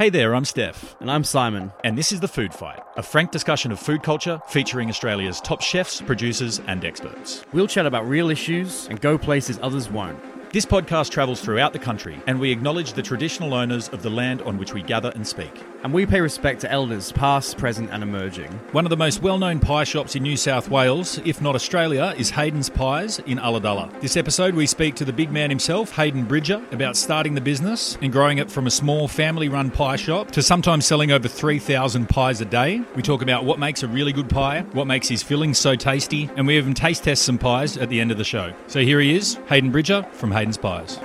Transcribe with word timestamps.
Hey 0.00 0.08
there, 0.08 0.34
I'm 0.34 0.44
Stef. 0.44 0.98
And 1.00 1.10
I'm 1.10 1.24
Simon. 1.24 1.72
And 1.84 1.98
this 1.98 2.10
is 2.10 2.20
The 2.20 2.26
Food 2.26 2.54
Fight, 2.54 2.80
a 2.96 3.02
frank 3.02 3.32
discussion 3.32 3.70
of 3.70 3.78
food 3.78 4.02
culture 4.02 4.40
featuring 4.48 4.88
Australia's 4.88 5.42
top 5.42 5.60
chefs, 5.60 6.00
producers, 6.00 6.58
and 6.66 6.86
experts. 6.86 7.44
We'll 7.52 7.66
chat 7.66 7.84
about 7.84 8.08
real 8.08 8.30
issues 8.30 8.86
and 8.86 8.98
go 8.98 9.18
places 9.18 9.58
others 9.60 9.90
won't. 9.90 10.18
This 10.54 10.64
podcast 10.64 11.10
travels 11.10 11.42
throughout 11.42 11.74
the 11.74 11.78
country, 11.78 12.18
and 12.26 12.40
we 12.40 12.50
acknowledge 12.50 12.94
the 12.94 13.02
traditional 13.02 13.52
owners 13.52 13.90
of 13.90 14.02
the 14.02 14.08
land 14.08 14.40
on 14.40 14.56
which 14.56 14.72
we 14.72 14.80
gather 14.80 15.12
and 15.14 15.26
speak. 15.26 15.52
And 15.82 15.94
we 15.94 16.04
pay 16.04 16.20
respect 16.20 16.60
to 16.60 16.70
elders 16.70 17.10
past, 17.12 17.56
present, 17.56 17.90
and 17.90 18.02
emerging. 18.02 18.50
One 18.72 18.84
of 18.84 18.90
the 18.90 18.96
most 18.96 19.22
well 19.22 19.38
known 19.38 19.60
pie 19.60 19.84
shops 19.84 20.14
in 20.14 20.22
New 20.22 20.36
South 20.36 20.68
Wales, 20.68 21.18
if 21.24 21.40
not 21.40 21.54
Australia, 21.54 22.14
is 22.18 22.30
Hayden's 22.30 22.68
Pies 22.68 23.18
in 23.20 23.38
Ulladulla. 23.38 23.90
This 24.00 24.16
episode, 24.16 24.54
we 24.54 24.66
speak 24.66 24.94
to 24.96 25.04
the 25.04 25.12
big 25.12 25.32
man 25.32 25.48
himself, 25.48 25.92
Hayden 25.92 26.24
Bridger, 26.24 26.62
about 26.70 26.96
starting 26.96 27.34
the 27.34 27.40
business 27.40 27.96
and 28.02 28.12
growing 28.12 28.38
it 28.38 28.50
from 28.50 28.66
a 28.66 28.70
small 28.70 29.08
family 29.08 29.48
run 29.48 29.70
pie 29.70 29.96
shop 29.96 30.30
to 30.32 30.42
sometimes 30.42 30.84
selling 30.84 31.12
over 31.12 31.28
3,000 31.28 32.08
pies 32.08 32.40
a 32.40 32.44
day. 32.44 32.82
We 32.94 33.02
talk 33.02 33.22
about 33.22 33.44
what 33.44 33.58
makes 33.58 33.82
a 33.82 33.88
really 33.88 34.12
good 34.12 34.28
pie, 34.28 34.62
what 34.72 34.86
makes 34.86 35.08
his 35.08 35.22
fillings 35.22 35.58
so 35.58 35.76
tasty, 35.76 36.28
and 36.36 36.46
we 36.46 36.58
even 36.58 36.74
taste 36.74 37.04
test 37.04 37.22
some 37.22 37.38
pies 37.38 37.76
at 37.78 37.88
the 37.88 38.00
end 38.00 38.10
of 38.10 38.18
the 38.18 38.24
show. 38.24 38.52
So 38.66 38.80
here 38.80 39.00
he 39.00 39.16
is, 39.16 39.38
Hayden 39.48 39.70
Bridger 39.70 40.06
from 40.12 40.32
Hayden's 40.32 40.58
Pies. 40.58 40.98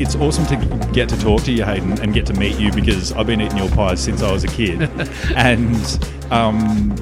It's 0.00 0.14
awesome 0.14 0.46
to 0.46 0.90
get 0.92 1.08
to 1.08 1.18
talk 1.18 1.42
to 1.42 1.52
you, 1.52 1.64
Hayden, 1.64 2.00
and 2.00 2.14
get 2.14 2.24
to 2.26 2.34
meet 2.34 2.56
you 2.56 2.72
because 2.72 3.10
I've 3.12 3.26
been 3.26 3.40
eating 3.40 3.58
your 3.58 3.68
pies 3.70 4.00
since 4.00 4.22
I 4.22 4.30
was 4.30 4.44
a 4.44 4.48
kid. 4.48 4.82
and 5.34 6.06
um, 6.30 6.94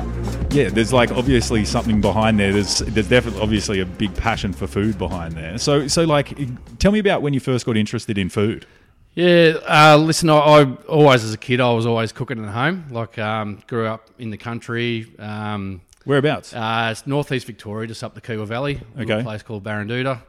yeah, 0.50 0.70
there's 0.70 0.94
like 0.94 1.12
obviously 1.12 1.66
something 1.66 2.00
behind 2.00 2.40
there. 2.40 2.54
There's 2.54 2.78
there's 2.78 3.08
definitely 3.08 3.42
obviously 3.42 3.80
a 3.80 3.84
big 3.84 4.14
passion 4.16 4.54
for 4.54 4.66
food 4.66 4.96
behind 4.96 5.34
there. 5.34 5.58
So 5.58 5.88
so 5.88 6.04
like, 6.04 6.38
tell 6.78 6.90
me 6.90 6.98
about 6.98 7.20
when 7.20 7.34
you 7.34 7.40
first 7.40 7.66
got 7.66 7.76
interested 7.76 8.16
in 8.16 8.30
food. 8.30 8.66
Yeah, 9.14 9.58
uh, 9.66 9.98
listen, 9.98 10.28
I, 10.28 10.36
I 10.36 10.64
always, 10.88 11.24
as 11.24 11.32
a 11.32 11.38
kid, 11.38 11.58
I 11.58 11.72
was 11.72 11.86
always 11.86 12.12
cooking 12.12 12.42
at 12.44 12.50
home. 12.50 12.84
Like, 12.90 13.18
um, 13.18 13.62
grew 13.66 13.86
up 13.86 14.10
in 14.18 14.28
the 14.28 14.36
country. 14.36 15.06
Um, 15.18 15.80
Whereabouts? 16.04 16.52
uh, 16.54 16.88
it's 16.92 17.06
northeast 17.06 17.46
Victoria, 17.46 17.88
just 17.88 18.04
up 18.04 18.14
the 18.14 18.20
Kiewa 18.20 18.46
Valley. 18.46 18.78
A 18.98 19.22
place 19.22 19.42
called 19.42 19.64
Baranduda. 19.64 20.20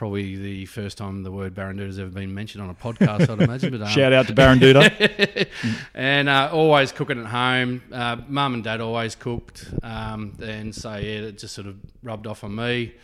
Probably 0.00 0.34
the 0.36 0.64
first 0.64 0.96
time 0.96 1.24
the 1.24 1.30
word 1.30 1.54
Baranduda's 1.54 1.98
ever 1.98 2.08
been 2.08 2.32
mentioned 2.32 2.64
on 2.64 2.70
a 2.70 2.74
podcast, 2.74 3.28
I'd 3.28 3.42
imagine. 3.42 3.70
But, 3.70 3.82
um, 3.82 3.88
Shout 3.92 4.14
out 4.14 4.28
to 4.28 4.32
Baranduda. 4.32 5.46
and 5.94 6.26
uh, 6.26 6.48
always 6.50 6.90
cooking 6.90 7.20
at 7.20 7.26
home. 7.26 7.82
Uh, 7.92 8.16
Mum 8.26 8.54
and 8.54 8.64
Dad 8.64 8.80
always 8.80 9.14
cooked, 9.14 9.66
um, 9.82 10.38
and 10.42 10.74
so 10.74 10.92
yeah, 10.92 11.28
it 11.28 11.36
just 11.36 11.54
sort 11.54 11.66
of 11.66 11.76
rubbed 12.02 12.26
off 12.26 12.44
on 12.44 12.54
me. 12.54 12.94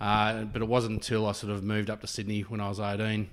Uh, 0.00 0.44
but 0.44 0.62
it 0.62 0.64
wasn't 0.64 0.94
until 0.94 1.26
I 1.26 1.32
sort 1.32 1.52
of 1.52 1.62
moved 1.62 1.90
up 1.90 2.00
to 2.00 2.06
Sydney 2.06 2.40
when 2.40 2.62
I 2.62 2.70
was 2.70 2.80
eighteen 2.80 3.28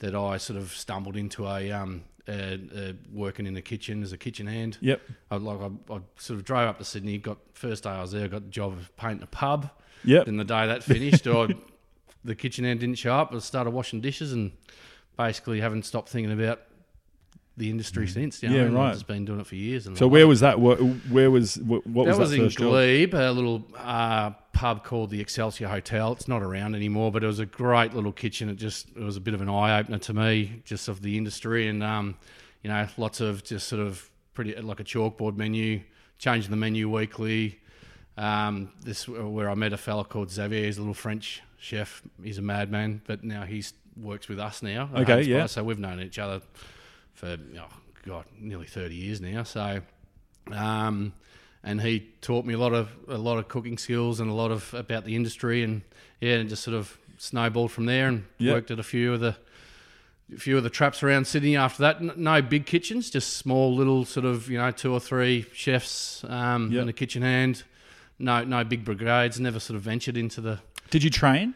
that 0.00 0.16
I 0.16 0.38
sort 0.38 0.58
of 0.58 0.72
stumbled 0.72 1.16
into 1.16 1.46
a, 1.46 1.70
um, 1.70 2.02
a, 2.26 2.58
a 2.74 2.94
working 3.12 3.46
in 3.46 3.54
the 3.54 3.62
kitchen 3.62 4.02
as 4.02 4.10
a 4.10 4.18
kitchen 4.18 4.48
hand. 4.48 4.78
Yep. 4.80 5.00
I, 5.30 5.36
like 5.36 5.60
I, 5.60 5.94
I 5.94 6.00
sort 6.16 6.40
of 6.40 6.44
drove 6.44 6.68
up 6.68 6.78
to 6.78 6.84
Sydney. 6.84 7.18
Got 7.18 7.38
first 7.52 7.84
day 7.84 7.90
I 7.90 8.02
was 8.02 8.10
there, 8.10 8.26
got 8.26 8.42
the 8.42 8.50
job 8.50 8.72
of 8.72 8.96
painting 8.96 9.22
a 9.22 9.28
pub. 9.28 9.70
Yep. 10.02 10.26
Then 10.26 10.38
the 10.38 10.44
day 10.44 10.66
that 10.66 10.82
finished, 10.82 11.24
I, 11.28 11.54
the 12.24 12.34
kitchen 12.34 12.64
hand 12.64 12.80
didn't 12.80 12.96
show 12.96 13.14
up. 13.14 13.34
I 13.34 13.38
started 13.38 13.70
washing 13.70 14.00
dishes 14.00 14.32
and 14.32 14.52
basically 15.16 15.60
haven't 15.60 15.84
stopped 15.84 16.08
thinking 16.08 16.32
about 16.32 16.60
the 17.56 17.70
industry 17.70 18.08
since. 18.08 18.42
You 18.42 18.48
know, 18.48 18.56
Mm. 18.56 18.72
Yeah, 18.72 18.78
right. 18.78 18.88
I've 18.88 18.94
just 18.94 19.06
been 19.06 19.24
doing 19.24 19.40
it 19.40 19.46
for 19.46 19.54
years. 19.54 19.86
And 19.86 19.96
So 19.96 20.08
where 20.08 20.26
was 20.26 20.40
that? 20.40 20.60
Where 20.60 21.30
was 21.30 21.58
what, 21.58 21.86
was 21.86 22.06
that 22.06 22.18
was 22.18 22.30
that 22.30 22.36
in 22.36 22.42
first 22.46 22.58
job? 22.58 22.68
Glebe, 22.70 23.14
a 23.14 23.30
little 23.30 23.64
uh, 23.76 24.30
pub 24.52 24.82
called 24.84 25.10
the 25.10 25.20
Excelsior 25.20 25.68
Hotel. 25.68 26.12
It's 26.12 26.26
not 26.26 26.42
around 26.42 26.74
anymore, 26.74 27.12
but 27.12 27.22
it 27.22 27.26
was 27.26 27.38
a 27.38 27.46
great 27.46 27.94
little 27.94 28.12
kitchen. 28.12 28.48
It 28.48 28.56
just 28.56 28.88
it 28.96 29.02
was 29.02 29.16
a 29.16 29.20
bit 29.20 29.34
of 29.34 29.40
an 29.40 29.48
eye 29.48 29.78
opener 29.78 29.98
to 29.98 30.14
me, 30.14 30.62
just 30.64 30.88
of 30.88 31.02
the 31.02 31.16
industry, 31.16 31.68
and 31.68 31.82
um, 31.82 32.16
you 32.62 32.70
know, 32.70 32.86
lots 32.96 33.20
of 33.20 33.44
just 33.44 33.68
sort 33.68 33.82
of 33.82 34.10
pretty 34.32 34.54
like 34.56 34.80
a 34.80 34.84
chalkboard 34.84 35.36
menu, 35.36 35.80
changing 36.18 36.50
the 36.50 36.56
menu 36.56 36.88
weekly. 36.90 37.60
Um, 38.16 38.70
this 38.82 39.08
where 39.08 39.50
I 39.50 39.54
met 39.54 39.72
a 39.72 39.76
fella 39.76 40.04
called 40.04 40.30
Xavier. 40.30 40.64
He's 40.66 40.78
a 40.78 40.80
little 40.80 40.94
French 40.94 41.42
chef. 41.58 42.02
He's 42.22 42.38
a 42.38 42.42
madman, 42.42 43.02
but 43.06 43.24
now 43.24 43.42
he 43.42 43.64
works 43.96 44.28
with 44.28 44.38
us 44.38 44.62
now. 44.62 44.88
Okay, 44.94 45.14
Haynes 45.16 45.26
yeah. 45.28 45.46
So 45.46 45.64
we've 45.64 45.78
known 45.78 46.00
each 46.00 46.18
other 46.18 46.40
for 47.14 47.36
oh 47.58 47.66
god, 48.06 48.24
nearly 48.38 48.66
thirty 48.66 48.94
years 48.94 49.20
now. 49.20 49.42
So, 49.42 49.80
um, 50.52 51.12
and 51.64 51.80
he 51.80 52.08
taught 52.20 52.44
me 52.44 52.54
a 52.54 52.58
lot 52.58 52.72
of 52.72 52.88
a 53.08 53.18
lot 53.18 53.38
of 53.38 53.48
cooking 53.48 53.78
skills 53.78 54.20
and 54.20 54.30
a 54.30 54.34
lot 54.34 54.50
of 54.52 54.72
about 54.74 55.04
the 55.04 55.16
industry, 55.16 55.62
and 55.64 55.82
yeah, 56.20 56.34
and 56.34 56.48
just 56.48 56.62
sort 56.62 56.76
of 56.76 56.96
snowballed 57.18 57.72
from 57.72 57.86
there 57.86 58.08
and 58.08 58.24
Yep. 58.38 58.52
worked 58.54 58.70
at 58.70 58.78
a 58.78 58.82
few 58.84 59.12
of 59.14 59.20
the 59.20 59.36
a 60.34 60.38
few 60.38 60.56
of 60.56 60.62
the 60.62 60.70
traps 60.70 61.02
around 61.02 61.26
Sydney 61.26 61.56
after 61.56 61.82
that. 61.82 62.16
No 62.16 62.40
big 62.42 62.64
kitchens, 62.66 63.10
just 63.10 63.34
small 63.36 63.74
little 63.74 64.04
sort 64.04 64.24
of 64.24 64.48
you 64.48 64.58
know 64.58 64.70
two 64.70 64.92
or 64.92 65.00
three 65.00 65.46
chefs 65.52 66.22
um, 66.28 66.70
Yep. 66.70 66.80
and 66.80 66.90
a 66.90 66.92
kitchen 66.92 67.22
hand. 67.22 67.64
No, 68.18 68.44
no 68.44 68.64
big 68.64 68.84
brigades. 68.84 69.38
Never 69.40 69.58
sort 69.60 69.76
of 69.76 69.82
ventured 69.82 70.16
into 70.16 70.40
the. 70.40 70.60
Did 70.90 71.02
you 71.02 71.10
train? 71.10 71.54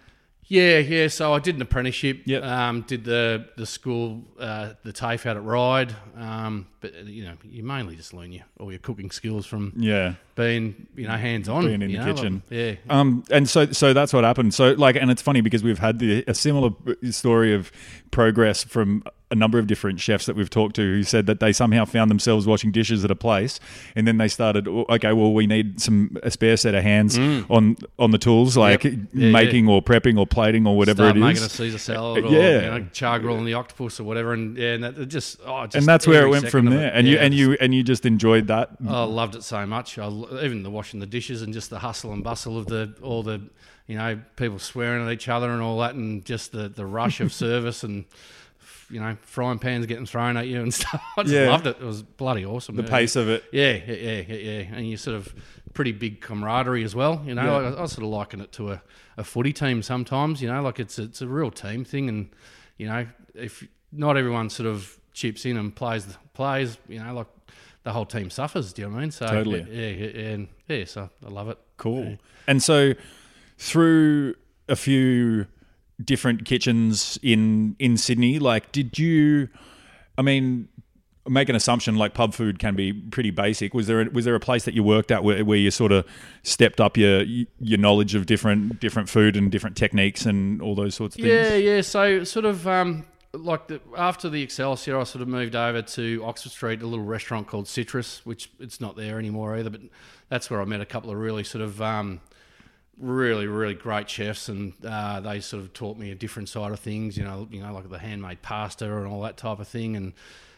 Yeah, 0.50 0.78
yeah. 0.78 1.08
So 1.08 1.34
I 1.34 1.41
did 1.41 1.56
an 1.56 1.62
apprenticeship. 1.62 2.22
Yep. 2.24 2.42
Um, 2.42 2.80
did 2.82 3.04
the 3.04 3.46
the 3.58 3.66
school 3.66 4.24
uh, 4.41 4.70
the 4.82 4.94
TAFE 4.94 5.26
out 5.26 5.36
at 5.36 5.44
Ryde. 5.44 5.94
Um, 6.16 6.66
but 6.80 7.04
you 7.04 7.24
know, 7.24 7.34
you 7.44 7.62
mainly 7.62 7.96
just 7.96 8.14
learn 8.14 8.32
your 8.32 8.44
all 8.58 8.72
your 8.72 8.78
cooking 8.78 9.10
skills 9.10 9.44
from 9.44 9.74
Yeah. 9.76 10.14
being 10.36 10.86
you 10.96 11.06
know 11.06 11.16
hands 11.19 11.50
on, 11.50 11.66
Being 11.66 11.82
in 11.82 11.92
the 11.92 12.02
kitchen. 12.14 12.42
yeah. 12.48 12.76
Um, 12.88 13.25
and 13.30 13.46
so, 13.46 13.72
so 13.72 13.92
that's 13.92 14.14
what 14.14 14.25
happened. 14.25 14.54
So, 14.54 14.72
like, 14.72 14.96
and 14.96 15.10
it's 15.10 15.20
funny 15.20 15.42
because 15.42 15.62
we've 15.62 15.78
had 15.78 15.98
the, 15.98 16.25
a 16.26 16.32
similar 16.34 16.70
story 17.10 17.52
of 17.52 17.70
progress 18.10 18.64
from 18.64 19.04
a 19.30 19.34
number 19.34 19.58
of 19.58 19.66
different 19.66 20.00
chefs 20.00 20.24
that 20.26 20.36
we've 20.36 20.48
talked 20.48 20.74
to 20.76 20.82
who 20.82 21.02
said 21.02 21.26
that 21.26 21.38
they 21.38 21.52
somehow 21.52 21.84
found 21.84 22.10
themselves 22.10 22.46
washing 22.46 22.72
dishes 22.72 23.04
at 23.04 23.10
a 23.10 23.14
place, 23.14 23.60
and 23.94 24.06
then 24.06 24.16
they 24.18 24.28
started, 24.28 24.66
"Oh, 24.66 24.86
okay, 24.88 25.12
well, 25.12 25.34
we 25.34 25.46
need 25.46 25.80
some 25.80 26.16
a 26.22 26.30
spare 26.30 26.56
set 26.56 26.74
of 26.74 26.82
hands 26.82 27.18
on 27.18 27.76
on 27.98 28.10
the 28.10 28.18
tools, 28.18 28.56
like 28.56 28.82
Mm. 28.82 29.06
Yeah, 29.12 29.30
making 29.30 29.68
or 29.68 29.82
prepping 29.82 30.18
or 30.18 30.26
plating 30.26 30.66
or 30.66 30.76
whatever 30.76 31.02
Start 31.04 31.16
it 31.16 31.20
making 31.20 31.36
is. 31.42 31.42
a 31.42 31.48
Caesar 31.50 31.78
salad, 31.78 32.24
or, 32.24 32.28
Yeah. 32.30 32.54
you 32.75 32.80
know, 32.80 32.86
char 32.92 33.19
grilling 33.19 33.44
the 33.44 33.54
octopus 33.54 34.00
or 34.00 34.04
whatever, 34.04 34.32
and 34.32 34.56
yeah, 34.56 34.75
and 34.75 34.84
that 34.84 35.08
just, 35.08 35.38
oh, 35.44 35.64
just 35.64 35.76
and 35.76 35.84
that's 35.86 36.06
where 36.06 36.24
it 36.24 36.28
went 36.31 36.48
from 36.48 36.66
there. 36.66 36.88
it. 36.88 36.92
And 36.94 37.06
you 37.06 37.19
and 37.19 37.34
you 37.34 37.56
and 37.60 37.74
you 37.74 37.82
just 37.82 38.06
enjoyed 38.06 38.46
that. 38.48 38.70
Oh, 38.86 39.02
I 39.02 39.04
loved 39.04 39.34
it 39.34 39.42
so 39.42 39.66
much. 39.66 39.98
I, 39.98 40.08
even 40.42 40.62
the 40.62 40.70
washing 40.70 41.00
the 41.00 41.06
dishes 41.06 41.42
and 41.42 41.52
just 41.52 41.70
the 41.70 41.81
hustle 41.81 42.12
and 42.12 42.24
bustle 42.24 42.56
of 42.58 42.66
the 42.66 42.94
all 43.02 43.22
the, 43.22 43.40
you 43.86 43.96
know, 43.96 44.19
people 44.36 44.58
swearing 44.58 45.06
at 45.06 45.12
each 45.12 45.28
other 45.28 45.50
and 45.50 45.60
all 45.60 45.78
that, 45.81 45.94
and 45.94 46.24
just 46.24 46.52
the, 46.52 46.69
the 46.69 46.86
rush 46.86 47.20
of 47.20 47.32
service 47.44 47.82
and, 47.84 48.04
you 48.90 49.00
know, 49.00 49.17
frying 49.23 49.58
pans 49.58 49.87
getting 49.87 50.06
thrown 50.06 50.37
at 50.37 50.46
you 50.46 50.61
and 50.62 50.73
stuff. 50.81 51.02
I 51.17 51.23
just 51.23 51.35
Yeah. 51.35 51.49
loved 51.50 51.67
it. 51.67 51.76
It 51.81 51.85
was 51.85 52.02
bloody 52.02 52.44
awesome. 52.44 52.76
The 52.76 52.82
Yeah. 52.82 52.88
pace 52.90 53.17
of 53.17 53.29
it. 53.29 53.44
Yeah, 53.52 53.73
yeah, 53.87 54.23
yeah, 54.23 54.35
yeah. 54.37 54.61
And 54.75 54.88
you 54.88 54.96
sort 54.96 55.17
of 55.17 55.35
pretty 55.75 55.93
big 55.93 56.20
camaraderie 56.20 56.85
as 56.85 56.94
well. 56.94 57.23
You 57.26 57.35
know, 57.35 57.44
Yeah. 57.61 57.69
I, 57.76 57.82
I 57.82 57.87
sort 57.87 58.05
of 58.05 58.11
liken 58.11 58.40
it 58.40 58.52
to 58.52 58.73
a, 58.73 58.82
a 59.17 59.25
footy 59.25 59.52
team 59.52 59.82
sometimes. 59.82 60.40
You 60.43 60.49
know, 60.49 60.62
like 60.62 60.81
it's 60.81 60.99
it's 60.99 61.20
a 61.23 61.29
real 61.29 61.50
team 61.50 61.85
thing, 61.85 62.08
and 62.08 62.31
you 62.79 62.87
know, 62.87 63.06
if 63.35 63.67
not 63.93 64.17
everyone 64.17 64.49
sort 64.50 64.69
of 64.69 64.99
chips 65.12 65.44
in 65.44 65.56
and 65.56 65.75
plays 65.75 66.06
plays, 66.32 66.79
you 66.88 66.99
know, 67.02 67.12
like 67.12 67.26
the 67.84 67.93
whole 67.93 68.06
team 68.06 68.31
suffers. 68.31 68.73
Do 68.73 68.82
you 68.82 68.88
know 68.88 68.94
what 68.94 68.99
I 68.99 69.02
mean? 69.02 69.11
So 69.11 69.26
Totally. 69.26 69.67
yeah, 69.70 69.88
yeah, 69.88 70.11
yeah, 70.14 70.29
and 70.31 70.49
yeah. 70.67 70.84
So 70.87 71.11
I 71.25 71.29
love 71.29 71.49
it. 71.49 71.58
Cool. 71.76 72.17
And 72.46 72.62
so 72.62 72.94
through 73.58 74.34
a 74.69 74.76
few 74.76 75.46
different 76.02 76.44
kitchens 76.44 77.18
in 77.22 77.76
in 77.78 77.96
Sydney. 77.96 78.38
Like, 78.38 78.72
did 78.72 78.98
you? 78.98 79.48
I 80.16 80.22
mean, 80.22 80.68
make 81.28 81.48
an 81.48 81.56
assumption 81.56 81.96
like 81.96 82.14
pub 82.14 82.34
food 82.34 82.58
can 82.58 82.74
be 82.74 82.92
pretty 82.92 83.30
basic. 83.30 83.74
Was 83.74 83.86
there 83.86 84.02
a, 84.02 84.10
was 84.10 84.24
there 84.24 84.34
a 84.34 84.40
place 84.40 84.64
that 84.64 84.74
you 84.74 84.82
worked 84.82 85.10
at 85.10 85.22
where, 85.22 85.44
where 85.44 85.58
you 85.58 85.70
sort 85.70 85.92
of 85.92 86.04
stepped 86.42 86.80
up 86.80 86.96
your 86.96 87.22
your 87.22 87.78
knowledge 87.78 88.14
of 88.14 88.26
different 88.26 88.80
different 88.80 89.08
food 89.08 89.36
and 89.36 89.50
different 89.50 89.76
techniques 89.76 90.26
and 90.26 90.60
all 90.62 90.74
those 90.74 90.94
sorts 90.94 91.16
of 91.16 91.22
things? 91.22 91.32
Yeah, 91.32 91.54
yeah. 91.54 91.80
So 91.82 92.24
sort 92.24 92.44
of 92.44 92.66
um, 92.66 93.06
like 93.32 93.68
the, 93.68 93.80
after 93.96 94.28
the 94.28 94.42
Excelsior, 94.42 94.98
I 94.98 95.04
sort 95.04 95.22
of 95.22 95.28
moved 95.28 95.54
over 95.54 95.82
to 95.82 96.22
Oxford 96.24 96.52
Street, 96.52 96.82
a 96.82 96.86
little 96.86 97.04
restaurant 97.04 97.46
called 97.46 97.68
Citrus, 97.68 98.24
which 98.24 98.50
it's 98.58 98.80
not 98.80 98.96
there 98.96 99.18
anymore 99.18 99.56
either. 99.56 99.70
But 99.70 99.82
that's 100.28 100.50
where 100.50 100.60
I 100.60 100.64
met 100.64 100.80
a 100.80 100.86
couple 100.86 101.10
of 101.10 101.18
really 101.18 101.44
sort 101.44 101.62
of 101.62 101.80
um, 101.82 102.20
really 102.98 103.46
really 103.46 103.74
great 103.74 104.08
chefs, 104.08 104.48
and 104.48 104.72
uh, 104.84 105.20
they 105.20 105.40
sort 105.40 105.62
of 105.62 105.72
taught 105.72 105.96
me 105.96 106.10
a 106.10 106.14
different 106.14 106.48
side 106.48 106.72
of 106.72 106.80
things. 106.80 107.16
You 107.16 107.24
know, 107.24 107.48
you 107.50 107.62
know, 107.62 107.72
like 107.72 107.88
the 107.88 107.98
handmade 107.98 108.42
pasta 108.42 108.84
and 108.96 109.06
all 109.06 109.22
that 109.22 109.36
type 109.36 109.58
of 109.58 109.68
thing, 109.68 109.96
and 109.96 110.12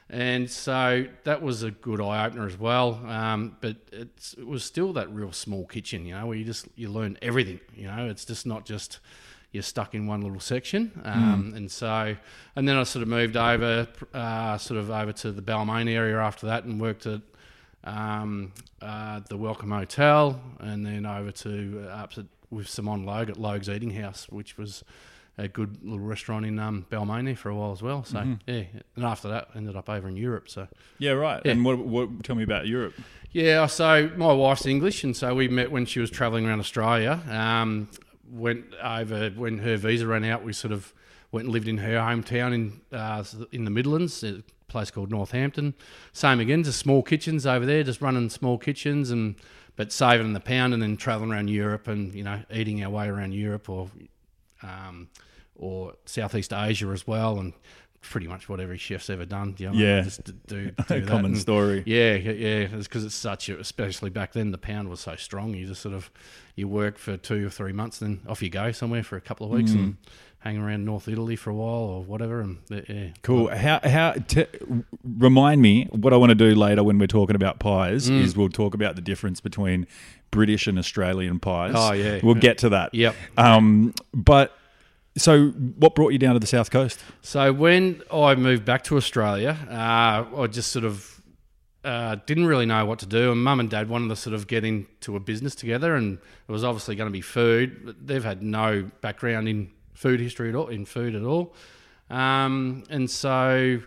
and 0.08 0.50
so 0.50 1.06
that 1.24 1.40
was 1.42 1.62
a 1.62 1.70
good 1.70 2.00
eye 2.00 2.26
opener 2.26 2.46
as 2.46 2.58
well. 2.58 3.00
Um, 3.06 3.56
but 3.60 3.76
it 3.92 4.44
was 4.44 4.64
still 4.64 4.92
that 4.94 5.12
real 5.12 5.32
small 5.32 5.66
kitchen, 5.66 6.04
you 6.04 6.14
know, 6.14 6.26
where 6.26 6.36
you 6.36 6.44
just 6.44 6.66
you 6.74 6.88
learn 6.88 7.16
everything. 7.22 7.60
You 7.74 7.86
know, 7.86 8.08
it's 8.08 8.24
just 8.24 8.46
not 8.46 8.64
just 8.64 8.98
you're 9.52 9.62
stuck 9.62 9.94
in 9.94 10.06
one 10.06 10.20
little 10.20 10.40
section. 10.40 10.92
Um, 11.04 11.52
mm. 11.52 11.56
And 11.56 11.70
so, 11.70 12.16
and 12.56 12.68
then 12.68 12.76
I 12.76 12.84
sort 12.84 13.02
of 13.02 13.08
moved 13.08 13.36
over, 13.36 13.88
uh, 14.14 14.58
sort 14.58 14.78
of 14.78 14.90
over 14.90 15.12
to 15.12 15.32
the 15.32 15.42
Balmain 15.42 15.88
area 15.88 16.18
after 16.18 16.46
that, 16.46 16.64
and 16.64 16.80
worked 16.80 17.06
at 17.06 17.20
um, 17.84 18.52
uh, 18.82 19.20
the 19.28 19.36
Welcome 19.36 19.70
Hotel, 19.70 20.40
and 20.58 20.84
then 20.84 21.06
over 21.06 21.30
to 21.30 21.86
uh, 21.86 21.90
up 21.90 22.12
to, 22.12 22.26
with 22.50 22.68
Simon 22.68 23.04
Logue 23.04 23.30
at 23.30 23.36
Logue's 23.36 23.68
Eating 23.68 23.90
House, 23.90 24.26
which 24.28 24.58
was 24.58 24.84
a 25.38 25.48
good 25.48 25.78
little 25.82 26.00
restaurant 26.00 26.44
in 26.44 26.58
um, 26.58 26.86
Balmain 26.90 27.36
for 27.36 27.48
a 27.48 27.54
while 27.54 27.72
as 27.72 27.82
well. 27.82 28.04
So 28.04 28.18
mm-hmm. 28.18 28.34
yeah, 28.46 28.64
and 28.96 29.04
after 29.04 29.28
that, 29.28 29.48
ended 29.54 29.76
up 29.76 29.88
over 29.88 30.08
in 30.08 30.16
Europe. 30.16 30.48
So 30.48 30.68
yeah, 30.98 31.12
right. 31.12 31.40
Yeah. 31.44 31.52
And 31.52 31.64
what, 31.64 31.78
what? 31.78 32.22
Tell 32.24 32.36
me 32.36 32.42
about 32.42 32.66
Europe. 32.66 32.94
Yeah, 33.32 33.66
so 33.66 34.10
my 34.16 34.32
wife's 34.32 34.66
English, 34.66 35.04
and 35.04 35.16
so 35.16 35.34
we 35.34 35.48
met 35.48 35.70
when 35.70 35.86
she 35.86 36.00
was 36.00 36.10
travelling 36.10 36.46
around 36.46 36.60
Australia. 36.60 37.20
Um, 37.28 37.88
went 38.30 38.64
over 38.82 39.30
when 39.30 39.58
her 39.58 39.76
visa 39.76 40.06
ran 40.06 40.24
out. 40.24 40.44
We 40.44 40.52
sort 40.52 40.72
of 40.72 40.92
went 41.32 41.44
and 41.44 41.52
lived 41.52 41.68
in 41.68 41.78
her 41.78 41.96
hometown 41.96 42.52
in 42.52 42.80
uh, 42.92 43.24
in 43.52 43.64
the 43.64 43.70
Midlands, 43.70 44.22
a 44.24 44.42
place 44.70 44.90
called 44.90 45.10
Northampton. 45.10 45.74
Same 46.12 46.40
again, 46.40 46.62
just 46.64 46.78
small 46.78 47.02
kitchens 47.02 47.46
over 47.46 47.66
there, 47.66 47.82
just 47.82 48.00
running 48.00 48.30
small 48.30 48.56
kitchens 48.58 49.10
and 49.10 49.36
but 49.76 49.92
saving 49.92 50.32
the 50.32 50.40
pound 50.40 50.74
and 50.74 50.82
then 50.82 50.96
traveling 50.96 51.32
around 51.32 51.48
Europe 51.48 51.88
and 51.88 52.14
you 52.14 52.24
know 52.24 52.42
eating 52.52 52.82
our 52.84 52.90
way 52.90 53.08
around 53.08 53.32
Europe 53.32 53.68
or 53.68 53.90
um, 54.62 55.08
or 55.54 55.94
Southeast 56.06 56.52
Asia 56.52 56.88
as 56.88 57.06
well, 57.06 57.38
and 57.38 57.52
pretty 58.00 58.26
much 58.26 58.48
what 58.48 58.60
every 58.60 58.78
chef's 58.78 59.10
ever 59.10 59.24
done. 59.24 59.54
You 59.58 59.68
know, 59.68 59.74
yeah, 59.74 60.00
just 60.02 60.24
do, 60.46 60.70
do 60.88 61.06
common 61.06 61.32
and, 61.32 61.38
story. 61.38 61.82
Yeah, 61.86 62.14
yeah, 62.14 62.68
it's 62.72 62.88
because 62.88 63.04
it's 63.04 63.14
such 63.14 63.48
a, 63.48 63.58
especially 63.58 64.10
back 64.10 64.32
then 64.32 64.50
the 64.50 64.58
pound 64.58 64.88
was 64.88 65.00
so 65.00 65.16
strong. 65.16 65.54
You 65.54 65.66
just 65.66 65.82
sort 65.82 65.94
of 65.94 66.10
you 66.56 66.68
work 66.68 66.98
for 66.98 67.16
two 67.16 67.46
or 67.46 67.50
three 67.50 67.72
months, 67.72 67.98
then 67.98 68.20
off 68.28 68.42
you 68.42 68.50
go 68.50 68.72
somewhere 68.72 69.02
for 69.02 69.16
a 69.16 69.20
couple 69.20 69.46
of 69.46 69.52
weeks 69.52 69.72
mm. 69.72 69.78
and 69.78 69.96
hang 70.40 70.58
around 70.58 70.84
North 70.84 71.06
Italy 71.06 71.36
for 71.36 71.50
a 71.50 71.54
while 71.54 71.82
or 71.82 72.02
whatever. 72.02 72.40
And 72.40 72.58
yeah, 72.68 73.08
cool. 73.22 73.48
How 73.54 73.80
how 73.82 74.12
t- 74.12 74.46
remind 75.04 75.62
me 75.62 75.84
what 75.90 76.12
I 76.12 76.16
want 76.16 76.30
to 76.30 76.34
do 76.34 76.54
later 76.54 76.82
when 76.82 76.98
we're 76.98 77.06
talking 77.06 77.36
about 77.36 77.60
pies 77.60 78.10
mm. 78.10 78.20
is 78.20 78.36
we'll 78.36 78.48
talk 78.48 78.74
about 78.74 78.96
the 78.96 79.02
difference 79.02 79.40
between 79.40 79.86
British 80.30 80.66
and 80.66 80.78
Australian 80.78 81.38
pies. 81.38 81.74
Oh 81.76 81.92
yeah, 81.92 82.20
we'll 82.22 82.34
get 82.34 82.58
to 82.58 82.70
that. 82.70 82.94
Yep. 82.94 83.14
Um, 83.36 83.94
but 84.12 84.56
so, 85.16 85.48
what 85.48 85.94
brought 85.94 86.12
you 86.12 86.18
down 86.18 86.34
to 86.34 86.40
the 86.40 86.46
south 86.46 86.70
coast? 86.70 87.00
So, 87.20 87.52
when 87.52 88.02
I 88.12 88.34
moved 88.34 88.64
back 88.64 88.84
to 88.84 88.96
Australia, 88.96 89.58
uh, 89.68 90.24
I 90.40 90.46
just 90.46 90.70
sort 90.72 90.84
of 90.84 91.20
uh, 91.84 92.16
didn't 92.26 92.46
really 92.46 92.66
know 92.66 92.84
what 92.86 93.00
to 93.00 93.06
do. 93.06 93.32
And 93.32 93.42
mum 93.42 93.60
and 93.60 93.68
dad 93.68 93.88
wanted 93.88 94.08
to 94.08 94.16
sort 94.16 94.34
of 94.34 94.46
get 94.46 94.64
into 94.64 95.16
a 95.16 95.20
business 95.20 95.54
together, 95.54 95.96
and 95.96 96.18
it 96.48 96.52
was 96.52 96.64
obviously 96.64 96.94
going 96.94 97.08
to 97.08 97.12
be 97.12 97.20
food. 97.20 97.84
But 97.84 98.06
they've 98.06 98.24
had 98.24 98.42
no 98.42 98.90
background 99.00 99.48
in 99.48 99.70
food 100.00 100.20
history 100.20 100.48
at 100.48 100.54
all, 100.54 100.68
in 100.68 100.84
food 100.84 101.14
at 101.14 101.22
all. 101.22 101.54
Um, 102.08 102.84
and 102.88 103.10
so 103.10 103.80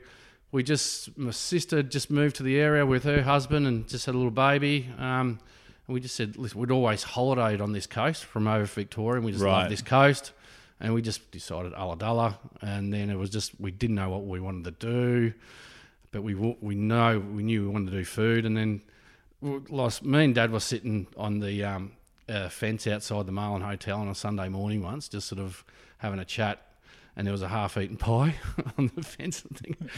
we 0.51 0.63
just, 0.63 1.17
my 1.17 1.31
sister 1.31 1.81
just 1.81 2.11
moved 2.11 2.35
to 2.37 2.43
the 2.43 2.59
area 2.59 2.85
with 2.85 3.03
her 3.03 3.23
husband 3.23 3.65
and 3.65 3.87
just 3.87 4.05
had 4.05 4.13
a 4.13 4.17
little 4.17 4.31
baby. 4.31 4.89
Um, 4.97 5.39
and 5.87 5.93
we 5.93 5.99
just 5.99 6.15
said, 6.15 6.37
listen, 6.37 6.59
we'd 6.59 6.71
always 6.71 7.03
holidayed 7.03 7.61
on 7.61 7.73
this 7.73 7.87
coast 7.87 8.25
from 8.25 8.47
over 8.47 8.65
Victoria, 8.65 9.17
and 9.17 9.25
we 9.25 9.31
just 9.31 9.43
right. 9.43 9.63
love 9.63 9.69
this 9.69 9.81
coast 9.81 10.33
and 10.79 10.93
we 10.93 11.01
just 11.01 11.31
decided 11.31 11.73
Ulladulla, 11.73 12.35
and 12.61 12.93
then 12.93 13.09
it 13.09 13.17
was 13.17 13.29
just 13.29 13.59
we 13.59 13.71
didn't 13.71 13.95
know 13.95 14.09
what 14.09 14.25
we 14.25 14.39
wanted 14.39 14.65
to 14.65 14.71
do, 14.71 15.33
but 16.11 16.21
we 16.23 16.35
we 16.35 16.75
know 16.75 17.19
we 17.19 17.41
knew 17.41 17.63
we 17.63 17.67
wanted 17.69 17.91
to 17.91 17.97
do 17.97 18.05
food, 18.05 18.45
and 18.45 18.55
then 18.57 18.81
lost, 19.69 20.03
me 20.03 20.25
and 20.25 20.35
Dad 20.35 20.51
were 20.51 20.59
sitting 20.59 21.07
on 21.17 21.39
the 21.39 21.63
um, 21.63 21.93
uh, 22.29 22.49
fence 22.49 22.87
outside 22.87 23.25
the 23.25 23.31
Marlin 23.31 23.61
Hotel 23.61 23.99
on 23.99 24.07
a 24.07 24.15
Sunday 24.15 24.49
morning 24.49 24.83
once, 24.83 25.07
just 25.07 25.27
sort 25.27 25.39
of 25.39 25.63
having 26.03 26.19
a 26.19 26.25
chat, 26.25 26.61
and 27.15 27.25
there 27.25 27.31
was 27.31 27.41
a 27.41 27.47
half-eaten 27.47 27.97
pie 27.97 28.35
on 28.77 28.91
the 28.95 29.01
fence. 29.01 29.43
And 29.43 29.57
thinking, 29.57 29.89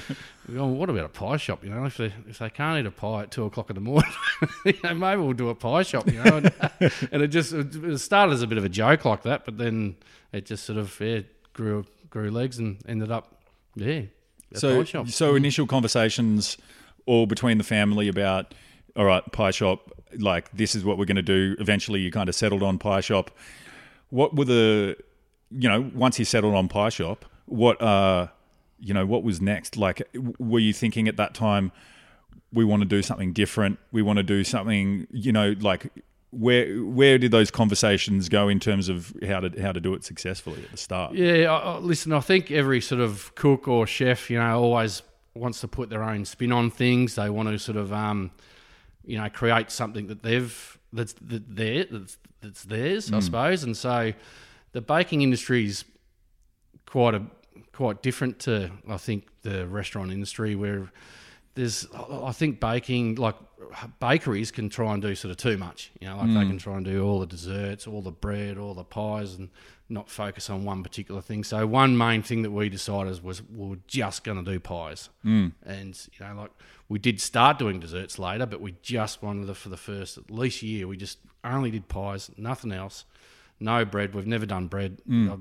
well, 0.48 0.60
oh, 0.66 0.68
what 0.68 0.90
about 0.90 1.06
a 1.06 1.10
pie 1.10 1.38
shop? 1.38 1.64
You 1.64 1.72
know, 1.72 1.84
if 1.86 1.98
they 1.98 2.14
if 2.30 2.38
they 2.40 2.50
can't 2.50 2.80
eat 2.80 2.88
a 2.88 2.92
pie 2.92 3.24
at 3.24 3.32
two 3.32 3.44
o'clock 3.44 3.70
in 3.70 3.76
the 3.76 3.82
morning, 3.82 4.12
you 4.66 4.76
know, 4.84 4.94
maybe 4.94 5.22
we'll 5.22 5.34
do 5.34 5.50
a 5.50 5.56
pie 5.56 5.84
shop. 5.84 6.08
You 6.08 6.24
know, 6.24 6.38
and, 6.38 6.54
and 7.12 7.22
it 7.22 7.28
just 7.28 7.52
it 7.52 7.98
started 8.00 8.34
as 8.34 8.42
a 8.42 8.48
bit 8.48 8.58
of 8.58 8.64
a 8.64 8.70
joke 8.70 9.04
like 9.04 9.24
that, 9.24 9.44
but 9.44 9.58
then 9.58 9.96
it 10.32 10.46
just 10.46 10.64
sort 10.64 10.78
of 10.78 10.98
yeah, 11.02 11.22
grew 11.54 11.86
grew 12.10 12.32
legs 12.32 12.60
and 12.60 12.78
ended 12.88 13.12
up 13.12 13.42
yeah. 13.76 14.04
So 14.54 14.84
so 14.84 15.36
initial 15.36 15.68
conversations 15.68 16.58
all 17.08 17.26
between 17.26 17.58
the 17.58 17.64
family 17.64 18.08
about 18.08 18.54
all 18.96 19.06
right 19.06 19.24
pie 19.32 19.52
shop 19.52 19.92
like 20.18 20.50
this 20.52 20.76
is 20.76 20.86
what 20.86 20.98
we're 20.98 21.06
going 21.06 21.16
to 21.16 21.22
do. 21.22 21.56
Eventually, 21.60 22.00
you 22.00 22.12
kind 22.12 22.30
of 22.30 22.36
settled 22.36 22.64
on 22.64 22.78
pie 22.78 23.02
shop. 23.02 23.32
What 24.10 24.36
were 24.36 24.46
the 24.46 24.98
you 25.52 25.70
know 25.70 25.90
once 25.94 26.20
you 26.20 26.26
settled 26.26 26.56
on 26.56 26.68
pie 26.68 26.90
shop? 26.90 27.26
What 27.46 27.82
uh 27.82 28.28
you 28.80 28.94
know 28.94 29.06
what 29.06 29.24
was 29.24 29.42
next? 29.42 29.78
Like 29.78 30.02
were 30.40 30.60
you 30.60 30.74
thinking 30.74 31.08
at 31.08 31.18
that 31.18 31.34
time? 31.34 31.72
We 32.54 32.64
want 32.64 32.82
to 32.82 32.88
do 32.88 33.02
something 33.02 33.34
different. 33.34 33.80
We 33.92 34.02
want 34.02 34.18
to 34.18 34.24
do 34.24 34.44
something, 34.44 35.08
you 35.12 35.32
know, 35.32 35.56
like 35.60 35.92
where 36.32 36.84
where 36.84 37.18
did 37.18 37.32
those 37.32 37.50
conversations 37.50 38.30
go 38.30 38.50
in 38.50 38.60
terms 38.60 38.90
of 38.90 39.14
how 39.26 39.40
to 39.40 39.62
how 39.62 39.72
to 39.72 39.80
do 39.80 39.94
it 39.94 40.04
successfully 40.04 40.64
at 40.64 40.72
the 40.72 40.78
start? 40.78 41.14
Yeah, 41.14 41.78
listen, 41.82 42.12
I 42.14 42.20
think 42.20 42.52
every 42.52 42.82
sort 42.82 43.02
of 43.02 43.34
cook 43.36 43.68
or 43.68 43.88
chef, 43.88 44.30
you 44.30 44.38
know, 44.38 44.62
always 44.62 45.02
wants 45.34 45.62
to 45.62 45.68
put 45.68 45.90
their 45.90 46.04
own 46.04 46.26
spin 46.26 46.52
on 46.52 46.72
things. 46.72 47.16
They 47.16 47.30
want 47.30 47.50
to 47.50 47.60
sort 47.60 47.78
of, 47.78 47.94
um, 47.94 48.32
you 49.06 49.18
know, 49.18 49.30
create 49.30 49.72
something 49.72 50.08
that 50.08 50.24
they've 50.24 50.80
that's 50.92 51.14
that 51.22 51.56
there 51.56 51.86
that's, 51.90 52.18
that's 52.42 52.64
theirs, 52.64 53.10
mm. 53.10 53.18
I 53.18 53.20
suppose. 53.20 53.64
And 53.64 53.76
so, 53.76 54.14
the 54.76 54.82
baking 54.82 55.22
industry 55.22 55.66
is 55.66 55.86
quite 56.86 57.16
a 57.16 57.24
quite 57.72 58.04
different 58.04 58.40
to 58.40 58.70
I 58.90 58.98
think 58.98 59.28
the 59.42 59.66
restaurant 59.68 60.12
industry 60.12 60.54
where 60.56 60.92
there's 61.54 61.88
I 61.94 62.34
think 62.34 62.60
baking 62.60 63.16
like 63.16 63.36
bakeries 64.02 64.52
can 64.52 64.68
try 64.68 64.92
and 64.94 65.02
do 65.02 65.16
sort 65.16 65.32
of 65.32 65.38
too 65.38 65.58
much. 65.58 65.92
You 66.02 66.10
know, 66.10 66.18
like 66.18 66.28
mm. 66.28 66.40
they 66.42 66.46
can 66.46 66.58
try 66.58 66.76
and 66.76 66.84
do 66.84 67.06
all 67.06 67.22
the 67.22 67.26
desserts, 67.26 67.88
all 67.88 68.02
the 68.02 68.12
bread, 68.12 68.58
all 68.58 68.74
the 68.74 68.84
pies, 68.84 69.36
and 69.36 69.50
not 69.88 70.10
focus 70.10 70.50
on 70.50 70.66
one 70.66 70.84
particular 70.84 71.22
thing. 71.22 71.46
So 71.46 71.66
one 71.66 71.98
main 71.98 72.22
thing 72.22 72.42
that 72.42 72.52
we 72.52 72.68
decided 72.68 73.24
was 73.24 73.42
we 73.42 73.76
are 73.76 73.80
just 73.88 74.26
going 74.26 74.44
to 74.44 74.52
do 74.52 74.60
pies, 74.60 75.10
mm. 75.24 75.54
and 75.66 76.08
you 76.20 76.26
know, 76.26 76.36
like 76.36 76.52
we 76.90 77.00
did 77.00 77.22
start 77.22 77.60
doing 77.60 77.80
desserts 77.80 78.20
later, 78.20 78.46
but 78.46 78.60
we 78.60 78.76
just 78.82 79.24
wanted 79.24 79.48
to, 79.48 79.56
for 79.56 79.70
the 79.70 79.78
first 79.78 80.18
at 80.18 80.30
least 80.30 80.62
year, 80.62 80.86
we 80.86 80.98
just 80.98 81.20
only 81.46 81.72
did 81.72 81.88
pies, 81.88 82.30
nothing 82.36 82.74
else, 82.74 83.06
no 83.60 83.86
bread. 83.86 84.14
We've 84.14 84.28
never 84.28 84.46
done 84.46 84.68
bread. 84.68 85.02
Mm. 85.10 85.32
I, 85.32 85.38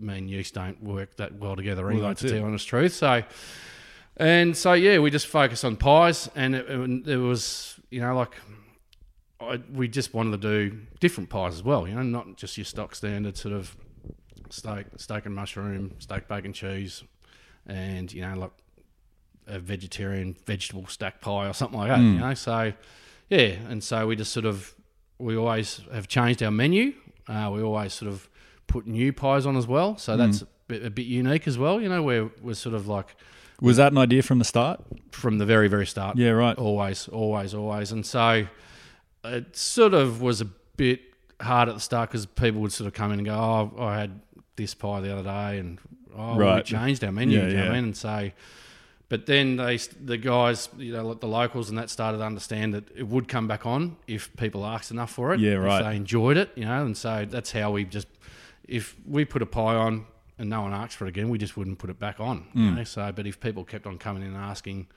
me 0.00 0.18
and 0.18 0.30
yeast 0.30 0.54
don't 0.54 0.80
work 0.82 1.16
that 1.16 1.34
well 1.34 1.56
together 1.56 1.88
anyway, 1.90 2.06
well, 2.06 2.14
to 2.14 2.30
tell 2.30 2.44
honest 2.44 2.68
truth. 2.68 2.92
So 2.92 3.24
and 4.18 4.56
so 4.56 4.72
yeah, 4.72 4.98
we 4.98 5.10
just 5.10 5.28
focused 5.28 5.64
on 5.64 5.76
pies, 5.76 6.28
and 6.34 6.54
it, 6.54 6.68
it, 6.68 7.08
it 7.08 7.16
was 7.16 7.78
you 7.90 8.00
know 8.00 8.16
like 8.16 8.34
I, 9.40 9.60
we 9.72 9.86
just 9.88 10.12
wanted 10.12 10.42
to 10.42 10.68
do 10.70 10.80
different 10.98 11.30
pies 11.30 11.54
as 11.54 11.62
well. 11.62 11.86
You 11.86 11.94
know, 11.94 12.02
not 12.02 12.36
just 12.36 12.58
your 12.58 12.64
stock 12.64 12.94
standard 12.94 13.36
sort 13.36 13.54
of 13.54 13.76
steak, 14.50 14.86
steak 14.96 15.26
and 15.26 15.34
mushroom, 15.34 15.94
steak 16.00 16.26
bacon 16.26 16.52
cheese, 16.52 17.04
and 17.66 18.12
you 18.12 18.22
know 18.22 18.34
like 18.34 18.50
a 19.46 19.60
vegetarian 19.60 20.36
vegetable 20.46 20.86
stack 20.88 21.20
pie 21.20 21.48
or 21.48 21.52
something 21.52 21.78
like 21.78 21.88
that. 21.88 22.00
Mm. 22.00 22.14
You 22.14 22.20
know, 22.20 22.34
so 22.34 22.72
yeah, 23.30 23.54
and 23.68 23.84
so 23.84 24.06
we 24.08 24.16
just 24.16 24.32
sort 24.32 24.46
of 24.46 24.74
we 25.18 25.36
always 25.36 25.80
have 25.92 26.08
changed 26.08 26.42
our 26.42 26.50
menu. 26.50 26.92
Uh, 27.28 27.50
we 27.52 27.62
always 27.62 27.92
sort 27.92 28.10
of 28.10 28.28
put 28.66 28.86
new 28.86 29.12
pies 29.12 29.46
on 29.46 29.56
as 29.56 29.66
well, 29.66 29.96
so 29.96 30.14
mm. 30.14 30.18
that's 30.18 30.42
a 30.42 30.46
bit, 30.66 30.84
a 30.84 30.90
bit 30.90 31.06
unique 31.06 31.46
as 31.46 31.58
well. 31.58 31.80
You 31.80 31.88
know, 31.88 32.02
where 32.02 32.30
we're 32.42 32.54
sort 32.54 32.74
of 32.74 32.88
like 32.88 33.14
was 33.60 33.76
that 33.78 33.92
an 33.92 33.98
idea 33.98 34.22
from 34.22 34.38
the 34.38 34.44
start? 34.44 34.80
From 35.10 35.38
the 35.38 35.46
very, 35.46 35.68
very 35.68 35.86
start. 35.86 36.16
Yeah, 36.16 36.30
right. 36.30 36.56
Always, 36.56 37.08
always, 37.08 37.54
always. 37.54 37.90
And 37.90 38.06
so 38.06 38.46
it 39.24 39.56
sort 39.56 39.94
of 39.94 40.22
was 40.22 40.40
a 40.40 40.44
bit 40.76 41.00
hard 41.40 41.68
at 41.68 41.74
the 41.74 41.80
start 41.80 42.10
because 42.10 42.26
people 42.26 42.60
would 42.60 42.72
sort 42.72 42.86
of 42.86 42.94
come 42.94 43.12
in 43.12 43.18
and 43.18 43.26
go, 43.26 43.34
"Oh, 43.34 43.84
I 43.84 43.98
had 43.98 44.20
this 44.56 44.74
pie 44.74 45.00
the 45.00 45.12
other 45.12 45.24
day, 45.24 45.58
and 45.58 45.78
oh, 46.16 46.36
we 46.36 46.62
changed 46.62 47.02
our 47.02 47.12
menu. 47.12 47.38
Yeah, 47.38 47.48
you 47.48 47.56
know 47.56 47.62
yeah. 47.64 47.70
I 47.70 47.74
mean? 47.74 47.84
And 47.84 47.96
so, 47.96 48.30
but 49.08 49.26
then 49.26 49.56
they, 49.56 49.76
the 49.76 50.18
guys, 50.18 50.68
you 50.76 50.92
know, 50.92 51.06
like 51.06 51.20
the 51.20 51.28
locals 51.28 51.70
and 51.70 51.78
that 51.78 51.88
started 51.88 52.18
to 52.18 52.24
understand 52.24 52.74
that 52.74 52.84
it 52.94 53.08
would 53.08 53.26
come 53.26 53.48
back 53.48 53.64
on 53.64 53.96
if 54.06 54.34
people 54.36 54.66
asked 54.66 54.90
enough 54.90 55.10
for 55.10 55.32
it. 55.32 55.40
Yeah, 55.40 55.52
if 55.52 55.60
right. 55.60 55.82
they 55.82 55.96
enjoyed 55.96 56.36
it, 56.36 56.50
you 56.54 56.66
know, 56.66 56.84
and 56.84 56.96
so 56.96 57.24
that's 57.28 57.52
how 57.52 57.70
we 57.70 57.84
just, 57.84 58.08
if 58.64 58.96
we 59.06 59.24
put 59.24 59.40
a 59.40 59.46
pie 59.46 59.76
on 59.76 60.06
and 60.38 60.50
no 60.50 60.62
one 60.62 60.74
asked 60.74 60.96
for 60.96 61.06
it 61.06 61.08
again, 61.08 61.30
we 61.30 61.38
just 61.38 61.56
wouldn't 61.56 61.78
put 61.78 61.88
it 61.88 61.98
back 61.98 62.20
on. 62.20 62.46
Mm. 62.54 62.64
You 62.64 62.70
know? 62.72 62.84
So, 62.84 63.10
but 63.12 63.26
if 63.26 63.40
people 63.40 63.64
kept 63.64 63.86
on 63.86 63.96
coming 63.96 64.22
in 64.22 64.28
and 64.28 64.36
asking 64.36 64.88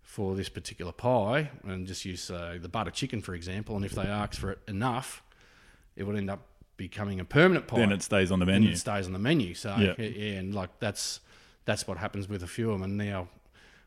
for 0.00 0.34
this 0.36 0.48
particular 0.48 0.92
pie, 0.92 1.50
and 1.64 1.86
just 1.86 2.04
use 2.04 2.30
uh, 2.30 2.56
the 2.60 2.68
butter 2.68 2.90
chicken 2.90 3.20
for 3.20 3.34
example, 3.34 3.76
and 3.76 3.84
if 3.84 3.92
they 3.92 4.02
asked 4.02 4.38
for 4.38 4.52
it 4.52 4.58
enough, 4.68 5.22
it 5.96 6.04
would 6.04 6.16
end 6.16 6.30
up 6.30 6.40
becoming 6.76 7.20
a 7.20 7.24
permanent 7.24 7.66
pie. 7.66 7.78
Then 7.78 7.92
it 7.92 8.02
stays 8.02 8.30
on 8.30 8.38
the 8.38 8.46
And 8.46 8.62
menu. 8.62 8.70
it 8.70 8.78
stays 8.78 9.06
on 9.06 9.12
the 9.12 9.18
menu. 9.18 9.54
So 9.54 9.74
Yeah. 9.76 9.94
yeah, 9.98 10.38
and 10.38 10.54
like 10.54 10.70
that's 10.78 11.20
that's 11.64 11.86
what 11.86 11.98
happens 11.98 12.28
with 12.28 12.42
a 12.42 12.46
few 12.46 12.70
of 12.70 12.80
them. 12.80 12.82
And 12.82 12.96
now 12.96 13.28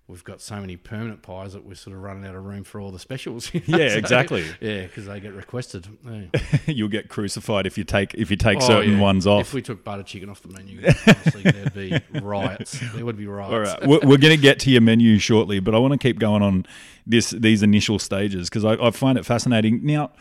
we've 0.08 0.24
got 0.24 0.42
so 0.42 0.60
many 0.60 0.76
permanent 0.76 1.22
pies 1.22 1.54
that 1.54 1.66
we're 1.66 1.76
sort 1.76 1.96
of 1.96 2.02
running 2.04 2.26
out 2.26 2.36
of 2.36 2.44
room 2.44 2.64
for 2.64 2.80
all 2.82 2.92
the 2.92 3.00
specials. 3.00 3.52
you 3.54 3.62
know? 3.68 3.78
Yeah, 3.78 3.90
So, 3.90 3.98
exactly. 3.98 4.46
Yeah, 4.60 4.82
because 4.84 5.06
they 5.06 5.20
get 5.22 5.34
requested. 5.34 5.88
Yeah. 6.06 6.40
You'll 6.68 6.90
get 6.90 7.08
crucified 7.08 7.66
if 7.66 7.78
you 7.78 7.84
take 7.86 8.14
if 8.16 8.30
you 8.30 8.38
take 8.38 8.58
Oh, 8.62 8.68
certain 8.68 8.94
yeah. 8.94 9.00
ones 9.00 9.26
off. 9.26 9.42
If 9.42 9.54
we 9.54 9.62
took 9.62 9.84
butter 9.84 10.04
chicken 10.04 10.30
off 10.30 10.42
the 10.42 10.50
menu, 10.50 10.82
honestly, 10.86 11.44
there'd 11.44 11.74
be 11.74 12.02
riots. 12.20 12.80
There 12.94 13.06
would 13.06 13.18
be 13.18 13.28
riots. 13.28 13.52
All 13.54 13.60
right, 13.60 13.88
we're, 13.88 14.00
we're 14.10 14.18
going 14.18 14.36
to 14.36 14.42
get 14.42 14.60
to 14.62 14.70
your 14.72 14.82
menu 14.82 15.18
shortly, 15.20 15.60
but 15.60 15.74
I 15.74 15.78
want 15.80 15.94
to 15.94 15.98
keep 15.98 16.20
going 16.20 16.42
on 16.42 16.66
this 17.08 17.30
these 17.32 17.64
initial 17.64 17.98
stages 18.00 18.50
because 18.50 18.66
I, 18.66 18.74
I 18.74 18.92
find 18.92 19.18
it 19.18 19.26
fascinating. 19.26 19.86
Now, 19.86 20.12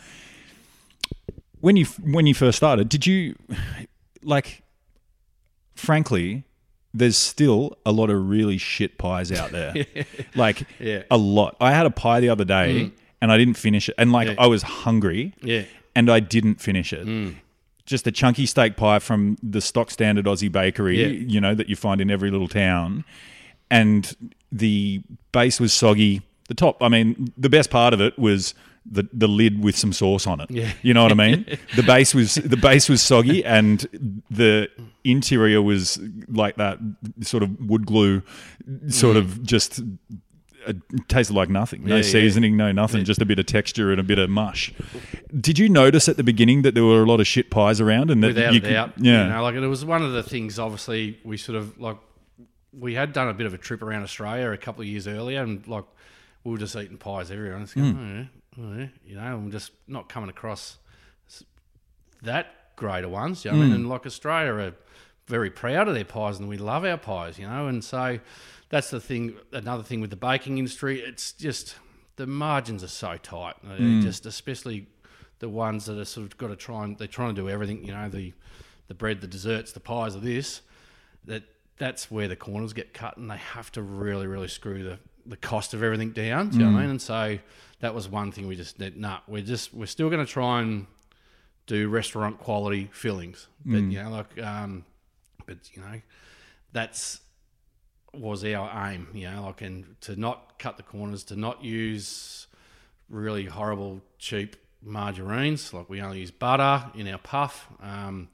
when 1.61 1.77
you 1.77 1.87
when 2.05 2.27
you 2.27 2.35
first 2.35 2.57
started, 2.57 2.89
did 2.89 3.07
you 3.07 3.35
like? 4.23 4.63
Frankly, 5.75 6.45
there's 6.95 7.17
still 7.17 7.77
a 7.87 7.93
lot 7.93 8.11
of 8.11 8.29
really 8.29 8.59
shit 8.59 8.99
pies 8.99 9.33
out 9.33 9.51
there, 9.53 9.75
like 10.35 10.63
Yeah. 10.79 10.99
Mm. 11.01 11.05
a 11.11 11.17
lot. 11.17 11.57
I 11.61 11.73
had 11.73 11.87
a 11.87 11.91
pie 11.91 12.21
the 12.21 12.29
other 12.29 12.45
day 12.45 12.91
and 13.21 13.33
I 13.33 13.39
didn't 13.39 13.55
finish 13.57 13.89
it, 13.89 13.95
and 13.99 14.13
like 14.13 14.29
Yeah. 14.29 14.35
I 14.39 14.47
was 14.47 14.63
hungry, 14.63 15.33
Yeah. 15.43 15.63
and 15.95 16.11
I 16.11 16.21
didn't 16.21 16.61
finish 16.61 16.93
it. 16.93 17.07
Mm. 17.07 17.37
Just 17.87 18.07
a 18.07 18.13
chunky 18.13 18.47
steak 18.47 18.77
pie 18.77 18.99
from 18.99 19.39
the 19.43 19.61
stock 19.61 19.91
standard 19.91 20.27
Aussie 20.27 20.51
bakery, 20.53 21.01
Yeah. 21.01 21.07
you 21.29 21.41
know, 21.41 21.55
that 21.55 21.69
you 21.69 21.77
find 21.77 22.01
in 22.01 22.11
every 22.11 22.31
little 22.31 22.49
town. 22.49 23.05
And 23.71 24.15
the 24.51 25.03
base 25.33 25.59
was 25.61 25.73
soggy. 25.73 26.21
The 26.49 26.55
top, 26.55 26.83
I 26.83 26.89
mean, 26.89 27.33
the 27.39 27.49
best 27.49 27.71
part 27.71 27.95
of 27.95 28.01
it 28.01 28.19
was 28.19 28.55
the 28.85 29.09
the 29.13 29.29
lid 29.29 29.63
with 29.63 29.77
some 29.77 29.93
sauce 29.93 30.27
on 30.27 30.41
it. 30.41 30.51
Yeah. 30.51 30.73
You 30.83 30.95
know 30.95 31.03
what 31.03 31.13
I 31.13 31.15
mean? 31.15 31.47
the 31.77 31.83
base 31.83 32.15
was 32.15 32.35
the 32.35 32.57
base 32.57 32.89
was 32.89 33.03
soggy 33.03 33.45
and 33.45 33.81
the 34.31 34.69
interior 35.05 35.63
was 35.63 36.01
like 36.29 36.57
that 36.57 36.79
sort 37.21 37.43
of 37.43 37.59
wood 37.61 37.87
glue 37.87 38.23
sort 38.89 39.17
mm. 39.17 39.21
of 39.21 39.43
just 39.43 39.81
it 40.67 40.77
tasted 41.09 41.35
like 41.35 41.49
nothing. 41.49 41.85
No 41.85 41.97
Yeah, 41.97 42.03
yeah. 42.03 42.11
seasoning, 42.11 42.57
no 42.57 42.73
nothing, 42.73 43.05
just 43.05 43.21
a 43.21 43.25
bit 43.25 43.39
of 43.39 43.47
texture 43.47 43.91
and 43.91 44.01
a 44.01 44.05
bit 44.05 44.19
of 44.19 44.31
mush. 44.31 44.73
Did 45.39 45.59
you 45.59 45.69
notice 45.69 46.09
at 46.09 46.17
the 46.17 46.23
beginning 46.23 46.63
that 46.63 46.75
there 46.75 46.85
were 46.85 47.03
a 47.03 47.07
lot 47.07 47.21
of 47.21 47.27
shit 47.27 47.51
pies 47.51 47.81
around 47.81 48.11
and 48.11 48.23
that 48.23 48.29
without 48.29 48.55
you 48.55 48.61
could- 48.61 48.71
doubt. 48.71 48.93
yeah, 48.97 49.25
you 49.25 49.31
know, 49.31 49.43
like 49.43 49.55
it 49.55 49.67
was 49.67 49.85
one 49.85 50.03
of 50.03 50.13
the 50.13 50.23
things. 50.23 50.59
Obviously, 50.59 51.19
we 51.25 51.37
sort 51.37 51.57
of 51.57 51.79
like 51.81 51.97
we 52.73 52.95
had 52.95 53.13
done 53.13 53.29
a 53.29 53.35
bit 53.35 53.47
of 53.47 53.55
a 53.55 53.59
trip 53.59 53.83
around 53.83 54.03
Australia 54.03 54.51
a 54.51 54.57
couple 54.57 54.83
of 54.83 54.89
years 54.89 55.07
earlier, 55.07 55.43
and 55.43 55.67
like 55.67 55.85
we 56.45 56.53
were 56.53 56.59
just 56.59 56.75
eating 56.77 56.97
pies 56.99 57.31
everywhere. 57.31 57.59
Going, 57.59 57.65
oh, 57.65 57.93
hmm. 57.93 57.99
oh, 57.99 58.19
yeah," 58.21 58.25
you 58.57 59.17
know, 59.17 59.39
we're 59.45 59.51
just 59.51 59.73
not 59.89 60.09
coming 60.09 60.29
across 60.31 60.79
that 62.23 62.77
greater 62.77 63.09
ones. 63.09 63.45
You 63.45 63.51
know 63.51 63.59
what 63.59 63.65
I 63.65 63.67
Hmm. 63.67 63.73
mean, 63.73 63.81
and 63.83 63.89
like 63.89 64.07
Australia 64.07 64.53
are 64.53 64.75
very 65.27 65.51
proud 65.51 65.89
of 65.89 65.95
their 65.95 66.05
pies, 66.05 66.39
and 66.39 66.49
we 66.49 66.57
love 66.57 66.85
our 66.85 66.99
pies. 66.99 67.39
You 67.39 67.47
know, 67.47 67.67
and 67.69 67.83
so 67.83 68.19
that's 68.69 68.91
the 68.91 69.01
thing. 69.01 69.35
Another 69.53 69.83
thing 69.83 70.01
with 70.01 70.11
the 70.11 70.17
baking 70.17 70.59
industry, 70.59 71.01
it's 71.01 71.33
just 71.33 71.77
the 72.17 72.27
margins 72.27 72.83
are 72.85 72.89
so 72.89 73.17
tight. 73.17 73.55
They're 73.63 73.77
Hmm. 73.79 74.01
Just 74.01 74.27
especially 74.27 74.87
the 75.39 75.49
ones 75.49 75.87
that 75.87 75.99
are 75.99 76.05
sort 76.05 76.27
of 76.27 76.39
got 76.39 76.49
to 76.49 76.57
try 76.57 76.85
and 76.85 76.97
they're 76.99 77.09
trying 77.09 77.35
to 77.35 77.41
do 77.41 77.49
everything. 77.49 77.85
You 77.85 77.93
know, 77.93 78.09
the 78.09 78.33
the 78.89 78.95
bread, 78.95 79.21
the 79.21 79.27
desserts, 79.27 79.73
the 79.73 79.81
pies 79.81 80.15
of 80.15 80.23
this. 80.23 80.61
That 81.25 81.45
that's 81.79 82.11
where 82.11 82.29
the 82.29 82.37
corners 82.37 82.73
get 82.73 82.93
cut, 82.93 83.17
and 83.17 83.31
they 83.31 83.37
have 83.39 83.73
to 83.73 83.83
really, 83.83 84.27
really 84.27 84.49
screw 84.49 84.83
the 84.83 84.99
the 85.25 85.37
cost 85.37 85.73
of 85.73 85.85
everything 85.85 86.11
down. 86.11 86.49
Do 86.49 86.59
you 86.59 86.65
know 86.65 86.73
what 86.73 86.79
I 86.79 86.81
mean? 86.83 86.91
And 86.91 87.01
so 87.03 87.39
that 87.83 87.95
was 87.95 88.09
one 88.09 88.31
thing 88.31 88.47
we 88.47 88.55
just 88.55 88.79
did. 88.79 88.97
Nah, 88.97 89.19
we're 89.27 89.43
just 89.43 89.75
we're 89.75 89.87
still 89.87 90.09
going 90.09 90.25
to 90.25 90.33
try 90.33 90.63
and 90.63 90.87
do 91.67 91.89
restaurant 91.89 92.39
quality 92.39 92.89
fillings, 92.93 93.49
but 93.67 93.79
you 93.93 94.03
know, 94.03 94.11
like, 94.11 94.41
um, 94.43 94.85
but 95.47 95.59
you 95.75 95.83
know, 95.83 96.01
that's 96.73 97.21
was 98.15 98.45
our 98.45 98.89
aim. 98.89 99.09
You 99.13 99.31
know, 99.31 99.47
like, 99.47 99.63
and 99.63 99.97
to 100.03 100.15
not 100.15 100.59
cut 100.61 100.77
the 100.77 100.85
corners, 100.85 101.25
to 101.25 101.37
not 101.37 101.65
use 101.65 102.47
really 103.11 103.47
horrible 103.47 104.01
cheap 104.19 104.55
margarines. 104.81 105.75
Like 105.75 105.91
we 105.91 106.01
only 106.01 106.21
use 106.21 106.31
butter 106.31 106.85
in 106.95 107.09
our 107.09 107.19
puff, 107.19 107.67
um, 107.83 108.29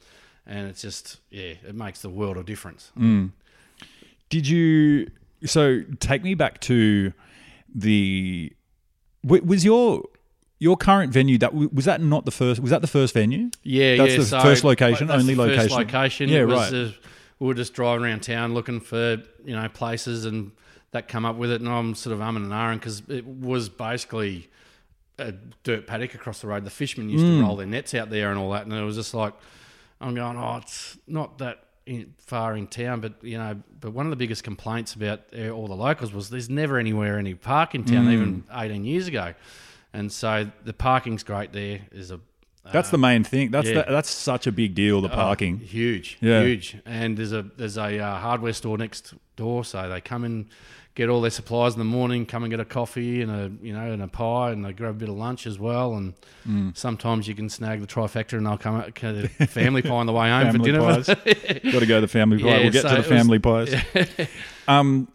and 0.46 0.68
it's 0.68 0.82
just 0.82 1.20
yeah, 1.30 1.54
it 1.66 1.74
makes 1.74 2.02
the 2.02 2.10
world 2.10 2.36
of 2.36 2.44
difference. 2.44 2.92
Did 4.28 4.46
you? 4.46 5.10
So 5.46 5.84
take 6.00 6.22
me 6.22 6.34
back 6.34 6.60
to 6.62 7.14
the. 7.74 8.52
Wa- 9.25 9.40
Was 9.44 9.64
your 9.64 10.04
your 10.60 10.76
current 10.76 11.12
venue 11.12 11.38
that 11.38 11.54
was 11.54 11.84
that 11.84 12.00
not 12.00 12.25
the 12.25 12.30
first? 12.30 12.60
Was 12.60 12.70
that 12.70 12.80
the 12.80 12.87
first 12.88 13.14
venue? 13.14 13.50
Yeah, 13.62 13.96
That's 13.96 14.12
yeah. 14.12 14.18
the 14.18 14.25
so, 14.25 14.40
first 14.40 14.64
location, 14.64 15.10
only 15.10 15.34
the 15.34 15.42
first 15.46 15.56
location? 15.70 15.76
location. 15.78 16.28
Yeah, 16.28 16.40
It 16.40 16.48
was, 16.48 16.72
right. 16.72 16.87
uh, 16.87 16.90
we 17.38 17.46
were 17.46 17.54
just 17.54 17.75
driving 17.75 18.04
around 18.04 18.20
town 18.22 18.54
looking 18.54 18.80
for 18.80 19.22
you 19.44 19.54
know 19.54 19.68
places, 19.68 20.25
and 20.25 20.50
that 20.90 21.06
come 21.06 21.25
up 21.25 21.37
with 21.37 21.50
it, 21.50 21.60
and 21.60 21.68
I'm 21.70 21.94
sort 21.94 22.14
of 22.14 22.20
umming 22.20 22.37
and 22.44 22.52
ahhing 22.52 22.75
because 22.75 23.02
it 23.08 23.25
was 23.26 23.68
basically 23.68 24.48
a 25.18 25.32
dirt 25.62 25.87
paddock 25.87 26.14
across 26.14 26.40
the 26.40 26.46
road. 26.48 26.64
The 26.64 26.70
fishermen 26.70 27.10
used 27.10 27.25
Mm. 27.25 27.38
to 27.40 27.44
roll 27.44 27.56
their 27.56 27.66
nets 27.66 27.92
out 27.94 28.08
there 28.10 28.30
and 28.30 28.38
all 28.38 28.50
that, 28.52 28.64
and 28.64 28.72
it 28.72 28.82
was 28.82 28.96
just 28.96 29.14
like 29.14 29.34
I'm 30.00 30.14
going, 30.14 30.37
oh, 30.37 30.56
it's 30.62 30.96
not 31.06 31.38
that 31.38 31.64
in, 31.88 32.14
far 32.18 32.57
in 32.57 32.66
town, 32.66 33.00
but 33.00 33.14
you 33.23 33.38
know, 33.38 33.57
but 33.80 33.92
one 33.92 34.07
of 34.07 34.11
the 34.11 34.16
biggest 34.16 34.45
complaints 34.45 34.95
about 34.95 35.23
uh, 35.37 35.49
all 35.49 35.66
the 35.66 35.75
locals 35.75 36.12
was 36.12 36.30
there's 36.30 36.50
never 36.50 36.78
anywhere 36.78 37.18
any 37.18 37.35
park 37.35 37.75
in 37.75 37.85
Mm. 37.85 37.92
town, 37.92 38.11
even 38.12 38.45
18 38.52 38.85
years 38.85 39.09
ago, 39.09 39.35
and 39.92 40.12
so 40.12 40.50
the 40.64 40.73
parking's 40.73 41.23
great 41.25 41.52
there. 41.52 41.80
Is 41.92 42.11
a 42.11 42.21
That's 42.73 42.90
the 42.90 42.99
main 42.99 43.25
thing. 43.25 43.50
That's 43.50 43.68
yeah. 43.68 43.83
the, 43.83 43.92
that's 43.92 44.11
such 44.11 44.47
a 44.47 44.52
big 44.52 44.75
deal. 44.75 45.00
The 45.00 45.11
Oh, 45.11 45.14
parking. 45.14 45.59
huge, 45.59 46.18
Yeah. 46.21 46.42
huge. 46.42 46.76
And 46.85 47.16
there's 47.16 47.33
a 47.33 47.42
there's 47.57 47.78
a 47.78 47.99
uh, 47.99 48.18
hardware 48.18 48.52
store 48.52 48.76
next 48.78 49.14
door, 49.37 49.64
so 49.64 49.88
they 49.88 50.00
come 50.02 50.25
and 50.25 50.47
get 50.98 51.08
all 51.08 51.22
their 51.22 51.30
supplies 51.30 51.72
in 51.72 51.78
the 51.78 51.84
morning. 51.86 52.26
Come 52.26 52.42
and 52.44 52.50
get 52.50 52.60
a 52.60 52.64
coffee 52.66 53.22
and 53.22 53.30
a 53.30 53.50
you 53.64 53.72
know 53.72 53.90
and 53.92 54.02
a 54.02 54.08
pie, 54.08 54.50
and 54.50 54.62
they 54.64 54.74
grab 54.74 54.90
a 54.96 54.98
bit 54.98 55.08
of 55.08 55.14
lunch 55.16 55.46
as 55.46 55.58
well. 55.58 55.94
And 55.94 56.12
Mm. 56.46 56.76
sometimes 56.76 57.26
you 57.28 57.34
can 57.34 57.48
snag 57.48 57.80
the 57.80 57.86
trifecta, 57.86 58.34
and 58.34 58.44
they'll 58.46 58.58
come 58.58 58.76
out 58.76 58.92
get 58.94 59.14
a 59.40 59.46
family 59.46 59.80
pie 59.82 59.90
on 59.90 60.06
the 60.06 60.12
way 60.12 60.28
home 60.28 60.46
for 60.46 60.52
Family 60.52 60.72
dinner. 60.72 60.80
pies. 60.84 61.06
Got 61.72 61.80
to 61.80 61.86
go 61.86 61.94
to 61.96 62.00
the 62.02 62.08
family 62.08 62.38
pie. 62.42 62.48
Yeah, 62.48 62.58
we'll 62.64 62.72
get 62.72 62.82
so 62.82 62.88
to 62.88 62.94
the 63.02 63.08
it 63.08 63.10
was- 63.10 63.18
family 63.20 63.38
pies. 63.38 64.28
um, 64.68 65.08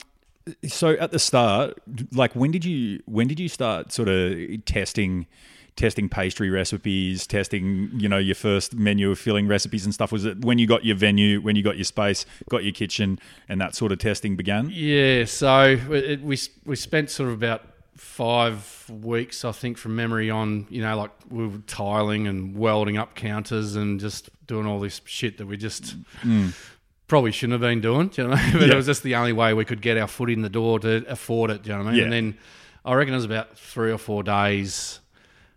so 0.67 0.89
at 0.91 1.11
the 1.11 1.19
start, 1.19 1.79
like 2.11 2.35
when 2.35 2.51
did 2.51 2.65
you 2.65 3.01
when 3.05 3.27
did 3.27 3.39
you 3.39 3.47
start 3.49 3.91
sort 3.91 4.09
of 4.09 4.65
testing? 4.65 5.27
Testing 5.75 6.07
pastry 6.07 6.49
recipes, 6.49 7.25
testing 7.25 7.89
you 7.95 8.07
know 8.07 8.19
your 8.19 8.35
first 8.35 8.75
menu 8.75 9.09
of 9.09 9.17
filling 9.17 9.47
recipes 9.47 9.85
and 9.85 9.93
stuff. 9.93 10.11
Was 10.11 10.23
it 10.23 10.45
when 10.45 10.59
you 10.59 10.67
got 10.67 10.85
your 10.85 10.95
venue, 10.95 11.41
when 11.41 11.55
you 11.55 11.63
got 11.63 11.77
your 11.77 11.83
space, 11.85 12.25
got 12.49 12.63
your 12.63 12.73
kitchen, 12.73 13.19
and 13.49 13.59
that 13.59 13.73
sort 13.73 13.91
of 13.91 13.97
testing 13.97 14.35
began? 14.35 14.69
Yeah, 14.71 15.25
so 15.25 15.77
it, 15.89 16.21
we 16.21 16.37
we 16.65 16.75
spent 16.75 17.09
sort 17.09 17.29
of 17.29 17.35
about 17.35 17.63
five 17.95 18.85
weeks, 18.89 19.45
I 19.45 19.51
think, 19.51 19.77
from 19.77 19.95
memory 19.95 20.29
on 20.29 20.67
you 20.69 20.81
know 20.81 20.95
like 20.97 21.11
we 21.29 21.47
were 21.47 21.57
tiling 21.67 22.27
and 22.27 22.55
welding 22.55 22.97
up 22.97 23.15
counters 23.15 23.75
and 23.75 23.99
just 23.99 24.29
doing 24.45 24.67
all 24.67 24.79
this 24.79 25.01
shit 25.05 25.37
that 25.37 25.47
we 25.47 25.57
just 25.57 25.95
mm. 26.21 26.53
probably 27.07 27.31
shouldn't 27.31 27.53
have 27.53 27.61
been 27.61 27.81
doing. 27.81 28.09
Do 28.09 28.21
you 28.21 28.27
know 28.27 28.35
I 28.35 28.43
mean? 28.43 28.53
But 28.59 28.67
Yeah. 28.67 28.73
it 28.73 28.75
was 28.75 28.85
just 28.85 29.03
the 29.03 29.15
only 29.15 29.33
way 29.33 29.53
we 29.53 29.65
could 29.65 29.81
get 29.81 29.97
our 29.97 30.07
foot 30.07 30.29
in 30.29 30.41
the 30.41 30.49
door 30.49 30.79
to 30.79 31.03
afford 31.07 31.49
it. 31.51 31.63
Do 31.63 31.71
you 31.71 31.77
know 31.77 31.83
what 31.83 31.89
I 31.89 31.91
mean? 31.91 31.99
Yeah. 31.99 32.03
And 32.05 32.13
then 32.13 32.37
I 32.85 32.93
reckon 32.93 33.13
it 33.13 33.17
was 33.17 33.25
about 33.25 33.57
three 33.57 33.91
or 33.91 33.97
four 33.97 34.23
days. 34.23 34.99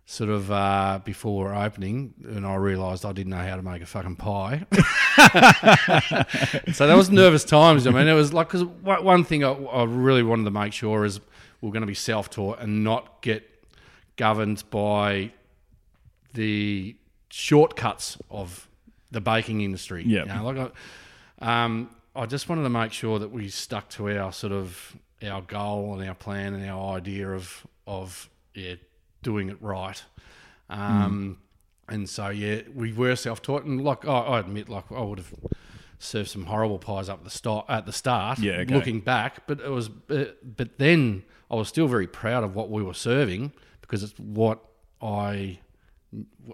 Sort 0.09 0.29
of 0.29 0.49
uh, 0.49 1.01
before 1.03 1.43
we're 1.43 1.53
opening, 1.53 2.13
and 2.23 2.45
I 2.45 2.55
realised 2.55 3.05
I 3.05 3.11
didn't 3.11 3.31
know 3.31 3.43
how 3.43 3.57
to 3.57 3.61
make 3.61 3.81
a 3.81 3.85
fucking 3.85 4.15
pie. 4.15 4.65
So 6.73 6.87
that 6.87 6.95
was 6.95 7.09
nervous 7.09 7.43
times. 7.43 7.85
I 7.87 7.91
mean, 7.91 8.07
it 8.07 8.13
was 8.13 8.33
like 8.33 8.47
because 8.47 8.63
one 8.63 9.23
thing 9.25 9.43
I, 9.43 9.51
I 9.51 9.83
really 9.83 10.23
wanted 10.23 10.45
to 10.45 10.51
make 10.51 10.71
sure 10.71 11.03
is 11.03 11.19
we're 11.59 11.71
going 11.71 11.81
to 11.81 11.87
be 11.87 11.93
self-taught 11.93 12.59
and 12.59 12.83
not 12.83 13.21
get 13.21 13.43
governed 14.15 14.63
by 14.69 15.31
the 16.33 16.95
shortcuts 17.29 18.17
of 18.29 18.69
the 19.11 19.19
baking 19.19 19.61
industry. 19.61 20.03
Yeah. 20.05 20.21
you 20.21 20.25
know, 20.27 20.51
like 20.51 20.71
I, 21.41 21.65
um, 21.65 21.89
I 22.15 22.25
just 22.25 22.47
wanted 22.47 22.63
to 22.63 22.69
make 22.69 22.93
sure 22.93 23.19
that 23.19 23.31
we 23.31 23.49
stuck 23.49 23.89
to 23.89 24.17
our 24.17 24.31
sort 24.31 24.53
of 24.53 24.95
our 25.21 25.41
goal 25.41 25.99
and 25.99 26.07
our 26.07 26.15
plan 26.15 26.53
and 26.53 26.69
our 26.69 26.95
idea 26.95 27.29
of 27.29 27.65
of 27.87 28.29
yeah 28.53 28.75
doing 29.21 29.49
it 29.49 29.57
right. 29.61 30.03
Um, 30.69 31.37
And 31.89 32.09
so 32.09 32.27
yeah, 32.29 32.61
we 32.75 32.91
were 32.91 33.15
self-taught, 33.15 33.63
and 33.63 33.81
like 33.81 34.05
I, 34.05 34.17
I 34.19 34.39
admit, 34.39 34.67
like 34.67 34.91
I 34.91 35.01
would 35.01 35.19
have 35.19 35.33
served 35.99 36.29
some 36.29 36.45
horrible 36.45 36.79
pies 36.79 37.07
up 37.07 37.23
the 37.23 37.29
start. 37.29 37.65
At 37.69 37.85
the 37.85 37.93
start, 37.93 38.39
Yeah, 38.39 38.55
okay. 38.57 38.73
looking 38.73 38.99
back, 38.99 39.47
but 39.47 39.61
it 39.61 39.69
was, 39.69 39.89
uh, 40.09 40.25
but 40.43 40.77
then 40.79 41.23
I 41.49 41.55
was 41.55 41.69
still 41.69 41.87
very 41.87 42.07
proud 42.07 42.43
of 42.43 42.55
what 42.55 42.69
we 42.69 42.83
were 42.83 42.93
serving 42.93 43.53
because 43.81 44.03
it's 44.03 44.19
what 44.19 44.59
I, 45.01 45.59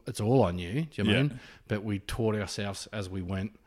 it's 0.05 0.21
all 0.21 0.43
I 0.45 0.51
knew. 0.51 0.83
Do 0.83 0.87
you 0.93 1.03
know 1.03 1.09
what 1.09 1.15
I 1.15 1.17
Yeah. 1.17 1.23
mean? 1.29 1.39
But 1.67 1.83
we 1.83 1.97
taught 1.99 2.35
ourselves 2.35 2.87
as 2.93 3.09
we 3.09 3.23
went 3.23 3.59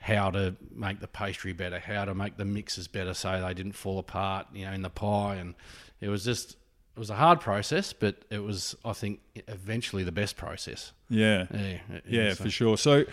how 0.00 0.30
to 0.30 0.54
make 0.72 1.00
the 1.00 1.08
pastry 1.08 1.52
better, 1.52 1.80
how 1.80 2.04
to 2.04 2.14
make 2.14 2.36
the 2.36 2.44
mixes 2.44 2.86
better 2.86 3.12
so 3.12 3.40
they 3.42 3.54
didn't 3.54 3.72
fall 3.72 3.98
apart, 3.98 4.46
you 4.54 4.64
know, 4.64 4.72
in 4.72 4.82
the 4.82 4.90
pie. 4.90 5.34
And 5.34 5.56
it 6.00 6.08
was 6.08 6.24
just, 6.24 6.56
it 6.98 7.00
was 7.00 7.10
a 7.10 7.14
hard 7.14 7.40
process, 7.40 7.92
but 7.92 8.16
it 8.28 8.40
was, 8.42 8.74
I 8.84 8.92
think, 8.92 9.20
eventually 9.46 10.02
the 10.02 10.10
best 10.10 10.36
process. 10.36 10.90
Yeah. 11.08 11.46
Yeah, 11.54 11.78
Yeah, 12.08 12.34
so- 12.34 12.42
for 12.42 12.50
sure. 12.50 12.76
So, 12.76 13.04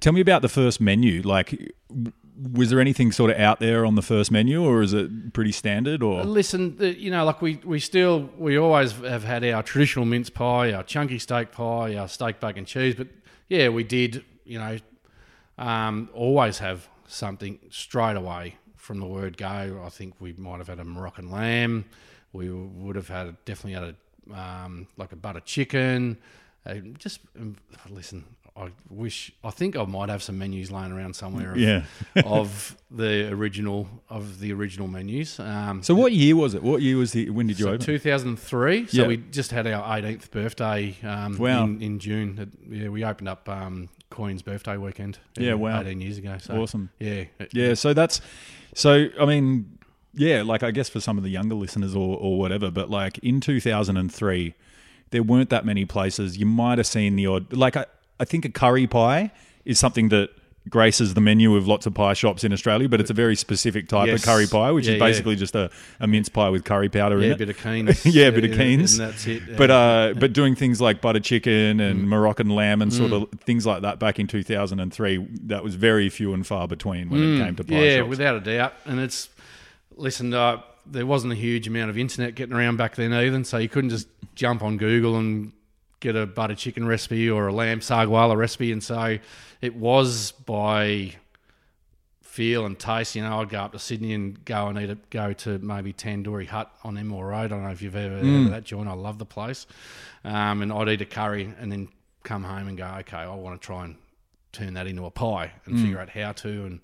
tell 0.00 0.14
me 0.14 0.22
about 0.22 0.40
the 0.40 0.48
first 0.48 0.80
menu. 0.80 1.20
Like, 1.20 1.74
was 2.54 2.70
there 2.70 2.80
anything 2.80 3.12
sort 3.12 3.30
of 3.30 3.36
out 3.36 3.60
there 3.60 3.84
on 3.84 3.96
the 3.96 4.00
first 4.02 4.30
menu, 4.30 4.64
or 4.64 4.80
is 4.80 4.94
it 4.94 5.34
pretty 5.34 5.52
standard? 5.52 6.02
Or 6.02 6.24
Listen, 6.24 6.78
you 6.80 7.10
know, 7.10 7.26
like 7.26 7.42
we, 7.42 7.56
we 7.64 7.80
still, 7.80 8.30
we 8.38 8.56
always 8.56 8.92
have 8.92 9.24
had 9.24 9.44
our 9.44 9.62
traditional 9.62 10.06
mince 10.06 10.30
pie, 10.30 10.72
our 10.72 10.82
chunky 10.82 11.18
steak 11.18 11.52
pie, 11.52 11.96
our 11.96 12.08
steak, 12.08 12.40
bacon, 12.40 12.64
cheese. 12.64 12.94
But 12.94 13.08
yeah, 13.50 13.68
we 13.68 13.84
did, 13.84 14.24
you 14.46 14.58
know, 14.58 14.78
um, 15.58 16.08
always 16.14 16.60
have 16.60 16.88
something 17.06 17.58
straight 17.68 18.16
away 18.16 18.56
from 18.76 19.00
the 19.00 19.06
word 19.06 19.36
go. 19.36 19.82
I 19.84 19.90
think 19.90 20.14
we 20.18 20.32
might 20.32 20.60
have 20.60 20.68
had 20.68 20.80
a 20.80 20.84
Moroccan 20.84 21.30
lamb. 21.30 21.84
We 22.34 22.50
would 22.50 22.96
have 22.96 23.08
had 23.08 23.36
definitely 23.46 23.72
had 23.80 23.94
a 23.94 24.38
um, 24.38 24.86
like 24.98 25.12
a 25.12 25.16
butter 25.16 25.40
chicken. 25.40 26.18
Uh, 26.66 26.74
just 26.98 27.20
um, 27.40 27.56
listen. 27.88 28.24
I 28.56 28.68
wish. 28.88 29.32
I 29.42 29.50
think 29.50 29.76
I 29.76 29.84
might 29.84 30.08
have 30.10 30.22
some 30.22 30.38
menus 30.38 30.70
laying 30.70 30.92
around 30.92 31.14
somewhere. 31.16 31.50
Of, 31.52 31.56
Yeah. 31.58 31.82
of 32.24 32.76
the 32.90 33.28
original 33.32 33.88
of 34.08 34.38
the 34.38 34.52
original 34.52 34.86
menus. 34.86 35.40
Um, 35.40 35.82
so, 35.82 35.92
what 35.94 36.12
year 36.12 36.36
was 36.36 36.54
it? 36.54 36.62
What 36.62 36.80
year 36.80 36.96
was 36.96 37.10
the? 37.12 37.30
When 37.30 37.46
did 37.48 37.58
you 37.58 37.64
so 37.64 37.70
open? 37.72 37.84
2003. 37.86 38.86
So 38.86 39.02
Yeah. 39.02 39.08
we 39.08 39.16
just 39.16 39.50
had 39.50 39.66
our 39.66 39.82
18th 40.00 40.30
birthday 40.30 40.94
um, 41.02 41.36
Wow. 41.38 41.64
in, 41.64 41.82
in 41.82 41.98
June. 41.98 42.38
It- 42.38 42.72
yeah, 42.82 42.88
we 42.90 43.04
opened 43.04 43.28
up 43.28 43.48
um, 43.48 43.88
Queen's 44.10 44.42
birthday 44.42 44.76
weekend. 44.76 45.18
Yeah, 45.36 45.54
uh, 45.54 45.56
wow. 45.56 45.80
18 45.80 46.00
years 46.00 46.18
ago. 46.18 46.36
So 46.38 46.62
Awesome. 46.62 46.90
Yeah. 47.00 47.24
it- 47.40 47.50
Yeah, 47.52 47.74
so 47.74 47.92
that's 47.92 48.20
so. 48.72 49.08
I 49.20 49.24
mean, 49.24 49.73
yeah, 50.16 50.42
like 50.42 50.62
I 50.62 50.70
guess 50.70 50.88
for 50.88 51.00
some 51.00 51.18
of 51.18 51.24
the 51.24 51.30
younger 51.30 51.54
listeners 51.54 51.94
or 51.94 52.16
or 52.18 52.38
whatever, 52.38 52.70
but 52.70 52.90
like 52.90 53.18
in 53.18 53.40
two 53.40 53.60
thousand 53.60 53.96
and 53.96 54.12
three, 54.12 54.54
there 55.10 55.22
weren't 55.22 55.50
that 55.50 55.64
many 55.64 55.84
places. 55.84 56.38
You 56.38 56.46
might 56.46 56.78
have 56.78 56.86
seen 56.86 57.16
the 57.16 57.26
odd. 57.26 57.52
Like 57.52 57.76
I, 57.76 57.86
I 58.20 58.24
think 58.24 58.44
a 58.44 58.50
curry 58.50 58.86
pie 58.86 59.30
is 59.64 59.78
something 59.78 60.08
that 60.10 60.30
graces 60.70 61.12
the 61.12 61.20
menu 61.20 61.54
of 61.56 61.68
lots 61.68 61.84
of 61.84 61.92
pie 61.92 62.14
shops 62.14 62.42
in 62.42 62.50
Australia, 62.50 62.88
but 62.88 62.98
it's 62.98 63.10
a 63.10 63.14
very 63.14 63.36
specific 63.36 63.86
type 63.86 64.06
Yes. 64.06 64.20
of 64.20 64.24
curry 64.26 64.46
pie, 64.46 64.70
which 64.70 64.86
Yeah, 64.86 64.94
is 64.94 64.98
yeah. 64.98 65.06
basically 65.06 65.36
just 65.36 65.54
a, 65.54 65.70
a 66.00 66.06
mince 66.06 66.30
pie 66.30 66.48
with 66.48 66.64
curry 66.64 66.88
powder 66.88 67.18
Yeah, 67.18 67.24
in 67.26 67.30
it. 67.32 67.34
a 67.34 67.38
bit 67.38 67.48
of 67.50 67.58
Keen's. 67.62 68.06
yeah, 68.06 68.28
a 68.28 68.32
bit 68.32 68.44
of 68.44 68.50
Yeah, 68.52 68.56
Keen's. 68.56 68.98
And 68.98 69.10
that's 69.10 69.26
it. 69.26 69.58
But 69.58 69.68
yeah. 69.68 69.76
uh, 69.76 70.12
but 70.14 70.32
doing 70.32 70.54
things 70.54 70.80
like 70.80 71.02
butter 71.02 71.20
chicken 71.20 71.78
Mm. 71.80 71.90
and 71.90 72.08
Moroccan 72.08 72.48
lamb 72.48 72.80
and 72.80 72.90
sort 72.94 73.12
of 73.12 73.28
things 73.40 73.66
like 73.66 73.82
that 73.82 73.98
back 73.98 74.18
in 74.18 74.26
2003, 74.26 75.26
that 75.48 75.62
was 75.62 75.74
very 75.74 76.08
few 76.08 76.32
and 76.32 76.46
far 76.46 76.66
between 76.66 77.10
when 77.10 77.20
it 77.34 77.44
came 77.44 77.56
to 77.56 77.64
pie 77.64 77.74
Mm. 77.74 77.84
yeah, 77.84 77.96
shops. 77.98 78.08
without 78.08 78.36
a 78.36 78.40
doubt. 78.40 78.72
And 78.86 79.00
it's 79.00 79.28
listen, 79.96 80.32
uh, 80.34 80.62
there 80.86 81.06
wasn't 81.06 81.32
a 81.32 81.36
huge 81.36 81.66
amount 81.66 81.90
of 81.90 81.98
internet 81.98 82.34
getting 82.34 82.54
around 82.54 82.76
back 82.76 82.96
then 82.96 83.12
either, 83.12 83.42
so 83.44 83.58
you 83.58 83.68
couldn't 83.68 83.90
just 83.90 84.08
jump 84.34 84.62
on 84.62 84.76
Google 84.76 85.16
and 85.16 85.52
get 86.00 86.16
a 86.16 86.26
butter 86.26 86.54
chicken 86.54 86.86
recipe 86.86 87.30
or 87.30 87.48
a 87.48 87.52
lamb 87.52 87.80
saagwala 87.80 88.36
recipe. 88.36 88.72
And 88.72 88.82
so 88.82 89.18
it 89.62 89.74
was 89.74 90.32
by 90.32 91.14
feel 92.22 92.66
and 92.66 92.78
taste. 92.78 93.14
You 93.14 93.22
know, 93.22 93.40
I'd 93.40 93.48
go 93.48 93.60
up 93.60 93.72
to 93.72 93.78
Sydney 93.78 94.12
and 94.12 94.44
go 94.44 94.66
and 94.66 94.78
eat 94.78 94.90
it, 94.90 95.08
go 95.08 95.32
to 95.32 95.58
maybe 95.60 95.92
Tandoori 95.92 96.46
Hut 96.46 96.70
on 96.82 96.98
Enmore 96.98 97.28
Road. 97.28 97.44
I 97.44 97.48
don't 97.48 97.62
know 97.62 97.70
if 97.70 97.80
you've 97.80 97.96
ever 97.96 98.16
heard 98.16 98.44
of 98.46 98.50
that 98.50 98.64
joint. 98.64 98.88
I 98.88 98.92
love 98.92 99.18
the 99.18 99.24
place. 99.24 99.66
Um, 100.24 100.60
and 100.60 100.72
I'd 100.72 100.88
eat 100.88 101.00
a 101.00 101.06
curry 101.06 101.54
and 101.58 101.70
then 101.70 101.88
come 102.24 102.42
home 102.42 102.68
and 102.68 102.76
go, 102.76 102.86
okay, 103.00 103.18
I 103.18 103.34
want 103.34 103.60
to 103.60 103.64
try 103.64 103.84
and 103.84 103.96
turn 104.52 104.74
that 104.74 104.86
into 104.86 105.04
a 105.04 105.10
pie 105.10 105.52
and 105.64 105.78
figure 105.78 105.98
out 105.98 106.08
how 106.08 106.32
to. 106.32 106.48
And 106.66 106.80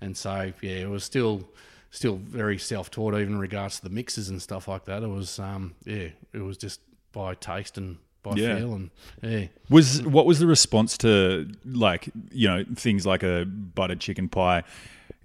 and 0.00 0.16
so 0.16 0.52
yeah, 0.60 0.76
it 0.76 0.88
was 0.88 1.04
still 1.04 1.48
still 1.94 2.16
very 2.16 2.58
self 2.58 2.90
taught 2.90 3.14
even 3.14 3.34
in 3.34 3.38
regards 3.38 3.76
to 3.76 3.82
the 3.84 3.90
mixes 3.90 4.28
and 4.28 4.42
stuff 4.42 4.66
like 4.66 4.86
that. 4.86 5.02
It 5.04 5.08
was 5.08 5.38
um, 5.38 5.74
yeah, 5.84 6.08
it 6.32 6.38
was 6.40 6.56
just 6.56 6.80
by 7.12 7.34
taste 7.36 7.78
and 7.78 7.98
by 8.24 8.34
Yeah. 8.36 8.56
feel 8.56 8.74
and 8.74 8.90
yeah. 9.22 9.46
Was 9.70 10.02
what 10.02 10.26
was 10.26 10.38
the 10.40 10.46
response 10.48 10.98
to 10.98 11.48
like 11.64 12.08
you 12.32 12.48
know 12.48 12.64
things 12.74 13.06
like 13.06 13.22
a 13.22 13.44
buttered 13.44 14.00
chicken 14.00 14.28
pie 14.28 14.64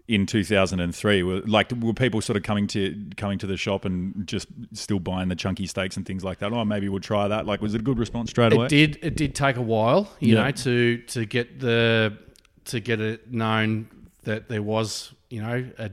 in 0.09 0.25
2003? 0.25 1.23
Were 1.23 1.39
like 1.41 1.71
were 1.71 1.93
people 1.93 2.19
sort 2.21 2.35
of 2.37 2.43
coming 2.43 2.67
to 2.67 2.95
coming 3.17 3.37
to 3.39 3.47
the 3.47 3.55
shop 3.57 3.85
and 3.85 4.25
just 4.27 4.47
still 4.73 4.99
buying 4.99 5.29
the 5.29 5.35
chunky 5.35 5.67
steaks 5.67 5.95
and 5.95 6.05
things 6.05 6.23
like 6.23 6.39
that? 6.39 6.51
Oh, 6.51 6.65
maybe 6.65 6.89
we'll 6.89 6.99
try 6.99 7.27
that. 7.27 7.45
Like, 7.45 7.61
was 7.61 7.73
it 7.75 7.81
a 7.81 7.83
good 7.83 7.97
response 7.99 8.29
straight 8.31 8.51
away? 8.51 8.65
It 8.65 8.69
did. 8.69 8.99
It 9.01 9.15
did 9.15 9.35
take 9.35 9.55
a 9.57 9.61
while, 9.61 10.11
you 10.19 10.35
Yeah. 10.35 10.43
know, 10.45 10.51
to 10.51 10.97
to 10.97 11.25
get 11.25 11.59
the 11.59 12.17
to 12.65 12.79
get 12.81 12.99
it 12.99 13.31
known 13.31 13.87
that 14.23 14.49
there 14.49 14.61
was, 14.63 15.13
you 15.29 15.41
know, 15.41 15.65
a 15.77 15.91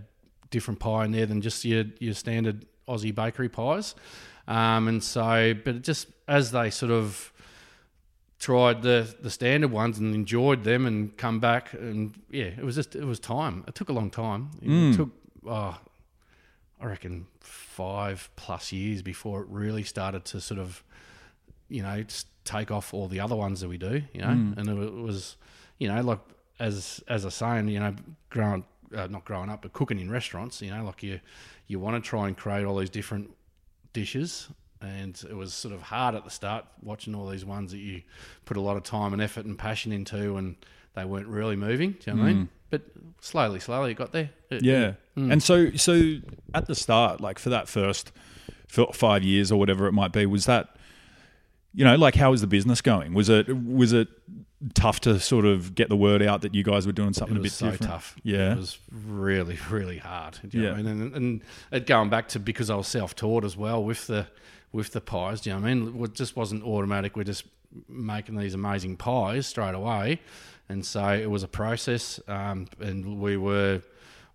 different 0.54 0.78
pie 0.80 1.04
in 1.04 1.10
there 1.12 1.26
than 1.26 1.40
just 1.40 1.64
your 1.64 1.84
your 1.98 2.14
standard 2.14 2.58
Aussie 2.88 3.14
bakery 3.14 3.48
pies. 3.48 3.94
Um, 4.46 4.88
and 4.88 5.02
so, 5.02 5.54
but 5.64 5.82
just 5.82 6.08
as 6.28 6.50
they 6.50 6.70
sort 6.70 6.92
of 6.92 7.32
tried 8.38 8.82
the 8.82 8.98
the 9.22 9.30
standard 9.30 9.70
ones 9.70 9.98
and 9.98 10.14
enjoyed 10.14 10.64
them 10.64 10.86
and 10.86 11.16
come 11.16 11.40
back 11.40 11.72
and 11.74 12.14
yeah, 12.30 12.50
it 12.60 12.64
was 12.64 12.74
just 12.76 12.94
it 12.96 13.04
was 13.04 13.18
time. 13.20 13.64
It 13.68 13.74
took 13.74 13.88
a 13.88 13.92
long 13.92 14.10
time. 14.10 14.50
It 14.62 14.96
took 14.96 15.10
oh, 15.46 15.76
I 16.80 16.86
reckon 16.86 17.26
five 17.40 18.30
plus 18.36 18.72
years 18.72 19.02
before 19.02 19.42
it 19.42 19.48
really 19.48 19.82
started 19.84 20.24
to 20.26 20.40
sort 20.40 20.60
of 20.60 20.82
you 21.68 21.82
know, 21.82 22.04
take 22.44 22.70
off 22.70 22.92
all 22.92 23.08
the 23.08 23.18
other 23.20 23.34
ones 23.34 23.60
that 23.60 23.68
we 23.68 23.78
do, 23.78 24.02
you 24.12 24.20
know, 24.20 24.28
Mm. 24.28 24.58
and 24.58 24.68
it 24.68 24.78
it 24.82 24.92
was, 24.94 25.36
you 25.78 25.88
know, 25.88 26.00
like 26.02 26.20
as 26.60 27.02
as 27.08 27.24
I 27.24 27.28
was 27.28 27.34
saying, 27.34 27.68
you 27.68 27.80
know, 27.80 27.94
growing 28.28 28.64
uh, 28.94 29.06
not 29.06 29.24
growing 29.24 29.50
up, 29.50 29.62
but 29.62 29.72
cooking 29.72 29.98
in 30.00 30.10
restaurants, 30.10 30.60
you 30.62 30.70
know, 30.70 30.84
like 30.84 31.02
you 31.02 31.20
you 31.66 31.78
want 31.80 32.02
to 32.02 32.08
try 32.08 32.26
and 32.26 32.36
create 32.36 32.64
all 32.64 32.76
these 32.76 32.90
different 32.90 33.30
dishes, 33.92 34.48
and 34.80 35.22
it 35.28 35.34
was 35.36 35.54
sort 35.54 35.72
of 35.74 35.82
hard 35.82 36.14
at 36.14 36.24
the 36.24 36.30
start 36.30 36.64
watching 36.82 37.14
all 37.14 37.26
these 37.28 37.44
ones 37.44 37.70
that 37.72 37.78
you 37.78 38.02
put 38.44 38.56
a 38.56 38.60
lot 38.60 38.76
of 38.76 38.82
time 38.82 39.12
and 39.12 39.22
effort 39.22 39.44
and 39.46 39.58
passion 39.58 39.92
into, 39.92 40.36
and 40.36 40.56
they 40.94 41.04
weren't 41.04 41.26
really 41.28 41.56
moving. 41.56 41.92
Do 41.92 42.10
you 42.10 42.16
know 42.16 42.22
what 42.22 42.28
I 42.28 42.32
mean? 42.34 42.48
But 42.70 42.82
slowly, 43.20 43.60
slowly, 43.60 43.92
it 43.92 43.94
got 43.94 44.12
there. 44.12 44.30
It- 44.50 44.62
Mm. 44.62 44.64
Yeah. 44.64 44.92
Mm. 45.16 45.32
And 45.32 45.42
so, 45.42 45.70
so 45.72 46.16
at 46.54 46.66
the 46.66 46.74
start, 46.74 47.20
like 47.20 47.38
for 47.38 47.50
that 47.50 47.68
first 47.68 48.10
five 48.92 49.22
years 49.22 49.52
or 49.52 49.58
whatever 49.58 49.86
it 49.86 49.92
might 49.92 50.12
be, 50.12 50.26
was 50.26 50.46
that, 50.46 50.76
you 51.74 51.84
know, 51.84 51.96
like 51.96 52.14
how 52.14 52.30
was 52.30 52.40
the 52.40 52.46
business 52.46 52.80
going? 52.80 53.14
Was 53.14 53.28
it 53.28 53.48
was 53.64 53.92
it 53.92 54.08
tough 54.72 55.00
to 55.00 55.20
sort 55.20 55.44
of 55.44 55.74
get 55.74 55.88
the 55.90 55.96
word 55.96 56.22
out 56.22 56.40
that 56.42 56.54
you 56.54 56.62
guys 56.62 56.86
were 56.86 56.92
doing 56.92 57.12
something 57.12 57.36
it 57.36 57.40
a 57.40 57.42
bit 57.42 57.52
so 57.52 57.70
different? 57.70 57.92
tough. 57.92 58.16
Yeah. 58.22 58.52
it 58.52 58.58
was 58.58 58.78
really, 58.90 59.58
really 59.70 59.98
hard. 59.98 60.38
Do 60.48 60.56
you 60.56 60.62
know 60.64 60.70
Yeah. 60.70 60.76
what 60.76 60.80
I 60.80 60.92
mean? 60.94 61.02
And, 61.02 61.14
and 61.16 61.40
it 61.72 61.86
going 61.86 62.08
back 62.08 62.28
to 62.28 62.38
because 62.38 62.70
I 62.70 62.76
was 62.76 62.86
self-taught 62.88 63.44
as 63.44 63.56
well 63.56 63.84
with 63.84 64.06
the 64.06 64.26
with 64.72 64.92
the 64.92 65.00
pies. 65.00 65.40
Do 65.42 65.50
you 65.50 65.56
know 65.56 65.62
what 65.62 65.68
I 65.70 65.74
mean? 65.74 66.02
It 66.04 66.14
just 66.14 66.36
wasn't 66.36 66.62
automatic. 66.64 67.16
We're 67.16 67.24
just 67.24 67.44
making 67.88 68.36
these 68.36 68.54
amazing 68.54 68.96
pies 68.96 69.46
straight 69.46 69.74
away, 69.74 70.20
and 70.68 70.84
so 70.86 71.06
it 71.12 71.28
was 71.30 71.42
a 71.42 71.48
process. 71.48 72.20
Um, 72.28 72.68
and 72.80 73.20
we 73.20 73.36
were. 73.36 73.82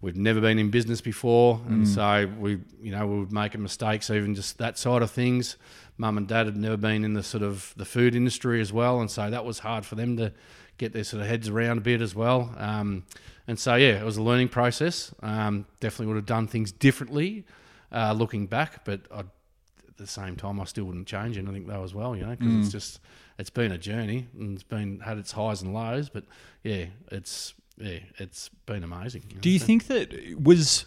We'd 0.02 0.16
never 0.16 0.40
been 0.40 0.60
in 0.60 0.70
business 0.70 1.02
before, 1.02 1.60
and 1.68 1.86
so 1.86 2.32
we, 2.40 2.60
you 2.82 2.92
know, 2.92 3.06
we 3.06 3.20
would 3.20 3.34
make 3.34 3.58
mistakes, 3.60 4.10
even 4.10 4.34
just 4.34 4.58
that 4.60 4.78
side 4.78 5.02
of 5.02 5.12
things. 5.12 5.58
Mum 6.00 6.18
and 6.18 6.28
dad 6.28 6.46
had 6.46 6.58
never 6.58 6.78
been 6.78 7.04
in 7.04 7.14
the 7.14 7.22
sort 7.22 7.44
of 7.44 7.74
the 7.76 7.86
food 7.86 8.16
industry 8.16 8.62
as 8.62 8.72
well, 8.72 9.02
and 9.02 9.12
so 9.12 9.30
that 9.30 9.44
was 9.44 9.60
hard 9.60 9.86
for 9.86 9.96
them 9.96 10.18
to 10.18 10.32
get 10.78 10.94
their 10.94 11.04
sort 11.04 11.22
of 11.22 11.28
heads 11.28 11.50
around 11.50 11.78
a 11.78 11.82
bit 11.82 12.02
as 12.02 12.16
well. 12.16 12.56
Um, 12.58 13.04
and 13.48 13.60
so 13.60 13.76
yeah, 13.76 14.00
it 14.00 14.06
was 14.06 14.16
a 14.16 14.22
learning 14.22 14.48
process. 14.48 15.14
Um, 15.22 15.66
definitely 15.82 16.08
would 16.08 16.16
have 16.16 16.26
done 16.26 16.48
things 16.48 16.72
differently 16.72 17.46
uh, 17.92 18.14
looking 18.14 18.48
back, 18.48 18.86
but 18.86 19.02
I, 19.14 19.20
at 19.20 19.98
the 19.98 20.08
same 20.08 20.38
time, 20.38 20.60
I 20.62 20.64
still 20.64 20.86
wouldn't 20.86 21.08
change 21.08 21.38
anything 21.38 21.68
though 21.68 21.84
as 21.84 21.94
well. 21.94 22.16
You 22.16 22.26
know, 22.26 22.36
because 22.36 22.54
it's 22.56 22.72
just 22.72 23.02
it's 23.38 23.50
been 23.50 23.74
a 23.74 23.78
journey 23.78 24.28
and 24.40 24.54
it's 24.54 24.64
been 24.64 25.02
had 25.02 25.18
its 25.18 25.34
highs 25.34 25.62
and 25.62 25.74
lows, 25.74 26.08
but 26.08 26.24
yeah, 26.64 26.86
it's 27.12 27.54
yeah, 27.78 28.00
it's 28.18 28.50
been 28.66 28.84
amazing. 28.84 29.24
know. 29.36 29.42
Do 29.42 29.50
you 29.50 29.60
think 29.60 29.88
that 29.88 30.14
was 30.42 30.86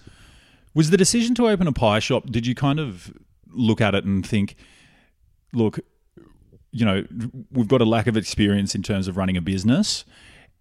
was 0.74 0.88
the 0.88 0.96
decision 0.96 1.34
to 1.34 1.48
open 1.48 1.66
a 1.66 1.72
pie 1.72 1.98
shop? 1.98 2.30
Did 2.30 2.46
you 2.46 2.54
kind 2.54 2.80
of 2.80 3.12
look 3.50 3.80
at 3.80 3.94
it 3.94 4.04
and 4.04 4.26
think, 4.26 4.56
look, 5.52 5.80
you 6.70 6.84
know, 6.84 7.04
we've 7.50 7.68
got 7.68 7.80
a 7.80 7.84
lack 7.84 8.06
of 8.06 8.16
experience 8.16 8.74
in 8.74 8.82
terms 8.82 9.08
of 9.08 9.16
running 9.16 9.36
a 9.36 9.42
business, 9.42 10.04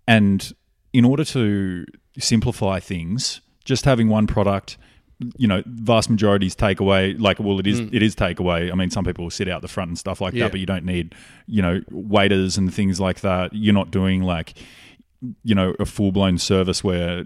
and 0.07 0.53
in 0.93 1.05
order 1.05 1.23
to 1.25 1.85
simplify 2.19 2.79
things, 2.79 3.41
just 3.63 3.85
having 3.85 4.09
one 4.09 4.27
product. 4.27 4.77
You 5.37 5.47
know, 5.47 5.61
vast 5.67 6.09
majority 6.09 6.47
is 6.47 6.55
takeaway. 6.55 7.19
Like, 7.19 7.39
well, 7.39 7.59
it 7.59 7.67
is 7.67 7.79
mm. 7.79 7.93
it 7.93 8.01
is 8.01 8.15
takeaway. 8.15 8.71
I 8.71 8.75
mean, 8.75 8.89
some 8.89 9.05
people 9.05 9.25
will 9.25 9.29
sit 9.29 9.47
out 9.47 9.61
the 9.61 9.67
front 9.67 9.89
and 9.89 9.99
stuff 9.99 10.19
like 10.19 10.33
Yeah. 10.33 10.45
that, 10.45 10.51
but 10.51 10.59
you 10.59 10.65
don't 10.65 10.83
need, 10.83 11.13
you 11.45 11.61
know, 11.61 11.81
waiters 11.91 12.57
and 12.57 12.73
things 12.73 12.99
like 12.99 13.21
that. 13.21 13.53
You're 13.53 13.75
not 13.75 13.91
doing 13.91 14.23
like 14.23 14.55
you 15.43 15.53
know 15.53 15.75
a 15.79 15.85
full 15.85 16.11
blown 16.11 16.37
service 16.39 16.83
where 16.83 17.23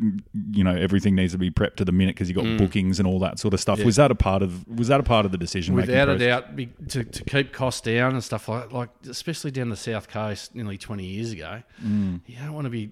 you 0.52 0.64
know 0.64 0.76
everything 0.76 1.16
needs 1.16 1.32
to 1.32 1.38
be 1.38 1.50
prepped 1.50 1.76
to 1.78 1.86
the 1.86 1.92
minute 1.94 2.14
because 2.16 2.28
you 2.28 2.36
got 2.36 2.58
bookings 2.58 3.00
and 3.00 3.08
all 3.08 3.20
that 3.20 3.40
sort 3.40 3.54
of 3.54 3.60
stuff. 3.62 3.82
Was 3.84 3.96
that 3.96 4.12
a 4.12 4.16
part 4.16 4.42
of 4.44 4.68
was 4.68 4.90
that 4.90 5.00
a 5.00 5.04
part 5.04 5.26
of 5.26 5.32
the 5.32 5.38
decision? 5.38 5.76
Without 5.76 6.10
a 6.10 6.18
doubt, 6.18 6.56
be, 6.56 6.68
to, 6.90 7.04
to 7.06 7.24
keep 7.24 7.54
costs 7.54 7.82
down 7.82 8.12
and 8.14 8.24
stuff 8.24 8.50
like 8.50 8.72
like 8.74 8.90
especially 9.10 9.52
down 9.52 9.70
the 9.70 9.78
south 9.78 10.10
coast 10.10 10.54
nearly 10.56 10.78
twenty 10.78 11.06
years 11.06 11.32
ago, 11.32 11.64
Mm. 11.84 12.20
you 12.26 12.36
don't 12.38 12.54
want 12.54 12.66
to 12.66 12.70
be 12.72 12.92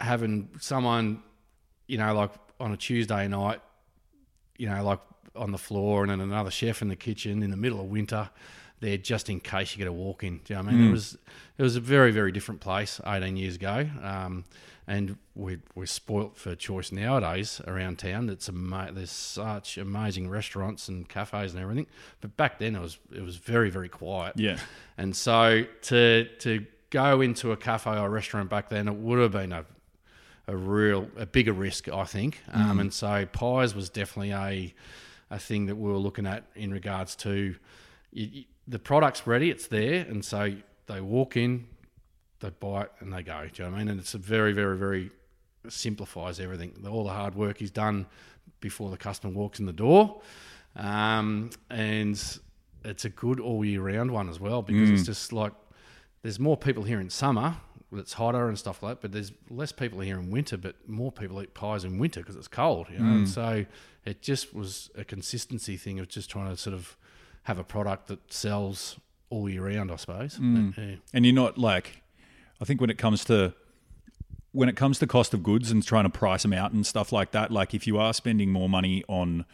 having 0.00 0.48
someone, 0.60 1.22
you 1.86 1.98
know, 1.98 2.14
like 2.14 2.30
on 2.58 2.72
a 2.72 2.76
Tuesday 2.76 3.28
night, 3.28 3.60
you 4.56 4.68
know, 4.68 4.82
like 4.82 5.00
on 5.36 5.52
the 5.52 5.58
floor, 5.58 6.02
and 6.02 6.10
then 6.10 6.20
another 6.20 6.50
chef 6.50 6.82
in 6.82 6.88
the 6.88 6.96
kitchen 6.96 7.42
in 7.42 7.50
the 7.50 7.56
middle 7.56 7.80
of 7.80 7.86
winter, 7.86 8.30
there 8.80 8.96
just 8.96 9.28
in 9.28 9.40
case 9.40 9.72
you 9.72 9.78
get 9.78 9.86
a 9.88 9.92
walk 9.92 10.24
in. 10.24 10.38
Do 10.44 10.54
you 10.54 10.58
know 10.58 10.64
what 10.64 10.72
I 10.72 10.76
mean? 10.76 10.88
It 10.88 10.92
was 10.92 11.18
it 11.58 11.62
was 11.62 11.76
a 11.76 11.80
very 11.80 12.10
very 12.12 12.32
different 12.32 12.60
place 12.60 13.00
eighteen 13.06 13.36
years 13.36 13.56
ago, 13.56 13.88
um, 14.02 14.44
and 14.86 15.16
we 15.34 15.58
we're 15.74 15.86
spoilt 15.86 16.36
for 16.36 16.54
choice 16.54 16.90
nowadays 16.90 17.60
around 17.66 17.98
town. 17.98 18.28
It's 18.30 18.48
ama- 18.48 18.90
there's 18.92 19.10
such 19.10 19.76
amazing 19.78 20.28
restaurants 20.30 20.88
and 20.88 21.08
cafes 21.08 21.52
and 21.52 21.62
everything, 21.62 21.86
but 22.20 22.36
back 22.36 22.58
then 22.58 22.74
it 22.74 22.80
was 22.80 22.98
it 23.14 23.22
was 23.22 23.36
very 23.36 23.70
very 23.70 23.88
quiet. 23.88 24.34
Yeah. 24.36 24.58
And 24.96 25.14
so 25.14 25.64
to 25.82 26.28
to 26.40 26.66
go 26.90 27.20
into 27.20 27.52
a 27.52 27.56
cafe 27.56 27.96
or 27.98 28.10
restaurant 28.10 28.50
back 28.50 28.68
then, 28.68 28.88
it 28.88 28.94
would 28.96 29.18
have 29.18 29.32
been 29.32 29.52
a 29.52 29.64
a 30.48 30.56
real 30.56 31.08
a 31.16 31.26
bigger 31.26 31.52
risk, 31.52 31.88
I 31.88 32.04
think. 32.04 32.40
Um, 32.52 32.80
and 32.80 32.92
so 32.92 33.26
pies 33.26 33.74
was 33.74 33.90
definitely 33.90 34.32
a 34.32 34.74
a 35.30 35.38
thing 35.38 35.66
that 35.66 35.76
we 35.76 35.88
were 35.92 35.98
looking 35.98 36.26
at 36.26 36.44
in 36.56 36.72
regards 36.72 37.14
to 37.16 37.54
you- 38.12 38.44
the 38.70 38.78
product's 38.78 39.26
ready, 39.26 39.50
it's 39.50 39.66
there, 39.66 40.06
and 40.08 40.24
so 40.24 40.54
they 40.86 41.00
walk 41.00 41.36
in, 41.36 41.66
they 42.38 42.50
buy 42.50 42.82
it, 42.82 42.92
and 43.00 43.12
they 43.12 43.22
go. 43.22 43.46
Do 43.52 43.62
you 43.62 43.68
know 43.68 43.72
what 43.72 43.76
I 43.76 43.78
mean? 43.80 43.88
And 43.88 44.00
it's 44.00 44.14
a 44.14 44.18
very, 44.18 44.52
very, 44.52 44.78
very 44.78 45.10
simplifies 45.68 46.40
everything. 46.40 46.72
All 46.88 47.04
the 47.04 47.10
hard 47.10 47.34
work 47.34 47.60
is 47.60 47.70
done 47.70 48.06
before 48.60 48.90
the 48.90 48.96
customer 48.96 49.32
walks 49.34 49.58
in 49.58 49.66
the 49.66 49.72
door, 49.72 50.22
um, 50.76 51.50
and 51.68 52.38
it's 52.84 53.04
a 53.04 53.10
good 53.10 53.40
all 53.40 53.64
year 53.64 53.82
round 53.82 54.10
one 54.12 54.28
as 54.28 54.40
well 54.40 54.62
because 54.62 54.88
it's 54.88 55.04
just 55.04 55.32
like 55.32 55.52
there's 56.22 56.38
more 56.38 56.56
people 56.56 56.84
here 56.84 57.00
in 57.00 57.10
summer. 57.10 57.56
It's 57.92 58.12
hotter 58.12 58.46
and 58.48 58.56
stuff 58.56 58.84
like 58.84 58.96
that, 58.96 59.00
but 59.02 59.10
there's 59.12 59.32
less 59.50 59.72
people 59.72 59.98
here 59.98 60.16
in 60.16 60.30
winter. 60.30 60.56
But 60.56 60.76
more 60.88 61.10
people 61.10 61.42
eat 61.42 61.54
pies 61.54 61.82
in 61.82 61.98
winter 61.98 62.20
because 62.20 62.36
it's 62.36 62.46
cold, 62.46 62.86
you 62.88 63.00
know. 63.00 63.04
And 63.16 63.28
so 63.28 63.66
it 64.04 64.22
just 64.22 64.54
was 64.54 64.90
a 64.96 65.02
consistency 65.04 65.76
thing 65.76 65.98
of 65.98 66.08
just 66.08 66.30
trying 66.30 66.50
to 66.50 66.56
sort 66.56 66.74
of 66.74 66.96
have 67.44 67.58
a 67.58 67.64
product 67.64 68.08
that 68.08 68.32
sells 68.32 68.98
all 69.30 69.48
year 69.48 69.66
round, 69.66 69.90
I 69.90 69.96
suppose. 69.96 70.38
But, 70.38 70.82
yeah. 70.82 70.96
and 71.14 71.24
you're 71.24 71.34
not 71.34 71.56
like 71.58 72.02
i 72.60 72.64
think 72.64 72.80
when 72.80 72.90
it 72.90 72.98
comes 72.98 73.24
to 73.24 73.54
when 74.52 74.68
it 74.68 74.76
comes 74.76 74.98
to 74.98 75.06
cost 75.06 75.32
of 75.32 75.42
goods 75.42 75.70
and 75.70 75.84
trying 75.84 76.04
to 76.04 76.10
price 76.10 76.42
them 76.42 76.52
out 76.52 76.72
and 76.72 76.86
stuff 76.86 77.12
like 77.12 77.32
that 77.32 77.50
like 77.50 77.74
if 77.74 77.86
you 77.86 77.98
are 77.98 78.12
spending 78.12 78.50
more 78.50 78.68
money 78.68 79.04
on 79.08 79.44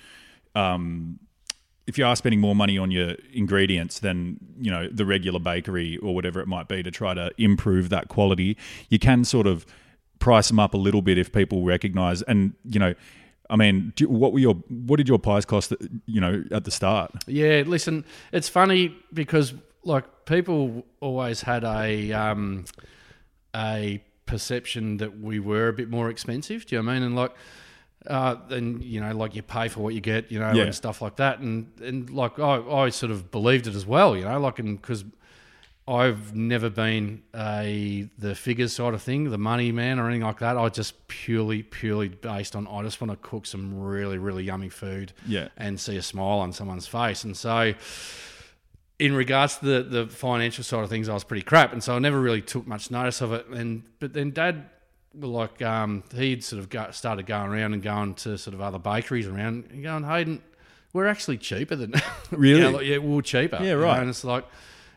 um 0.54 1.18
if 1.86 1.96
you 1.96 2.04
are 2.04 2.16
spending 2.16 2.40
more 2.40 2.54
money 2.54 2.76
on 2.76 2.90
your 2.90 3.14
ingredients 3.32 4.00
than 4.00 4.38
you 4.58 4.70
know 4.70 4.88
the 4.88 5.06
regular 5.06 5.38
bakery 5.38 5.96
or 5.98 6.14
whatever 6.14 6.40
it 6.40 6.48
might 6.48 6.68
be 6.68 6.82
to 6.82 6.90
try 6.90 7.14
to 7.14 7.30
improve 7.38 7.88
that 7.90 8.08
quality 8.08 8.56
you 8.88 8.98
can 8.98 9.24
sort 9.24 9.46
of 9.46 9.66
price 10.18 10.48
them 10.48 10.58
up 10.58 10.74
a 10.74 10.78
little 10.78 11.02
bit 11.02 11.18
if 11.18 11.30
people 11.30 11.62
recognize 11.62 12.22
and 12.22 12.54
you 12.64 12.80
know 12.80 12.94
I 13.48 13.56
mean, 13.56 13.92
do, 13.96 14.08
what 14.08 14.32
were 14.32 14.38
your 14.38 14.54
what 14.86 14.96
did 14.96 15.08
your 15.08 15.18
pies 15.18 15.44
cost? 15.44 15.72
You 16.06 16.20
know, 16.20 16.44
at 16.50 16.64
the 16.64 16.70
start. 16.70 17.12
Yeah, 17.26 17.62
listen, 17.66 18.04
it's 18.32 18.48
funny 18.48 18.94
because 19.12 19.54
like 19.84 20.04
people 20.26 20.84
always 21.00 21.42
had 21.42 21.62
a 21.64 22.12
um, 22.12 22.64
a 23.54 24.02
perception 24.26 24.96
that 24.96 25.20
we 25.20 25.38
were 25.38 25.68
a 25.68 25.72
bit 25.72 25.88
more 25.88 26.10
expensive. 26.10 26.66
Do 26.66 26.76
you 26.76 26.82
know 26.82 26.86
what 26.86 26.92
I 26.92 26.94
mean? 26.94 27.02
And 27.04 27.16
like, 27.16 27.32
uh, 28.08 28.36
then 28.48 28.80
you 28.82 29.00
know, 29.00 29.14
like 29.14 29.34
you 29.36 29.42
pay 29.42 29.68
for 29.68 29.80
what 29.80 29.94
you 29.94 30.00
get, 30.00 30.32
you 30.32 30.38
know, 30.40 30.52
Yeah. 30.52 30.64
and 30.64 30.74
stuff 30.74 31.00
like 31.00 31.16
that. 31.16 31.38
And 31.38 31.70
and 31.80 32.10
like 32.10 32.38
I, 32.38 32.58
I 32.60 32.88
sort 32.90 33.12
of 33.12 33.30
believed 33.30 33.66
it 33.68 33.74
as 33.74 33.86
well, 33.86 34.16
you 34.16 34.24
know, 34.24 34.38
like 34.40 34.58
and 34.58 34.80
because. 34.80 35.04
I've 35.88 36.34
never 36.34 36.68
been 36.68 37.22
a 37.34 38.08
the 38.18 38.34
figures 38.34 38.72
side 38.72 38.92
of 38.92 39.02
thing, 39.02 39.30
the 39.30 39.38
money 39.38 39.70
man 39.70 40.00
or 40.00 40.06
anything 40.08 40.24
like 40.24 40.40
that. 40.40 40.56
I 40.56 40.68
just 40.68 41.06
purely, 41.06 41.62
purely 41.62 42.08
based 42.08 42.56
on 42.56 42.66
I 42.66 42.82
just 42.82 43.00
want 43.00 43.12
to 43.12 43.16
cook 43.28 43.46
some 43.46 43.78
really, 43.80 44.18
really 44.18 44.42
yummy 44.42 44.68
food 44.68 45.12
Yeah. 45.26 45.48
and 45.56 45.78
see 45.78 45.96
a 45.96 46.02
smile 46.02 46.40
on 46.40 46.52
someone's 46.52 46.88
face. 46.88 47.22
And 47.22 47.36
so, 47.36 47.74
in 48.98 49.14
regards 49.14 49.58
to 49.58 49.64
the, 49.64 49.82
the 49.82 50.06
financial 50.08 50.64
side 50.64 50.82
of 50.82 50.90
things, 50.90 51.08
I 51.08 51.14
was 51.14 51.22
pretty 51.24 51.42
crap, 51.44 51.72
and 51.72 51.82
so 51.84 51.94
I 51.94 51.98
never 51.98 52.20
really 52.20 52.42
took 52.42 52.66
much 52.66 52.90
notice 52.90 53.20
of 53.20 53.32
it. 53.32 53.46
And 53.48 53.82
but 54.00 54.12
then 54.12 54.30
Dad, 54.32 54.68
like 55.14 55.62
um, 55.62 56.02
he'd 56.14 56.42
sort 56.42 56.60
of 56.60 56.68
got, 56.68 56.94
started 56.94 57.26
going 57.26 57.50
around 57.50 57.74
and 57.74 57.82
going 57.82 58.14
to 58.14 58.36
sort 58.38 58.54
of 58.54 58.60
other 58.60 58.78
bakeries 58.78 59.26
around 59.28 59.68
and 59.70 59.82
going, 59.82 60.02
Hayden, 60.04 60.42
we're 60.92 61.06
actually 61.06 61.36
cheaper 61.38 61.76
than 61.76 61.92
Really? 62.30 62.58
You 62.58 62.64
know, 62.64 62.70
like, 62.78 62.86
yeah, 62.86 62.98
we 62.98 63.08
we're 63.14 63.22
cheaper. 63.22 63.56
Yeah, 63.60 63.62
you 63.62 63.68
know, 63.76 63.82
right. 63.82 64.00
and 64.00 64.08
it's 64.08 64.24
like 64.24 64.44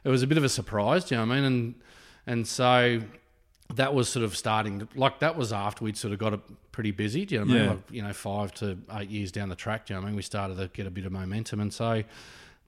it 0.04 0.10
was 0.10 0.24
a 0.24 0.28
bit 0.28 0.38
of 0.38 0.44
a 0.44 0.50
surprise. 0.50 1.06
Do 1.06 1.16
you 1.16 1.22
know 1.22 1.28
what 1.28 1.34
I 1.34 1.42
mean? 1.42 1.46
And 1.46 1.76
and 2.28 2.48
so 2.48 3.02
that 3.76 3.94
was 3.94 4.10
sort 4.10 4.26
of 4.26 4.36
starting 4.36 4.80
to, 4.80 4.88
like 4.96 5.20
that 5.20 5.38
was 5.38 5.54
after 5.54 5.84
we'd 5.84 5.98
sort 5.98 6.14
of 6.14 6.20
got 6.20 6.34
it 6.34 6.40
pretty 6.72 6.92
busy. 6.92 7.26
Do 7.26 7.36
you 7.36 7.42
know 7.42 7.46
what 7.46 7.52
I 7.52 7.56
mean? 7.56 7.64
Yeah. 7.66 7.70
Like, 7.72 7.92
you 7.92 8.02
know, 8.02 8.14
five 8.14 8.54
to 8.56 8.78
eight 8.94 9.10
years 9.10 9.32
down 9.32 9.50
the 9.50 9.56
track. 9.56 9.86
Do 9.86 9.94
you 9.94 9.96
know 9.96 10.02
what 10.02 10.08
I 10.08 10.10
mean? 10.10 10.16
We 10.16 10.22
started 10.24 10.58
to 10.58 10.68
get 10.70 10.88
a 10.88 10.92
bit 10.92 11.06
of 11.06 11.12
momentum, 11.12 11.60
and 11.60 11.74
so 11.74 12.04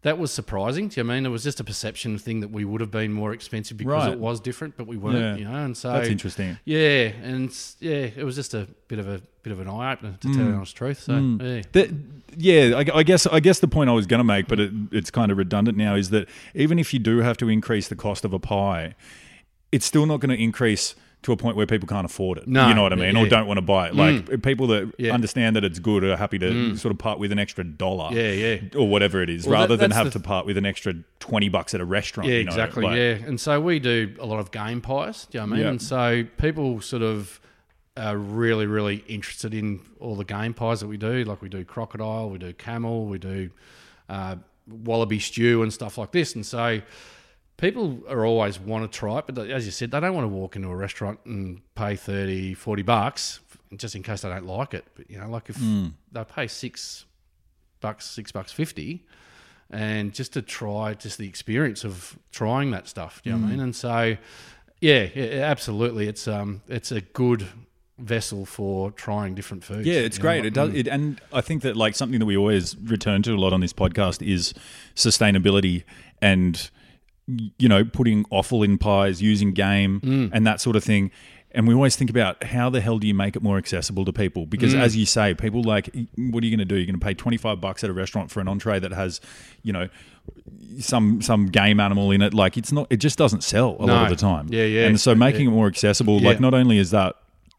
that 0.03 0.17
was 0.17 0.31
surprising. 0.31 0.87
Do 0.87 0.99
you 0.99 1.09
I 1.09 1.15
mean? 1.15 1.25
It 1.25 1.29
was 1.29 1.43
just 1.43 1.59
a 1.59 1.63
perception 1.63 2.17
thing 2.17 2.39
that 2.39 2.49
we 2.49 2.65
would 2.65 2.81
have 2.81 2.89
been 2.89 3.13
more 3.13 3.33
expensive 3.33 3.77
because 3.77 4.05
Right. 4.05 4.13
it 4.13 4.19
was 4.19 4.39
different, 4.39 4.75
but 4.75 4.87
we 4.87 4.97
weren't. 4.97 5.17
Yeah. 5.17 5.35
You 5.35 5.45
know, 5.45 5.63
and 5.63 5.77
so 5.77 5.91
That's 5.91 6.09
interesting. 6.09 6.57
Yeah, 6.65 7.11
and 7.23 7.55
yeah, 7.79 8.09
it 8.15 8.23
was 8.23 8.35
just 8.35 8.53
a 8.53 8.67
bit 8.87 8.97
of 8.99 9.07
a 9.07 9.21
bit 9.43 9.53
of 9.53 9.59
an 9.59 9.67
eye 9.67 9.93
opener 9.93 10.17
to 10.21 10.27
tell 10.27 10.31
you 10.31 10.43
mm. 10.43 10.51
the 10.51 10.57
honest 10.57 10.75
truth. 10.75 10.99
So 10.99 11.13
mm. 11.13 11.41
yeah. 11.41 11.61
That, 11.73 11.89
yeah, 12.35 12.77
I, 12.77 12.99
I 12.99 13.03
guess 13.03 13.27
I 13.27 13.39
guess 13.39 13.59
the 13.59 13.67
point 13.67 13.89
I 13.89 13.93
was 13.93 14.07
going 14.07 14.19
to 14.19 14.23
make, 14.23 14.47
but 14.47 14.59
it, 14.59 14.71
it's 14.91 15.11
kind 15.11 15.31
of 15.31 15.37
redundant 15.37 15.77
now, 15.77 15.95
is 15.95 16.09
that 16.09 16.27
even 16.55 16.79
if 16.79 16.93
you 16.93 16.99
do 16.99 17.19
have 17.19 17.37
to 17.37 17.49
increase 17.49 17.87
the 17.87 17.95
cost 17.95 18.25
of 18.25 18.33
a 18.33 18.39
pie, 18.39 18.95
it's 19.71 19.85
still 19.85 20.05
not 20.05 20.19
going 20.19 20.35
to 20.35 20.41
increase 20.41 20.95
to 21.23 21.31
a 21.31 21.37
point 21.37 21.55
where 21.55 21.67
people 21.67 21.87
can't 21.87 22.05
afford 22.05 22.39
it. 22.39 22.47
No, 22.47 22.67
you 22.67 22.73
know 22.73 22.81
what 22.81 22.93
I 22.93 22.95
mean, 22.95 23.15
or 23.15 23.27
don't 23.27 23.45
want 23.45 23.57
to 23.59 23.61
buy 23.61 23.89
it. 23.89 23.95
Like 23.95 24.41
people 24.41 24.65
that 24.67 24.91
Yeah. 24.97 25.13
understand 25.13 25.55
that 25.55 25.63
it's 25.63 25.77
good 25.79 26.03
are 26.03 26.17
happy 26.17 26.39
to 26.39 26.75
sort 26.77 26.91
of 26.91 26.97
part 26.97 27.19
with 27.19 27.31
an 27.31 27.37
extra 27.37 27.63
dollar, 27.63 28.09
Yeah, 28.11 28.31
yeah. 28.31 28.57
or 28.75 28.87
whatever 28.89 29.21
it 29.21 29.29
is, 29.29 29.45
Well, 29.45 29.51
that- 29.51 29.59
rather 29.59 29.77
than 29.77 29.91
have 29.91 30.05
the- 30.05 30.11
to 30.11 30.19
part 30.19 30.45
with 30.47 30.57
an 30.57 30.65
extra 30.65 30.95
twenty 31.19 31.47
bucks 31.49 31.75
at 31.75 31.81
a 31.81 31.85
restaurant. 31.85 32.27
Yeah, 32.29 32.37
you 32.37 32.43
know, 32.45 32.49
exactly. 32.49 32.83
like- 32.83 32.97
yeah, 32.97 33.17
and 33.27 33.39
so 33.39 33.61
we 33.61 33.77
do 33.79 34.15
a 34.19 34.25
lot 34.25 34.39
of 34.39 34.51
game 34.51 34.81
pies. 34.81 35.27
Do 35.29 35.37
you 35.37 35.41
know 35.43 35.45
what 35.49 35.53
I 35.53 35.55
mean? 35.57 35.63
Yeah. 35.65 35.69
And 35.69 35.81
so 35.81 36.23
people 36.37 36.81
sort 36.81 37.03
of 37.03 37.39
are 37.97 38.17
really, 38.17 38.65
really 38.65 39.03
interested 39.07 39.53
in 39.53 39.81
all 39.99 40.15
the 40.15 40.23
game 40.25 40.53
pies 40.55 40.79
that 40.79 40.87
we 40.87 40.97
do. 40.97 41.23
Like 41.23 41.41
we 41.41 41.49
do 41.49 41.63
crocodile, 41.63 42.29
we 42.29 42.39
do 42.39 42.51
camel, 42.53 43.05
we 43.05 43.19
do 43.19 43.51
uh, 44.09 44.37
wallaby 44.67 45.19
stew 45.19 45.61
and 45.61 45.71
stuff 45.71 45.97
like 45.97 46.11
this. 46.13 46.33
And 46.33 46.45
so 46.45 46.81
people 47.61 47.99
are 48.09 48.25
always 48.25 48.59
want 48.59 48.91
to 48.91 48.99
try 48.99 49.19
it, 49.19 49.25
but 49.27 49.49
as 49.49 49.65
you 49.65 49.71
said, 49.71 49.91
they 49.91 49.99
don't 49.99 50.15
want 50.15 50.25
to 50.25 50.29
walk 50.29 50.55
into 50.55 50.67
a 50.67 50.75
restaurant 50.75 51.19
and 51.25 51.61
pay 51.75 51.95
30, 51.95 52.55
40 52.55 52.81
bucks 52.81 53.39
just 53.77 53.95
in 53.95 54.03
case 54.03 54.21
they 54.21 54.29
don't 54.29 54.45
like 54.45 54.73
it. 54.73 54.85
But 54.95 55.09
you 55.09 55.19
know, 55.19 55.29
like 55.29 55.49
if 55.49 55.55
hmm. 55.55 55.89
they 56.11 56.23
pay 56.23 56.47
six 56.47 57.05
bucks, 57.79 58.05
six 58.05 58.31
bucks 58.31 58.51
fifty, 58.51 59.05
and 59.69 60.13
just 60.13 60.33
to 60.33 60.41
try 60.41 60.93
just 60.93 61.17
the 61.17 61.27
experience 61.27 61.83
of 61.83 62.17
trying 62.31 62.71
that 62.71 62.87
stuff. 62.87 63.21
Do 63.23 63.29
you 63.29 63.35
know 63.35 63.41
what 63.41 63.45
I 63.45 63.47
hmm. 63.51 63.57
mean? 63.57 63.63
And 63.63 63.75
so, 63.75 64.17
yeah, 64.81 65.07
yeah, 65.15 65.43
absolutely, 65.43 66.07
it's 66.07 66.27
um, 66.27 66.61
it's 66.67 66.91
a 66.91 67.01
good 67.01 67.47
vessel 67.97 68.45
for 68.45 68.91
trying 68.91 69.35
different 69.35 69.63
foods. 69.63 69.87
Yeah, 69.87 69.99
it's 69.99 70.17
know, 70.17 70.23
great. 70.23 70.45
It 70.45 70.53
does, 70.53 70.71
mm. 70.71 70.77
it, 70.77 70.87
and 70.87 71.21
I 71.31 71.41
think 71.41 71.61
that 71.61 71.77
like 71.77 71.95
something 71.95 72.19
that 72.19 72.25
we 72.25 72.35
always 72.35 72.75
return 72.77 73.21
to 73.23 73.33
a 73.33 73.37
lot 73.37 73.53
on 73.53 73.61
this 73.61 73.73
podcast 73.73 74.27
is 74.27 74.55
sustainability 74.95 75.83
and 76.19 76.69
you 77.27 77.69
know 77.69 77.83
putting 77.85 78.25
offal 78.29 78.63
in 78.63 78.77
pies, 78.77 79.21
using 79.21 79.53
game, 79.53 80.01
Mm. 80.01 80.29
and 80.33 80.45
that 80.47 80.59
sort 80.61 80.75
of 80.75 80.83
thing. 80.83 81.11
And 81.53 81.67
we 81.67 81.73
always 81.73 81.97
think 81.97 82.09
about 82.09 82.41
how 82.45 82.69
the 82.69 82.79
hell 82.79 82.97
do 82.97 83.05
you 83.05 83.13
make 83.13 83.35
it 83.35 83.43
more 83.43 83.57
accessible 83.57 84.05
to 84.05 84.13
people? 84.13 84.45
Because 84.45 84.73
Mm. 84.73 84.79
as 84.79 84.95
you 84.95 85.05
say, 85.05 85.33
people 85.33 85.61
like, 85.63 85.89
what 86.15 86.41
are 86.43 86.47
you 86.47 86.55
going 86.55 86.59
to 86.59 86.65
do? 86.65 86.75
You're 86.75 86.85
going 86.85 86.97
to 86.97 87.05
pay 87.05 87.13
25 87.13 87.59
bucks 87.59 87.83
at 87.83 87.89
a 87.89 87.93
restaurant 87.93 88.31
for 88.31 88.39
an 88.39 88.47
entree 88.47 88.79
that 88.79 88.93
has, 88.93 89.19
you 89.61 89.73
know, 89.73 89.89
some 90.79 91.21
some 91.21 91.47
game 91.47 91.79
animal 91.79 92.11
in 92.11 92.21
it. 92.21 92.33
Like 92.33 92.55
it's 92.57 92.71
not, 92.71 92.87
it 92.89 92.97
just 92.97 93.17
doesn't 93.17 93.43
sell 93.43 93.75
a 93.79 93.85
lot 93.85 94.03
of 94.03 94.09
the 94.09 94.15
time. 94.15 94.47
Yeah, 94.49 94.63
yeah. 94.63 94.85
And 94.87 94.99
so 94.99 95.13
making 95.13 95.47
it 95.47 95.51
more 95.51 95.67
accessible, 95.67 96.19
like 96.19 96.39
not 96.39 96.53
only 96.53 96.77
is 96.77 96.91
that 96.91 97.15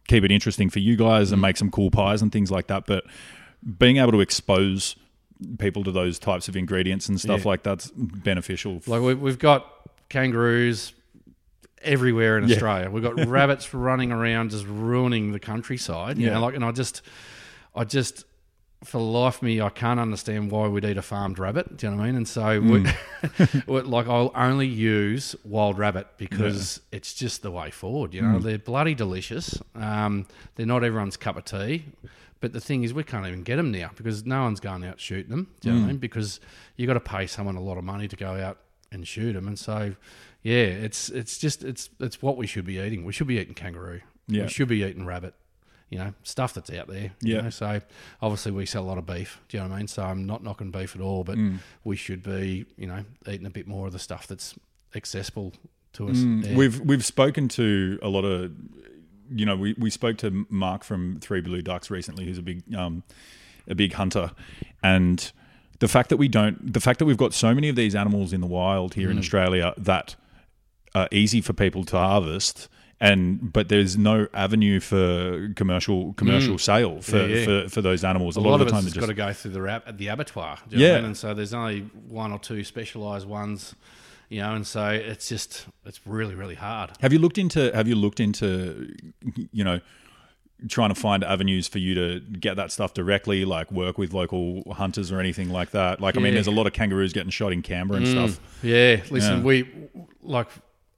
keep 0.09 0.25
it 0.25 0.33
interesting 0.33 0.71
for 0.71 0.79
you 0.79 0.97
guys 0.97 1.31
and 1.33 1.41
make 1.43 1.57
some 1.57 1.71
cool 1.71 1.91
pies 1.91 2.23
and 2.23 2.33
things 2.33 2.51
like 2.51 2.67
that, 2.69 2.87
but 2.87 3.05
being 3.79 3.99
able 3.99 4.13
to 4.13 4.21
expose 4.21 4.97
people 5.59 5.85
to 5.85 5.93
those 5.93 6.19
types 6.19 6.49
of 6.49 6.57
ingredients 6.57 7.09
and 7.09 7.21
stuff 7.21 7.41
Yeah. 7.45 7.49
like 7.49 7.63
that's 7.63 7.91
beneficial. 7.95 8.81
Like 8.87 9.03
we, 9.03 9.15
we've 9.15 9.39
got 9.39 9.67
kangaroos 10.09 10.93
everywhere 11.83 12.39
in 12.39 12.47
Yeah. 12.49 12.55
Australia. 12.55 12.91
We've 12.91 13.03
got 13.03 13.17
rabbits 13.27 13.75
running 13.75 14.13
around 14.13 14.51
just 14.51 14.67
ruining 14.67 15.33
the 15.33 15.41
countryside. 15.41 16.19
You 16.19 16.27
Yeah. 16.29 16.35
know, 16.35 16.41
like, 16.43 16.55
and 16.55 16.65
I 16.65 16.71
just, 16.73 17.03
I 17.75 17.85
just, 17.85 18.25
for 18.85 18.99
the 18.99 19.05
life 19.05 19.37
of 19.37 19.43
me, 19.43 19.61
I 19.61 19.69
can't 19.69 20.01
understand 20.01 20.51
why 20.51 20.67
we'd 20.67 20.85
eat 20.85 20.97
a 20.97 21.03
farmed 21.03 21.39
rabbit. 21.39 21.77
Do 21.77 21.87
you 21.87 21.91
know 21.93 21.99
what 21.99 22.03
I 22.03 22.07
mean? 22.07 22.17
And 22.17 22.27
so, 22.29 22.61
we, 22.61 22.85
we- 23.67 23.81
like, 23.83 24.09
I'll 24.09 24.33
only 24.35 24.67
use 24.67 25.37
wild 25.45 25.79
rabbit 25.79 26.09
because 26.19 26.81
it's 26.91 27.15
just 27.15 27.43
the 27.43 27.51
way 27.53 27.71
forward. 27.71 28.13
You 28.13 28.23
know, 28.23 28.39
they're 28.41 28.59
bloody 28.59 28.95
delicious. 28.95 29.61
Um, 29.77 30.27
they're 30.57 30.67
not 30.67 30.83
everyone's 30.83 31.17
cup 31.17 31.37
of 31.37 31.45
tea. 31.45 31.85
But 32.43 32.53
the 32.53 32.61
thing 32.61 32.83
is, 32.85 32.93
we 32.93 33.03
can't 33.05 33.27
even 33.27 33.43
get 33.43 33.57
them 33.57 33.71
now 33.73 33.91
because 33.97 34.27
no 34.27 34.43
one's 34.43 34.61
going 34.61 34.85
out 34.85 35.01
shooting 35.01 35.31
them. 35.31 35.49
Do 35.61 35.69
you 35.69 35.75
know 35.75 35.81
what 35.81 35.85
I 35.87 35.89
mean? 35.93 35.97
Because 35.99 36.41
you 36.77 36.87
got 36.87 36.95
to 36.95 37.01
pay 37.01 37.27
someone 37.27 37.57
a 37.57 37.63
lot 37.63 37.79
of 37.79 37.85
money 37.85 38.07
to 38.09 38.17
go 38.17 38.33
out 38.33 38.59
and 38.91 39.09
shoot 39.09 39.33
them. 39.33 39.47
And 39.49 39.59
so, 39.59 39.95
yeah, 40.43 40.57
it's 40.65 41.09
it's 41.09 41.39
just 41.39 41.65
it's 41.65 41.89
it's 42.01 42.21
what 42.21 42.37
we 42.37 42.47
should 42.47 42.67
be 42.67 42.79
eating. 42.79 43.05
We 43.07 43.13
should 43.15 43.27
be 43.29 43.39
eating 43.39 43.55
kangaroo. 43.55 44.01
Yeah. 44.29 44.43
We 44.43 44.49
should 44.49 44.69
be 44.69 44.83
eating 44.85 45.07
rabbit. 45.07 45.33
You 45.89 45.99
know, 45.99 46.15
stuff 46.23 46.55
that's 46.55 46.71
out 46.71 46.89
there. 46.89 47.13
you 47.21 47.35
Yeah. 47.37 47.41
know. 47.43 47.51
So 47.51 47.81
obviously 48.23 48.51
we 48.53 48.65
sell 48.67 48.83
a 48.83 48.89
lot 48.89 48.99
of 48.99 49.07
beef. 49.07 49.41
Do 49.49 49.57
you 49.57 49.63
know 49.63 49.69
what 49.69 49.75
I 49.75 49.79
mean? 49.79 49.89
So 49.89 50.03
I'm 50.03 50.27
not 50.27 50.43
knocking 50.43 50.71
beef 50.71 50.95
at 50.97 51.03
all, 51.03 51.23
but 51.23 51.37
Mm. 51.39 51.59
we 51.85 51.97
should 51.97 52.23
be, 52.23 52.65
you 52.79 52.87
know, 52.87 53.05
eating 53.29 53.47
a 53.47 53.51
bit 53.51 53.67
more 53.69 53.87
of 53.89 53.93
the 53.93 53.99
stuff 53.99 54.27
that's 54.27 54.55
accessible 54.95 55.53
to 55.95 56.09
us. 56.09 56.17
Mm. 56.19 56.55
We've 56.57 56.81
we've 56.81 57.05
spoken 57.05 57.47
to 57.49 57.99
a 58.03 58.09
lot 58.09 58.25
of, 58.25 58.53
you 59.35 59.47
know, 59.47 59.57
we, 59.57 59.75
we 59.79 59.91
spoke 59.91 60.19
to 60.19 60.47
Mark 60.49 60.85
from 60.85 61.19
Three 61.21 61.41
Blue 61.41 61.63
Ducks 61.63 61.91
recently, 61.91 62.25
who's 62.27 62.39
a 62.39 62.43
big 62.43 62.63
um, 62.75 63.03
a 63.69 63.75
big 63.75 63.93
hunter, 63.95 64.33
and 64.83 65.33
the 65.79 65.89
fact 65.89 66.09
that 66.11 66.17
we 66.17 66.29
don't, 66.29 66.73
the 66.73 66.81
fact 66.81 66.99
that 67.01 67.05
we've 67.07 67.17
got 67.17 67.35
so 67.35 67.55
many 67.55 67.69
of 67.69 67.77
these 67.77 67.95
animals 67.95 68.33
in 68.33 68.41
the 68.41 68.47
wild 68.47 68.95
here 68.95 69.11
in 69.11 69.19
Australia 69.19 69.75
that 69.77 70.15
are 70.95 71.09
easy 71.11 71.41
for 71.41 71.53
people 71.53 71.85
to 71.87 71.97
harvest. 71.97 72.69
And 73.01 73.53
but 73.53 73.69
there's 73.69 73.99
no 73.99 74.29
avenue 74.33 74.79
for 74.79 75.53
commercial 75.57 76.13
commercial 76.13 76.57
sale 76.57 77.01
for, 77.03 77.17
Yeah, 77.17 77.27
yeah. 77.27 77.45
for, 77.65 77.69
for 77.69 77.83
those 77.83 78.05
animals. 78.05 78.37
a 78.37 78.39
A, 78.39 78.43
lot, 78.43 78.51
lot, 78.51 78.61
of 78.61 78.67
the 78.69 78.73
time, 78.73 78.85
it's 78.85 78.95
they're 78.95 79.01
got 79.01 79.09
to 79.09 79.15
go 79.15 79.33
through 79.33 79.51
the 79.51 79.93
the 79.97 80.07
abattoir. 80.07 80.59
Do 80.69 80.77
you 80.77 80.83
know 80.83 80.85
what 80.85 80.91
I 80.91 80.95
Yeah. 80.95 80.97
mean? 80.99 81.05
And 81.07 81.17
so 81.17 81.35
there's 81.35 81.53
only 81.53 81.81
one 82.07 82.31
or 82.31 82.39
two 82.39 82.63
specialised 82.63 83.27
ones, 83.27 83.75
you 84.33 84.41
know, 84.41 84.55
and 84.55 84.67
so 84.67 84.89
it's 84.89 85.29
just 85.29 85.67
it's 85.85 86.01
really 86.07 86.35
really 86.35 86.55
hard. 86.55 86.91
Have 87.01 87.13
you 87.13 87.19
looked 87.19 87.37
into 87.39 87.71
Have 87.75 87.87
you 87.87 87.95
looked 87.95 88.19
into 88.21 88.95
you 89.53 89.63
know 89.63 89.81
trying 90.69 90.89
to 90.89 90.95
find 90.95 91.25
avenues 91.25 91.67
for 91.69 91.79
you 91.79 91.93
to 91.95 92.21
get 92.21 92.57
that 92.57 92.71
stuff 92.73 92.95
directly, 92.95 93.45
like 93.45 93.71
work 93.73 93.99
with 93.99 94.13
local 94.15 94.63
hunters 94.73 95.11
or 95.13 95.19
anything 95.21 95.51
like 95.51 95.73
that? 95.73 96.01
Like, 96.01 96.17
I 96.17 96.21
mean, 96.21 96.35
there's 96.35 96.47
a 96.47 96.53
lot 96.53 96.67
of 96.69 96.73
kangaroos 96.73 97.13
getting 97.13 97.31
shot 97.31 97.53
in 97.53 97.63
Canberra 97.63 97.99
and 97.99 98.09
stuff. 98.09 98.31
Mm. 98.31 98.39
Yeah, 98.63 99.03
listen, 99.11 99.39
Yeah. 99.39 99.43
we 99.45 99.69
like 100.23 100.49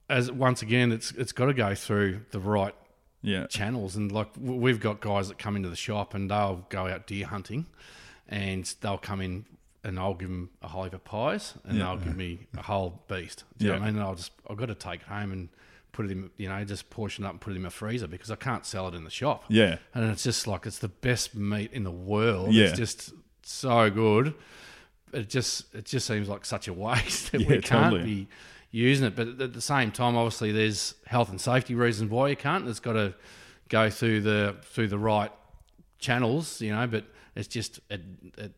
as 0.09 0.31
once 0.31 0.61
again, 0.61 0.91
it's 0.91 1.11
it's 1.11 1.31
got 1.33 1.47
to 1.47 1.53
go 1.53 1.75
through 1.75 2.21
the 2.31 2.39
right 2.39 2.75
Yeah, 3.21 3.47
channels 3.47 3.95
and 3.97 4.11
like 4.11 4.29
we've 4.39 4.79
got 4.79 5.01
guys 5.01 5.27
that 5.27 5.37
come 5.39 5.55
into 5.57 5.67
the 5.69 5.75
shop 5.75 6.13
and 6.13 6.29
they'll 6.31 6.65
go 6.69 6.87
out 6.87 7.07
deer 7.07 7.25
hunting 7.25 7.65
and 8.29 8.73
they'll 8.81 8.97
come 8.99 9.19
in 9.19 9.45
and 9.85 9.97
I'll 9.99 10.13
give 10.15 10.27
them 10.29 10.49
a 10.61 10.67
whole 10.67 10.83
heap 10.83 10.93
of 10.93 11.03
pies 11.05 11.53
and 11.63 11.79
they'll 11.79 11.95
give 11.97 12.17
me 12.17 12.47
a 12.57 12.61
whole 12.63 13.03
beast. 13.07 13.43
Do 13.57 13.65
you 13.65 13.71
know 13.71 13.75
Yeah. 13.75 13.79
what 13.79 13.85
I 13.87 13.91
mean? 13.91 13.95
And 13.99 14.03
I'll 14.05 14.15
just 14.15 14.31
I've 14.49 14.57
got 14.57 14.65
to 14.65 14.75
take 14.75 15.01
it 15.01 15.07
home 15.07 15.31
and 15.31 15.49
put 15.93 16.05
it 16.07 16.11
in 16.11 16.29
you 16.35 16.49
know 16.49 16.61
just 16.65 16.89
portion 16.89 17.23
it 17.23 17.27
up 17.27 17.33
and 17.33 17.39
put 17.41 17.53
it 17.53 17.55
in 17.55 17.61
my 17.61 17.69
freezer 17.69 18.07
because 18.07 18.29
I 18.31 18.35
can't 18.35 18.65
sell 18.65 18.87
it 18.89 18.95
in 18.95 19.03
the 19.05 19.09
shop. 19.09 19.45
Yeah. 19.47 19.77
and 19.93 20.09
it's 20.11 20.23
just 20.23 20.45
like 20.47 20.65
it's 20.65 20.79
the 20.79 20.89
best 20.89 21.35
meat 21.35 21.71
in 21.71 21.83
the 21.85 21.91
world. 21.91 22.51
Yeah. 22.53 22.65
it's 22.65 22.77
just 22.77 23.13
so 23.43 23.89
good. 23.89 24.33
It 25.13 25.29
just 25.29 25.73
it 25.73 25.85
just 25.85 26.07
seems 26.07 26.27
like 26.27 26.43
such 26.45 26.67
a 26.67 26.73
waste 26.73 27.31
that 27.31 27.41
Yeah, 27.41 27.47
we 27.47 27.61
can't 27.61 27.91
totally. 27.93 28.03
be 28.03 28.27
using 28.71 29.05
it. 29.07 29.15
But 29.15 29.39
at 29.39 29.53
the 29.53 29.61
same 29.61 29.91
time, 29.91 30.17
obviously, 30.17 30.51
there's 30.51 30.95
health 31.05 31.29
and 31.29 31.39
safety 31.39 31.75
reasons 31.75 32.09
why 32.11 32.27
you 32.29 32.35
can't. 32.35 32.67
It's 32.67 32.81
got 32.81 32.93
to 32.93 33.13
go 33.69 33.89
through 33.89 34.21
the 34.21 34.55
through 34.63 34.87
the 34.89 34.97
right 34.99 35.31
channels, 35.99 36.59
you 36.59 36.75
know. 36.75 36.85
But 36.87 37.05
it's 37.35 37.47
just 37.47 37.79
it, 37.89 38.01
it, 38.37 38.51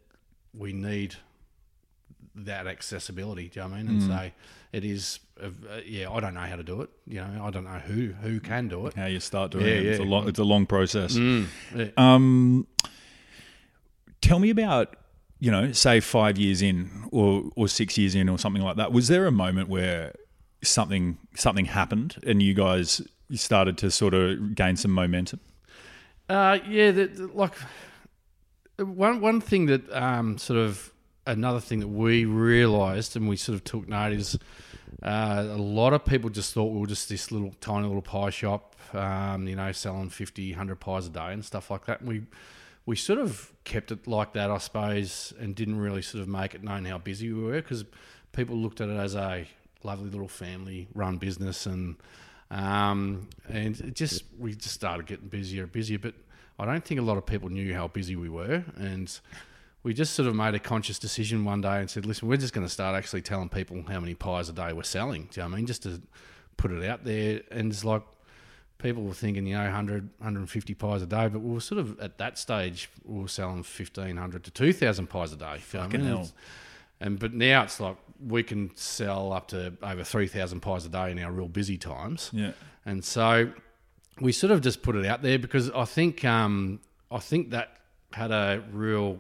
we 0.57 0.73
need 0.73 1.15
that 2.35 2.67
accessibility. 2.67 3.49
Do 3.49 3.59
you 3.59 3.65
know 3.65 3.71
what 3.71 3.77
I 3.79 3.83
mean? 3.83 3.91
And 3.91 4.01
Mm. 4.01 4.07
so 4.07 4.31
it 4.73 4.83
is. 4.85 5.19
Uh, 5.41 5.49
yeah, 5.85 6.09
I 6.09 6.19
don't 6.19 6.33
know 6.33 6.41
how 6.41 6.55
to 6.55 6.63
do 6.63 6.81
it. 6.81 6.89
You 7.07 7.21
know, 7.21 7.43
I 7.43 7.49
don't 7.51 7.63
know 7.63 7.79
who 7.79 8.13
who 8.21 8.39
can 8.39 8.67
do 8.67 8.87
it. 8.87 8.93
how 8.95 9.05
you 9.05 9.19
start 9.19 9.51
doing 9.51 9.65
Yeah, 9.65 9.71
it. 9.73 9.85
It's 9.85 9.99
a 9.99 10.03
long, 10.03 10.27
it's 10.27 10.39
a 10.39 10.43
long 10.43 10.65
process. 10.65 11.15
Yeah. 11.15 11.87
Um, 11.97 12.67
tell 14.21 14.39
me 14.39 14.49
about 14.49 14.95
you 15.39 15.51
know, 15.51 15.71
say 15.71 15.99
five 15.99 16.37
years 16.39 16.61
in 16.63 16.89
or 17.11 17.43
or 17.55 17.67
six 17.67 17.97
years 17.97 18.15
in 18.15 18.27
or 18.29 18.39
something 18.39 18.61
like 18.63 18.75
that. 18.77 18.91
Was 18.91 19.07
there 19.07 19.27
a 19.27 19.31
moment 19.31 19.69
where 19.69 20.13
something 20.63 21.17
something 21.35 21.65
happened 21.65 22.15
and 22.25 22.41
you 22.41 22.53
guys 22.55 23.01
started 23.33 23.77
to 23.79 23.91
sort 23.91 24.13
of 24.15 24.55
gain 24.55 24.75
some 24.75 24.91
momentum? 24.91 25.39
Uh, 26.29 26.57
yeah, 26.67 26.89
the, 26.91 27.05
the- 27.05 27.27
like 27.27 27.53
one 28.77 29.21
one 29.21 29.41
thing 29.41 29.65
that 29.67 29.91
um, 29.91 30.37
sort 30.37 30.59
of 30.59 30.91
another 31.25 31.59
thing 31.59 31.79
that 31.79 31.87
we 31.87 32.25
realised 32.25 33.15
and 33.15 33.27
we 33.27 33.35
sort 33.35 33.55
of 33.55 33.63
took 33.63 33.87
note 33.87 34.13
is 34.13 34.37
uh, 35.03 35.45
a 35.49 35.57
lot 35.57 35.93
of 35.93 36.05
people 36.05 36.29
just 36.29 36.53
thought 36.53 36.71
we 36.71 36.79
were 36.79 36.87
just 36.87 37.09
this 37.09 37.31
little 37.31 37.53
tiny 37.59 37.85
little 37.85 38.01
pie 38.01 38.29
shop, 38.29 38.75
um, 38.93 39.47
you 39.47 39.55
know, 39.55 39.71
selling 39.71 40.09
50, 40.09 40.51
100 40.51 40.79
pies 40.79 41.07
a 41.07 41.09
day 41.09 41.33
and 41.33 41.43
stuff 41.43 41.69
like 41.69 41.85
that. 41.85 41.99
And 41.99 42.09
we 42.09 42.21
we 42.85 42.95
sort 42.95 43.19
of 43.19 43.51
kept 43.65 43.91
it 43.91 44.07
like 44.07 44.33
that, 44.33 44.49
I 44.49 44.57
suppose, 44.59 45.33
and 45.39 45.53
didn't 45.53 45.77
really 45.77 46.01
sort 46.01 46.21
of 46.21 46.29
make 46.29 46.55
it 46.55 46.63
known 46.63 46.85
how 46.85 46.97
busy 46.97 47.33
we 47.33 47.43
were 47.43 47.61
because 47.61 47.83
people 48.31 48.55
looked 48.55 48.79
at 48.79 48.87
it 48.87 48.97
as 48.97 49.13
a 49.15 49.45
lovely 49.83 50.09
little 50.09 50.27
family 50.27 50.87
run 50.95 51.17
business 51.17 51.65
and 51.65 51.97
um, 52.49 53.27
and 53.49 53.79
it 53.81 53.93
just 53.93 54.23
we 54.39 54.55
just 54.55 54.73
started 54.73 55.05
getting 55.05 55.27
busier 55.27 55.63
and 55.63 55.71
busier. 55.71 55.99
But 55.99 56.13
I 56.59 56.65
don't 56.65 56.83
think 56.83 56.99
a 56.99 57.03
lot 57.03 57.17
of 57.17 57.25
people 57.25 57.49
knew 57.49 57.73
how 57.73 57.87
busy 57.87 58.15
we 58.15 58.29
were, 58.29 58.63
and 58.77 59.19
we 59.83 59.93
just 59.93 60.13
sort 60.13 60.27
of 60.27 60.35
made 60.35 60.55
a 60.55 60.59
conscious 60.59 60.99
decision 60.99 61.45
one 61.45 61.61
day 61.61 61.79
and 61.79 61.89
said, 61.89 62.05
"Listen, 62.05 62.27
we're 62.27 62.37
just 62.37 62.53
going 62.53 62.65
to 62.65 62.71
start 62.71 62.95
actually 62.95 63.21
telling 63.21 63.49
people 63.49 63.83
how 63.87 63.99
many 63.99 64.15
pies 64.15 64.49
a 64.49 64.53
day 64.53 64.73
we're 64.73 64.83
selling." 64.83 65.29
Do 65.31 65.39
you 65.39 65.43
know 65.43 65.49
what 65.49 65.53
I 65.53 65.57
mean? 65.57 65.65
Just 65.67 65.83
to 65.83 66.01
put 66.57 66.71
it 66.71 66.83
out 66.83 67.03
there, 67.03 67.41
and 67.51 67.71
it's 67.71 67.85
like 67.85 68.01
people 68.77 69.03
were 69.03 69.13
thinking, 69.13 69.45
you 69.45 69.55
know, 69.55 69.63
100, 69.63 70.09
150 70.17 70.73
pies 70.75 71.01
a 71.01 71.05
day, 71.05 71.27
but 71.27 71.39
we 71.39 71.53
were 71.53 71.59
sort 71.59 71.79
of 71.79 71.99
at 71.99 72.17
that 72.17 72.37
stage, 72.37 72.89
we 73.03 73.21
were 73.21 73.27
selling 73.27 73.57
1,500 73.57 74.43
to 74.43 74.51
2,000 74.51 75.07
pies 75.07 75.33
a 75.33 75.35
day. 75.35 75.45
You 75.45 75.51
know 75.51 75.55
I 75.55 75.57
Fucking 75.59 76.05
hell. 76.05 76.29
And 76.99 77.19
but 77.19 77.33
now 77.33 77.63
it's 77.63 77.79
like 77.79 77.97
we 78.25 78.41
can 78.43 78.75
sell 78.75 79.31
up 79.31 79.47
to 79.49 79.73
over 79.83 80.03
3,000 80.03 80.59
pies 80.61 80.85
a 80.85 80.89
day 80.89 81.11
in 81.11 81.19
our 81.19 81.31
real 81.31 81.47
busy 81.47 81.77
times. 81.77 82.31
Yeah. 82.33 82.53
And 82.85 83.03
so 83.05 83.51
we 84.19 84.32
sort 84.32 84.51
of 84.51 84.62
just 84.62 84.82
put 84.82 84.95
it 84.95 85.06
out 85.06 85.21
there 85.21 85.39
because 85.39 85.69
I 85.71 85.86
think 85.86 86.25
um, 86.25 86.80
I 87.12 87.19
think 87.19 87.51
that 87.51 87.77
had 88.13 88.32
a 88.32 88.63
real 88.71 89.19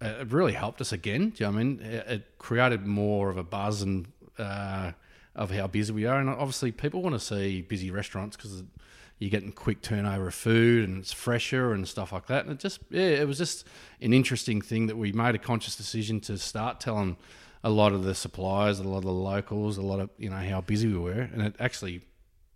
it 0.00 0.32
really 0.32 0.52
helped 0.52 0.80
us 0.80 0.92
again. 0.92 1.30
Do 1.30 1.44
you 1.44 1.50
know 1.50 1.52
what 1.52 1.60
I 1.60 1.64
mean? 1.64 1.80
It, 1.80 2.06
it 2.08 2.38
created 2.38 2.86
more 2.86 3.28
of 3.28 3.36
a 3.36 3.42
buzz 3.42 3.82
and 3.82 4.06
uh, 4.38 4.92
of 5.36 5.50
how 5.50 5.66
busy 5.66 5.92
we 5.92 6.06
are, 6.06 6.18
and 6.18 6.28
obviously 6.28 6.72
people 6.72 7.02
want 7.02 7.14
to 7.14 7.20
see 7.20 7.62
busy 7.62 7.90
restaurants 7.90 8.36
because 8.36 8.62
you're 9.18 9.30
getting 9.30 9.52
quick 9.52 9.82
turnover 9.82 10.28
of 10.28 10.34
food 10.34 10.88
and 10.88 10.98
it's 10.98 11.12
fresher 11.12 11.72
and 11.74 11.86
stuff 11.86 12.12
like 12.12 12.26
that. 12.28 12.44
And 12.44 12.54
it 12.54 12.58
just 12.58 12.80
yeah, 12.90 13.02
it 13.02 13.28
was 13.28 13.38
just 13.38 13.66
an 14.00 14.12
interesting 14.12 14.62
thing 14.62 14.86
that 14.86 14.96
we 14.96 15.12
made 15.12 15.34
a 15.34 15.38
conscious 15.38 15.76
decision 15.76 16.20
to 16.20 16.38
start 16.38 16.80
telling 16.80 17.16
a 17.62 17.68
lot 17.68 17.92
of 17.92 18.04
the 18.04 18.14
suppliers, 18.14 18.78
a 18.78 18.84
lot 18.84 18.98
of 18.98 19.04
the 19.04 19.12
locals, 19.12 19.76
a 19.76 19.82
lot 19.82 20.00
of 20.00 20.08
you 20.16 20.30
know 20.30 20.36
how 20.36 20.62
busy 20.62 20.88
we 20.88 20.98
were, 20.98 21.28
and 21.32 21.42
it 21.42 21.54
actually 21.60 22.00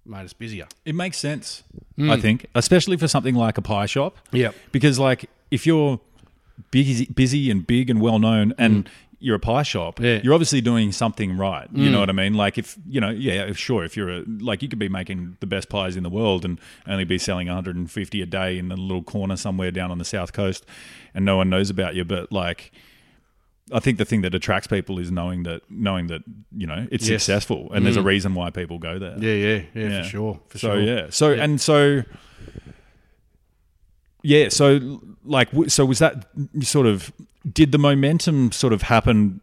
made 0.07 0.25
us 0.25 0.33
busier. 0.33 0.67
It 0.85 0.95
makes 0.95 1.17
sense, 1.19 1.63
hmm. 1.97 2.11
I 2.11 2.21
think, 2.21 2.47
especially 2.55 2.97
for 2.97 3.09
something 3.09 3.35
like 3.35 3.59
a 3.59 3.63
pie 3.63 3.87
shop. 3.87 4.17
Yep. 4.33 4.55
Because 4.73 4.99
like 4.99 5.29
if 5.51 5.67
you're 5.67 6.01
busy, 6.71 7.07
busy 7.07 7.51
and 7.51 7.67
big 7.67 7.91
and 7.91 8.01
well 8.01 8.19
known, 8.19 8.55
and 8.59 8.89
hmm. 8.89 8.95
you're 9.19 9.37
a 9.37 9.41
pie 9.41 9.63
shop, 9.63 10.01
Yeah. 10.01 10.21
you're 10.23 10.35
obviously 10.35 10.61
doing 10.61 10.93
something 10.93 11.37
right. 11.37 11.69
You 11.73 11.91
know 11.91 11.97
hmm. 11.97 12.01
what 12.01 12.11
I 12.11 12.13
mean? 12.13 12.35
Like 12.35 12.59
if 12.59 12.77
you 12.87 13.01
know, 13.01 13.11
yeah, 13.11 13.53
sure. 13.53 13.85
If 13.85 13.97
you're 13.97 14.11
a 14.11 14.25
like, 14.27 14.63
you 14.63 14.69
could 14.69 14.79
be 14.79 14.89
making 14.89 15.37
the 15.41 15.47
best 15.47 15.69
pies 15.69 15.97
in 15.97 16.03
the 16.03 16.11
world 16.11 16.45
and 16.45 16.61
only 16.87 17.05
be 17.05 17.19
selling 17.19 17.47
150 17.47 18.23
a 18.23 18.27
day 18.27 18.59
in 18.59 18.71
a 18.71 18.77
little 18.77 19.03
corner 19.03 19.37
somewhere 19.37 19.71
down 19.71 19.91
on 19.91 19.99
the 19.99 20.05
south 20.05 20.33
coast, 20.33 20.67
and 21.15 21.25
no 21.25 21.37
one 21.37 21.51
knows 21.51 21.71
about 21.71 21.95
you. 21.95 22.05
But 22.05 22.33
like. 22.33 22.73
I 23.73 23.81
think 23.81 23.99
the 23.99 24.05
thing 24.05 24.21
that 24.23 24.35
attracts 24.35 24.67
people 24.67 24.99
is 24.99 25.11
knowing 25.11 25.45
that 25.45 25.63
knowing 25.71 26.09
that 26.09 26.23
you 26.57 26.67
know 26.67 26.87
it's 26.91 27.09
Yes. 27.09 27.23
successful 27.23 27.73
and 27.73 27.85
there's 27.85 27.97
a 27.97 28.01
mm. 28.01 28.07
reason 28.07 28.35
why 28.35 28.51
people 28.51 28.79
go 28.79 28.99
there. 28.99 29.17
Yeah, 29.19 29.33
yeah, 29.33 29.63
yeah, 29.75 30.03
for 30.03 30.09
sure. 30.09 30.41
For 30.49 30.59
so 30.59 30.75
sure. 30.75 30.81
yeah, 30.81 31.07
so 31.11 31.33
and 31.33 31.61
so 31.61 32.03
yeah, 34.23 34.49
so 34.49 35.01
like 35.25 35.49
so 35.69 35.85
was 35.85 35.99
that 35.99 36.27
sort 36.61 36.87
of 36.87 37.13
did 37.51 37.73
the 37.73 37.79
momentum 37.79 38.53
sort 38.53 38.73
of 38.73 38.83
happen 38.83 39.41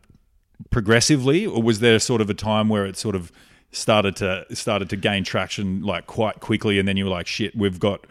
progressively, 0.70 1.46
or 1.46 1.62
was 1.62 1.80
there 1.80 2.00
sort 2.00 2.22
of 2.22 2.30
a 2.30 2.34
time 2.34 2.70
where 2.70 2.86
it 2.86 2.98
sort 2.98 3.16
of 3.16 3.32
started 3.72 4.16
to 4.18 4.46
started 4.54 4.90
to 4.90 4.96
gain 4.96 5.24
traction 5.24 5.82
like 5.82 6.08
quite 6.08 6.40
quickly, 6.40 6.78
and 6.80 6.88
then 6.88 6.98
you 6.98 7.06
were 7.06 7.12
like, 7.12 7.28
shit, 7.28 7.56
we've 7.56 7.80
got 7.80 8.06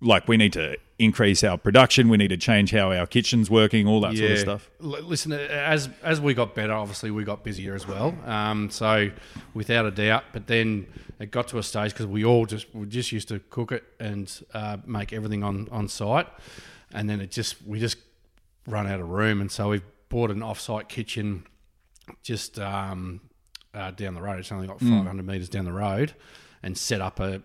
like 0.00 0.28
we 0.28 0.36
need 0.36 0.52
to 0.52 0.76
increase 0.98 1.44
our 1.44 1.56
production, 1.56 2.08
we 2.08 2.16
need 2.16 2.28
to 2.28 2.36
change 2.36 2.72
how 2.72 2.90
our 2.92 3.06
kitchen's 3.06 3.48
working, 3.50 3.86
all 3.86 4.00
that 4.00 4.16
sort 4.16 4.30
of 4.32 4.38
stuff. 4.40 4.70
L- 4.82 5.02
listen, 5.02 5.32
as 5.32 5.88
as 6.02 6.20
we 6.20 6.34
got 6.34 6.54
better, 6.54 6.72
obviously 6.72 7.10
we 7.10 7.24
got 7.24 7.44
busier 7.44 7.74
as 7.74 7.86
well. 7.86 8.16
Um, 8.26 8.68
so 8.70 9.10
without 9.54 9.86
a 9.86 9.90
doubt, 9.90 10.24
but 10.32 10.46
then 10.48 10.86
it 11.20 11.30
got 11.30 11.48
to 11.48 11.58
a 11.58 11.62
stage 11.62 11.92
because 11.92 12.06
we 12.06 12.24
all 12.24 12.46
just 12.46 12.74
we 12.74 12.86
just 12.86 13.12
used 13.12 13.28
to 13.28 13.38
cook 13.50 13.72
it 13.72 13.84
and 14.00 14.42
uh, 14.54 14.78
make 14.86 15.12
everything 15.12 15.42
on 15.44 15.68
on 15.70 15.88
site. 15.88 16.26
and 16.92 17.08
then 17.08 17.20
it 17.20 17.30
just 17.30 17.56
we 17.66 17.78
just 17.78 17.98
run 18.66 18.86
out 18.86 19.00
of 19.00 19.08
room, 19.08 19.40
and 19.40 19.50
so 19.52 19.68
we've 19.70 19.82
bought 20.08 20.30
an 20.30 20.42
off-site 20.42 20.88
kitchen 20.88 21.46
just 22.22 22.58
um, 22.58 23.20
uh, 23.74 23.90
down 23.92 24.14
the 24.14 24.22
road. 24.22 24.38
It's 24.40 24.50
only 24.52 24.66
got 24.66 24.80
500 24.80 25.24
meters 25.26 25.48
down 25.48 25.64
the 25.64 25.72
road, 25.72 26.14
and 26.62 26.76
set 26.76 27.00
up 27.00 27.20
a 27.20 27.42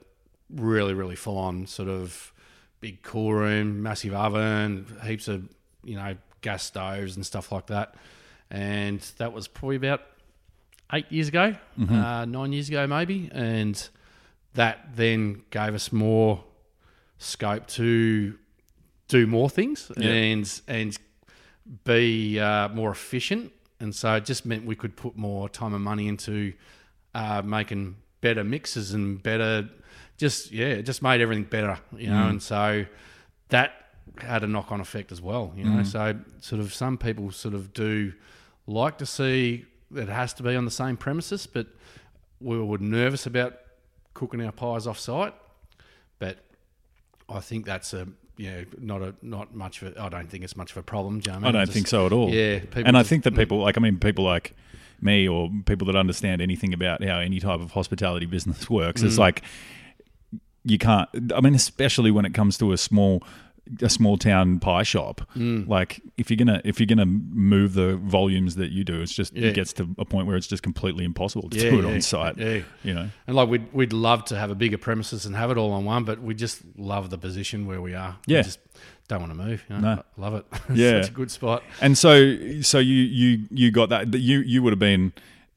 really 0.49 0.93
really 0.93 1.15
full-on 1.15 1.65
sort 1.67 1.87
of 1.89 2.32
big 2.83 3.01
cool 3.01 3.33
room, 3.33 3.81
massive 3.81 4.13
oven, 4.13 4.85
heaps 5.05 5.27
of 5.29 5.47
you 5.85 5.95
know 5.95 6.15
gas 6.41 6.63
stoves 6.63 7.15
and 7.15 7.25
stuff 7.25 7.51
like 7.51 7.67
that. 7.67 7.95
And 8.51 8.99
that 9.17 9.31
was 9.33 9.47
probably 9.47 9.77
about 9.77 10.01
eight 10.91 11.09
years 11.09 11.29
ago, 11.29 11.55
uh, 11.89 12.25
nine 12.25 12.51
years 12.51 12.67
ago 12.69 12.85
maybe, 12.85 13.29
and 13.31 13.75
that 14.55 14.95
then 14.95 15.43
gave 15.49 15.73
us 15.73 15.91
more 15.91 16.43
scope 17.17 17.65
to 17.67 18.37
do 19.07 19.25
more 19.27 19.49
things 19.49 19.89
and 19.95 20.61
and 20.67 20.99
be 21.85 22.37
uh, 22.39 22.67
more 22.69 22.91
efficient. 22.91 23.53
And 23.79 23.95
so 23.95 24.15
it 24.15 24.25
just 24.25 24.45
meant 24.45 24.65
we 24.65 24.75
could 24.75 24.95
put 24.95 25.15
more 25.17 25.47
time 25.49 25.73
and 25.73 25.83
money 25.83 26.07
into 26.09 26.53
uh, 27.15 27.41
making 27.43 27.95
better 28.21 28.43
mixes 28.43 28.93
and 28.93 29.21
better, 29.23 29.69
just 30.17 30.51
yeah, 30.51 30.67
it 30.67 30.83
just 30.83 31.01
made 31.01 31.21
everything 31.21 31.45
better, 31.45 31.79
you 31.95 32.09
know. 32.09 32.27
And 32.27 32.39
mm. 32.39 32.41
so 32.41 32.85
that 33.49 33.73
had 34.19 34.43
a 34.43 34.47
knock 34.47 34.71
on 34.71 34.79
effect 34.79 35.11
as 35.11 35.21
well, 35.21 35.53
you 35.55 35.63
know. 35.63 35.81
Mm. 35.81 35.87
So 35.87 36.19
sort 36.39 36.61
of 36.61 36.73
some 36.73 36.97
people 36.97 37.31
sort 37.31 37.53
of 37.53 37.73
do 37.73 38.13
like 38.67 38.97
to 38.99 39.05
see 39.05 39.65
that 39.91 40.03
it 40.03 40.09
has 40.09 40.33
to 40.33 40.43
be 40.43 40.55
on 40.55 40.65
the 40.65 40.71
same 40.71 40.97
premises, 40.97 41.47
but 41.47 41.67
we 42.39 42.59
were 42.59 42.77
nervous 42.77 43.25
about 43.25 43.55
cooking 44.13 44.41
our 44.41 44.51
pies 44.51 44.87
off 44.87 44.99
site. 44.99 45.33
But 46.19 46.39
I 47.29 47.39
think 47.39 47.65
that's 47.65 47.93
a 47.93 48.07
yeah, 48.37 48.63
not 48.79 49.01
a 49.01 49.15
not 49.21 49.55
much 49.55 49.81
of 49.81 49.95
a, 49.95 50.01
I 50.01 50.09
don't 50.09 50.29
think 50.29 50.43
it's 50.43 50.55
much 50.55 50.71
of 50.71 50.77
a 50.77 50.83
problem. 50.83 51.19
Do 51.19 51.31
you 51.31 51.39
know 51.39 51.47
I 51.47 51.51
mean? 51.51 51.53
don't 51.53 51.65
Just- 51.65 51.73
think 51.73 51.87
so 51.87 52.05
at 52.05 52.13
all. 52.13 52.29
Yeah, 52.29 52.59
people 52.59 52.83
and 52.85 52.97
I 52.97 53.03
think 53.03 53.23
that 53.23 53.33
mm. 53.33 53.37
people 53.37 53.59
like 53.59 53.77
I 53.77 53.81
mean 53.81 53.99
people 53.99 54.25
like 54.25 54.55
me 55.01 55.27
or 55.27 55.49
people 55.65 55.85
that 55.87 55.95
understand 55.95 56.41
anything 56.41 56.73
about 56.73 57.03
how 57.03 57.19
any 57.19 57.39
type 57.39 57.59
of 57.59 57.71
hospitality 57.71 58.25
business 58.25 58.69
works. 58.69 59.01
Mm. 59.01 59.05
It's 59.05 59.17
like 59.17 59.43
you 60.63 60.77
can't. 60.77 61.09
I 61.35 61.41
mean, 61.41 61.55
especially 61.55 62.11
when 62.11 62.25
it 62.25 62.33
comes 62.33 62.57
to 62.59 62.71
a 62.71 62.77
small 62.77 63.23
a 63.81 63.89
small 63.89 64.17
town 64.17 64.59
pie 64.59 64.83
shop. 64.83 65.21
Mm. 65.37 65.69
Like 65.69 66.01
if 66.17 66.29
you're 66.29 66.35
gonna 66.37 66.61
if 66.65 66.81
you're 66.81 66.85
gonna 66.87 67.05
move 67.05 67.73
the 67.75 67.95
volumes 67.95 68.55
that 68.55 68.71
you 68.71 68.83
do, 68.83 69.01
it's 69.01 69.13
just 69.13 69.33
Yeah. 69.33 69.47
it 69.49 69.55
gets 69.55 69.71
to 69.73 69.87
a 69.97 70.03
point 70.03 70.27
where 70.27 70.35
it's 70.35 70.47
just 70.47 70.63
completely 70.63 71.05
impossible 71.05 71.49
to 71.49 71.57
Yeah, 71.57 71.69
do 71.69 71.79
it 71.79 71.85
yeah, 71.87 71.93
on 71.93 72.01
site. 72.01 72.37
yeah. 72.37 72.59
You 72.83 72.93
know. 72.93 73.09
And 73.25 73.35
like 73.37 73.47
we'd 73.47 73.71
we'd 73.71 73.93
love 73.93 74.25
to 74.25 74.37
have 74.37 74.51
a 74.51 74.55
bigger 74.55 74.77
premises 74.77 75.25
and 75.25 75.33
have 75.37 75.49
it 75.49 75.57
all 75.57 75.71
on 75.71 75.85
one, 75.85 76.03
but 76.03 76.21
we 76.21 76.33
just 76.35 76.59
love 76.77 77.09
the 77.09 77.17
position 77.17 77.65
where 77.65 77.81
we 77.81 77.93
are. 77.95 78.17
Yeah. 78.27 78.39
We 78.39 78.43
just 78.43 78.59
don't 79.07 79.21
want 79.21 79.31
to 79.31 79.37
move. 79.37 79.63
You 79.69 79.77
know? 79.77 79.95
No. 79.95 80.03
Love 80.17 80.33
it. 80.35 80.45
Yeah. 80.75 81.01
such 81.01 81.11
a 81.11 81.13
good 81.13 81.31
spot. 81.31 81.63
And 81.79 81.97
so, 81.97 82.61
so 82.61 82.79
you 82.79 82.95
you 82.95 83.45
you 83.49 83.71
got 83.71 83.87
that 83.89 84.13
You 84.13 84.39
you 84.39 84.61
would 84.61 84.73
have 84.73 84.79
been 84.79 85.13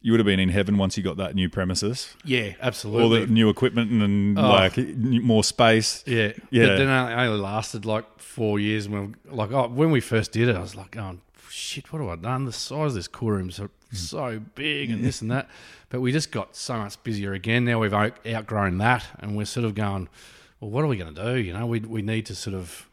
you 0.07 0.12
would 0.12 0.21
have 0.21 0.27
been 0.27 0.38
in 0.38 0.51
heaven 0.51 0.79
once 0.79 0.97
you 0.97 1.03
got 1.03 1.16
that 1.16 1.35
new 1.35 1.49
premises, 1.49 2.14
Yeah, 2.25 2.53
absolutely. 2.61 3.03
all 3.03 3.09
the 3.11 3.27
new 3.27 3.49
equipment 3.49 3.90
and, 3.90 4.38
Oh. 4.38 4.42
like 4.42 4.77
more 4.79 5.42
space. 5.42 6.05
yeah, 6.07 6.33
Yeah. 6.51 6.66
But 6.69 6.77
then 6.79 6.88
it 6.88 7.14
only 7.27 7.40
lasted 7.40 7.85
like 7.85 8.05
four 8.21 8.61
years. 8.61 8.88
When 8.88 9.16
we, 9.25 9.31
like 9.33 9.51
oh, 9.51 9.66
when 9.66 9.90
we 9.90 10.01
first 10.01 10.31
did 10.31 10.49
it, 10.49 10.55
I 10.55 10.61
was 10.61 10.77
like, 10.77 10.97
oh 10.97 11.19
shit, 11.51 11.92
what 11.92 12.01
have 12.01 12.09
I 12.09 12.14
done? 12.14 12.45
The 12.45 12.53
size 12.53 12.92
of 12.92 12.95
this 12.95 13.09
cool 13.09 13.33
room's 13.33 13.57
so, 13.57 13.69
so 13.90 14.40
big 14.55 14.90
and 14.92 15.03
this 15.05 15.21
and 15.23 15.31
that. 15.33 15.49
But 15.88 16.01
we 16.03 16.12
just 16.12 16.31
got 16.31 16.55
so 16.55 16.77
much 16.79 17.03
busier 17.03 17.33
again. 17.33 17.64
Now 17.64 17.81
we've 17.81 17.92
outgrown 17.92 18.79
that, 18.79 19.07
and 19.19 19.37
we're 19.37 19.45
sort 19.45 19.66
of 19.66 19.75
going, 19.75 20.09
well, 20.61 20.71
what 20.71 20.85
are 20.85 20.88
we 20.88 20.97
going 20.99 21.12
to 21.16 21.25
do? 21.35 21.40
You 21.40 21.53
know, 21.53 21.66
we 21.66 21.81
we 21.81 22.01
need 22.03 22.27
to 22.27 22.37
sort 22.37 22.55
of 22.55 22.88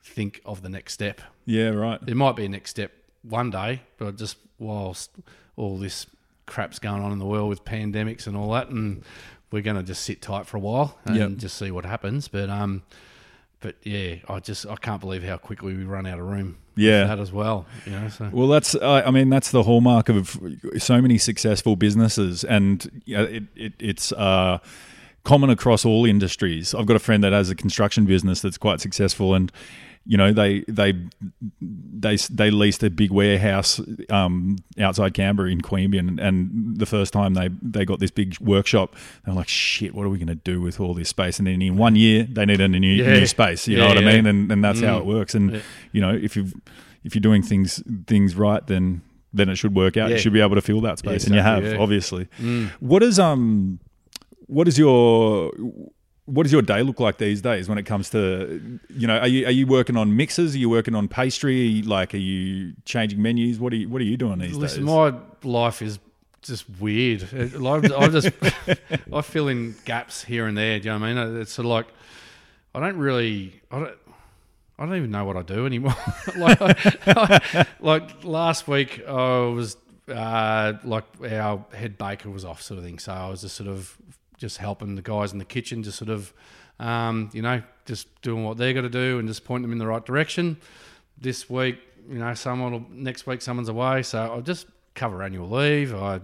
think 0.00 0.40
of 0.44 0.62
the 0.62 0.68
next 0.68 0.92
step. 0.92 1.20
Yeah, 1.44 1.70
right. 1.70 1.98
There 2.06 2.14
might 2.14 2.36
be 2.36 2.44
a 2.44 2.48
next 2.48 2.70
step 2.70 2.92
one 3.22 3.50
day, 3.50 3.82
but 3.98 4.16
just 4.16 4.36
whilst 4.60 5.10
all 5.56 5.76
this 5.76 6.06
crap's 6.50 6.78
going 6.78 7.02
on 7.02 7.12
in 7.12 7.18
the 7.18 7.24
world 7.26 7.48
with 7.48 7.64
pandemics 7.64 8.26
and 8.26 8.36
all 8.36 8.52
that, 8.52 8.68
and 8.68 9.02
we're 9.50 9.62
going 9.62 9.76
to 9.76 9.82
just 9.82 10.02
sit 10.04 10.20
tight 10.20 10.46
for 10.46 10.56
a 10.58 10.60
while 10.60 10.98
and 11.06 11.16
Yep. 11.16 11.36
just 11.38 11.56
see 11.56 11.70
what 11.70 11.84
happens. 11.86 12.28
But 12.28 12.50
um, 12.50 12.82
but 13.60 13.76
yeah, 13.82 14.16
I 14.28 14.40
just 14.40 14.66
I 14.66 14.76
can't 14.76 15.00
believe 15.00 15.22
how 15.22 15.36
quickly 15.38 15.74
we 15.74 15.84
run 15.84 16.06
out 16.06 16.18
of 16.18 16.26
room. 16.26 16.58
Yeah. 16.76 17.04
that 17.04 17.18
as 17.18 17.30
well. 17.32 17.66
You 17.84 17.92
know, 17.92 18.08
so 18.08 18.30
Well, 18.32 18.48
that's 18.48 18.74
uh, 18.74 19.02
I 19.04 19.10
mean 19.10 19.28
that's 19.30 19.50
the 19.50 19.62
hallmark 19.64 20.08
of 20.08 20.38
so 20.78 21.00
many 21.02 21.18
successful 21.18 21.76
businesses, 21.76 22.44
and 22.44 23.02
you 23.04 23.16
know, 23.16 23.24
it, 23.24 23.42
it 23.56 23.72
it's 23.78 24.12
uh, 24.12 24.58
common 25.24 25.50
across 25.50 25.84
all 25.84 26.04
industries. 26.06 26.74
I've 26.74 26.86
got 26.86 26.96
a 26.96 27.00
friend 27.00 27.22
that 27.24 27.32
has 27.32 27.50
a 27.50 27.54
construction 27.54 28.06
business 28.06 28.40
that's 28.40 28.56
quite 28.58 28.80
successful, 28.80 29.34
and 29.34 29.52
you 30.06 30.16
know 30.16 30.32
they 30.32 30.64
they 30.66 30.94
they 31.60 32.16
they 32.16 32.50
leased 32.50 32.82
a 32.82 32.90
big 32.90 33.10
warehouse 33.10 33.80
um, 34.08 34.56
outside 34.78 35.14
Canberra 35.14 35.50
in 35.50 35.60
Queanbeyan, 35.60 36.08
and, 36.08 36.20
and 36.20 36.76
the 36.78 36.86
first 36.86 37.12
time 37.12 37.34
they 37.34 37.48
they 37.62 37.84
got 37.84 38.00
this 38.00 38.10
big 38.10 38.38
workshop, 38.40 38.96
they 39.24 39.32
were 39.32 39.36
like, 39.36 39.48
"Shit, 39.48 39.94
what 39.94 40.06
are 40.06 40.08
we 40.08 40.18
going 40.18 40.28
to 40.28 40.34
do 40.34 40.60
with 40.60 40.80
all 40.80 40.94
this 40.94 41.10
space?" 41.10 41.38
And 41.38 41.46
then 41.46 41.60
in 41.62 41.76
one 41.76 41.96
year, 41.96 42.24
they 42.24 42.46
needed 42.46 42.62
a 42.74 42.78
new 42.78 42.92
Yeah. 42.92 43.12
new 43.20 43.26
space. 43.26 43.68
You 43.68 43.76
know 43.76 43.84
Yeah, 43.88 43.94
what 43.94 43.98
I 44.04 44.12
mean? 44.12 44.26
And 44.26 44.50
and 44.50 44.64
that's 44.64 44.80
how 44.80 44.96
Mm. 44.96 45.00
it 45.00 45.06
works. 45.06 45.34
And 45.34 45.52
Yeah. 45.52 45.60
you 45.92 46.00
know, 46.00 46.10
if 46.14 46.34
you 46.36 46.46
if 47.04 47.14
you're 47.14 47.20
doing 47.20 47.42
things 47.42 47.82
things 48.06 48.34
right, 48.34 48.66
then 48.66 49.02
then 49.32 49.48
it 49.48 49.56
should 49.56 49.74
work 49.74 49.96
out. 49.96 50.08
Yeah. 50.08 50.16
You 50.16 50.20
should 50.22 50.32
be 50.32 50.40
able 50.40 50.56
to 50.56 50.62
fill 50.62 50.80
that 50.80 50.98
space, 50.98 51.24
and 51.26 51.34
you 51.34 51.40
have 51.42 51.62
yeah. 51.64 51.76
obviously. 51.78 52.26
Mm. 52.40 52.70
What 52.80 53.02
is 53.02 53.18
um, 53.18 53.78
what 54.46 54.66
is 54.66 54.78
your 54.78 55.52
what 56.30 56.44
does 56.44 56.52
your 56.52 56.62
day 56.62 56.82
look 56.82 57.00
like 57.00 57.18
these 57.18 57.40
days 57.42 57.68
when 57.68 57.78
it 57.78 57.84
comes 57.84 58.10
to 58.10 58.78
you 58.88 59.06
know 59.06 59.18
are 59.18 59.26
you 59.26 59.46
are 59.46 59.50
you 59.50 59.66
working 59.66 59.96
on 59.96 60.16
mixes? 60.16 60.54
Are 60.54 60.58
you 60.58 60.70
working 60.70 60.94
on 60.94 61.08
pastry? 61.08 61.82
Like, 61.82 62.14
are 62.14 62.18
you 62.18 62.74
changing 62.84 63.20
menus? 63.20 63.58
What 63.58 63.72
are 63.72 63.76
you 63.76 63.88
what 63.88 64.00
are 64.00 64.04
you 64.04 64.16
doing 64.16 64.38
these 64.38 64.56
listen, 64.56 64.86
days? 64.86 64.94
my 64.94 65.14
life 65.42 65.82
is 65.82 65.98
just 66.42 66.64
weird. 66.80 67.22
I 67.32 68.08
just 68.08 68.30
I 69.12 69.20
fill 69.22 69.48
in 69.48 69.74
gaps 69.84 70.24
here 70.24 70.46
and 70.46 70.56
there. 70.56 70.78
Do 70.78 70.88
you 70.88 70.94
know 70.94 71.00
what 71.00 71.06
I 71.08 71.14
mean? 71.28 71.40
It's 71.40 71.52
sort 71.52 71.66
of 71.66 71.70
like 71.70 71.86
I 72.74 72.80
don't 72.80 72.96
really 72.98 73.60
I 73.70 73.78
don't. 73.80 73.96
I 74.78 74.86
don't 74.86 74.96
even 74.96 75.10
know 75.10 75.26
what 75.26 75.36
I 75.36 75.42
do 75.42 75.66
anymore. 75.66 75.94
like, 76.38 76.58
I- 76.62 77.66
like 77.80 78.24
last 78.24 78.66
week, 78.66 79.02
I 79.06 79.40
was 79.40 79.76
uh, 80.08 80.72
like 80.84 81.04
our 81.30 81.66
head 81.74 81.98
baker 81.98 82.30
was 82.30 82.46
off, 82.46 82.62
sort 82.62 82.78
of 82.78 82.84
thing. 82.84 82.98
So 82.98 83.12
I 83.12 83.28
was 83.28 83.42
just 83.42 83.56
sort 83.56 83.68
of 83.68 83.98
just 84.40 84.56
helping 84.58 84.96
the 84.96 85.02
guys 85.02 85.32
in 85.32 85.38
the 85.38 85.44
kitchen, 85.44 85.84
just 85.84 85.98
sort 85.98 86.08
of, 86.10 86.32
um, 86.80 87.30
you 87.32 87.42
know, 87.42 87.62
just 87.84 88.08
doing 88.22 88.42
what 88.42 88.56
they're 88.56 88.72
got 88.72 88.80
to 88.80 88.88
do 88.88 89.18
and 89.20 89.28
just 89.28 89.44
pointing 89.44 89.62
them 89.62 89.72
in 89.72 89.78
the 89.78 89.86
right 89.86 90.04
direction. 90.04 90.56
This 91.16 91.48
week, 91.48 91.78
you 92.08 92.18
know, 92.18 92.34
someone 92.34 92.72
will, 92.72 92.86
next 92.90 93.26
week 93.26 93.42
someone's 93.42 93.68
away, 93.68 94.02
so 94.02 94.18
I'll 94.18 94.40
just 94.40 94.66
cover 94.94 95.22
annual 95.22 95.48
leave. 95.48 95.94
I 95.94 96.20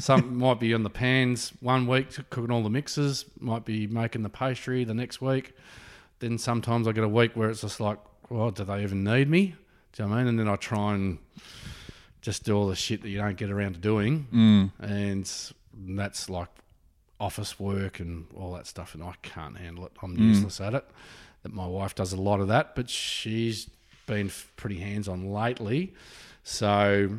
some 0.00 0.36
might 0.44 0.58
be 0.58 0.74
on 0.74 0.82
the 0.82 0.90
pans 0.90 1.52
one 1.60 1.86
week 1.86 2.08
cooking 2.30 2.50
all 2.50 2.62
the 2.62 2.70
mixes, 2.70 3.26
might 3.38 3.64
be 3.64 3.86
making 3.86 4.22
the 4.22 4.28
pastry 4.30 4.82
the 4.84 4.94
next 4.94 5.20
week. 5.20 5.52
Then 6.20 6.38
sometimes 6.38 6.88
I 6.88 6.92
get 6.92 7.04
a 7.04 7.08
week 7.08 7.32
where 7.36 7.48
it's 7.50 7.60
just 7.60 7.78
like, 7.78 7.98
well, 8.30 8.50
do 8.50 8.64
they 8.64 8.82
even 8.82 9.04
need 9.04 9.28
me? 9.30 9.54
Do 9.92 10.02
you 10.02 10.08
know 10.08 10.14
what 10.14 10.16
I 10.16 10.24
mean? 10.24 10.28
And 10.28 10.38
then 10.40 10.48
I 10.48 10.56
try 10.56 10.94
and 10.94 11.18
just 12.22 12.44
do 12.44 12.56
all 12.56 12.66
the 12.68 12.74
shit 12.76 13.02
that 13.02 13.08
you 13.08 13.18
don't 13.18 13.36
get 13.36 13.50
around 13.50 13.74
to 13.74 13.78
doing, 13.80 14.26
Mm. 14.32 14.72
and 14.80 15.52
that's 15.96 16.28
like 16.28 16.48
office 17.20 17.58
work 17.58 17.98
and 18.00 18.26
all 18.36 18.52
that 18.54 18.66
stuff, 18.66 18.94
and 18.94 19.02
I 19.02 19.14
can't 19.22 19.56
handle 19.58 19.84
it. 19.86 19.92
I'm 20.02 20.16
Mm. 20.16 20.28
useless 20.28 20.60
at 20.60 20.74
it. 20.74 20.84
That 21.42 21.52
my 21.52 21.66
wife 21.66 21.94
does 21.94 22.12
a 22.12 22.20
lot 22.20 22.40
of 22.40 22.48
that, 22.48 22.74
but 22.76 22.88
she's 22.90 23.68
been 24.06 24.30
pretty 24.56 24.78
hands 24.78 25.08
on 25.08 25.32
lately, 25.32 25.92
so 26.42 27.10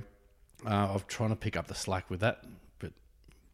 uh, 0.66 0.70
I'm 0.94 1.02
trying 1.08 1.30
to 1.30 1.36
pick 1.36 1.56
up 1.56 1.68
the 1.68 1.76
slack 1.76 2.10
with 2.10 2.20
that. 2.22 2.44
But 2.80 2.92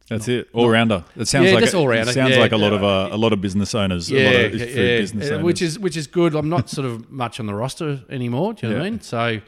That's 0.08 0.26
it, 0.28 0.48
all 0.52 0.68
rounder. 0.68 1.04
It 1.16 1.28
sounds 1.28 1.48
Yeah, 1.48 1.54
like 1.54 1.72
a, 1.72 1.76
all-rounder, 1.76 2.12
sounds 2.12 2.34
yeah. 2.34 2.40
like 2.40 2.52
a 2.52 2.56
lot 2.56 2.72
of 2.72 2.82
uh, 2.82 3.08
a 3.12 3.16
lot 3.16 3.32
of 3.32 3.40
business 3.40 3.74
owners, 3.74 4.10
a 4.10 4.14
lot 4.14 4.34
of 4.46 4.52
food 4.52 4.60
business 5.00 5.26
yeah, 5.28 5.34
owners. 5.34 5.44
which 5.44 5.62
is 5.62 5.78
which 5.78 5.96
is 5.96 6.06
good. 6.06 6.34
I'm 6.34 6.48
not 6.48 6.68
sort 6.70 6.86
of 6.86 7.10
much 7.10 7.38
on 7.40 7.46
the 7.46 7.54
roster 7.54 8.02
anymore. 8.10 8.54
Do 8.54 8.66
you 8.66 8.72
know 8.72 8.78
what 8.80 8.86
I 8.86 8.90
mean? 8.90 9.00
So 9.00 9.18
I 9.18 9.42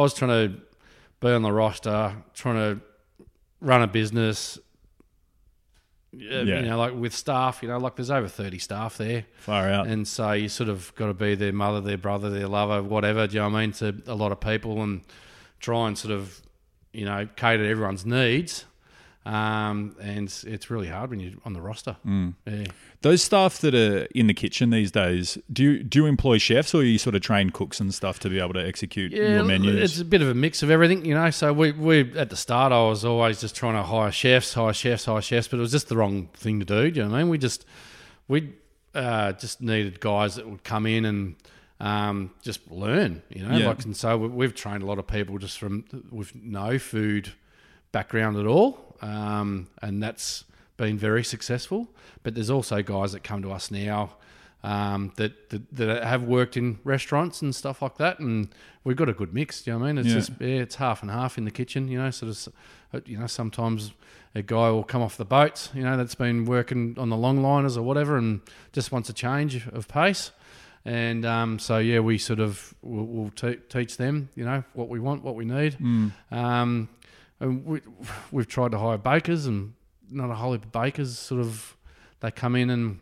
was 0.00 0.14
trying 0.14 0.30
to 0.30 0.60
be 1.20 1.28
on 1.28 1.42
the 1.42 1.52
roster, 1.52 2.14
trying 2.34 2.56
to 2.56 2.80
run 3.60 3.82
a 3.82 3.86
business. 3.86 4.58
Yeah, 6.14 6.42
you 6.42 6.62
know, 6.62 6.76
like 6.78 6.94
with 6.94 7.14
staff, 7.14 7.62
you 7.62 7.68
know, 7.68 7.78
like 7.78 7.96
there's 7.96 8.10
over 8.10 8.28
30 8.28 8.58
staff 8.58 8.98
there. 8.98 9.24
far 9.38 9.70
out. 9.70 9.86
And 9.86 10.06
so 10.06 10.32
you 10.32 10.48
sort 10.48 10.68
of 10.68 10.94
got 10.94 11.06
to 11.06 11.14
be 11.14 11.34
their 11.34 11.54
mother, 11.54 11.80
their 11.80 11.96
brother, 11.96 12.28
their 12.28 12.48
lover, 12.48 12.82
whatever. 12.82 13.26
Do 13.26 13.34
you 13.34 13.40
know 13.40 13.48
what 13.48 13.56
I 13.56 13.60
mean? 13.62 13.72
To 13.72 14.02
a 14.06 14.14
lot 14.14 14.30
of 14.30 14.38
people 14.40 14.82
and 14.82 15.00
try 15.60 15.88
and 15.88 15.96
sort 15.96 16.12
of, 16.12 16.42
you 16.92 17.06
know, 17.06 17.26
cater 17.36 17.62
to 17.62 17.68
everyone's 17.68 18.04
needs. 18.04 18.66
Um, 19.24 19.94
and 20.00 20.26
it's 20.48 20.68
really 20.68 20.88
hard 20.88 21.10
when 21.10 21.20
you're 21.20 21.34
on 21.44 21.52
the 21.52 21.60
roster. 21.60 21.96
Mm. 22.04 22.34
Yeah. 22.44 22.64
Those 23.02 23.22
staff 23.22 23.58
that 23.58 23.72
are 23.74 24.06
in 24.14 24.26
the 24.26 24.34
kitchen 24.34 24.70
these 24.70 24.90
days, 24.90 25.38
do 25.52 25.62
you 25.62 25.82
do 25.84 26.00
you 26.00 26.06
employ 26.06 26.38
chefs 26.38 26.74
or 26.74 26.78
are 26.80 26.84
you 26.84 26.98
sort 26.98 27.14
of 27.14 27.22
train 27.22 27.50
cooks 27.50 27.78
and 27.78 27.94
stuff 27.94 28.18
to 28.20 28.28
be 28.28 28.40
able 28.40 28.54
to 28.54 28.66
execute 28.66 29.12
your 29.12 29.44
menus? 29.44 29.92
It's 29.92 30.00
a 30.00 30.04
bit 30.04 30.22
of 30.22 30.28
a 30.28 30.34
mix 30.34 30.62
of 30.64 30.70
everything, 30.70 31.04
you 31.04 31.14
know. 31.14 31.30
So 31.30 31.52
we, 31.52 31.70
we 31.70 32.16
at 32.18 32.30
the 32.30 32.36
start, 32.36 32.72
I 32.72 32.80
was 32.88 33.04
always 33.04 33.40
just 33.40 33.54
trying 33.54 33.74
to 33.74 33.82
hire 33.84 34.10
chefs, 34.10 34.54
hire 34.54 34.72
chefs, 34.72 35.04
hire 35.04 35.22
chefs, 35.22 35.46
but 35.48 35.58
it 35.58 35.60
was 35.60 35.70
just 35.72 35.88
the 35.88 35.96
wrong 35.96 36.28
thing 36.34 36.58
to 36.58 36.66
do. 36.66 36.90
Do 36.90 36.98
you 37.00 37.04
know 37.06 37.12
what 37.12 37.18
I 37.18 37.22
mean? 37.22 37.30
We 37.30 37.38
just 37.38 37.64
we 38.26 38.52
uh, 38.94 39.32
just 39.32 39.60
needed 39.60 40.00
guys 40.00 40.34
that 40.34 40.48
would 40.48 40.64
come 40.64 40.86
in 40.86 41.04
and 41.04 41.36
um, 41.78 42.30
just 42.42 42.68
learn, 42.70 43.22
you 43.30 43.46
know. 43.46 43.56
Yeah. 43.56 43.68
Like, 43.68 43.84
and 43.84 43.96
so 43.96 44.16
we- 44.18 44.28
we've 44.28 44.54
trained 44.54 44.82
a 44.82 44.86
lot 44.86 44.98
of 44.98 45.06
people 45.06 45.38
just 45.38 45.58
from 45.58 45.84
with 46.10 46.34
no 46.34 46.78
food 46.78 47.32
background 47.92 48.36
at 48.38 48.46
all, 48.46 48.96
um, 49.02 49.68
and 49.80 50.02
that's 50.02 50.44
been 50.76 50.98
very 50.98 51.22
successful. 51.24 51.88
But 52.22 52.34
there's 52.34 52.50
also 52.50 52.82
guys 52.82 53.12
that 53.12 53.22
come 53.24 53.42
to 53.42 53.52
us 53.52 53.70
now 53.70 54.14
um, 54.64 55.12
that, 55.16 55.50
that 55.50 55.74
that 55.76 56.04
have 56.04 56.22
worked 56.24 56.56
in 56.56 56.78
restaurants 56.84 57.42
and 57.42 57.54
stuff 57.54 57.82
like 57.82 57.96
that, 57.98 58.18
and 58.20 58.48
we've 58.84 58.96
got 58.96 59.08
a 59.08 59.12
good 59.12 59.34
mix. 59.34 59.62
Do 59.62 59.70
you 59.70 59.74
know 59.76 59.80
what 59.84 59.88
I 59.90 59.92
mean? 59.92 59.98
It's 59.98 60.08
Yeah. 60.08 60.14
just 60.14 60.30
yeah, 60.40 60.62
it's 60.62 60.76
half 60.76 61.02
and 61.02 61.10
half 61.10 61.36
in 61.38 61.44
the 61.44 61.50
kitchen. 61.50 61.88
You 61.88 61.98
know, 61.98 62.10
sort 62.10 62.30
of. 62.30 62.52
You 63.06 63.16
know, 63.18 63.26
sometimes 63.26 63.92
a 64.34 64.42
guy 64.42 64.68
will 64.70 64.84
come 64.84 65.00
off 65.00 65.16
the 65.16 65.24
boats. 65.24 65.70
You 65.74 65.82
know, 65.82 65.96
that's 65.96 66.14
been 66.14 66.44
working 66.44 66.94
on 66.98 67.08
the 67.08 67.16
long 67.16 67.40
liners 67.42 67.78
or 67.78 67.82
whatever, 67.82 68.18
and 68.18 68.42
just 68.74 68.92
wants 68.92 69.08
a 69.08 69.14
change 69.14 69.66
of 69.68 69.88
pace. 69.88 70.30
And 70.84 71.24
um, 71.24 71.58
so 71.58 71.78
yeah, 71.78 72.00
we 72.00 72.18
sort 72.18 72.38
of 72.38 72.74
will 72.82 73.06
we'll 73.06 73.30
te- 73.30 73.60
teach 73.70 73.96
them. 73.96 74.28
You 74.34 74.44
know 74.44 74.62
what 74.74 74.90
we 74.90 75.00
want, 75.00 75.22
what 75.22 75.36
we 75.36 75.46
need. 75.46 75.78
Um, 76.30 76.90
and 77.42 77.64
we, 77.66 77.80
we've 78.30 78.46
tried 78.48 78.70
to 78.72 78.78
hire 78.78 78.96
bakers, 78.98 79.46
and 79.46 79.74
not 80.10 80.30
a 80.30 80.34
whole 80.34 80.52
heap 80.52 80.64
of 80.64 80.72
bakers. 80.72 81.18
Sort 81.18 81.40
of, 81.40 81.76
they 82.20 82.30
come 82.30 82.56
in 82.56 82.70
and 82.70 83.00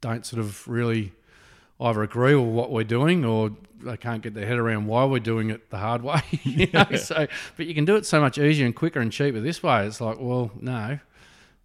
don't 0.00 0.24
sort 0.24 0.40
of 0.40 0.66
really 0.68 1.12
either 1.80 2.02
agree 2.02 2.34
with 2.34 2.48
what 2.54 2.70
we're 2.70 2.84
doing, 2.84 3.24
or 3.24 3.50
they 3.82 3.96
can't 3.96 4.22
get 4.22 4.34
their 4.34 4.46
head 4.46 4.58
around 4.58 4.86
why 4.86 5.04
we're 5.04 5.18
doing 5.18 5.50
it 5.50 5.70
the 5.70 5.78
hard 5.78 6.02
way. 6.02 6.20
you 6.44 6.68
know? 6.74 6.86
So, 6.96 7.26
but 7.56 7.66
you 7.66 7.74
can 7.74 7.84
do 7.84 7.96
it 7.96 8.06
so 8.06 8.20
much 8.20 8.38
easier 8.38 8.64
and 8.66 8.74
quicker 8.76 9.00
and 9.00 9.10
cheaper 9.10 9.40
this 9.40 9.62
way. 9.62 9.86
It's 9.86 10.00
like, 10.00 10.18
well, 10.20 10.50
no, 10.60 10.98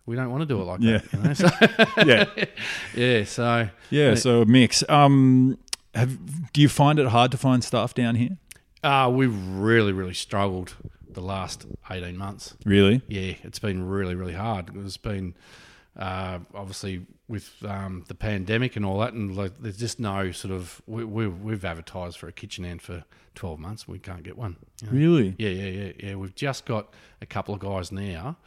we 0.08 0.16
don't 0.16 0.32
want 0.32 0.42
to 0.42 0.46
do 0.48 0.60
it 0.62 0.66
like 0.66 0.80
Yeah. 0.82 0.98
that. 0.98 1.14
You 1.14 1.20
know? 1.20 1.34
So, 1.34 1.50
yeah, 2.06 2.46
yeah. 2.96 3.24
So 3.26 3.70
yeah. 3.92 4.16
So 4.16 4.42
a 4.42 4.46
mix. 4.46 4.84
Um, 4.90 5.58
have 5.94 6.52
do 6.54 6.62
you 6.62 6.70
find 6.70 6.98
it 7.00 7.08
hard 7.08 7.32
to 7.32 7.38
find 7.38 7.64
staff 7.64 7.94
down 7.94 8.16
here? 8.16 8.38
uh, 8.84 9.10
we've 9.14 9.36
really, 9.50 9.92
really 9.92 10.14
struggled 10.14 10.76
the 11.18 11.26
last 11.26 11.66
eighteen 11.90 12.16
months. 12.16 12.56
Really? 12.64 13.02
Yeah, 13.08 13.34
it's 13.44 13.60
been 13.60 13.88
really, 13.88 14.14
really 14.14 14.34
hard. 14.34 14.70
It's 14.76 14.98
been 14.98 15.34
uh, 15.98 16.40
obviously 16.54 17.06
with 17.28 17.52
um, 17.66 18.06
the 18.08 18.14
pandemic 18.14 18.76
and 18.76 18.86
all 18.86 19.00
that, 19.00 19.14
and 19.14 19.36
like, 19.36 19.54
there's 19.60 19.78
just 19.78 20.00
no 20.00 20.32
sort 20.32 20.54
of 20.54 20.80
we, 20.86 21.04
we, 21.04 21.28
we've 21.28 21.66
advertised 21.66 22.18
for 22.18 22.28
a 22.28 22.32
kitchen 22.32 22.64
hand 22.64 22.82
for 22.82 23.04
12 23.34 23.60
months. 23.60 23.88
We 23.88 23.98
can't 23.98 24.22
get 24.22 24.38
one. 24.38 24.58
you 24.82 24.88
know. 24.88 24.94
Really? 24.94 25.36
Yeah, 25.40 25.50
yeah, 25.50 25.70
yeah, 25.70 25.92
yeah. 26.00 26.16
We've 26.16 26.36
just 26.36 26.66
got 26.66 26.94
a 27.22 27.26
couple 27.26 27.56
of 27.56 27.60
guys 27.62 27.92
now, 27.92 28.38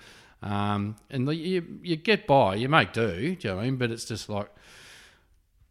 um, 0.42 0.94
and 1.10 1.26
the, 1.26 1.34
you 1.34 1.80
you 1.82 1.96
get 1.96 2.28
by, 2.28 2.54
you 2.54 2.68
make 2.68 2.92
do. 2.92 3.10
Do 3.16 3.24
you 3.24 3.36
know 3.44 3.56
what 3.56 3.62
I 3.62 3.64
mean? 3.64 3.76
But 3.76 3.90
it's 3.90 4.04
just 4.04 4.28
like, 4.28 4.48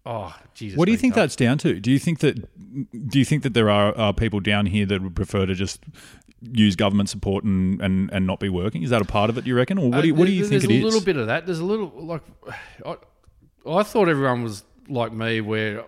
oh, 0.05 0.35
Jesus. 0.53 0.77
What 0.77 0.85
do 0.85 0.91
you 0.91 0.97
think 0.97 1.13
tough. 1.13 1.23
that's 1.23 1.37
down 1.37 1.59
to? 1.59 1.79
Do 1.79 1.91
you 1.91 1.99
think 1.99 2.19
that 2.19 3.07
do 3.07 3.19
you 3.19 3.25
think 3.25 3.43
that 3.43 3.53
there 3.53 3.69
are, 3.69 3.97
are 3.97 4.13
people 4.13 4.41
down 4.41 4.65
here 4.65 4.85
that 4.85 5.01
would 5.01 5.15
prefer 5.15 5.45
to 5.45 5.55
just 5.55 5.81
use 6.41 6.75
government 6.75 7.09
support 7.09 7.43
and, 7.43 7.81
and, 7.81 8.09
and 8.13 8.25
not 8.25 8.39
be 8.39 8.49
working? 8.49 8.83
Is 8.83 8.89
that 8.91 9.01
a 9.01 9.05
part 9.05 9.29
of 9.29 9.37
it? 9.37 9.43
Do 9.43 9.49
you 9.49 9.55
reckon, 9.55 9.77
or 9.77 9.89
what 9.89 10.01
do 10.01 10.07
you, 10.07 10.15
what 10.15 10.25
do 10.25 10.31
you 10.31 10.45
Uh, 10.45 10.47
think 10.49 10.61
there's 10.61 10.71
it 10.71 10.75
is? 10.77 10.81
a 10.81 10.85
little 10.85 11.01
bit 11.01 11.17
of 11.17 11.27
that. 11.27 11.45
There's 11.45 11.59
a 11.59 11.65
little 11.65 11.91
like 11.95 12.21
I, 12.85 12.95
I 13.67 13.83
thought 13.83 14.07
everyone 14.09 14.43
was 14.43 14.63
like 14.87 15.11
me, 15.11 15.41
where 15.41 15.85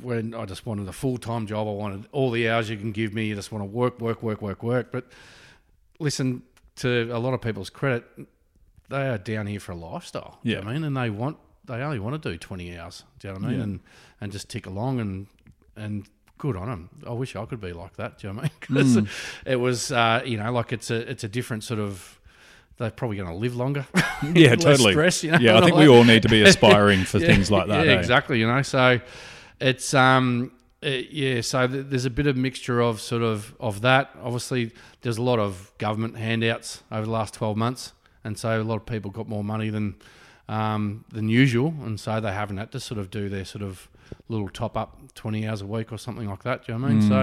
when 0.00 0.34
I 0.34 0.44
just 0.46 0.64
wanted 0.66 0.88
a 0.88 0.92
full 0.92 1.18
time 1.18 1.46
job, 1.46 1.66
I 1.68 1.72
wanted 1.72 2.06
all 2.12 2.30
the 2.30 2.48
hours 2.48 2.68
you 2.70 2.76
can 2.76 2.92
give 2.92 3.12
me. 3.14 3.26
You 3.26 3.34
just 3.34 3.50
want 3.52 3.62
to 3.62 3.66
work, 3.66 4.00
work, 4.00 4.22
work, 4.22 4.40
work, 4.42 4.62
work. 4.62 4.92
But 4.92 5.06
listen 5.98 6.42
to 6.76 7.10
a 7.12 7.18
lot 7.18 7.34
of 7.34 7.40
people's 7.40 7.70
credit, 7.70 8.04
they 8.88 9.08
are 9.08 9.18
down 9.18 9.46
here 9.46 9.60
for 9.60 9.72
a 9.72 9.76
lifestyle. 9.76 10.38
Yeah, 10.42 10.58
you 10.58 10.64
know 10.64 10.70
I 10.70 10.72
mean, 10.74 10.84
and 10.84 10.96
they 10.96 11.10
want 11.10 11.36
they 11.64 11.74
only 11.82 11.98
want 11.98 12.22
to 12.22 12.30
do 12.30 12.38
twenty 12.38 12.78
hours. 12.78 13.04
Do 13.18 13.28
you 13.28 13.34
know 13.34 13.40
what 13.40 13.46
I 13.46 13.50
mean? 13.50 13.58
Yeah. 13.58 13.64
And 13.64 13.80
and 14.20 14.32
just 14.32 14.48
tick 14.48 14.66
along 14.66 15.00
and 15.00 15.26
and 15.76 16.06
good 16.38 16.56
on 16.56 16.68
them. 16.68 16.88
I 17.06 17.12
wish 17.12 17.36
I 17.36 17.44
could 17.44 17.60
be 17.60 17.72
like 17.72 17.96
that. 17.96 18.18
Do 18.18 18.28
you 18.28 18.32
know 18.34 18.40
what 18.42 18.50
I 18.70 18.74
mean? 18.74 18.94
'Cause 19.04 19.12
it 19.44 19.56
was 19.56 19.92
uh, 19.92 20.22
you 20.24 20.36
know 20.38 20.50
like 20.52 20.72
it's 20.72 20.90
a 20.90 21.08
it's 21.10 21.24
a 21.24 21.28
different 21.28 21.64
sort 21.64 21.80
of. 21.80 22.14
They're 22.78 22.92
probably 22.92 23.16
going 23.16 23.28
to 23.28 23.34
live 23.34 23.56
longer. 23.56 23.86
yeah, 24.34 24.54
totally. 24.54 24.92
stress, 24.92 25.24
you 25.24 25.32
know, 25.32 25.38
yeah, 25.38 25.58
I 25.58 25.64
think 25.64 25.76
we 25.76 25.88
all 25.88 26.04
need 26.04 26.22
to 26.22 26.28
be 26.28 26.42
aspiring 26.42 27.02
for 27.04 27.18
Yeah, 27.18 27.26
things 27.26 27.50
like 27.50 27.66
that. 27.66 27.84
Yeah, 27.84 27.92
eh? 27.94 27.98
exactly. 27.98 28.38
You 28.38 28.46
know, 28.46 28.62
so 28.62 29.00
it's 29.60 29.94
um 29.94 30.52
uh, 30.86 30.90
yeah, 31.10 31.40
so 31.40 31.66
th- 31.66 31.86
there's 31.88 32.04
a 32.04 32.10
bit 32.10 32.28
of 32.28 32.36
mixture 32.36 32.80
of 32.80 33.00
sort 33.00 33.22
of 33.22 33.52
of 33.58 33.80
that. 33.80 34.10
Obviously, 34.22 34.70
there's 35.02 35.18
a 35.18 35.22
lot 35.22 35.40
of 35.40 35.72
government 35.78 36.16
handouts 36.16 36.84
over 36.92 37.04
the 37.04 37.10
last 37.10 37.34
12 37.34 37.56
months, 37.56 37.94
and 38.22 38.38
so 38.38 38.60
a 38.60 38.62
lot 38.62 38.76
of 38.76 38.86
people 38.86 39.10
got 39.10 39.28
more 39.28 39.42
money 39.42 39.70
than 39.70 39.96
um, 40.48 41.04
than 41.12 41.28
usual, 41.28 41.74
and 41.84 41.98
so 41.98 42.20
they 42.20 42.32
haven't 42.32 42.58
had 42.58 42.70
to 42.72 42.78
sort 42.80 42.98
of 43.00 43.10
do 43.10 43.28
their 43.28 43.44
sort 43.44 43.62
of 43.64 43.88
little 44.28 44.48
top 44.48 44.76
up 44.76 45.14
20 45.14 45.46
hours 45.46 45.62
a 45.62 45.66
week 45.66 45.92
or 45.92 45.98
something 45.98 46.28
like 46.28 46.42
that. 46.44 46.64
Do 46.66 46.72
you 46.72 46.78
know 46.78 46.84
what 46.84 46.90
I 46.90 46.94
mean? 46.94 47.02
Mm. 47.04 47.08
So 47.08 47.22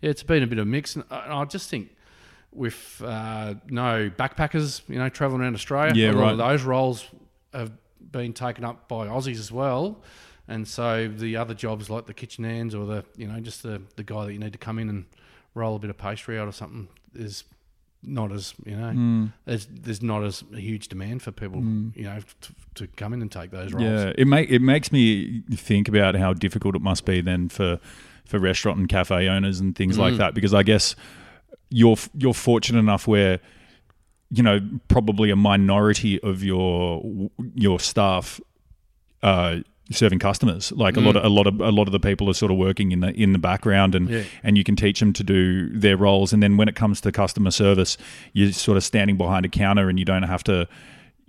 yeah, 0.00 0.10
it's 0.10 0.22
been 0.22 0.42
a 0.42 0.46
bit 0.46 0.58
of 0.58 0.62
a 0.66 0.70
mix, 0.70 0.96
and 0.96 1.04
I, 1.10 1.40
I 1.40 1.44
just 1.44 1.68
think 1.70 1.94
with 2.52 3.02
uh, 3.04 3.54
no 3.68 4.10
backpackers, 4.10 4.82
you 4.88 4.98
know, 4.98 5.08
traveling 5.08 5.42
around 5.42 5.54
Australia, 5.54 5.92
Yeah, 5.94 6.18
right. 6.18 6.32
of 6.32 6.38
those 6.38 6.62
roles 6.62 7.06
have 7.52 7.72
been 8.10 8.32
taken 8.32 8.64
up 8.64 8.88
by 8.88 9.06
Aussies 9.06 9.38
as 9.38 9.52
well. 9.52 10.02
And 10.48 10.66
so 10.66 11.08
the 11.08 11.36
other 11.36 11.54
jobs 11.54 11.90
like 11.90 12.06
the 12.06 12.14
kitchen 12.14 12.44
hands 12.44 12.74
or 12.74 12.86
the 12.86 13.04
you 13.16 13.26
know 13.26 13.40
just 13.40 13.62
the, 13.64 13.82
the 13.96 14.04
guy 14.04 14.26
that 14.26 14.32
you 14.32 14.38
need 14.38 14.52
to 14.52 14.58
come 14.58 14.78
in 14.78 14.88
and 14.88 15.04
roll 15.54 15.74
a 15.76 15.78
bit 15.78 15.90
of 15.90 15.98
pastry 15.98 16.38
out 16.38 16.46
or 16.46 16.52
something 16.52 16.86
is 17.14 17.42
not 18.06 18.30
as 18.32 18.54
you 18.64 18.76
know 18.76 18.92
Mm. 18.92 19.32
there's 19.44 19.66
there's 19.66 20.00
not 20.02 20.22
as 20.24 20.44
a 20.54 20.60
huge 20.60 20.88
demand 20.88 21.22
for 21.22 21.32
people 21.32 21.58
you 21.60 22.04
know 22.04 22.18
to, 22.40 22.54
to 22.76 22.86
come 22.96 23.12
in 23.12 23.20
and 23.20 23.30
take 23.32 23.50
those 23.50 23.72
roles. 23.72 23.84
Yeah, 23.84 24.12
it 24.16 24.26
make 24.26 24.48
it 24.50 24.62
makes 24.62 24.92
me 24.92 25.42
think 25.52 25.88
about 25.88 26.14
how 26.14 26.32
difficult 26.32 26.74
it 26.76 26.82
must 26.82 27.04
be 27.04 27.20
then 27.20 27.48
for 27.48 27.80
for 28.24 28.38
restaurant 28.38 28.78
and 28.78 28.88
cafe 28.88 29.28
owners 29.28 29.60
and 29.60 29.74
things 29.76 29.96
Mm. 29.96 30.00
like 30.00 30.16
that 30.16 30.34
because 30.34 30.54
I 30.54 30.62
guess 30.62 30.94
you're 31.70 31.96
you're 32.16 32.34
fortunate 32.34 32.78
enough 32.78 33.06
where 33.08 33.40
you 34.30 34.42
know 34.42 34.60
probably 34.88 35.30
a 35.30 35.36
minority 35.36 36.20
of 36.22 36.42
your 36.44 37.02
your 37.54 37.78
staff 37.80 38.40
uh 39.22 39.58
serving 39.90 40.18
customers 40.18 40.72
like 40.72 40.96
a 40.96 41.00
lot 41.00 41.14
mm. 41.14 41.18
of 41.18 41.24
a 41.24 41.28
lot 41.28 41.46
of 41.46 41.60
a 41.60 41.70
lot 41.70 41.86
of 41.86 41.92
the 41.92 42.00
people 42.00 42.28
are 42.28 42.34
sort 42.34 42.50
of 42.50 42.58
working 42.58 42.90
in 42.92 43.00
the 43.00 43.10
in 43.12 43.32
the 43.32 43.38
background 43.38 43.94
and 43.94 44.08
Yeah. 44.08 44.24
and 44.42 44.58
you 44.58 44.64
can 44.64 44.74
teach 44.74 44.98
them 45.00 45.12
to 45.12 45.22
do 45.22 45.68
their 45.68 45.96
roles 45.96 46.32
and 46.32 46.42
then 46.42 46.56
when 46.56 46.68
it 46.68 46.74
comes 46.74 47.00
to 47.02 47.12
customer 47.12 47.52
service 47.52 47.96
you're 48.32 48.52
sort 48.52 48.76
of 48.76 48.84
standing 48.84 49.16
behind 49.16 49.46
a 49.46 49.48
counter 49.48 49.88
and 49.88 49.98
you 49.98 50.04
don't 50.04 50.24
have 50.24 50.42
to 50.44 50.66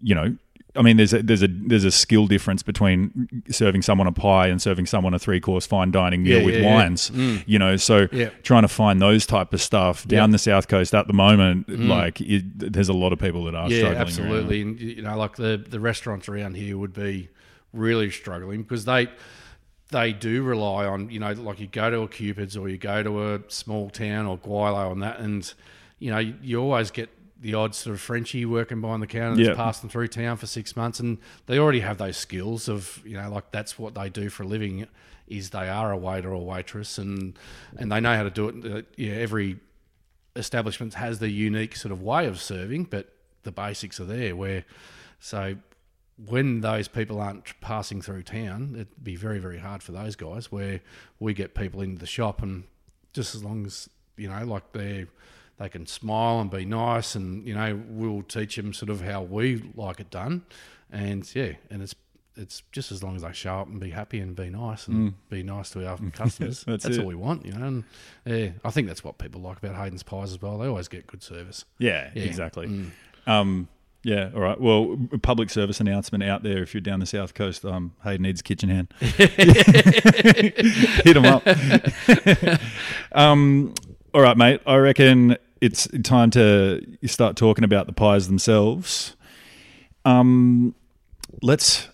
you 0.01 0.15
know 0.15 0.35
I 0.75 0.83
mean, 0.83 0.97
there's 0.97 1.11
a, 1.13 1.23
there's 1.23 1.41
a 1.41 1.47
there's 1.47 1.85
a 1.85 1.91
skill 1.91 2.27
difference 2.27 2.61
between 2.61 3.43
serving 3.49 3.81
someone 3.81 4.05
a 4.05 4.11
pie 4.11 4.47
and 4.47 4.61
serving 4.61 4.85
someone 4.85 5.13
a 5.15 5.19
three 5.19 5.39
course 5.39 5.65
fine 5.65 5.89
dining 5.91 6.21
meal 6.21 6.39
Yeah, 6.39 6.45
with 6.45 6.55
yeah, 6.55 6.65
wines. 6.65 7.09
Mm. 7.09 7.43
You 7.47 7.57
know, 7.57 7.77
so 7.77 8.07
Yeah. 8.11 8.29
trying 8.43 8.61
to 8.61 8.67
find 8.67 9.01
those 9.01 9.25
type 9.25 9.53
of 9.53 9.61
stuff 9.61 10.07
down 10.07 10.31
the 10.31 10.37
south 10.37 10.67
coast 10.67 10.93
at 10.93 11.07
the 11.07 11.13
moment, 11.13 11.67
mm. 11.67 11.87
like 11.87 12.21
it, 12.21 12.43
there's 12.73 12.89
a 12.89 12.93
lot 12.93 13.11
of 13.11 13.17
people 13.17 13.45
that 13.45 13.55
are 13.55 13.69
yeah, 13.69 13.77
struggling. 13.79 14.01
absolutely. 14.01 14.61
And 14.61 14.79
you 14.79 15.01
know, 15.01 15.17
like 15.17 15.37
the 15.37 15.57
the 15.67 15.79
restaurants 15.79 16.29
around 16.29 16.55
here 16.55 16.77
would 16.77 16.93
be 16.93 17.29
really 17.73 18.09
struggling 18.11 18.63
because 18.63 18.85
they 18.85 19.07
they 19.89 20.11
do 20.11 20.43
rely 20.43 20.85
on 20.85 21.09
you 21.09 21.19
know, 21.19 21.31
like 21.31 21.59
you 21.59 21.67
go 21.67 21.89
to 21.89 22.01
a 22.01 22.07
Cupid's 22.07 22.57
or 22.57 22.67
you 22.67 22.77
go 22.77 23.01
to 23.03 23.33
a 23.35 23.39
small 23.47 23.89
town 23.89 24.25
or 24.25 24.37
Guilo 24.37 24.91
and 24.91 25.01
that, 25.03 25.19
and 25.19 25.53
you 25.99 26.11
know, 26.11 26.19
you 26.19 26.59
always 26.61 26.91
get 26.91 27.09
the 27.39 27.53
odd 27.53 27.73
sort 27.75 27.93
of 27.93 28.01
Frenchie 28.01 28.45
working 28.45 28.81
behind 28.81 29.01
the 29.01 29.07
counter 29.07 29.35
that's 29.37 29.49
Yeah. 29.49 29.55
passing 29.55 29.89
through 29.89 30.07
town 30.07 30.37
for 30.37 30.47
six 30.47 30.75
months, 30.75 30.99
and 30.99 31.19
they 31.45 31.57
already 31.59 31.79
have 31.81 31.97
those 31.99 32.17
skills 32.17 32.67
of 32.67 33.01
you 33.05 33.15
know, 33.15 33.29
like 33.29 33.51
that's 33.51 33.77
what 33.79 33.93
they 33.95 34.09
do 34.09 34.29
for 34.29 34.43
a 34.43 34.47
living. 34.47 34.87
Is 35.27 35.49
they 35.51 35.67
are 35.69 35.91
a 35.91 35.97
waiter 35.97 36.33
or 36.33 36.45
waitress, 36.45 36.97
and 36.97 37.37
and 37.77 37.91
they 37.91 37.99
know 37.99 38.15
how 38.15 38.23
to 38.23 38.29
do 38.29 38.49
it. 38.49 38.65
Uh, 38.65 38.81
Yeah, 38.97 39.13
every 39.13 39.59
establishment 40.35 40.93
has 40.95 41.19
their 41.19 41.29
unique 41.29 41.75
sort 41.75 41.91
of 41.91 42.01
way 42.01 42.25
of 42.27 42.39
serving, 42.41 42.85
but 42.85 43.13
the 43.43 43.51
basics 43.51 43.99
are 43.99 44.05
there. 44.05 44.35
Where 44.35 44.63
so 45.19 45.55
when 46.25 46.61
those 46.61 46.87
people 46.87 47.19
aren't 47.21 47.59
passing 47.61 48.01
through 48.01 48.23
town, 48.23 48.71
it'd 48.75 49.03
be 49.03 49.15
very 49.15 49.39
very 49.39 49.59
hard 49.59 49.83
for 49.83 49.91
those 49.91 50.15
guys. 50.15 50.51
Where 50.51 50.81
we 51.19 51.33
get 51.33 51.53
people 51.55 51.81
into 51.81 51.99
the 51.99 52.07
shop, 52.07 52.41
and 52.41 52.63
just 53.13 53.35
as 53.35 53.43
long 53.43 53.65
as 53.65 53.89
you 54.15 54.27
know, 54.29 54.43
like 54.45 54.71
they 54.73 55.05
they 55.57 55.69
can 55.69 55.85
smile 55.85 56.39
and 56.39 56.49
be 56.51 56.65
nice, 56.65 57.15
and 57.15 57.47
you 57.47 57.53
know, 57.55 57.79
we'll 57.89 58.23
teach 58.23 58.55
them 58.55 58.73
sort 58.73 58.89
of 58.89 59.01
how 59.01 59.21
we 59.21 59.71
like 59.75 59.99
it 59.99 60.09
done, 60.09 60.43
and 60.91 61.29
yeah, 61.35 61.53
and 61.69 61.81
it's. 61.81 61.95
It's 62.39 62.61
just 62.71 62.91
as 62.91 63.01
long 63.01 63.15
as 63.15 63.23
they 63.23 63.33
show 63.33 63.55
up 63.61 63.67
and 63.67 63.79
be 63.79 63.89
happy 63.89 64.19
and 64.19 64.35
be 64.35 64.51
nice 64.51 64.87
and 64.87 65.15
be 65.27 65.41
nice 65.41 65.71
to 65.71 65.87
our 65.87 65.97
customers. 66.13 66.63
That's 66.67 66.83
that's 66.83 66.99
all 66.99 67.05
we 67.07 67.15
want, 67.15 67.47
you 67.47 67.51
know. 67.51 67.65
And 67.65 67.83
yeah, 68.27 68.49
I 68.63 68.69
think 68.69 68.85
that's 68.85 69.03
what 69.03 69.17
people 69.17 69.41
like 69.41 69.57
about 69.57 69.75
Hayden's 69.75 70.03
Pies 70.03 70.31
as 70.33 70.39
well. 70.39 70.59
They 70.59 70.67
always 70.67 70.87
get 70.87 71.07
good 71.07 71.23
service. 71.23 71.65
Yeah, 71.79 72.11
Yeah. 72.13 72.21
exactly. 72.25 72.67
Mm. 72.67 72.91
Um, 73.25 73.67
yeah, 74.07 74.29
all 74.33 74.39
right. 74.39 74.57
Well, 74.57 74.97
public 75.21 75.49
service 75.49 75.81
announcement 75.81 76.23
out 76.23 76.41
there 76.41 76.63
if 76.63 76.73
you're 76.73 76.79
down 76.79 77.01
the 77.01 77.05
south 77.05 77.33
coast. 77.33 77.65
Um, 77.65 77.93
Hayden 78.05 78.21
needs 78.21 78.39
a 78.39 78.43
kitchen 78.43 78.69
hand. 78.69 78.87
Hit 79.01 79.17
him 81.17 81.25
up. 81.25 81.45
um, 83.11 83.73
all 84.13 84.21
right, 84.21 84.37
mate. 84.37 84.61
I 84.65 84.77
reckon 84.77 85.35
it's 85.59 85.89
time 86.03 86.31
to 86.31 86.81
start 87.05 87.35
talking 87.35 87.65
about 87.65 87.85
the 87.85 87.91
pies 87.91 88.29
themselves. 88.29 89.17
Um, 90.05 90.73
let's 91.41 91.89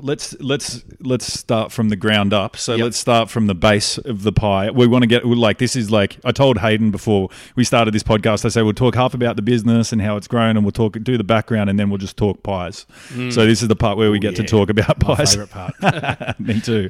let's 0.00 0.34
let's 0.40 0.82
let's 1.00 1.30
start 1.32 1.70
from 1.72 1.88
the 1.90 1.96
ground 1.96 2.32
up. 2.32 2.56
So 2.56 2.74
Yep. 2.76 2.84
let's 2.84 2.96
start 2.98 3.28
from 3.30 3.46
the 3.46 3.54
base 3.54 3.98
of 3.98 4.22
the 4.22 4.32
pie. 4.32 4.70
We 4.70 4.86
want 4.86 5.02
to 5.02 5.06
get 5.06 5.24
like 5.26 5.58
this 5.58 5.76
is 5.76 5.90
like 5.90 6.16
I 6.24 6.32
told 6.32 6.58
Hayden 6.58 6.90
before 6.90 7.28
we 7.56 7.64
started 7.64 7.92
this 7.92 8.02
podcast. 8.02 8.44
I 8.44 8.48
say 8.48 8.62
we'll 8.62 8.72
talk 8.72 8.94
half 8.94 9.12
about 9.14 9.36
the 9.36 9.42
business 9.42 9.92
and 9.92 10.00
how 10.00 10.16
it's 10.16 10.26
grown, 10.28 10.56
and 10.56 10.64
we'll 10.64 10.72
talk 10.72 10.96
do 11.02 11.18
the 11.18 11.24
background, 11.24 11.68
and 11.68 11.78
then 11.78 11.90
we'll 11.90 11.98
just 11.98 12.16
talk 12.16 12.42
pies. 12.42 12.86
Mm. 13.10 13.32
So 13.32 13.44
this 13.46 13.60
is 13.62 13.68
the 13.68 13.76
part 13.76 13.98
where 13.98 14.10
we 14.10 14.18
get 14.18 14.36
to 14.36 14.44
talk 14.44 14.70
about 14.70 15.02
My 15.06 15.14
pies. 15.16 15.34
favourite 15.34 15.50
part. 15.50 16.40
Me 16.40 16.60
too. 16.60 16.88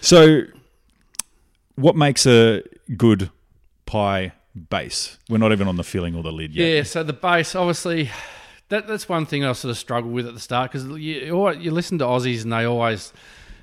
So, 0.00 0.42
what 1.76 1.96
makes 1.96 2.26
a 2.26 2.62
good 2.96 3.30
pie 3.86 4.32
base? 4.70 5.18
We're 5.28 5.38
not 5.38 5.52
even 5.52 5.68
on 5.68 5.76
the 5.76 5.84
filling 5.84 6.14
or 6.14 6.22
the 6.22 6.32
lid 6.32 6.54
yet. 6.54 6.64
Yeah, 6.66 6.82
so 6.84 7.02
the 7.02 7.12
base, 7.12 7.54
obviously, 7.54 8.10
that 8.70 8.88
that's 8.88 9.08
one 9.08 9.26
thing 9.26 9.44
I 9.44 9.52
sort 9.52 9.70
of 9.70 9.78
struggled 9.78 10.12
with 10.12 10.26
at 10.26 10.34
the 10.34 10.40
start 10.40 10.72
because 10.72 10.86
you, 10.86 11.50
you 11.52 11.70
listen 11.70 11.98
to 11.98 12.04
Aussies 12.04 12.42
and 12.42 12.52
they 12.52 12.64
always, 12.64 13.12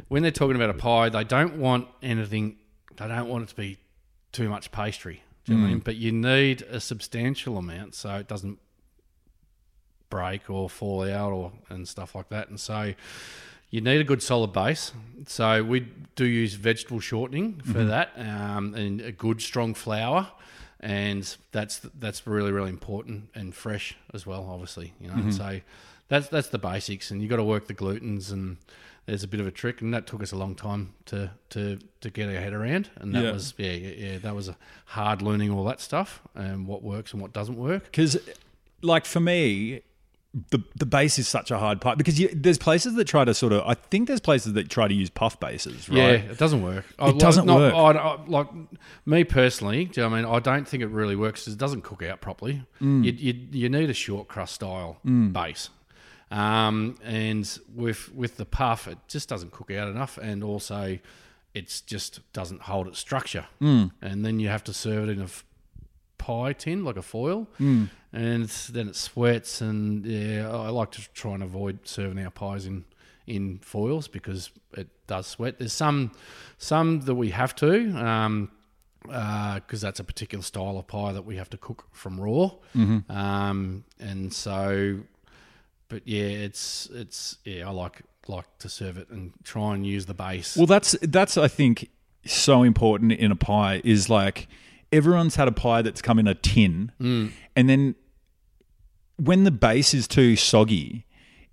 when 0.07 0.21
they're 0.21 0.31
talking 0.31 0.55
about 0.55 0.69
a 0.69 0.75
pie, 0.75 1.09
they 1.09 1.23
don't 1.23 1.57
want 1.57 1.87
anything, 2.03 2.57
they 2.95 3.07
don't 3.07 3.27
want 3.27 3.43
it 3.43 3.49
to 3.49 3.55
be 3.55 3.77
too 4.31 4.49
much 4.49 4.71
pastry. 4.71 5.23
Do 5.45 5.53
you 5.53 5.57
know 5.57 5.63
what 5.63 5.67
I 5.67 5.71
mean? 5.71 5.79
But 5.79 5.95
you 5.95 6.11
need 6.11 6.61
a 6.63 6.79
substantial 6.79 7.57
amount 7.57 7.95
so 7.95 8.15
it 8.15 8.27
doesn't 8.27 8.59
break 10.09 10.49
or 10.49 10.69
fall 10.69 11.09
out 11.09 11.31
or 11.31 11.51
and 11.69 11.87
stuff 11.87 12.15
like 12.15 12.29
that. 12.29 12.49
And 12.49 12.59
so 12.59 12.93
you 13.69 13.81
need 13.81 14.01
a 14.01 14.03
good 14.03 14.21
solid 14.21 14.51
base. 14.51 14.91
So 15.25 15.63
we 15.63 15.87
do 16.15 16.25
use 16.25 16.53
vegetable 16.55 16.99
shortening 16.99 17.61
for 17.61 17.83
that, 17.85 18.11
um, 18.17 18.73
and 18.75 19.01
a 19.01 19.11
good 19.11 19.41
strong 19.41 19.73
flour, 19.73 20.31
and 20.79 21.35
that's 21.51 21.79
that's 21.99 22.25
really 22.27 22.51
really 22.51 22.69
important 22.69 23.29
and 23.35 23.53
fresh 23.55 23.95
as 24.13 24.25
well. 24.25 24.47
Obviously, 24.49 24.93
you 24.99 25.07
know. 25.07 25.15
Mm-hmm. 25.15 25.31
So 25.31 25.61
that's 26.07 26.27
that's 26.29 26.49
the 26.49 26.59
basics, 26.59 27.11
and 27.11 27.21
you 27.21 27.27
got 27.27 27.37
to 27.37 27.43
work 27.43 27.67
the 27.67 27.73
glutens 27.75 28.31
and. 28.31 28.57
There's 29.05 29.23
a 29.23 29.27
bit 29.29 29.39
of 29.39 29.47
a 29.47 29.51
trick, 29.51 29.79
and 29.79 29.93
that 29.93 30.05
took 30.05 30.21
us 30.21 30.33
a 30.33 30.35
long 30.35 30.53
time 30.53 30.93
to 31.05 31.31
to, 31.51 31.79
to 32.01 32.09
get 32.09 32.27
our 32.27 32.41
head 32.41 32.51
around. 32.51 32.89
And 32.97 33.15
that 33.15 33.23
Yeah. 33.23 33.31
was 33.31 33.53
yeah, 33.57 33.71
yeah 33.71 33.93
yeah 34.11 34.17
that 34.17 34.35
was 34.35 34.49
a 34.49 34.57
hard 34.87 35.21
learning 35.21 35.49
all 35.49 35.63
that 35.63 35.79
stuff 35.79 36.21
and 36.35 36.67
what 36.67 36.83
works 36.83 37.13
and 37.13 37.21
what 37.21 37.31
doesn't 37.31 37.55
work. 37.55 37.85
Because, 37.85 38.17
like 38.81 39.05
for 39.05 39.21
me, 39.21 39.79
the 40.51 40.59
the 40.75 40.85
base 40.85 41.17
is 41.17 41.27
such 41.27 41.49
a 41.51 41.57
hard 41.57 41.81
part 41.81 41.97
because 41.97 42.19
you, 42.19 42.27
there's 42.33 42.57
places 42.59 42.93
that 42.95 43.05
try 43.05 43.25
to 43.25 43.33
sort 43.33 43.53
of. 43.53 43.63
I 43.65 43.73
think 43.73 44.07
there's 44.07 44.19
places 44.19 44.53
that 44.53 44.69
try 44.69 44.87
to 44.87 44.93
use 44.93 45.09
puff 45.09 45.39
bases, 45.39 45.89
right? 45.89 45.97
Yeah, 45.97 46.09
it 46.11 46.37
doesn't 46.37 46.61
work. 46.61 46.85
I- 46.99 47.11
doesn't 47.13 47.45
not- 47.45 47.57
work. 47.57 47.73
I, 47.73 47.91
I- 47.97 48.25
like 48.27 48.47
me 49.05 49.23
personally, 49.23 49.85
do 49.85 50.01
you 50.01 50.05
know 50.05 50.11
what 50.11 50.17
I 50.19 50.21
mean? 50.23 50.31
I 50.35 50.39
don't 50.39 50.67
think 50.67 50.83
it 50.83 50.87
really 50.89 51.15
works 51.15 51.45
'cause 51.45 51.53
it 51.53 51.59
doesn't 51.59 51.81
cook 51.83 52.03
out 52.03 52.21
properly. 52.21 52.63
Mm. 52.81 53.03
You, 53.05 53.11
you 53.13 53.47
you 53.51 53.69
need 53.69 53.89
a 53.89 53.93
short 53.95 54.27
crust 54.27 54.53
style 54.55 54.97
base, 55.03 55.69
um, 56.29 56.97
and 57.03 57.57
with 57.73 58.13
with 58.13 58.37
the 58.37 58.45
puff, 58.45 58.87
it 58.87 58.97
just 59.07 59.29
doesn't 59.29 59.51
cook 59.51 59.71
out 59.71 59.87
enough, 59.87 60.17
and 60.17 60.43
also 60.43 60.99
it's 61.53 61.81
just 61.81 62.19
doesn't 62.33 62.63
hold 62.63 62.87
its 62.87 62.99
structure. 62.99 63.45
Mm. 63.61 63.91
And 64.01 64.23
then 64.25 64.39
you 64.39 64.49
have 64.49 64.63
to 64.65 64.73
serve 64.73 65.09
it 65.09 65.13
in 65.17 65.21
a 65.21 65.27
pie 66.19 66.53
tin, 66.53 66.83
like 66.83 66.97
a 66.97 67.01
foil, 67.01 67.47
Mm. 67.59 67.89
And 68.17 68.45
then 68.73 68.87
it 68.89 68.95
sweats. 68.95 69.61
And 69.61 70.05
yeah, 70.05 70.49
I 70.49 70.69
like 70.69 70.91
to 70.91 71.01
try 71.13 71.33
and 71.33 71.43
avoid 71.43 71.87
serving 71.87 72.23
our 72.23 72.31
pies 72.31 72.65
in 72.65 72.85
in 73.25 73.59
foils 73.59 74.07
because 74.07 74.51
it 74.73 74.87
does 75.07 75.27
sweat. 75.27 75.57
There's 75.59 75.73
some 75.73 76.11
some 76.57 77.01
that 77.01 77.15
we 77.15 77.29
have 77.31 77.53
to. 77.57 77.89
Um, 78.05 78.51
because 79.03 79.79
that's 79.79 80.01
a 80.01 80.03
particular 80.03 80.43
style 80.43 80.77
of 80.77 80.85
pie 80.87 81.13
that 81.13 81.23
we 81.25 81.37
have 81.37 81.49
to 81.51 81.57
cook 81.57 81.85
from 81.93 82.19
raw, 82.19 82.49
um, 83.09 83.85
and 83.99 84.33
so, 84.33 84.99
but 85.87 86.01
yeah, 86.05 86.23
it's 86.25 86.89
it's 86.93 87.37
yeah, 87.45 87.67
I 87.67 87.71
like 87.71 88.01
like 88.27 88.45
to 88.59 88.67
serve 88.67 88.97
it 88.97 89.09
and 89.09 89.31
try 89.45 89.73
and 89.75 89.85
use 89.87 90.07
the 90.07 90.13
base. 90.13 90.57
Well, 90.57 90.65
that's 90.65 90.95
that's 91.01 91.37
I 91.37 91.47
think 91.47 91.89
so 92.25 92.63
important 92.63 93.13
in 93.13 93.31
a 93.31 93.35
pie 93.37 93.81
is 93.85 94.09
like 94.09 94.47
everyone's 94.91 95.35
had 95.37 95.47
a 95.47 95.53
pie 95.53 95.81
that's 95.81 96.01
come 96.01 96.19
in 96.19 96.27
a 96.27 96.35
tin, 96.35 96.91
Mm. 96.99 97.31
and 97.55 97.69
then 97.69 97.95
when 99.17 99.43
the 99.43 99.51
base 99.51 99.93
is 99.93 100.07
too 100.07 100.35
soggy, 100.35 101.05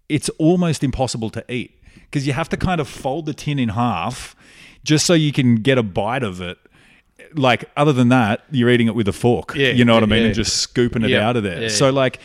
it's 0.08 0.28
almost 0.38 0.84
impossible 0.84 1.30
to 1.30 1.44
eat 1.52 1.80
because 1.94 2.26
you 2.26 2.32
have 2.32 2.48
to 2.50 2.56
kind 2.56 2.80
of 2.80 2.88
fold 2.88 3.26
the 3.26 3.34
tin 3.34 3.58
in 3.58 3.70
half 3.70 4.36
just 4.84 5.06
so 5.06 5.14
you 5.14 5.32
can 5.32 5.56
get 5.56 5.78
a 5.78 5.82
bite 5.82 6.22
of 6.22 6.40
it. 6.40 6.58
Like 7.34 7.64
other 7.76 7.92
than 7.92 8.10
that, 8.10 8.44
you're 8.50 8.70
eating 8.70 8.86
it 8.86 8.94
with 8.94 9.08
a 9.08 9.12
fork. 9.12 9.54
Yeah, 9.54 9.70
you 9.70 9.84
know 9.84 9.94
what 9.94 10.02
I 10.02 10.06
mean, 10.06 10.20
yeah. 10.20 10.26
and 10.26 10.34
just 10.34 10.56
scooping 10.58 11.02
it 11.02 11.10
Yeah, 11.10 11.26
out 11.28 11.36
of 11.36 11.42
there. 11.42 11.62
yeah. 11.62 11.68
So 11.68 11.90
like 11.90 12.18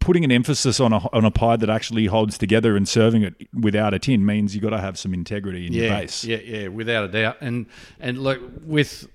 putting 0.00 0.24
an 0.24 0.30
emphasis 0.30 0.78
on 0.78 0.92
a 0.92 0.98
on 1.12 1.24
a 1.24 1.30
pie 1.30 1.56
that 1.56 1.70
actually 1.70 2.06
holds 2.06 2.38
together 2.38 2.76
and 2.76 2.88
serving 2.88 3.22
it 3.22 3.34
without 3.54 3.94
a 3.94 3.98
tin 3.98 4.24
means 4.26 4.54
you've 4.54 4.62
got 4.62 4.70
to 4.70 4.80
have 4.80 4.98
some 4.98 5.14
integrity 5.14 5.66
in 5.66 5.72
your 5.72 5.86
yeah, 5.86 6.00
base. 6.00 6.24
Yeah, 6.24 6.36
yeah, 6.38 6.68
without 6.68 7.04
a 7.04 7.08
doubt. 7.08 7.38
And 7.40 7.66
and 7.98 8.18
look 8.18 8.40
with 8.62 9.08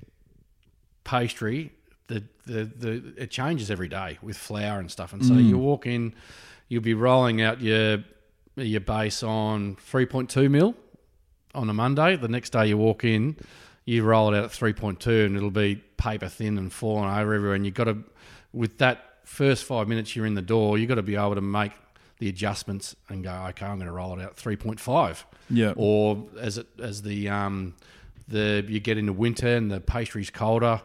pastry, 1.04 1.72
the, 2.46 2.66
the 2.66 3.14
it 3.18 3.32
changes 3.32 3.72
every 3.72 3.88
day 3.88 4.18
with 4.22 4.38
flour 4.38 4.80
and 4.80 4.92
stuff. 4.92 5.14
And 5.14 5.24
so 5.26 5.34
Mm. 5.36 5.48
you 5.48 5.58
walk 5.58 5.86
in, 5.86 6.14
you'll 6.68 6.82
be 6.84 6.94
rolling 6.94 7.42
out 7.42 7.62
your 7.62 8.04
your 8.56 8.82
base 8.82 9.24
on 9.24 9.76
three 9.78 10.06
point 10.06 10.30
two 10.30 10.50
mil 10.50 10.76
on 11.56 11.70
a 11.70 11.74
Monday. 11.74 12.16
The 12.16 12.28
next 12.28 12.52
day 12.52 12.68
you 12.68 12.78
walk 12.78 13.04
in, 13.04 13.36
you 13.86 14.04
roll 14.04 14.34
it 14.34 14.38
out 14.38 14.44
at 14.46 14.52
three 14.52 14.74
point 14.74 15.00
two, 15.00 15.26
and 15.26 15.36
it'll 15.38 15.52
be 15.52 15.76
paper 15.98 16.28
thin 16.28 16.58
and 16.58 16.72
falling 16.72 17.10
over 17.10 17.34
everywhere. 17.34 17.56
And 17.56 17.66
you've 17.66 17.76
got 17.76 17.86
to 17.86 17.98
with 18.52 18.78
that 18.80 19.20
first 19.24 19.64
five 19.64 19.88
minutes 19.88 20.16
you're 20.16 20.26
in 20.26 20.36
the 20.36 20.42
door, 20.42 20.78
you've 20.78 20.90
got 20.90 20.96
to 20.96 21.02
be 21.02 21.16
able 21.16 21.36
to 21.36 21.42
make 21.42 21.72
the 22.20 22.30
adjustments 22.30 22.96
and 23.10 23.24
go, 23.24 23.32
okay, 23.50 23.66
I'm 23.66 23.78
going 23.78 23.88
to 23.88 23.92
roll 23.92 24.18
it 24.20 24.22
out 24.24 24.36
three 24.36 24.56
point 24.58 24.80
five 24.80 25.26
Yeah. 25.50 25.74
or 25.76 26.26
as 26.40 26.58
it 26.58 26.68
as 26.80 27.02
the 27.02 27.30
um, 27.30 27.74
the 28.28 28.64
you 28.68 28.80
get 28.80 28.98
into 28.98 29.14
winter 29.14 29.56
and 29.56 29.72
the 29.72 29.80
pastry's 29.80 30.30
colder, 30.30 30.82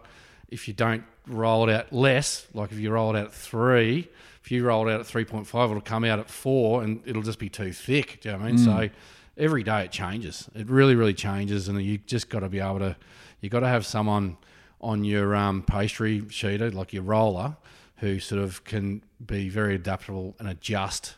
if 0.49 0.69
you 0.69 0.75
don't 0.75 1.05
roll 1.27 1.69
it 1.69 1.73
out 1.73 1.93
less, 1.93 2.47
like 2.55 2.73
if 2.73 2.79
you 2.79 2.91
roll 2.91 3.15
it 3.15 3.19
out 3.19 3.27
at 3.27 3.33
three, 3.35 4.09
if 4.43 4.51
you 4.51 4.65
roll 4.65 4.89
it 4.89 4.93
out 4.93 5.01
at 5.01 5.07
three 5.07 5.25
point 5.25 5.47
five, 5.47 5.71
it'll 5.71 5.83
come 5.83 6.05
out 6.05 6.19
at 6.19 6.31
four 6.31 6.83
and 6.83 7.03
it'll 7.05 7.23
just 7.23 7.39
be 7.39 7.49
too 7.49 7.73
thick. 7.73 8.21
Do 8.21 8.31
you 8.31 8.33
know 8.33 8.41
what 8.41 8.49
I 8.49 8.53
mean? 8.53 8.59
So 8.59 8.89
every 9.37 9.63
day 9.63 9.85
it 9.85 9.93
changes. 9.93 10.49
It 10.55 10.69
really, 10.69 10.95
really 10.95 11.15
changes, 11.15 11.69
and 11.69 11.81
you 11.83 11.99
just 11.99 12.31
got 12.31 12.41
to 12.41 12.49
be 12.49 12.61
able 12.61 12.79
to. 12.79 12.97
You 13.41 13.51
got 13.51 13.61
to 13.61 13.69
have 13.69 13.87
someone 13.87 14.37
on 14.81 15.05
your 15.05 15.37
um, 15.37 15.63
pastry 15.63 16.23
sheeter, 16.23 16.73
like 16.73 16.93
your 16.93 17.03
roller, 17.05 17.57
who 17.99 18.19
sort 18.19 18.43
of 18.43 18.65
can 18.65 19.03
be 19.25 19.49
very 19.49 19.75
adaptable 19.75 20.35
and 20.39 20.49
adjust 20.49 21.17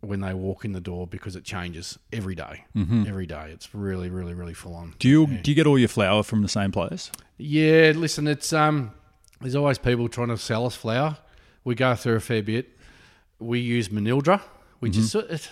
when 0.00 0.20
they 0.20 0.32
walk 0.32 0.64
in 0.64 0.72
the 0.72 0.80
door 0.80 1.06
because 1.06 1.34
it 1.36 1.44
changes 1.44 1.98
every 2.12 2.34
day. 2.34 2.64
Every 3.06 3.26
day, 3.26 3.50
it's 3.52 3.74
really, 3.74 4.10
really, 4.10 4.34
really 4.34 4.54
full 4.54 4.74
on. 4.74 4.94
Do 4.98 5.08
you 5.08 5.26
do 5.26 5.50
you 5.50 5.54
get 5.54 5.66
all 5.66 5.78
your 5.78 5.88
flour 5.88 6.22
from 6.22 6.42
the 6.42 6.48
same 6.48 6.70
place? 6.72 7.10
Yeah, 7.36 7.92
listen, 7.94 8.26
it's 8.28 8.52
um, 8.52 8.92
there's 9.40 9.54
always 9.56 9.78
people 9.78 10.08
trying 10.08 10.28
to 10.28 10.38
sell 10.38 10.66
us 10.66 10.74
flour. 10.76 11.18
We 11.64 11.74
go 11.74 11.94
through 11.94 12.16
a 12.16 12.20
fair 12.20 12.42
bit. 12.42 12.76
We 13.38 13.60
use 13.60 13.88
Manildra, 13.88 14.40
which 14.80 14.96
is 14.96 15.12
sort 15.12 15.30
it, 15.30 15.50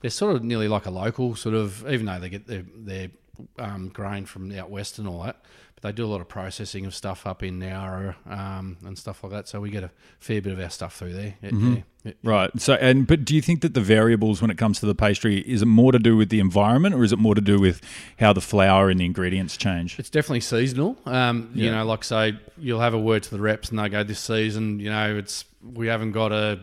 they're 0.00 0.10
sort 0.10 0.36
of 0.36 0.44
nearly 0.44 0.68
like 0.68 0.86
a 0.86 0.90
local 0.90 1.34
sort 1.34 1.54
of, 1.54 1.86
even 1.90 2.06
though 2.06 2.18
they 2.18 2.28
get 2.30 2.46
their 2.46 2.64
their 2.74 3.10
um, 3.58 3.88
grain 3.88 4.26
from 4.26 4.48
the 4.48 4.60
out 4.60 4.70
west 4.70 4.98
and 4.98 5.08
all 5.08 5.22
that. 5.22 5.42
But 5.74 5.82
they 5.82 5.92
do 5.92 6.04
a 6.04 6.08
lot 6.08 6.20
of 6.20 6.28
processing 6.28 6.84
of 6.84 6.94
stuff 6.94 7.26
up 7.26 7.42
in 7.42 7.58
Nowra 7.58 8.14
um, 8.26 8.76
and 8.84 8.98
stuff 8.98 9.22
like 9.22 9.32
that. 9.32 9.48
So 9.48 9.60
we 9.60 9.70
get 9.70 9.82
a 9.82 9.90
fair 10.18 10.42
bit 10.42 10.52
of 10.52 10.60
our 10.60 10.70
stuff 10.70 10.94
through 10.96 11.14
there. 11.14 11.34
Yeah, 11.42 11.50
yeah, 11.52 11.82
yeah. 12.04 12.12
Right. 12.22 12.50
So 12.60 12.74
and 12.74 13.06
but 13.06 13.24
do 13.24 13.34
you 13.34 13.42
think 13.42 13.62
that 13.62 13.74
the 13.74 13.80
variables 13.80 14.42
when 14.42 14.50
it 14.50 14.58
comes 14.58 14.80
to 14.80 14.86
the 14.86 14.94
pastry 14.94 15.38
is 15.40 15.62
it 15.62 15.66
more 15.66 15.92
to 15.92 15.98
do 15.98 16.16
with 16.16 16.28
the 16.28 16.40
environment 16.40 16.94
or 16.94 17.04
is 17.04 17.12
it 17.12 17.18
more 17.18 17.34
to 17.34 17.40
do 17.40 17.58
with 17.58 17.80
how 18.18 18.32
the 18.32 18.40
flour 18.40 18.90
and 18.90 19.00
the 19.00 19.04
ingredients 19.04 19.56
change? 19.56 19.98
It's 19.98 20.10
definitely 20.10 20.40
seasonal. 20.40 20.98
Um, 21.06 21.50
You 21.54 21.70
know, 21.70 21.84
like 21.84 22.04
say, 22.04 22.38
you'll 22.58 22.80
have 22.80 22.94
a 22.94 22.98
word 22.98 23.22
to 23.24 23.30
the 23.30 23.40
reps, 23.40 23.70
and 23.70 23.78
they 23.78 23.88
go, 23.88 24.02
"This 24.02 24.20
season, 24.20 24.80
you 24.80 24.90
know, 24.90 25.16
it's 25.16 25.44
we 25.62 25.86
haven't 25.86 26.12
got 26.12 26.32
a 26.32 26.60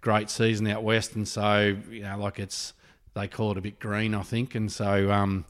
great 0.00 0.30
season 0.30 0.66
out 0.68 0.82
west, 0.82 1.14
and 1.14 1.26
so 1.26 1.76
you 1.90 2.02
know, 2.02 2.18
like 2.18 2.38
it's 2.38 2.72
they 3.14 3.26
call 3.28 3.52
it 3.52 3.58
a 3.58 3.60
bit 3.60 3.80
green, 3.80 4.14
I 4.14 4.22
think, 4.22 4.54
and 4.54 4.70
so 4.70 5.10
um, 5.10 5.44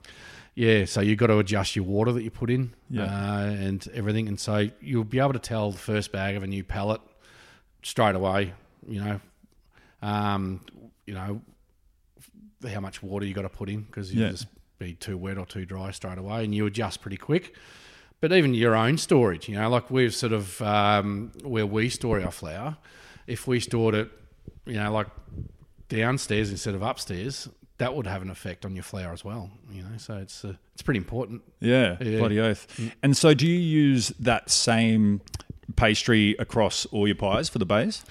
yeah, 0.55 0.84
so 0.84 1.01
you've 1.01 1.18
got 1.18 1.28
to 1.28 1.38
adjust 1.38 1.76
your 1.76 1.84
water 1.84 2.12
that 2.12 2.22
you 2.22 2.30
put 2.30 2.51
in, 2.51 2.72
Yeah. 2.90 3.05
uh, 3.05 3.44
and 3.51 3.86
everything, 3.94 4.28
and 4.28 4.38
so 4.38 4.68
you'll 4.80 5.05
be 5.05 5.18
able 5.18 5.32
to 5.32 5.38
tell 5.38 5.70
the 5.70 5.78
first 5.78 6.12
bag 6.12 6.36
of 6.36 6.42
a 6.42 6.46
new 6.46 6.64
pallet 6.64 7.01
straight 7.82 8.14
away. 8.14 8.53
You 8.88 9.01
know, 9.05 9.20
um, 10.03 10.61
you 11.07 11.14
know 11.14 11.40
how 12.68 12.80
much 12.80 13.03
water 13.03 13.24
you 13.24 13.32
got 13.34 13.42
to 13.42 13.48
put 13.48 13.68
in 13.70 13.82
because 13.82 14.12
you 14.14 14.22
Yeah. 14.22 14.30
just 14.30 14.46
be 14.78 14.94
too 14.94 15.16
wet 15.16 15.38
or 15.38 15.46
too 15.46 15.64
dry 15.64 15.90
straight 15.92 16.18
away, 16.18 16.44
and 16.44 16.55
you 16.55 16.66
adjust 16.66 17.01
pretty 17.01 17.16
quick. 17.16 17.55
But 18.20 18.32
even 18.32 18.53
your 18.53 18.74
own 18.76 18.98
storage, 18.98 19.48
you 19.48 19.55
know, 19.55 19.70
like 19.70 19.90
we've 19.90 20.14
sort 20.14 20.32
of 20.32 20.61
um, 20.61 21.32
where 21.42 21.66
we 21.66 21.88
store 21.88 22.20
our 22.20 22.30
flour, 22.30 22.76
if 23.26 23.46
we 23.46 23.61
stored 23.61 23.94
it, 23.94 24.11
you 24.66 24.74
know, 24.74 24.92
like 24.92 25.07
downstairs 25.88 26.51
instead 26.51 26.74
of 26.74 26.82
upstairs, 26.82 27.48
that 27.81 27.95
would 27.95 28.07
have 28.07 28.20
an 28.22 28.31
effect 28.31 28.64
on 28.66 28.74
your 28.76 28.83
flour 28.85 29.12
as 29.12 29.24
well. 29.24 29.51
You 29.72 29.83
know, 29.83 29.97
so 29.97 30.16
it's 30.18 30.45
uh, 30.45 30.55
it's 30.74 30.83
pretty 30.83 30.99
important. 30.99 31.43
Yeah, 31.61 31.97
Yeah. 32.01 32.18
bloody 32.18 32.39
oath. 32.39 32.66
And 33.03 33.16
so 33.16 33.35
do 33.35 33.47
you 33.47 33.59
use 33.59 34.09
that 34.20 34.51
same 34.51 35.20
pastry 35.76 36.37
across 36.39 36.87
all 36.87 37.07
your 37.09 37.16
pies 37.16 37.49
for 37.49 37.59
the 37.59 37.66
base? 37.66 38.05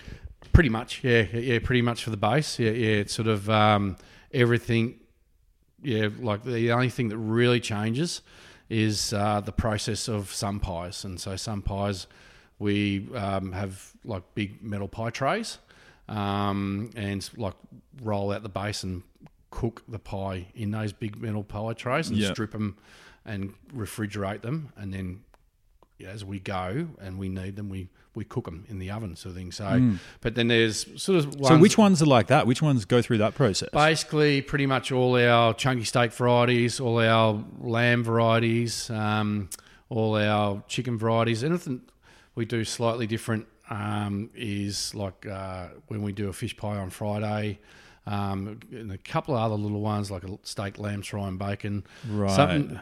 Pretty 0.53 0.69
much, 0.69 1.03
yeah, 1.03 1.25
yeah, 1.31 1.39
yeah, 1.39 1.59
pretty 1.63 1.81
much 1.83 2.03
for 2.03 2.09
the 2.09 2.17
base. 2.17 2.57
Yeah, 2.59 2.71
yeah, 2.71 3.01
it's 3.03 3.13
sort 3.13 3.27
of 3.27 3.49
um, 3.49 3.95
everything 4.33 4.95
yeah, 5.81 6.09
like 6.19 6.43
the 6.43 6.71
only 6.73 6.89
thing 6.89 7.07
that 7.09 7.17
really 7.17 7.59
changes 7.61 8.21
is 8.69 9.13
uh, 9.13 9.39
the 9.39 9.51
process 9.53 10.09
of 10.09 10.31
some 10.33 10.59
pies, 10.59 11.05
and 11.05 11.19
so 11.19 11.35
some 11.35 11.61
pies 11.61 12.07
we 12.57 13.07
um, 13.15 13.51
have 13.53 13.93
like 14.03 14.23
big 14.35 14.61
metal 14.63 14.87
pie 14.87 15.09
trays, 15.11 15.57
um, 16.09 16.89
and 16.95 17.29
like 17.37 17.53
roll 18.01 18.31
out 18.33 18.43
the 18.43 18.49
base 18.49 18.83
and 18.83 19.03
cook 19.51 19.83
the 19.87 19.99
pie 19.99 20.47
in 20.55 20.71
those 20.71 20.93
big 20.93 21.19
metal 21.21 21.43
pie 21.43 21.73
trays 21.73 22.09
and 22.09 22.17
Yeah. 22.17 22.31
strip 22.31 22.51
them 22.51 22.77
and 23.25 23.53
refrigerate 23.75 24.41
them, 24.41 24.69
and 24.77 24.93
then 24.93 25.21
as 26.05 26.23
we 26.23 26.39
go 26.39 26.87
and 27.01 27.17
we 27.19 27.29
need 27.29 27.55
them, 27.55 27.69
we 27.69 27.89
we 28.15 28.25
cook 28.25 28.45
them 28.45 28.65
in 28.67 28.79
the 28.79 28.89
oven, 28.89 29.15
sort 29.15 29.31
of 29.31 29.37
thing. 29.37 29.51
So, 29.51 29.95
but 30.19 30.33
then 30.35 30.47
there's 30.47 30.87
sort 31.01 31.19
of 31.19 31.27
Mm. 31.37 31.45
So 31.47 31.57
which 31.57 31.77
ones 31.77 32.01
are 32.01 32.05
like 32.07 32.27
that? 32.27 32.47
Which 32.47 32.61
ones 32.61 32.83
go 32.83 33.01
through 33.01 33.19
that 33.19 33.35
process? 33.35 33.69
Basically, 33.71 34.41
pretty 34.41 34.65
much 34.65 34.91
all 34.91 35.15
our 35.15 35.53
chunky 35.53 35.83
steak 35.85 36.11
varieties, 36.11 36.79
all 36.79 36.99
our 36.99 37.43
lamb 37.59 38.03
varieties, 38.03 38.89
um, 38.89 39.49
all 39.89 40.15
our 40.15 40.63
chicken 40.67 40.97
varieties. 40.97 41.43
Anything 41.43 41.81
we 42.35 42.45
do 42.45 42.65
slightly 42.65 43.05
different 43.07 43.45
um, 43.69 44.31
is 44.33 44.95
like 44.95 45.25
uh, 45.27 45.67
when 45.87 46.01
we 46.01 46.11
do 46.11 46.29
a 46.29 46.33
fish 46.33 46.57
pie 46.57 46.77
on 46.77 46.89
Friday. 46.89 47.59
Um, 48.09 48.59
and 48.71 48.91
a 48.91 48.97
couple 48.97 49.35
of 49.35 49.41
other 49.41 49.55
little 49.55 49.81
ones 49.81 50.09
like 50.09 50.23
a 50.23 50.39
steak, 50.43 50.79
lamb, 50.79 51.03
and 51.13 51.37
bacon. 51.39 51.83
Right. 52.09 52.31
Something 52.35 52.79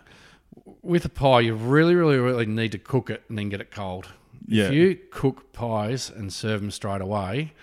with 0.81 1.03
a 1.05 1.09
pie, 1.09 1.41
you 1.41 1.53
really, 1.55 1.95
really, 1.95 2.17
really 2.17 2.45
need 2.45 2.71
to 2.71 2.79
cook 2.79 3.09
it 3.09 3.23
and 3.29 3.37
then 3.37 3.49
get 3.49 3.59
it 3.61 3.69
cold. 3.71 4.07
Yeah. 4.47 4.67
If 4.67 4.73
you 4.73 4.99
cook 5.11 5.51
pies 5.51 6.09
and 6.09 6.31
serve 6.31 6.61
them 6.61 6.71
straight 6.71 7.01
away, 7.01 7.53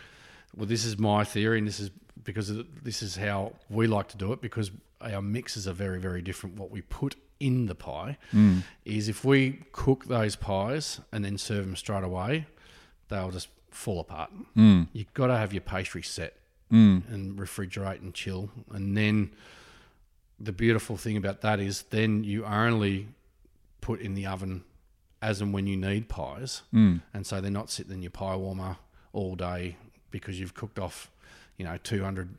well, 0.54 0.66
this 0.66 0.84
is 0.84 0.98
my 0.98 1.24
theory, 1.24 1.58
and 1.58 1.66
this 1.66 1.80
is 1.80 1.90
because 2.22 2.50
of- 2.50 2.66
this 2.84 3.02
is 3.02 3.16
how 3.16 3.54
we 3.70 3.86
like 3.86 4.08
to 4.08 4.16
do 4.16 4.32
it 4.32 4.40
because 4.42 4.70
our 5.00 5.22
mixes 5.22 5.66
are 5.66 5.72
very, 5.72 5.98
very 6.00 6.22
different. 6.22 6.56
What 6.56 6.70
we 6.70 6.82
put 6.82 7.16
in 7.40 7.66
the 7.66 7.74
pie 7.74 8.16
is 8.84 9.08
if 9.08 9.24
we 9.24 9.62
cook 9.72 10.04
those 10.06 10.36
pies 10.36 11.00
and 11.12 11.24
then 11.24 11.36
serve 11.38 11.64
them 11.66 11.76
straight 11.76 12.04
away, 12.04 12.46
they'll 13.08 13.30
just 13.30 13.48
fall 13.70 14.00
apart. 14.00 14.30
You've 14.92 15.12
got 15.14 15.26
to 15.28 15.36
have 15.36 15.52
your 15.52 15.60
pastry 15.62 16.02
set 16.02 16.36
and 16.74 17.38
refrigerate 17.38 18.00
and 18.00 18.14
chill, 18.14 18.50
and 18.70 18.96
then 18.96 19.30
the 20.40 20.52
beautiful 20.52 20.96
thing 20.96 21.16
about 21.16 21.40
that 21.42 21.60
is 21.60 21.82
then 21.90 22.24
you 22.24 22.44
only 22.44 23.08
put 23.80 24.00
in 24.00 24.14
the 24.14 24.26
oven 24.26 24.64
as 25.22 25.40
and 25.40 25.52
when 25.54 25.66
you 25.66 25.76
need 25.76 26.08
pies, 26.08 26.62
mm. 26.72 27.00
and 27.14 27.26
so 27.26 27.40
they're 27.40 27.50
not 27.50 27.70
sitting 27.70 27.92
in 27.92 28.02
your 28.02 28.10
pie 28.10 28.36
warmer 28.36 28.76
all 29.12 29.34
day 29.36 29.76
because 30.10 30.38
you've 30.38 30.54
cooked 30.54 30.78
off, 30.78 31.10
you 31.56 31.64
know, 31.64 31.78
two 31.82 32.02
hundred, 32.04 32.34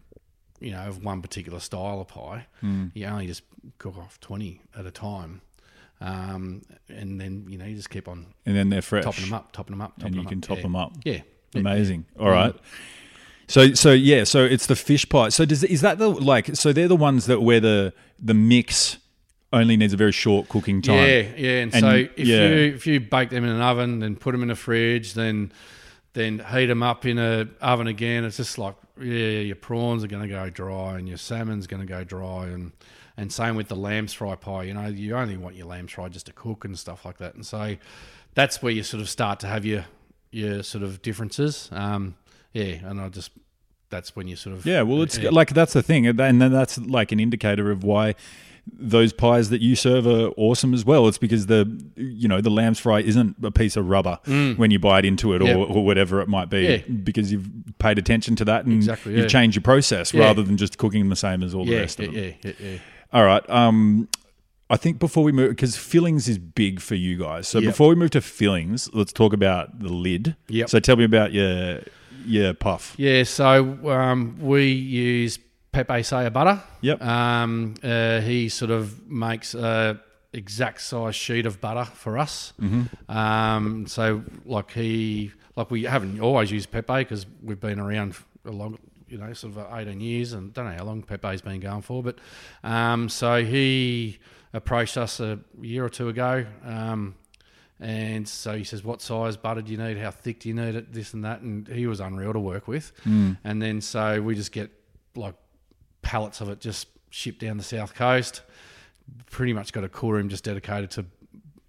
you 0.59 0.71
know, 0.71 0.87
of 0.87 1.03
one 1.03 1.21
particular 1.21 1.59
style 1.59 2.01
of 2.01 2.07
pie. 2.07 2.45
Mm. 2.61 2.91
You 2.93 3.07
only 3.07 3.27
just 3.27 3.43
cook 3.79 3.97
off 3.97 4.19
twenty 4.19 4.61
at 4.77 4.85
a 4.85 4.91
time, 4.91 5.41
um, 6.01 6.61
and 6.89 7.19
then 7.19 7.45
you 7.49 7.57
know 7.57 7.65
you 7.65 7.75
just 7.75 7.89
keep 7.89 8.07
on 8.07 8.27
and 8.45 8.55
then 8.55 8.69
they're 8.69 8.81
fresh. 8.81 9.03
topping 9.03 9.25
them 9.25 9.33
up, 9.33 9.51
topping 9.51 9.73
them 9.73 9.81
up, 9.81 9.97
topping 9.97 10.13
and 10.13 10.23
you 10.23 10.27
can 10.29 10.41
top 10.41 10.57
Yeah. 10.57 10.63
them 10.63 10.75
up. 10.75 10.93
Yeah, 11.03 11.21
Yeah. 11.53 11.61
Amazing. 11.61 12.05
All 12.19 12.29
right. 12.29 12.55
So 13.47 13.73
so 13.73 13.91
yeah, 13.91 14.23
so 14.23 14.43
it's 14.43 14.65
the 14.67 14.75
fish 14.75 15.07
pie. 15.07 15.29
So 15.29 15.45
does 15.45 15.63
is 15.63 15.81
that 15.81 15.97
the 15.99 16.09
like 16.09 16.55
so 16.55 16.73
they're 16.73 16.87
the 16.87 16.95
ones 16.95 17.25
that 17.27 17.41
where 17.41 17.59
the 17.59 17.93
the 18.19 18.33
mix 18.33 18.97
only 19.53 19.77
needs 19.77 19.93
a 19.93 19.97
very 19.97 20.11
short 20.11 20.49
cooking 20.49 20.81
time. 20.81 20.95
Yeah, 20.97 21.21
yeah. 21.37 21.49
And, 21.61 21.73
And 21.73 21.81
so 21.81 21.93
you- 21.93 22.09
if 22.17 22.27
yeah. 22.27 22.47
you 22.49 22.55
if 22.73 22.87
you 22.87 22.99
bake 22.99 23.29
them 23.29 23.43
in 23.43 23.49
an 23.51 23.61
oven, 23.61 23.99
then 23.99 24.15
put 24.15 24.31
them 24.31 24.43
in 24.43 24.49
a 24.49 24.55
fridge, 24.55 25.13
then 25.13 25.51
then 26.13 26.39
heat 26.51 26.67
them 26.67 26.81
up 26.81 27.05
in 27.05 27.17
a 27.19 27.47
oven 27.61 27.87
again, 27.87 28.23
it's 28.25 28.37
just 28.37 28.57
like 28.57 28.75
yeah, 28.99 29.39
your 29.41 29.57
prawns 29.57 30.03
are 30.03 30.07
going 30.07 30.21
to 30.23 30.29
go 30.29 30.49
dry 30.49 30.97
and 30.97 31.07
your 31.09 31.17
salmon's 31.17 31.67
going 31.67 31.81
to 31.81 31.87
go 31.87 32.03
dry, 32.05 32.47
and 32.47 32.71
and 33.17 33.31
same 33.31 33.55
with 33.55 33.67
the 33.67 33.75
lamb's 33.75 34.13
fry 34.13 34.35
pie. 34.35 34.63
You 34.63 34.73
know, 34.73 34.87
you 34.87 35.15
only 35.17 35.37
want 35.37 35.55
your 35.55 35.67
lamb's 35.67 35.91
fry 35.91 36.07
just 36.09 36.25
to 36.27 36.33
cook 36.33 36.63
and 36.65 36.77
stuff 36.79 37.05
like 37.05 37.17
that, 37.17 37.35
and 37.35 37.45
so 37.45 37.75
that's 38.33 38.61
where 38.63 38.71
you 38.71 38.83
sort 38.83 39.01
of 39.01 39.09
start 39.09 39.39
to 39.41 39.47
have 39.47 39.65
your 39.65 39.85
your 40.31 40.63
sort 40.63 40.83
of 40.83 41.01
differences. 41.01 41.69
Um, 41.71 42.15
yeah, 42.55 42.89
and 42.89 42.99
I 43.01 43.09
just 43.09 43.31
that's 43.89 44.15
when 44.15 44.27
you 44.27 44.35
sort 44.35 44.55
of 44.55 44.65
Yeah, 44.65 44.81
well, 44.81 45.01
it's 45.03 45.17
yeah. 45.17 45.29
like 45.29 45.53
that's 45.53 45.73
the 45.73 45.83
thing, 45.83 46.07
and 46.07 46.17
then 46.17 46.39
that's 46.39 46.77
like 46.79 47.11
an 47.11 47.19
indicator 47.19 47.69
of 47.71 47.83
why 47.83 48.15
those 48.79 49.13
pies 49.13 49.51
that 49.51 49.61
you 49.61 49.75
serve 49.75 50.07
are 50.07 50.29
awesome 50.37 50.73
as 50.73 50.83
well. 50.83 51.07
It's 51.07 51.19
because 51.19 51.45
the 51.45 51.61
you 51.95 52.27
know 52.27 52.41
the 52.41 52.49
lamb's 52.49 52.79
fry 52.79 53.01
isn't 53.01 53.35
a 53.43 53.51
piece 53.51 53.75
of 53.77 53.87
rubber 53.87 54.17
when 54.25 54.71
you 54.71 54.79
bite 54.79 55.05
into 55.05 55.33
it 55.33 55.41
or, 55.43 55.45
Yeah. 55.45 55.55
or 55.55 55.85
whatever 55.85 56.19
it 56.21 56.27
might 56.27 56.49
be, 56.49 56.61
Yeah. 56.63 56.77
because 57.03 57.31
you've 57.31 57.47
paid 57.77 57.99
attention 57.99 58.35
to 58.37 58.45
that 58.45 58.65
and 58.65 58.73
Exactly, 58.73 59.15
you've 59.17 59.29
changed 59.29 59.55
your 59.55 59.61
process 59.61 60.13
Yeah. 60.15 60.21
rather 60.25 60.41
than 60.41 60.57
just 60.57 60.79
cooking 60.79 61.09
the 61.09 61.15
same 61.15 61.43
as 61.43 61.53
all 61.53 61.63
the 61.65 61.75
rest 61.77 61.99
yeah, 61.99 62.05
of 62.07 62.13
them. 62.15 62.23
yeah, 62.23 62.31
yeah, 62.43 62.51
yeah. 62.71 62.77
All 63.13 63.23
right. 63.23 63.47
Um, 63.49 64.09
I 64.67 64.77
think 64.77 64.97
before 64.97 65.23
we 65.23 65.31
move, 65.31 65.49
because 65.51 65.77
fillings 65.77 66.27
is 66.27 66.39
big 66.39 66.79
for 66.79 66.95
you 66.95 67.19
guys. 67.19 67.47
So 67.47 67.59
Yep. 67.59 67.69
before 67.71 67.89
we 67.89 67.93
move 67.95 68.09
to 68.11 68.21
fillings, 68.21 68.89
let's 68.93 69.13
talk 69.13 69.31
about 69.31 69.79
the 69.79 69.89
lid. 69.93 70.35
Yep. 70.49 70.69
So 70.71 70.79
tell 70.79 70.95
me 70.95 71.03
about 71.03 71.33
your 71.33 71.81
your 72.25 72.53
puff. 72.53 72.93
Yeah, 72.97 73.23
so 73.23 73.89
um, 73.89 74.37
we 74.39 74.71
use 74.71 75.39
Pepe 75.71 76.03
Saya 76.03 76.31
butter. 76.31 76.61
Yep. 76.81 77.01
Um, 77.01 77.75
uh, 77.83 78.21
he 78.21 78.49
sort 78.49 78.71
of 78.71 79.09
makes 79.09 79.53
a 79.53 79.99
exact 80.33 80.81
size 80.81 81.15
sheet 81.15 81.45
of 81.45 81.61
butter 81.61 81.85
for 81.85 82.17
us. 82.17 82.53
Mm-hmm. 82.61 83.11
Um, 83.11 83.87
so 83.87 84.23
like 84.45 84.71
he, 84.71 85.31
like 85.55 85.71
we 85.71 85.83
haven't 85.83 86.19
always 86.19 86.51
used 86.51 86.71
Pepe 86.71 86.99
because 86.99 87.25
we've 87.41 87.59
been 87.59 87.79
around 87.79 88.15
a 88.45 88.51
long, 88.51 88.77
you 89.07 89.17
know, 89.17 89.33
sort 89.33 89.57
of 89.57 89.71
uh, 89.71 89.75
18 89.75 89.99
years 89.99 90.33
and 90.33 90.53
don't 90.53 90.65
know 90.65 90.77
how 90.77 90.83
long 90.83 91.03
Pepe's 91.03 91.41
been 91.41 91.59
going 91.59 91.81
for, 91.81 92.03
but 92.03 92.19
um, 92.63 93.09
so 93.09 93.43
he 93.43 94.19
approached 94.53 94.97
us 94.97 95.19
a 95.19 95.39
year 95.61 95.83
or 95.85 95.89
two 95.89 96.09
ago. 96.09 96.45
Um, 96.63 97.15
and 97.79 98.27
so 98.27 98.55
he 98.55 98.63
says, 98.63 98.83
"What 98.83 99.01
size 99.01 99.37
butter 99.37 99.61
do 99.61 99.71
you 99.71 99.77
need? 99.77 99.97
How 99.97 100.11
thick 100.11 100.39
do 100.39 100.49
you 100.49 100.55
need 100.55 100.75
it? 100.75 100.93
This 100.93 101.13
and 101.13 101.23
that." 101.25 101.41
And 101.41 101.67
he 101.67 101.87
was 101.87 101.99
unreal 101.99 102.33
to 102.33 102.39
work 102.39 102.67
with. 102.67 102.91
And 103.43 103.61
then 103.61 103.81
so 103.81 104.21
we 104.21 104.35
just 104.35 104.51
get 104.51 104.71
like 105.15 105.35
pallets 106.01 106.41
of 106.41 106.49
it 106.49 106.59
just 106.59 106.87
shipped 107.09 107.39
down 107.39 107.57
the 107.57 107.63
south 107.63 107.93
coast. 107.95 108.41
Pretty 109.29 109.53
much 109.53 109.73
got 109.73 109.83
a 109.83 109.89
cool 109.89 110.13
room 110.13 110.29
just 110.29 110.43
dedicated 110.43 110.91
to 110.91 111.05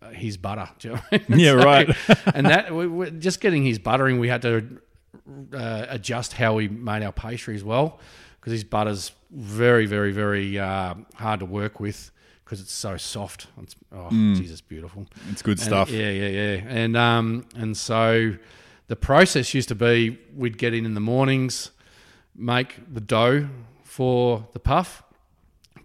uh, 0.03 0.11
his 0.11 0.37
butter. 0.37 0.69
Do 0.79 0.89
you 0.89 0.95
know 0.95 1.01
what 1.09 1.23
I 1.23 1.25
mean? 1.29 1.41
Yeah, 1.45 1.53
right. 1.53 1.97
and 2.35 2.47
that 2.47 2.75
we, 2.75 2.87
we, 2.87 3.11
just 3.11 3.41
getting 3.41 3.65
his 3.65 3.79
buttering, 3.79 4.19
we 4.19 4.29
had 4.29 4.43
to 4.43 4.81
uh, 5.53 5.87
adjust 5.89 6.33
how 6.33 6.55
we 6.55 6.69
made 6.69 7.03
our 7.03 7.13
pastry 7.13 7.55
as 7.55 7.65
well 7.65 7.99
because 8.41 8.53
his 8.53 8.65
butter's 8.65 9.13
very, 9.31 9.87
very, 9.87 10.13
very 10.13 10.59
uh, 10.59 10.95
hard 11.15 11.41
to 11.41 11.47
work 11.47 11.81
with 11.81 12.11
because 12.47 12.61
it's 12.61 12.73
so 12.73 12.97
soft. 12.97 13.49
It's, 13.61 13.75
oh, 13.93 14.09
Jesus, 14.11 14.61
beautiful. 14.61 15.07
It's 15.33 15.43
good 15.43 15.59
And- 15.59 15.67
stuff. 15.67 15.91
yeah, 15.91 16.11
yeah, 16.11 16.29
yeah. 16.29 16.63
And 16.69 16.97
um, 16.97 17.45
and 17.57 17.77
so 17.77 18.37
the 18.87 18.97
process 18.97 19.53
used 19.53 19.69
to 19.69 19.75
be 19.75 20.19
we'd 20.35 20.57
get 20.57 20.73
in 20.73 20.87
in 20.87 20.95
the 20.95 21.01
mornings, 21.01 21.73
make 22.37 22.77
the 22.93 23.01
dough 23.01 23.49
for 23.83 24.47
the 24.53 24.61
puff, 24.61 25.03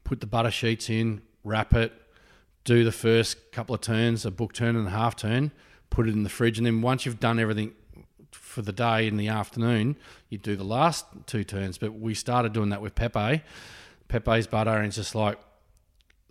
put 0.04 0.20
the 0.22 0.28
butter 0.28 0.52
sheets 0.52 0.88
in, 0.90 1.22
wrap 1.44 1.74
it, 1.74 1.92
do 2.64 2.84
the 2.84 2.92
first 2.92 3.52
couple 3.52 3.74
of 3.74 3.82
turns, 3.82 4.24
a 4.26 4.30
book 4.32 4.54
turn 4.54 4.76
and 4.76 4.88
a 4.88 4.92
half 4.92 5.16
turn, 5.16 5.52
put 5.90 6.08
it 6.08 6.12
in 6.14 6.22
the 6.22 6.30
fridge, 6.30 6.60
and 6.60 6.68
then 6.68 6.82
once 6.84 7.06
you've 7.08 7.20
done 7.20 7.40
everything 7.40 7.74
for 8.32 8.62
the 8.62 8.72
day 8.72 9.08
in 9.08 9.18
the 9.18 9.28
afternoon, 9.30 9.98
you 10.30 10.38
do 10.38 10.56
the 10.56 10.64
last 10.64 11.06
two 11.26 11.44
turns. 11.44 11.80
But 11.80 11.94
we 12.00 12.14
started 12.14 12.54
doing 12.54 12.70
that 12.70 12.82
with 12.84 12.94
Pepe. 12.94 13.42
Pepe's 14.10 14.46
butter, 14.46 14.72
and 14.72 14.86
it's 14.86 14.96
just 14.98 15.16
like 15.16 15.40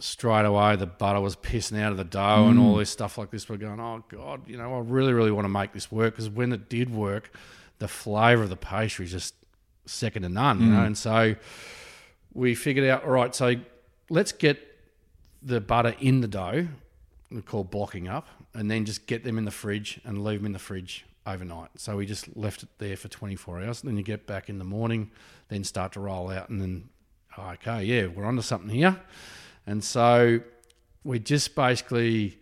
straight 0.01 0.45
away 0.45 0.77
the 0.77 0.87
butter 0.87 1.21
was 1.21 1.37
pissing 1.37 1.81
out 1.81 1.93
of 1.93 1.99
the 1.99 2.05
dough 2.05 2.49
and 2.49 2.59
all 2.59 2.75
mm. 2.75 2.79
this 2.79 2.91
stuff 2.91 3.19
like 3.19 3.31
this. 3.31 3.49
We're 3.49 3.57
going, 3.57 3.81
oh 3.81 4.05
god, 4.09 4.49
you 4.49 4.57
know, 4.57 4.75
I 4.75 4.81
really, 4.81 5.13
really 5.13 5.31
want 5.31 5.45
to 5.45 5.51
make 5.51 5.73
this 5.73 5.93
work 5.93 6.15
because 6.15 6.29
when 6.29 6.53
it 6.53 6.69
did 6.69 6.93
work, 6.93 7.33
the 7.79 7.89
flavour 7.89 8.45
of 8.45 8.51
the 8.51 8.57
pastry 8.57 9.07
is 9.07 9.13
just 9.13 9.35
second 9.87 10.23
to 10.23 10.29
none, 10.29 10.61
you 10.61 10.67
know. 10.67 10.81
Mm. 10.81 10.87
And 10.87 10.99
so 10.99 11.35
we 12.33 12.55
figured 12.55 12.89
out, 12.89 13.05
all 13.05 13.11
right, 13.11 13.35
so 13.35 13.55
let's 14.09 14.33
get 14.33 14.67
the 15.43 15.61
butter 15.61 15.95
in 16.01 16.21
the 16.21 16.29
dough, 16.29 16.69
we 17.31 17.43
call 17.43 17.65
blocking 17.65 18.09
up, 18.09 18.29
and 18.55 18.71
then 18.71 18.85
just 18.85 19.07
get 19.07 19.25
them 19.25 19.39
in 19.39 19.45
the 19.45 19.51
fridge 19.51 20.01
and 20.05 20.25
leave 20.25 20.41
them 20.41 20.47
in 20.47 20.53
the 20.53 20.59
fridge 20.59 21.05
overnight. 21.27 21.71
So 21.77 21.97
we 21.97 22.07
just 22.07 22.37
left 22.37 22.63
it 22.63 22.69
there 22.79 22.97
for 22.97 23.09
24 23.09 23.63
hours. 23.63 23.83
And 23.83 23.91
Then 23.91 23.97
you 23.97 24.03
get 24.03 24.27
back 24.27 24.49
in 24.49 24.59
the 24.59 24.65
morning, 24.65 25.11
then 25.49 25.65
start 25.65 25.93
to 25.93 26.01
roll 26.01 26.31
out, 26.31 26.49
and 26.49 26.61
then, 26.61 26.89
oh, 27.39 27.51
okay, 27.55 27.85
yeah, 27.85 28.07
we're 28.07 28.25
onto 28.25 28.43
something 28.43 28.71
here. 28.71 29.01
And 29.71 29.85
so 29.85 30.41
we 31.05 31.21
just 31.21 31.55
basically 31.55 32.39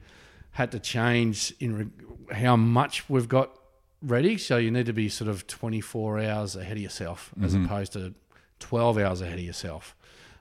had 0.53 0.73
to 0.73 0.81
change 0.81 1.53
in 1.61 1.77
re- 1.77 2.35
how 2.35 2.57
much 2.57 3.09
we've 3.09 3.29
got 3.29 3.57
ready. 4.03 4.39
So 4.39 4.57
you 4.57 4.71
need 4.71 4.87
to 4.87 4.93
be 4.93 5.09
sort 5.09 5.29
of 5.29 5.47
24 5.47 6.21
hours 6.21 6.57
ahead 6.57 6.77
of 6.77 6.83
yourself 6.83 7.33
as 7.43 7.55
opposed 7.55 7.93
to 7.93 8.15
12 8.61 8.99
hours 8.99 9.21
ahead 9.21 9.39
of 9.39 9.45
yourself. 9.45 9.95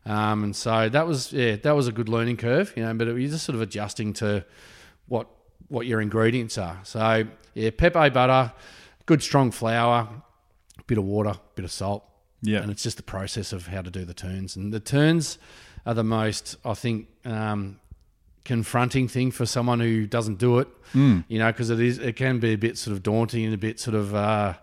Um, 0.05 0.45
and 0.45 0.55
so 0.55 0.88
that 0.88 1.05
was 1.05 1.33
yeah 1.33 1.57
that 1.57 1.75
was 1.75 1.88
a 1.88 1.91
good 1.91 2.07
learning 2.07 2.38
curve, 2.38 2.71
you 2.77 2.83
know. 2.83 2.93
But 2.93 3.07
you're 3.07 3.29
just 3.29 3.45
sort 3.45 3.55
of 3.55 3.61
adjusting 3.61 4.13
to 4.13 4.45
what 5.07 5.27
what 5.67 5.85
your 5.85 5.99
ingredients 5.99 6.57
are. 6.57 6.79
So 6.83 7.27
yeah, 7.53 7.71
pepe 7.71 8.09
butter, 8.11 8.53
good 9.05 9.21
strong 9.21 9.51
flour, 9.51 10.07
bit 10.88 10.97
of 10.97 11.03
water, 11.03 11.33
bit 11.55 11.65
of 11.65 11.71
salt. 11.71 12.05
Yeah. 12.41 12.59
and 12.59 12.69
it's 12.69 12.83
just 12.83 12.97
the 12.97 13.03
process 13.03 13.51
of 13.51 13.65
how 13.65 13.81
to 13.81 13.89
do 13.89 14.05
the 14.05 14.13
turns. 14.13 14.55
And 14.55 14.71
the 14.71 14.79
turns 14.79 15.39
are 15.88 15.93
the 15.95 16.03
most, 16.03 16.57
I 16.65 16.73
think, 16.75 17.07
um, 17.25 17.79
confronting 18.45 19.07
thing 19.07 19.31
for 19.31 19.45
someone 19.45 19.79
who 19.79 20.05
doesn't 20.05 20.38
do 20.38 20.59
it. 20.59 20.67
Hmm. 20.93 21.21
You 21.27 21.39
know, 21.39 21.47
because 21.51 21.69
it 21.69 21.79
is 21.79 21.97
it 21.97 22.15
can 22.15 22.39
be 22.39 22.53
a 22.53 22.57
bit 22.57 22.77
sort 22.77 22.95
of 22.95 23.01
daunting 23.03 23.45
and 23.45 23.53
a 23.53 23.57
bit 23.57 23.79
sort 23.79 23.95
of. 23.95 24.13
Uh, 24.13 24.53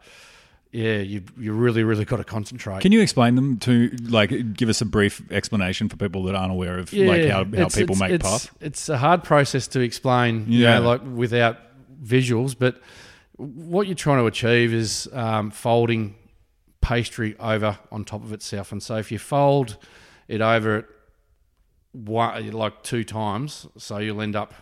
yeah, 0.71 0.99
you 0.99 1.23
you 1.39 1.53
really 1.53 1.85
really 1.85 2.05
got 2.05 2.17
to 2.17 2.25
concentrate. 2.25 2.81
Can 2.81 2.91
you 2.91 3.01
explain 3.01 3.37
them 3.37 3.59
to 3.59 3.91
like 4.09 4.55
give 4.55 4.69
us 4.69 4.81
a 4.81 4.85
brief 4.85 5.23
explanation 5.31 5.89
for 5.89 5.97
people 5.97 6.25
that 6.25 6.35
aren't 6.35 6.51
aware 6.51 6.79
of 6.79 6.93
like 6.93 7.27
how, 7.27 7.45
how 7.45 7.69
people 7.69 7.95
it's- 7.95 8.01
make 8.01 8.11
it's, 8.11 8.25
puff? 8.25 8.55
It's 8.61 8.89
a 8.89 8.99
hard 8.99 9.23
process 9.23 9.69
to 9.69 9.81
explain, 9.81 10.47
you 10.49 10.63
Yeah. 10.65 10.81
know, 10.81 10.87
like 10.89 11.01
without 11.05 11.59
visuals. 12.03 12.57
But 12.59 12.83
what 13.37 13.87
you're 13.87 13.95
trying 13.95 14.19
to 14.19 14.27
achieve 14.27 14.75
is 14.75 15.09
um, 15.13 15.53
folding 15.53 16.17
pastry 16.81 17.37
over 17.39 17.79
on 17.93 18.05
top 18.05 18.25
of 18.25 18.33
itself. 18.33 18.73
And 18.73 18.83
so 18.83 18.97
if 18.97 19.13
you 19.13 19.19
fold 19.21 19.77
it 20.27 20.41
over 20.41 20.79
it 20.79 20.87
one, 21.95 22.51
like 22.51 22.83
two 22.83 23.05
times, 23.05 23.67
so 23.79 23.99
you'll 23.99 24.21
end 24.21 24.37
up 24.37 24.53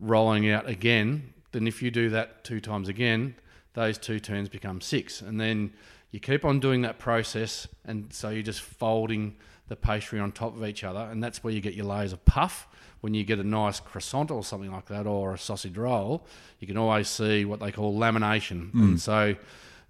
rolling 0.00 0.50
out 0.50 0.68
again. 0.68 1.32
Then 1.52 1.66
if 1.66 1.80
you 1.80 1.90
do 1.90 2.10
that 2.10 2.44
two 2.44 2.60
times 2.60 2.88
again, 2.88 3.36
those 3.74 3.96
two 3.96 4.20
turns 4.20 4.48
become 4.48 4.80
six, 4.80 5.22
and 5.22 5.40
then 5.40 5.72
you 6.10 6.20
keep 6.20 6.44
on 6.44 6.60
doing 6.60 6.82
that 6.82 6.98
process, 6.98 7.68
and 7.84 8.12
so 8.12 8.30
you're 8.30 8.42
just 8.42 8.60
folding 8.60 9.36
the 9.68 9.76
pastry 9.76 10.18
on 10.18 10.32
top 10.32 10.56
of 10.56 10.64
each 10.64 10.84
other, 10.84 11.08
and 11.10 11.22
that's 11.22 11.42
where 11.42 11.52
you 11.52 11.60
get 11.60 11.74
your 11.74 11.86
layers 11.86 12.12
of 12.12 12.24
puff. 12.24 12.66
When 13.00 13.14
you 13.14 13.24
get 13.24 13.38
a 13.38 13.44
nice 13.44 13.78
croissant 13.78 14.30
or 14.30 14.42
something 14.42 14.72
like 14.72 14.86
that, 14.86 15.06
or 15.06 15.34
a 15.34 15.38
sausage 15.38 15.76
roll, 15.76 16.26
you 16.58 16.66
can 16.66 16.76
always 16.76 17.08
see 17.08 17.44
what 17.44 17.60
they 17.60 17.70
call 17.70 17.96
lamination, 17.96 18.72
mm. 18.72 18.80
and 18.80 19.00
so 19.00 19.36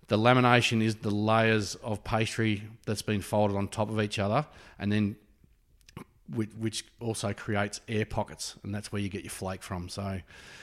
the 0.09 0.19
lamination 0.19 0.83
is 0.83 0.97
the 0.97 1.11
layers 1.11 1.75
of 1.77 2.05
pastry 2.05 2.63
that's 2.85 3.03
been 3.03 3.23
folded 3.23 3.57
on 3.57 3.69
top 3.69 3.89
of 3.89 4.01
each 4.01 4.19
other, 4.19 4.47
and 4.79 4.93
then 4.93 5.17
which, 6.35 6.51
which 6.59 6.85
also 7.01 7.33
creates 7.33 7.81
air 7.89 8.05
pockets, 8.05 8.57
and 8.63 8.75
that's 8.75 8.93
where 8.93 9.01
you 9.01 9.09
get 9.09 9.23
your 9.23 9.31
flake 9.31 9.63
from. 9.63 9.89
So 9.89 10.03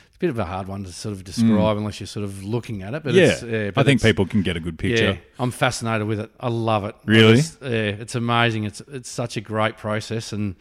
it's 0.08 0.16
a 0.16 0.20
bit 0.20 0.30
of 0.30 0.40
a 0.40 0.46
hard 0.46 0.68
one 0.68 0.84
to 0.84 0.92
sort 0.92 1.14
of 1.14 1.24
describe 1.24 1.78
unless 1.78 2.00
you're 2.00 2.08
sort 2.08 2.24
of 2.26 2.44
looking 2.44 2.82
at 2.84 2.94
it. 2.94 3.04
But 3.04 3.14
Mm. 3.14 3.18
yeah, 3.18 3.24
it's, 3.32 3.44
yeah 3.44 3.72
but 3.72 3.82
I 3.82 3.84
think 3.84 4.02
people 4.02 4.26
can 4.26 4.42
get 4.42 4.58
a 4.58 4.60
good 4.60 4.78
picture. 4.78 5.04
Yeah, 5.14 5.18
I'm 5.40 5.52
fascinated 5.52 6.08
with 6.08 6.20
it. 6.20 6.32
I 6.40 6.50
love 6.50 6.86
it. 6.86 6.96
Really? 7.06 7.40
It's, 7.40 7.58
yeah, 7.62 7.70
it's 7.70 8.16
amazing. 8.16 8.66
It's 8.66 8.82
it's 8.92 9.10
such 9.10 9.38
a 9.38 9.42
great 9.42 9.78
process, 9.78 10.34
and 10.34 10.56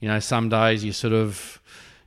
you 0.00 0.08
know, 0.08 0.20
some 0.20 0.48
days 0.48 0.84
you 0.84 0.92
sort 0.92 1.12
of 1.12 1.60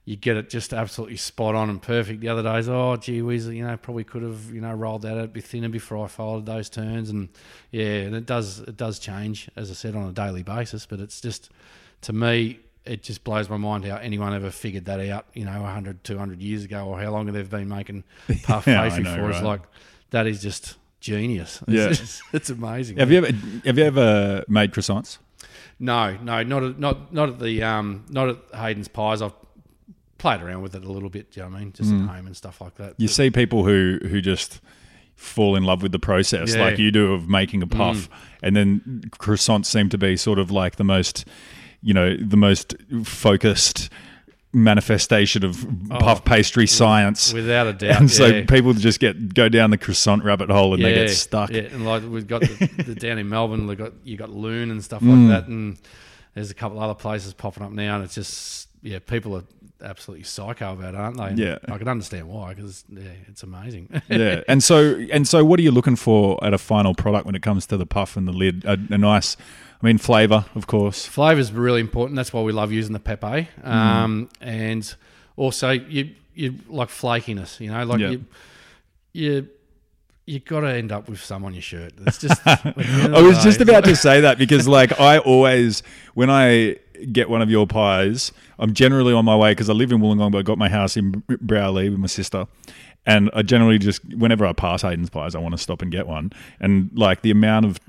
you 0.03 0.15
get 0.15 0.35
it 0.35 0.49
just 0.49 0.73
absolutely 0.73 1.15
spot 1.15 1.53
on 1.53 1.69
and 1.69 1.79
perfect. 1.79 2.21
The 2.21 2.27
other 2.29 2.41
days, 2.41 2.67
oh 2.67 2.95
gee 2.97 3.21
whiz, 3.21 3.45
you 3.47 3.63
know, 3.65 3.77
probably 3.77 4.03
could 4.03 4.23
have 4.23 4.51
you 4.51 4.59
know 4.59 4.73
rolled 4.73 5.03
that 5.03 5.17
out 5.17 5.25
a 5.25 5.27
bit 5.27 5.43
thinner 5.43 5.69
before 5.69 6.03
I 6.03 6.07
folded 6.07 6.45
those 6.47 6.69
turns, 6.69 7.09
and 7.11 7.29
yeah, 7.71 7.97
and 8.01 8.15
it 8.15 8.25
does 8.25 8.59
it 8.59 8.77
does 8.77 8.97
change 8.99 9.47
as 9.55 9.69
I 9.69 9.73
said 9.75 9.95
on 9.95 10.09
a 10.09 10.11
daily 10.11 10.43
basis. 10.43 10.85
But 10.87 10.99
it's 10.99 11.21
just 11.21 11.49
to 12.01 12.13
me. 12.13 12.59
It 12.83 13.03
just 13.03 13.23
blows 13.23 13.47
my 13.47 13.57
mind 13.57 13.85
how 13.85 13.97
anyone 13.97 14.33
ever 14.33 14.49
figured 14.49 14.85
that 14.85 14.99
out, 15.09 15.27
you 15.35 15.45
know, 15.45 15.61
100, 15.61 16.03
200 16.03 16.41
years 16.41 16.63
ago, 16.63 16.87
or 16.87 16.99
how 16.99 17.11
long 17.11 17.27
they've 17.31 17.47
been 17.49 17.67
making 17.69 18.03
puff 18.43 18.65
Yeah, 18.67 18.81
pastry 18.81 19.03
know, 19.03 19.15
for. 19.15 19.29
It's 19.29 19.35
right. 19.37 19.43
like, 19.45 19.61
that 20.09 20.25
is 20.25 20.41
just 20.41 20.77
genius. 20.99 21.61
It's, 21.67 21.69
Yeah. 21.71 21.89
it's, 21.89 22.21
it's 22.33 22.49
amazing. 22.49 22.97
Have 22.97 23.11
you 23.11 23.19
ever 23.19 23.27
have 23.65 23.77
you 23.77 23.83
ever 23.83 24.43
made 24.47 24.71
croissants? 24.71 25.19
No, 25.79 26.17
no, 26.23 26.41
not 26.41 26.63
at, 26.63 26.79
not 26.79 27.13
not 27.13 27.29
at 27.29 27.39
the 27.39 27.61
um, 27.61 28.03
not 28.09 28.29
at 28.29 28.37
Hayden's 28.55 28.87
Pies. 28.87 29.21
I've 29.21 29.33
played 30.17 30.41
around 30.41 30.61
with 30.63 30.75
it 30.75 30.83
a 30.83 30.91
little 30.91 31.09
bit. 31.09 31.31
Do 31.31 31.39
you 31.39 31.45
know 31.45 31.51
what 31.51 31.57
I 31.57 31.59
mean? 31.61 31.73
Just 31.73 31.91
Mm. 31.91 32.03
at 32.09 32.15
home 32.15 32.25
and 32.27 32.35
stuff 32.37 32.61
like 32.61 32.75
that. 32.75 32.95
You 32.97 33.07
But- 33.07 33.13
see 33.13 33.29
people 33.29 33.63
who 33.63 33.99
who 34.07 34.21
just 34.21 34.59
fall 35.15 35.55
in 35.55 35.63
love 35.63 35.83
with 35.83 35.91
the 35.91 35.99
process, 35.99 36.55
Yeah. 36.55 36.63
like 36.63 36.79
you 36.79 36.89
do, 36.89 37.13
of 37.13 37.29
making 37.29 37.61
a 37.61 37.67
puff, 37.67 38.09
and 38.41 38.55
then 38.55 39.03
croissants 39.19 39.67
seem 39.67 39.87
to 39.89 39.97
be 39.99 40.17
sort 40.17 40.39
of 40.39 40.49
like 40.49 40.77
the 40.77 40.83
most, 40.83 41.25
you 41.81 41.93
know, 41.93 42.15
the 42.17 42.37
most 42.37 42.75
focused 43.03 43.89
manifestation 44.53 45.45
of 45.45 45.65
puff 45.89 46.25
pastry 46.25 46.67
science. 46.67 47.33
without 47.33 47.67
a 47.67 47.73
doubt. 47.73 48.01
and 48.01 48.11
so 48.11 48.25
yeah. 48.25 48.45
people 48.45 48.73
just 48.73 48.99
get 48.99 49.33
go 49.33 49.47
down 49.49 49.69
the 49.69 49.77
croissant 49.77 50.23
rabbit 50.23 50.49
hole 50.49 50.73
and 50.73 50.83
they 50.83 50.93
get 50.93 51.09
stuck. 51.09 51.49
Yeah, 51.51 51.61
and 51.61 51.85
like 51.85 52.03
we've 52.03 52.27
got 52.27 52.41
the, 52.41 52.83
the 52.85 52.95
down 52.95 53.17
in 53.17 53.29
Melbourne, 53.29 53.67
we 53.67 53.75
got 53.75 53.93
you 54.03 54.17
got 54.17 54.29
Lune 54.29 54.71
and 54.71 54.83
stuff 54.83 55.01
Mm. 55.01 55.29
like 55.29 55.41
that, 55.43 55.49
and 55.49 55.77
there's 56.33 56.51
a 56.51 56.53
couple 56.53 56.79
other 56.79 56.93
places 56.95 57.33
popping 57.33 57.63
up 57.63 57.71
now, 57.71 57.95
and 57.95 58.03
it's 58.03 58.15
just 58.15 58.67
yeah, 58.83 58.99
people 58.99 59.35
are 59.37 59.43
absolutely 59.83 60.23
psycho 60.23 60.73
about 60.73 60.93
it, 60.95 60.99
aren't 60.99 61.17
they? 61.17 61.23
And 61.23 61.39
Yeah. 61.39 61.57
I 61.69 61.77
can 61.77 61.87
understand 61.87 62.27
why 62.27 62.53
because 62.53 62.83
yeah, 62.89 63.03
it's 63.27 63.43
amazing. 63.43 63.89
yeah. 64.09 64.41
And 64.49 64.61
so 64.63 64.95
and 65.11 65.27
so, 65.27 65.45
what 65.45 65.59
are 65.59 65.63
you 65.63 65.71
looking 65.71 65.95
for 65.95 66.43
at 66.43 66.53
a 66.53 66.57
final 66.57 66.93
product 66.93 67.25
when 67.25 67.35
it 67.35 67.41
comes 67.41 67.65
to 67.67 67.77
the 67.77 67.85
puff 67.85 68.17
and 68.17 68.27
the 68.27 68.33
lid? 68.33 68.65
A, 68.65 68.73
a 68.89 68.97
nice, 68.97 69.37
I 69.81 69.85
mean, 69.85 69.97
flavor, 69.97 70.45
of 70.55 70.67
course. 70.67 71.05
Flavour 71.05 71.39
is 71.39 71.51
really 71.51 71.81
important. 71.81 72.15
That's 72.15 72.31
why 72.31 72.41
we 72.41 72.51
love 72.51 72.71
using 72.71 72.93
the 72.93 72.99
pepe. 72.99 73.47
Um, 73.63 74.29
And 74.39 74.93
also, 75.35 75.71
you 75.71 76.11
you 76.35 76.55
like 76.67 76.89
flakiness. 76.89 77.59
You 77.59 77.71
know, 77.71 77.83
like 77.85 77.99
Yeah. 77.99 78.09
you 78.11 78.25
you 79.13 79.47
you 80.27 80.39
got 80.39 80.61
to 80.61 80.67
end 80.71 80.91
up 80.91 81.09
with 81.09 81.21
some 81.21 81.43
on 81.43 81.53
your 81.53 81.63
shirt. 81.63 81.93
It's 82.05 82.19
just. 82.19 82.39
at 82.47 82.63
the 82.63 82.83
end 82.85 83.05
of 83.07 83.15
I 83.15 83.21
was 83.21 83.43
just 83.43 83.59
about 83.59 83.83
to 83.85 83.95
say 83.95 84.21
that 84.21 84.37
because, 84.37 84.67
like, 84.67 84.97
I 84.99 85.17
always, 85.17 85.81
when 86.13 86.29
I 86.29 86.77
get 87.11 87.29
one 87.29 87.41
of 87.41 87.49
your 87.49 87.65
pies, 87.65 88.31
I'm 88.59 88.73
generally 88.73 89.13
on 89.13 89.25
my 89.25 89.35
way 89.35 89.51
because 89.51 89.69
I 89.69 89.73
live 89.73 89.91
in 89.91 89.99
Wollongong, 89.99 90.31
but 90.31 90.37
I 90.37 90.41
got 90.43 90.57
my 90.59 90.69
house 90.69 90.95
in 90.95 91.23
Bawley 91.41 91.89
with 91.89 91.99
my 91.99 92.07
sister. 92.07 92.45
And 93.05 93.31
I 93.33 93.41
generally 93.41 93.79
just, 93.79 94.05
whenever 94.13 94.45
I 94.45 94.53
pass 94.53 94.83
Hayden's 94.83 95.09
Pies, 95.09 95.33
I 95.33 95.39
want 95.39 95.53
to 95.53 95.57
stop 95.57 95.81
and 95.81 95.91
get 95.91 96.05
one. 96.07 96.31
And, 96.59 96.91
like, 96.93 97.23
the 97.23 97.31
amount 97.31 97.65
of 97.65 97.79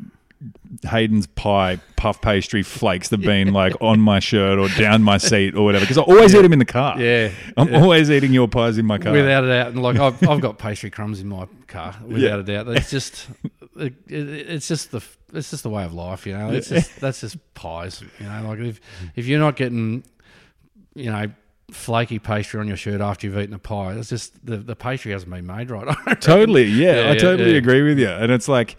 Hayden's 0.85 1.27
pie 1.29 1.79
puff 1.97 2.21
pastry 2.21 2.63
flakes 2.65 3.09
that 3.11 3.21
have 3.21 3.27
been 3.27 3.53
like 3.53 3.75
on 3.81 4.01
my 4.01 4.19
shirt 4.19 4.59
or 4.59 4.69
down 4.71 5.03
my 5.03 5.17
seat 5.19 5.55
or 5.55 5.65
whatever 5.65 5.85
because 5.85 5.99
I 5.99 6.03
always 6.03 6.35
eat 6.35 6.43
them 6.43 6.53
in 6.53 6.59
the 6.59 6.65
car. 6.65 6.99
Yeah. 7.01 7.31
I'm 7.57 7.69
Yeah. 7.69 7.81
always 7.81 8.11
eating 8.11 8.33
your 8.33 8.49
pies 8.49 8.77
in 8.79 8.87
my 8.87 8.99
car. 8.99 9.13
Without 9.13 9.45
a 9.45 9.47
doubt, 9.47 9.67
and 9.69 9.83
like 9.83 9.99
I've, 9.99 10.29
I've 10.29 10.41
got 10.41 10.59
pastry 10.59 10.91
crumbs 10.91 11.21
in 11.21 11.29
my 11.29 11.47
car, 11.69 11.95
without 12.05 12.41
a 12.41 12.43
doubt. 12.43 12.69
It's 12.69 12.91
just, 12.91 13.29
it, 13.77 13.95
it, 14.09 14.29
it's 14.29 14.67
just 14.67 14.91
the, 14.91 15.01
it's 15.33 15.51
just 15.51 15.63
the 15.63 15.71
way 15.71 15.85
of 15.85 15.95
life, 15.95 16.27
you 16.27 16.37
know. 16.37 16.51
It's 16.51 16.69
just 16.69 16.99
that's 17.01 17.21
just 17.21 17.37
pies, 17.55 18.03
you 18.19 18.27
know. 18.27 18.49
Like 18.49 18.59
if 18.59 18.81
if 19.15 19.27
you're 19.27 19.39
not 19.41 19.55
getting, 19.57 20.03
you 20.95 21.11
know, 21.13 21.27
flaky 21.71 22.19
pastry 22.19 22.59
on 22.61 22.67
your 22.69 22.77
shirt 22.77 23.01
after 23.01 23.27
you've 23.29 23.39
eaten 23.39 23.55
a 23.55 23.59
pie, 23.61 23.93
it's 23.95 24.09
just 24.09 24.45
the 24.45 24.57
the 24.57 24.75
pastry 24.77 25.13
hasn't 25.13 25.31
been 25.31 25.47
made 25.47 25.71
right. 25.71 25.87
Totally, 26.21 26.65
yeah, 26.65 26.95
Yeah, 26.97 27.01
I 27.11 27.13
yeah, 27.13 27.19
totally 27.19 27.53
yeah. 27.53 27.59
agree 27.59 27.83
with 27.83 27.99
you. 27.99 28.09
And 28.09 28.33
it's 28.33 28.49
like, 28.49 28.77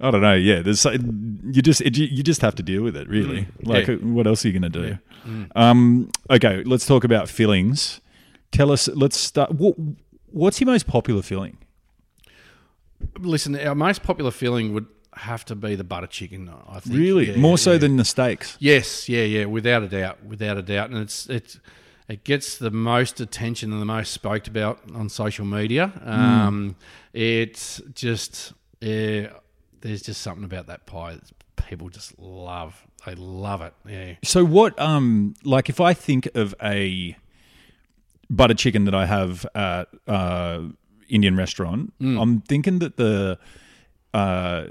I 0.00 0.10
don't 0.10 0.22
know, 0.22 0.34
yeah. 0.34 0.62
There's 0.62 0.84
you 0.84 1.60
just 1.62 1.80
it, 1.82 1.96
you 1.98 2.22
just 2.22 2.40
have 2.40 2.54
to 2.54 2.62
deal 2.62 2.82
with 2.82 2.96
it, 2.96 3.08
really. 3.08 3.48
Like, 3.62 3.86
Mm. 3.86 4.00
yeah. 4.00 4.12
what 4.14 4.26
else 4.26 4.44
are 4.44 4.48
you 4.48 4.58
going 4.58 4.72
to 4.72 4.80
do? 4.88 4.98
Mm. 5.26 5.50
Um, 5.54 6.10
okay, 6.30 6.62
let's 6.64 6.86
talk 6.86 7.04
about 7.04 7.28
fillings. 7.28 8.00
Tell 8.50 8.72
us. 8.72 8.88
Let's 8.88 9.16
start. 9.18 9.52
What, 9.52 9.74
what's 10.32 10.60
your 10.60 10.66
most 10.66 10.86
popular 10.86 11.22
filling? 11.22 11.58
Listen, 13.18 13.56
our 13.58 13.74
most 13.74 14.02
popular 14.02 14.30
filling 14.30 14.72
would 14.74 14.86
have 15.14 15.44
to 15.46 15.54
be 15.54 15.74
the 15.74 15.84
butter 15.84 16.06
chicken. 16.06 16.50
I 16.68 16.80
think 16.80 16.96
Really, 16.96 17.30
Yeah, 17.30 17.36
more 17.36 17.58
so 17.58 17.72
yeah. 17.72 17.78
than 17.78 17.96
the 17.96 18.04
steaks. 18.04 18.56
Yes, 18.60 19.08
yeah, 19.08 19.24
yeah, 19.24 19.44
without 19.46 19.82
a 19.82 19.88
doubt, 19.88 20.24
without 20.24 20.56
a 20.58 20.62
doubt, 20.62 20.90
and 20.90 20.98
it's 20.98 21.28
it's 21.28 21.58
it 22.08 22.24
gets 22.24 22.58
the 22.58 22.70
most 22.70 23.20
attention 23.20 23.72
and 23.72 23.80
the 23.80 23.86
most 23.86 24.12
spoke 24.12 24.46
about 24.46 24.80
on 24.94 25.08
social 25.08 25.44
media. 25.44 25.92
Um, 26.04 26.76
It's 27.12 27.80
just 27.94 28.52
yeah, 28.80 29.30
there's 29.80 30.02
just 30.02 30.20
something 30.20 30.44
about 30.44 30.66
that 30.66 30.86
pie 30.86 31.14
that 31.14 31.66
people 31.68 31.88
just 31.88 32.18
love. 32.18 32.86
They 33.06 33.14
love 33.14 33.62
it. 33.62 33.72
Yeah. 33.88 34.14
So 34.24 34.44
what? 34.44 34.78
Um, 34.80 35.34
like 35.44 35.68
if 35.68 35.80
I 35.80 35.94
think 35.94 36.28
of 36.34 36.54
a 36.62 37.16
butter 38.28 38.54
chicken 38.54 38.84
that 38.84 38.94
I 38.94 39.06
have 39.06 39.46
at 39.54 39.88
uh, 40.06 40.62
Indian 41.08 41.36
restaurant, 41.36 41.92
Mm. 42.00 42.20
I'm 42.20 42.40
thinking 42.42 42.78
that 42.80 42.96
the 42.96 43.38
uh, 44.14 44.66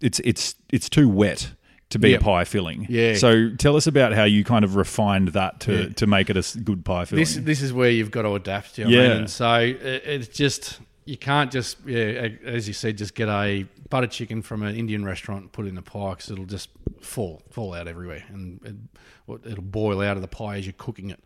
it's 0.00 0.20
it's 0.20 0.54
it's 0.72 0.88
too 0.88 1.08
wet 1.08 1.52
to 1.90 1.98
be 1.98 2.10
Yep. 2.10 2.20
a 2.20 2.24
pie 2.24 2.44
filling. 2.44 2.86
Yeah. 2.88 3.14
So 3.14 3.50
tell 3.56 3.76
us 3.76 3.86
about 3.86 4.14
how 4.14 4.24
you 4.24 4.44
kind 4.44 4.64
of 4.64 4.76
refined 4.76 5.28
that 5.28 5.60
to 5.60 5.72
Yeah. 5.84 5.88
to 5.90 6.06
make 6.06 6.30
it 6.30 6.36
a 6.36 6.58
good 6.60 6.84
pie 6.84 7.04
filling. 7.04 7.22
This 7.22 7.36
this 7.36 7.62
is 7.62 7.72
where 7.72 7.90
you've 7.90 8.10
got 8.10 8.22
to 8.22 8.32
adapt. 8.34 8.78
You 8.78 8.84
know 8.84 8.90
what 8.90 8.98
I 8.98 9.08
Yeah. 9.08 9.18
mean? 9.18 9.28
So 9.28 9.54
it, 9.60 10.02
it's 10.06 10.28
just 10.28 10.80
you 11.04 11.16
can't 11.16 11.50
just 11.52 11.76
yeah, 11.86 12.28
as 12.44 12.66
you 12.68 12.74
said, 12.74 12.96
just 12.98 13.14
get 13.14 13.28
a 13.28 13.66
butter 13.92 14.06
chicken 14.06 14.40
from 14.40 14.62
an 14.62 14.74
Indian 14.74 15.04
restaurant 15.04 15.52
put 15.52 15.66
in 15.66 15.76
a 15.76 15.82
pie 15.82 16.12
because 16.12 16.30
it'll 16.30 16.46
just 16.46 16.70
fall 17.02 17.42
fall 17.50 17.74
out 17.74 17.86
everywhere 17.86 18.24
and 18.30 18.58
it, 18.64 19.46
it'll 19.46 19.62
boil 19.62 20.00
out 20.00 20.16
of 20.16 20.22
the 20.22 20.28
pie 20.28 20.56
as 20.56 20.64
you're 20.64 20.72
cooking 20.78 21.10
it. 21.10 21.22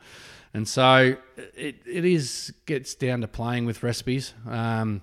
And 0.53 0.67
so 0.67 1.17
it 1.37 1.77
it 1.87 2.05
is 2.05 2.53
gets 2.67 2.97
down 2.97 3.21
to 3.21 3.29
playing 3.29 3.67
with 3.67 3.85
recipes. 3.85 4.35
Um, 4.49 5.03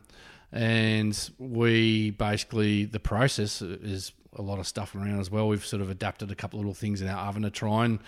and 0.51 1.18
we 1.39 2.11
basically 2.11 2.84
the 2.84 2.99
process 2.99 3.61
is 3.61 4.11
a 4.36 4.41
lot 4.41 4.59
of 4.59 4.68
stuff 4.68 4.93
around 4.93 5.22
as 5.22 5.32
well. 5.32 5.47
We've 5.47 5.66
sort 5.66 5.82
of 5.82 5.89
adapted 5.89 6.32
a 6.32 6.36
couple 6.36 6.59
of 6.59 6.66
little 6.66 6.76
things 6.76 7.01
in 7.01 7.07
our 7.07 7.30
oven 7.30 7.43
to 7.43 7.49
try 7.49 7.86
and 7.86 7.99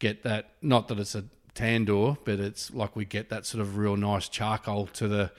get 0.00 0.24
that. 0.24 0.50
Not 0.62 0.88
that 0.88 0.98
it's 0.98 1.14
a 1.14 1.26
tandoor, 1.54 2.18
but 2.24 2.40
it's 2.40 2.74
like 2.74 2.96
we 2.96 3.04
get 3.04 3.28
that 3.28 3.46
sort 3.46 3.62
of 3.62 3.76
real 3.76 3.96
nice 3.96 4.28
charcoal 4.28 4.88
to 4.88 5.06
the 5.06 5.30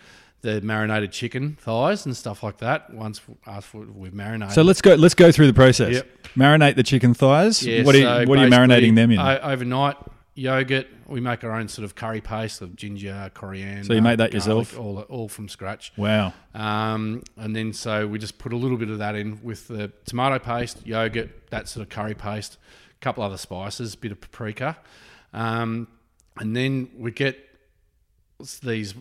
the 0.42 0.62
marinated 0.62 1.12
chicken 1.12 1.58
thighs 1.60 2.06
and 2.06 2.16
stuff 2.16 2.44
like 2.44 2.58
that. 2.60 2.94
Once 2.94 3.22
after 3.46 3.80
we've 3.80 4.14
marinated. 4.14 4.54
So 4.54 4.62
let's 4.62 4.82
go. 4.82 4.96
Let's 4.96 5.16
go 5.16 5.32
through 5.32 5.48
the 5.48 5.54
process. 5.54 5.94
Yep. 5.96 6.08
Marinate 6.36 6.76
the 6.76 6.84
chicken 6.84 7.14
thighs. 7.14 7.66
Yeah, 7.66 7.84
what 7.84 7.96
are 7.96 7.98
you, 7.98 8.04
so 8.04 8.26
what 8.26 8.38
are 8.40 8.46
you 8.46 8.52
marinating 8.52 8.96
them 8.96 9.12
in? 9.12 9.20
o- 9.20 9.40
overnight, 9.42 9.98
yogurt. 10.36 10.88
We 11.08 11.22
make 11.22 11.44
our 11.44 11.54
own 11.54 11.68
sort 11.70 11.86
of 11.86 11.96
curry 11.96 12.22
paste 12.22 12.62
of 12.62 12.76
ginger, 12.76 13.32
coriander. 13.34 13.86
So 13.86 13.94
you 13.94 14.02
make 14.02 14.18
that 14.18 14.32
garlic, 14.32 14.34
yourself? 14.34 14.78
all 14.78 15.00
all 15.10 15.28
from 15.30 15.48
scratch. 15.50 15.94
wow. 15.98 16.34
Um, 16.54 17.24
and 17.38 17.56
then 17.56 17.74
so 17.74 18.06
we 18.08 18.20
just 18.20 18.38
put 18.38 18.54
a 18.54 18.58
little 18.58 18.78
bit 18.78 18.90
of 18.90 19.00
that 19.00 19.16
in 19.16 19.42
with 19.42 19.68
the 19.68 19.92
tomato 20.06 20.38
paste, 20.38 20.86
yogurt, 20.86 21.50
that 21.50 21.68
sort 21.68 21.84
of 21.84 21.90
curry 21.90 22.14
paste, 22.14 22.58
a 22.96 23.00
couple 23.00 23.24
other 23.24 23.38
spices, 23.38 23.96
bit 23.96 24.12
of 24.12 24.20
paprika, 24.22 24.78
um, 25.34 25.88
and 26.40 26.56
then 26.56 26.90
we 26.98 27.12
get 27.12 27.40
these 28.62 28.94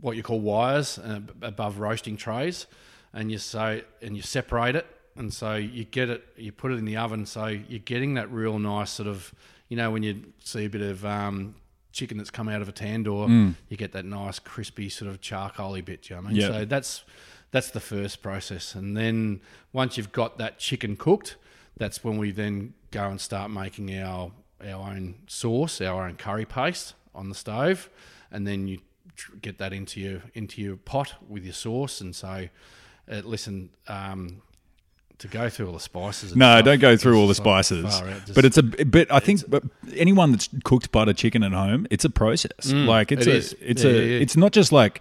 what 0.00 0.16
you 0.16 0.22
call 0.22 0.40
wires 0.40 0.98
uh, 0.98 1.20
above 1.42 1.78
roasting 1.78 2.16
trays, 2.16 2.66
and 3.12 3.30
you 3.30 3.38
so 3.38 3.80
and 4.02 4.16
you 4.16 4.22
separate 4.22 4.76
it, 4.76 4.86
and 5.16 5.32
so 5.32 5.54
you 5.54 5.84
get 5.84 6.10
it, 6.10 6.24
you 6.36 6.52
put 6.52 6.72
it 6.72 6.78
in 6.78 6.84
the 6.84 6.96
oven, 6.96 7.26
so 7.26 7.46
you're 7.46 7.78
getting 7.78 8.14
that 8.14 8.30
real 8.30 8.58
nice 8.58 8.90
sort 8.90 9.08
of, 9.08 9.34
you 9.68 9.76
know, 9.76 9.90
when 9.90 10.02
you 10.02 10.22
see 10.40 10.64
a 10.66 10.70
bit 10.70 10.82
of 10.82 11.04
um, 11.04 11.54
chicken 11.92 12.18
that's 12.18 12.30
come 12.30 12.48
out 12.48 12.60
of 12.62 12.68
a 12.68 12.72
tandoor, 12.72 13.54
you 13.68 13.76
get 13.76 13.92
that 13.92 14.04
nice 14.04 14.38
crispy 14.38 14.88
sort 14.88 15.10
of 15.10 15.20
charcoaly 15.20 15.84
bit. 15.84 16.02
Do 16.02 16.14
you 16.14 16.16
know 16.16 16.22
what 16.22 16.28
I 16.28 16.32
mean? 16.32 16.40
Yeah. 16.40 16.48
So 16.48 16.64
that's 16.64 17.04
that's 17.50 17.70
the 17.70 17.80
first 17.80 18.22
process, 18.22 18.74
and 18.74 18.96
then 18.96 19.40
once 19.72 19.96
you've 19.96 20.12
got 20.12 20.38
that 20.38 20.58
chicken 20.58 20.96
cooked, 20.96 21.36
that's 21.76 22.02
when 22.04 22.18
we 22.18 22.30
then 22.30 22.74
go 22.90 23.08
and 23.08 23.20
start 23.20 23.50
making 23.50 23.96
our 23.98 24.32
our 24.60 24.90
own 24.90 25.14
sauce, 25.26 25.80
our 25.80 26.06
own 26.06 26.16
curry 26.16 26.44
paste 26.44 26.94
on 27.14 27.28
the 27.28 27.34
stove, 27.34 27.88
and 28.30 28.46
then 28.46 28.66
you 28.68 28.80
get 29.40 29.58
that 29.58 29.72
into 29.72 30.00
your 30.00 30.22
into 30.34 30.60
your 30.62 30.76
pot 30.76 31.14
with 31.28 31.44
your 31.44 31.52
sauce, 31.54 32.00
and 32.00 32.14
so 32.14 32.48
uh, 33.10 33.20
listen. 33.24 33.70
Um, 33.88 34.42
to 35.20 35.28
go 35.28 35.48
through 35.48 35.66
all 35.68 35.72
the 35.72 35.80
spices. 35.80 36.36
No, 36.36 36.56
stuff 36.56 36.64
don't 36.66 36.78
go 36.78 36.94
through 36.94 37.18
all 37.18 37.26
the 37.26 37.34
spices. 37.34 37.86
out, 37.86 38.04
but 38.34 38.44
it's 38.44 38.58
a 38.58 38.62
but 38.62 39.10
I 39.10 39.18
think 39.18 39.48
but 39.48 39.62
anyone 39.94 40.30
that's 40.30 40.46
cooked 40.62 40.92
butter 40.92 41.14
chicken 41.14 41.42
at 41.42 41.52
home, 41.52 41.86
it's 41.90 42.04
a 42.04 42.10
process. 42.10 42.70
like 42.70 43.10
it's 43.10 43.24
Mm, 43.24 43.28
it 43.28 43.32
a 43.32 43.36
is. 43.38 43.56
it's 43.62 43.82
Yeah, 43.84 43.90
a 43.90 43.94
yeah, 43.94 44.00
yeah. 44.00 44.18
it's 44.20 44.36
not 44.36 44.52
just 44.52 44.72
like 44.72 45.00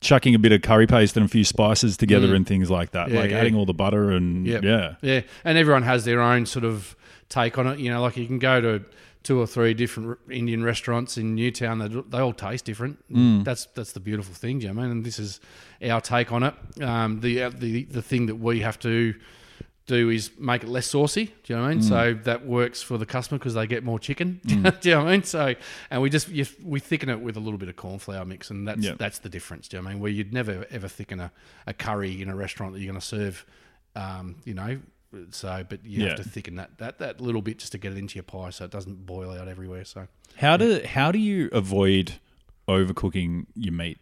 chucking 0.00 0.32
a 0.36 0.38
bit 0.38 0.52
of 0.52 0.62
curry 0.62 0.86
paste 0.86 1.16
and 1.16 1.26
a 1.26 1.28
few 1.28 1.42
spices 1.42 1.96
together 1.96 2.36
and 2.36 2.46
things 2.46 2.70
like 2.70 2.92
that. 2.92 3.08
Mm. 3.08 3.16
Like 3.16 3.32
adding 3.32 3.56
all 3.56 3.66
the 3.66 3.74
butter 3.74 4.12
and 4.12 4.46
Yep. 4.46 4.62
yeah. 4.62 4.94
Yeah. 5.02 5.22
And 5.44 5.58
everyone 5.58 5.82
has 5.82 6.04
their 6.04 6.20
own 6.22 6.46
sort 6.46 6.64
of 6.64 6.94
take 7.28 7.58
on 7.58 7.66
it. 7.66 7.80
You 7.80 7.90
know, 7.90 8.00
like 8.00 8.16
you 8.16 8.28
can 8.28 8.38
go 8.38 8.60
to 8.60 8.84
two 9.28 9.38
or 9.38 9.46
three 9.46 9.74
different 9.74 10.18
Indian 10.30 10.64
restaurants 10.64 11.18
in 11.18 11.34
Newtown. 11.34 11.78
They, 11.78 11.88
they 11.88 12.18
all 12.18 12.32
taste 12.32 12.64
different. 12.64 12.96
Mm. 13.12 13.44
That's 13.44 13.66
that's 13.74 13.92
the 13.92 14.00
beautiful 14.00 14.34
thing, 14.34 14.58
do 14.58 14.66
you 14.66 14.72
know 14.72 14.78
what 14.78 14.84
I 14.84 14.88
mean? 14.88 14.96
And 14.96 15.04
this 15.04 15.18
is 15.18 15.38
our 15.86 16.00
take 16.00 16.32
on 16.32 16.44
it. 16.44 16.54
Um, 16.82 17.20
the 17.20 17.42
uh, 17.42 17.50
the 17.50 17.84
the 17.84 18.00
thing 18.00 18.24
that 18.26 18.36
we 18.36 18.60
have 18.60 18.78
to 18.78 19.14
do 19.84 20.08
is 20.08 20.30
make 20.38 20.62
it 20.62 20.70
less 20.70 20.86
saucy. 20.86 21.26
Do 21.26 21.32
you 21.44 21.56
know 21.56 21.62
what 21.64 21.68
I 21.68 21.74
mean? 21.74 21.82
Mm. 21.84 21.88
So 21.88 22.14
that 22.24 22.46
works 22.46 22.80
for 22.80 22.96
the 22.96 23.04
customer 23.04 23.38
because 23.38 23.52
they 23.52 23.66
get 23.66 23.84
more 23.84 23.98
chicken. 23.98 24.40
do 24.46 24.54
you 24.54 24.62
know 24.62 24.70
what 25.04 25.08
I 25.08 25.12
mean? 25.12 25.22
So 25.24 25.54
and 25.90 26.00
we 26.00 26.08
just 26.08 26.28
you, 26.30 26.46
we 26.64 26.80
thicken 26.80 27.10
it 27.10 27.20
with 27.20 27.36
a 27.36 27.40
little 27.40 27.58
bit 27.58 27.68
of 27.68 27.76
corn 27.76 27.98
flour 27.98 28.24
mix, 28.24 28.48
and 28.48 28.66
that's 28.66 28.80
Yeah. 28.80 28.94
that's 28.96 29.18
the 29.18 29.28
difference. 29.28 29.68
Do 29.68 29.76
you 29.76 29.82
know 29.82 29.88
what 29.88 29.90
I 29.90 29.94
mean? 29.94 30.02
Where 30.02 30.10
you'd 30.10 30.32
never 30.32 30.64
ever 30.70 30.88
thicken 30.88 31.20
a, 31.20 31.30
a 31.66 31.74
curry 31.74 32.22
in 32.22 32.30
a 32.30 32.34
restaurant 32.34 32.72
that 32.72 32.80
you're 32.80 32.90
going 32.90 33.00
to 33.00 33.06
serve. 33.06 33.44
Um, 33.94 34.36
you 34.46 34.54
know. 34.54 34.78
So, 35.30 35.64
but 35.68 35.84
you 35.84 36.02
Yeah. 36.02 36.08
have 36.10 36.18
to 36.18 36.28
thicken 36.28 36.56
that, 36.56 36.76
that 36.78 36.98
that 36.98 37.20
little 37.20 37.40
bit 37.42 37.58
just 37.58 37.72
to 37.72 37.78
get 37.78 37.92
it 37.92 37.98
into 37.98 38.16
your 38.16 38.24
pie, 38.24 38.50
so 38.50 38.64
it 38.66 38.70
doesn't 38.70 39.06
boil 39.06 39.30
out 39.30 39.48
everywhere. 39.48 39.84
So, 39.84 40.06
How 40.36 40.56
do 40.56 40.82
how 40.84 41.10
do 41.12 41.18
you 41.18 41.48
avoid 41.52 42.14
overcooking 42.68 43.46
your 43.54 43.72
meat 43.72 43.98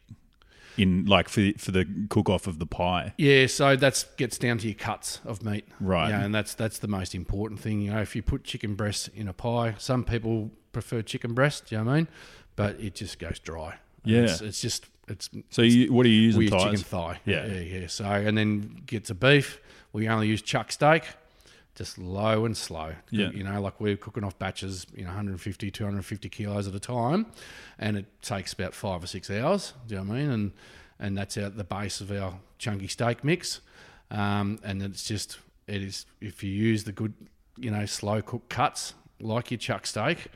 in 0.77 1.07
like 1.07 1.29
for 1.29 1.53
for 1.59 1.71
the 1.71 1.87
cook 2.11 2.29
off 2.29 2.47
of 2.47 2.59
the 2.59 2.67
pie? 2.67 3.15
Yeah, 3.19 3.47
so 3.47 3.77
that's 3.77 4.05
gets 4.17 4.37
down 4.39 4.59
to 4.59 4.67
your 4.67 4.75
cuts 4.75 5.21
of 5.25 5.45
meat, 5.45 5.67
Right. 5.81 6.09
Yeah, 6.11 6.25
and 6.25 6.35
that's 6.35 6.55
that's 6.55 6.79
the 6.79 6.89
most 6.89 7.15
important 7.15 7.61
thing. 7.61 7.81
You 7.81 7.93
know, 7.93 8.01
if 8.01 8.17
you 8.17 8.23
put 8.23 8.45
chicken 8.45 8.75
breast 8.75 9.09
in 9.15 9.29
a 9.29 9.33
pie, 9.33 9.75
some 9.79 10.05
people 10.05 10.51
prefer 10.73 11.03
chicken 11.03 11.35
breast. 11.35 11.69
Do 11.69 11.77
you 11.77 11.81
know 11.83 11.87
what 11.87 11.93
I 11.93 11.97
mean? 11.99 12.09
But 12.57 12.81
it 12.81 12.95
just 12.95 13.19
goes 13.19 13.39
dry. 13.39 13.77
Yeah. 14.05 14.23
it's, 14.23 14.41
it's 14.41 14.61
just 14.61 14.87
it's 15.09 15.31
So 15.51 15.63
you 15.63 15.93
what 15.93 16.05
are 16.05 16.09
you 16.09 16.23
use 16.33 16.51
thighs? 16.51 16.63
chicken 16.65 16.79
thigh. 16.79 17.21
Yeah. 17.25 17.47
yeah, 17.47 17.61
yeah. 17.81 17.87
So 17.87 18.05
and 18.07 18.37
then 18.37 18.83
get 18.87 19.05
to 19.07 19.15
beef. 19.15 19.61
We 19.97 20.09
only 20.09 20.29
use 20.29 20.43
chuck 20.43 20.71
steak, 20.73 21.05
just 21.75 21.97
low 21.97 22.45
and 22.45 22.55
slow. 22.55 22.93
Yeah. 23.11 23.31
you 23.31 23.43
know, 23.43 23.63
like 23.63 23.81
we're 23.81 23.97
cooking 23.97 24.25
off 24.25 24.39
batches, 24.39 24.87
you 24.95 25.05
know, 25.05 25.09
150, 25.09 25.71
250 25.71 26.29
kilos 26.29 26.69
at 26.69 26.75
a 26.75 26.79
time, 26.79 27.25
and 27.79 27.97
it 27.97 28.05
takes 28.21 28.53
about 28.53 28.75
five 28.75 29.03
or 29.03 29.07
six 29.07 29.31
hours. 29.31 29.73
Do 29.87 29.95
you 29.95 30.03
know 30.03 30.11
what 30.11 30.17
I 30.17 30.21
mean? 30.21 30.31
And 30.31 30.53
and 30.99 31.17
that's 31.17 31.39
at 31.39 31.57
the 31.57 31.65
base 31.65 32.03
of 32.03 32.13
our 32.13 32.35
chunky 32.59 32.89
steak 32.89 33.25
mix. 33.25 33.63
Um, 34.11 34.59
and 34.63 34.83
it's 34.83 35.03
just 35.03 35.39
it 35.67 35.83
is 35.83 36.05
if 36.21 36.45
you 36.45 36.53
use 36.53 36.85
the 36.85 36.93
good, 36.93 37.15
you 37.57 37.71
know, 37.71 37.87
slow 37.87 38.21
cook 38.21 38.51
cuts 38.51 38.93
like 39.19 39.51
your 39.51 39.57
chuck 39.57 39.87
steak. 39.87 40.27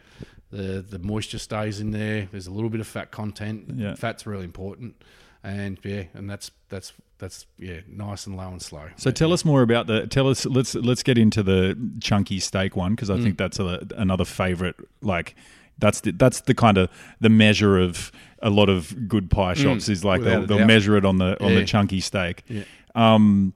The, 0.51 0.83
the 0.89 0.99
moisture 0.99 1.39
stays 1.39 1.81
in 1.81 1.91
there. 1.91 2.29
There's 2.33 2.47
a 2.47 2.51
little 2.51 2.71
bit 2.71 2.81
of 2.81 2.87
fat 2.87 3.11
content. 3.11 3.75
Yeah. 3.77 3.95
Fat's 3.95 4.27
really 4.27 4.45
important, 4.45 4.97
and 5.45 5.79
yeah, 5.85 6.05
and 6.15 6.31
that's 6.31 6.51
that's 6.71 6.95
that's 7.21 7.47
yeah, 7.59 7.81
nice 7.89 8.27
and 8.27 8.37
low 8.37 8.49
and 8.49 8.61
slow. 8.61 8.89
So 8.97 9.11
tell 9.13 9.33
us 9.33 9.45
more 9.45 9.63
about 9.63 9.87
the. 9.87 10.07
Tell 10.09 10.29
us. 10.29 10.45
Let's 10.47 10.75
let's 10.75 11.03
get 11.05 11.19
into 11.19 11.43
the 11.43 11.79
chunky 12.01 12.41
steak 12.41 12.75
one 12.75 12.95
because 12.97 13.11
I 13.11 13.17
Mm. 13.19 13.23
think 13.23 13.39
that's 13.39 13.61
a, 13.61 13.87
another 13.97 14.25
favorite. 14.25 14.75
Like 15.03 15.37
that's 15.79 16.01
the, 16.01 16.11
that's 16.13 16.41
the 16.41 16.55
kind 16.55 16.77
of 16.79 16.89
the 17.21 17.29
measure 17.29 17.79
of 17.79 18.11
a 18.43 18.51
lot 18.51 18.69
of 18.69 19.07
good 19.09 19.31
pie 19.31 19.55
shops 19.55 19.89
is 19.89 20.05
like 20.05 20.21
Mm. 20.21 20.25
Without 20.25 20.47
they'll, 20.49 20.57
they'll 20.59 20.67
measure 20.67 20.97
it 20.97 21.05
on 21.05 21.19
the 21.19 21.43
on 21.45 21.55
the 21.55 21.65
chunky 21.65 22.01
steak. 22.01 22.43
Yeah. 22.49 22.65
Um, 22.95 23.55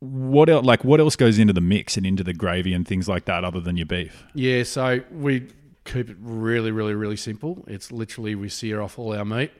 what 0.00 0.48
else? 0.48 0.64
Like 0.64 0.84
what 0.84 1.00
else 1.00 1.16
goes 1.16 1.38
into 1.38 1.52
the 1.52 1.60
mix 1.60 1.96
and 1.96 2.04
into 2.06 2.22
the 2.22 2.34
gravy 2.34 2.72
and 2.74 2.86
things 2.86 3.08
like 3.08 3.24
that 3.24 3.44
other 3.44 3.60
than 3.60 3.76
your 3.76 3.86
beef? 3.86 4.24
Yeah, 4.34 4.62
so 4.62 5.00
we 5.10 5.48
keep 5.84 6.10
it 6.10 6.16
really, 6.20 6.70
really, 6.70 6.94
really 6.94 7.16
simple. 7.16 7.64
It's 7.66 7.90
literally 7.90 8.34
we 8.34 8.48
sear 8.48 8.80
off 8.82 8.98
all 8.98 9.14
our 9.16 9.24
meat, 9.24 9.50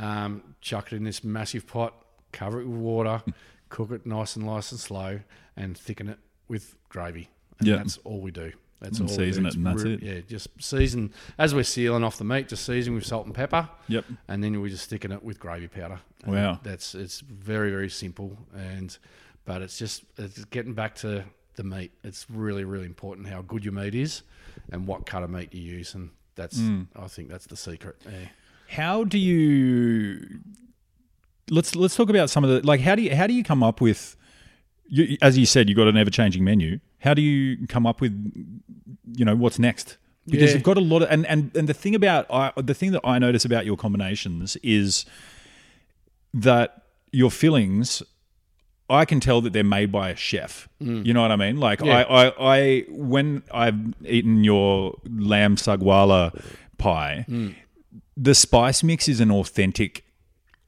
um, 0.00 0.42
chuck 0.60 0.92
it 0.92 0.96
in 0.96 1.04
this 1.04 1.22
massive 1.22 1.66
pot, 1.66 1.94
cover 2.32 2.60
it 2.60 2.66
with 2.66 2.78
water, 2.78 3.22
cook 3.68 3.90
it 3.92 4.06
nice 4.06 4.34
and 4.36 4.46
nice 4.46 4.72
and 4.72 4.80
slow, 4.80 5.20
and 5.56 5.76
thicken 5.76 6.08
it 6.08 6.18
with 6.48 6.74
gravy. 6.88 7.28
And 7.58 7.68
Yeah. 7.68 7.76
that's 7.76 7.98
all 7.98 8.20
we 8.20 8.30
do. 8.30 8.52
That's 8.80 8.98
And 8.98 9.10
all. 9.10 9.16
we 9.16 9.24
do. 9.24 9.28
season 9.30 9.46
it 9.46 9.54
and 9.56 9.66
that's 9.66 9.82
re- 9.82 9.94
it. 9.94 10.02
Yeah, 10.02 10.20
just 10.26 10.48
season 10.58 11.12
as 11.36 11.54
we're 11.54 11.64
sealing 11.64 12.02
off 12.02 12.16
the 12.16 12.24
meat. 12.24 12.48
Just 12.48 12.64
season 12.64 12.94
with 12.94 13.04
salt 13.04 13.26
and 13.26 13.34
pepper. 13.34 13.68
Yep. 13.88 14.06
and 14.28 14.42
then 14.42 14.58
we 14.60 14.70
just 14.70 14.88
thicken 14.88 15.12
it 15.12 15.22
with 15.22 15.38
gravy 15.38 15.68
powder. 15.68 16.00
And 16.24 16.34
Wow. 16.34 16.60
that's 16.62 16.94
it's 16.94 17.20
very 17.20 17.70
very 17.70 17.90
simple, 17.90 18.38
and 18.54 18.96
but 19.44 19.60
it's 19.62 19.78
just 19.78 20.04
it's 20.16 20.44
getting 20.46 20.72
back 20.74 20.94
to 20.96 21.24
the 21.56 21.64
meat. 21.64 21.92
It's 22.02 22.30
really 22.30 22.64
really 22.64 22.86
important 22.86 23.28
how 23.28 23.42
good 23.42 23.64
your 23.64 23.74
meat 23.74 23.94
is, 23.94 24.22
and 24.72 24.86
what 24.86 25.04
cut 25.04 25.22
of 25.22 25.30
meat 25.30 25.52
you 25.52 25.60
use, 25.60 25.94
and 25.94 26.10
that's 26.36 26.58
Mm. 26.58 26.86
I 26.96 27.06
think 27.08 27.28
that's 27.28 27.46
the 27.46 27.56
secret. 27.56 27.96
Yeah. 28.06 28.28
How 28.70 29.04
do 29.04 29.18
you? 29.18 30.40
Let's 31.50 31.74
let's 31.74 31.96
talk 31.96 32.08
about 32.10 32.30
some 32.30 32.44
of 32.44 32.50
the 32.50 32.66
like. 32.66 32.80
How 32.80 32.94
do 32.94 33.02
you 33.02 33.14
how 33.16 33.26
do 33.26 33.32
you 33.34 33.42
come 33.42 33.62
up 33.62 33.80
with? 33.80 34.16
You, 34.86 35.16
as 35.22 35.38
you 35.38 35.46
said, 35.46 35.68
you've 35.68 35.76
got 35.76 35.88
an 35.88 35.96
ever 35.96 36.10
changing 36.10 36.44
menu. 36.44 36.80
How 36.98 37.14
do 37.14 37.22
you 37.22 37.66
come 37.68 37.86
up 37.86 38.00
with, 38.00 38.12
you 39.14 39.24
know, 39.24 39.36
what's 39.36 39.58
next? 39.58 39.96
Because 40.26 40.50
Yeah. 40.50 40.54
you've 40.56 40.62
got 40.64 40.76
a 40.76 40.80
lot 40.80 41.02
of 41.02 41.08
and 41.10 41.26
and 41.26 41.50
and 41.56 41.68
the 41.68 41.74
thing 41.74 41.94
about 41.94 42.26
I, 42.32 42.52
the 42.56 42.74
thing 42.74 42.92
that 42.92 43.00
I 43.04 43.18
notice 43.18 43.44
about 43.44 43.66
your 43.66 43.76
combinations 43.76 44.56
is 44.62 45.04
that 46.34 46.82
your 47.12 47.30
fillings. 47.30 48.02
I 48.88 49.04
can 49.04 49.20
tell 49.20 49.40
that 49.42 49.52
they're 49.52 49.62
made 49.62 49.92
by 49.92 50.10
a 50.10 50.16
chef. 50.16 50.68
You 50.80 51.14
know 51.14 51.22
what 51.22 51.30
I 51.30 51.36
mean? 51.36 51.60
Like 51.60 51.78
Mm. 51.78 51.86
Yeah. 51.86 51.98
I, 52.08 52.26
I, 52.26 52.32
I, 52.58 52.84
when 52.88 53.44
I've 53.54 53.78
eaten 54.04 54.42
your 54.42 54.96
lamb 55.08 55.54
saagwala 55.54 56.34
pie, 56.76 57.24
Mm. 57.28 57.54
The 58.22 58.34
spice 58.34 58.82
mix 58.82 59.08
is 59.08 59.20
an 59.20 59.30
authentic 59.30 60.04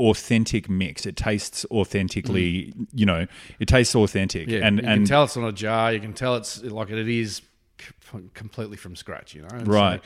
authentic 0.00 0.68
mix 0.68 1.06
it 1.06 1.16
tastes 1.16 1.64
authentically 1.70 2.72
you 2.92 3.06
know 3.06 3.26
it 3.60 3.66
tastes 3.68 3.94
authentic 3.94 4.48
Mm. 4.48 4.52
Yeah, 4.52 4.66
and 4.66 4.78
you 4.78 4.84
and 4.88 4.98
can 5.00 5.04
tell 5.06 5.24
it's 5.24 5.36
on 5.36 5.44
a 5.44 5.52
jar. 5.52 5.92
You 5.92 6.00
can 6.00 6.12
tell 6.14 6.34
it's 6.36 6.62
like 6.62 6.90
it 6.90 7.08
is 7.08 7.42
completely 8.34 8.76
from 8.76 8.96
scratch. 8.96 9.34
You 9.34 9.42
know, 9.42 9.48
Right. 9.64 10.00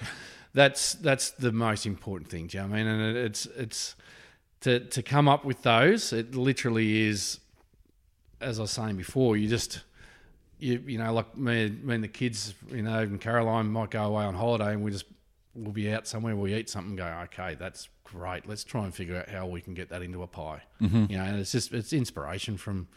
that's 0.54 0.94
that's 0.94 1.30
the 1.30 1.52
most 1.52 1.86
important 1.86 2.30
thing. 2.30 2.46
Do 2.48 2.58
you 2.58 2.62
know 2.64 2.70
what 2.70 2.76
I 2.78 2.82
mean? 2.82 2.86
And 2.88 3.16
it's 3.16 3.46
it's 3.46 3.94
to 4.62 4.80
to 4.80 5.02
come 5.02 5.28
up 5.28 5.44
with 5.44 5.62
those. 5.62 6.12
It 6.12 6.34
literally 6.34 7.02
is, 7.08 7.38
as 8.40 8.58
I 8.58 8.62
was 8.62 8.70
saying 8.72 8.96
before. 8.96 9.36
You 9.36 9.48
just 9.48 9.80
you 10.58 10.82
you 10.86 10.98
know 10.98 11.12
like 11.12 11.36
me, 11.36 11.70
me 11.82 11.94
and 11.94 12.04
the 12.04 12.08
kids. 12.08 12.54
You 12.70 12.82
know, 12.82 13.02
even 13.02 13.18
Caroline 13.18 13.68
might 13.68 13.90
go 13.90 14.04
away 14.04 14.24
on 14.24 14.34
holiday, 14.34 14.72
and 14.72 14.82
we 14.82 14.90
just 14.90 15.06
we'll 15.56 15.72
be 15.72 15.92
out 15.92 16.06
somewhere. 16.06 16.36
We 16.36 16.54
eat 16.54 16.68
something. 16.68 16.96
Go 16.96 17.06
okay, 17.24 17.56
that's 17.58 17.88
great. 18.04 18.48
Let's 18.48 18.64
try 18.64 18.84
and 18.84 18.94
figure 18.94 19.16
out 19.16 19.28
how 19.28 19.46
we 19.46 19.60
can 19.60 19.74
get 19.74 19.88
that 19.90 20.02
into 20.02 20.22
a 20.22 20.26
pie. 20.26 20.62
Mm-hmm. 20.80 21.06
You 21.10 21.18
know, 21.18 21.24
and 21.24 21.38
it's 21.38 21.52
just 21.52 21.72
it's 21.72 21.92
inspiration 21.92 22.56
from 22.56 22.88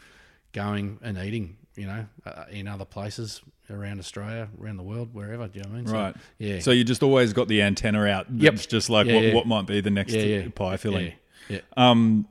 going 0.52 0.98
and 1.02 1.18
eating, 1.18 1.56
you 1.76 1.86
know, 1.86 2.06
uh, 2.26 2.44
in 2.50 2.68
other 2.68 2.84
places 2.84 3.40
around 3.70 3.98
Australia, 3.98 4.48
around 4.60 4.76
the 4.76 4.82
world, 4.82 5.14
wherever. 5.14 5.46
Do 5.46 5.58
you 5.58 5.64
know 5.64 5.70
what 5.70 5.74
I 5.74 5.78
mean? 5.78 5.86
So, 5.86 5.94
right 5.94 6.16
yeah. 6.38 6.58
so 6.60 6.70
you 6.72 6.84
just 6.84 7.02
always 7.02 7.32
got 7.32 7.48
the 7.48 7.62
antenna 7.62 8.04
out 8.06 8.26
Yep. 8.32 8.54
it's 8.54 8.66
just 8.66 8.90
like 8.90 9.06
Yeah, 9.06 9.14
what, 9.14 9.24
yeah. 9.24 9.34
what 9.34 9.46
might 9.46 9.66
be 9.66 9.80
the 9.80 9.90
next 9.90 10.12
Yeah, 10.12 10.48
pie 10.54 10.76
filling 10.76 11.06
Yeah. 11.06 11.12
Yeah. 11.48 11.60
Um, 11.76 12.26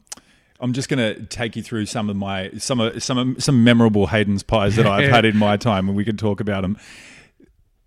I'm 0.61 0.73
just 0.73 0.89
going 0.89 0.99
to 0.99 1.23
take 1.25 1.55
you 1.55 1.63
through 1.63 1.85
some 1.85 2.09
of 2.09 2.15
my 2.15 2.51
some 2.57 2.79
of 2.79 3.01
some 3.01 3.17
of, 3.17 3.43
some 3.43 3.63
memorable 3.63 4.07
Hayden's 4.07 4.43
pies 4.43 4.75
that 4.75 4.85
I've 4.85 5.09
had 5.13 5.23
in 5.25 5.37
my 5.37 5.55
time, 5.57 5.87
and 5.87 5.95
we 5.95 6.03
can 6.03 6.17
talk 6.17 6.41
about 6.41 6.61
them. 6.61 6.77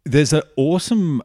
There's 0.05 0.33
an 0.33 0.43
awesome 0.57 1.23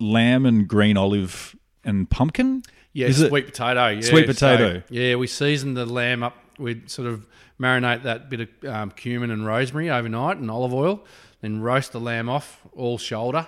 lamb 0.00 0.46
and 0.46 0.66
green 0.66 0.96
olive 0.96 1.54
and 1.84 2.08
pumpkin. 2.10 2.62
Yeah, 2.92 3.06
Is 3.06 3.20
it- 3.20 3.28
sweet 3.28 3.46
potato. 3.46 3.88
Yeah. 3.88 4.00
Sweet 4.00 4.26
potato. 4.26 4.80
So, 4.80 4.82
yeah, 4.90 5.14
we 5.14 5.26
season 5.28 5.74
the 5.74 5.86
lamb 5.86 6.22
up. 6.22 6.36
We 6.58 6.82
sort 6.86 7.08
of 7.08 7.26
marinate 7.60 8.02
that 8.02 8.28
bit 8.28 8.40
of 8.40 8.48
um, 8.68 8.90
cumin 8.90 9.30
and 9.30 9.46
rosemary 9.46 9.90
overnight 9.90 10.38
and 10.38 10.50
olive 10.50 10.74
oil, 10.74 11.04
then 11.40 11.60
roast 11.60 11.92
the 11.92 12.00
lamb 12.00 12.28
off 12.28 12.60
all 12.74 12.98
shoulder, 12.98 13.46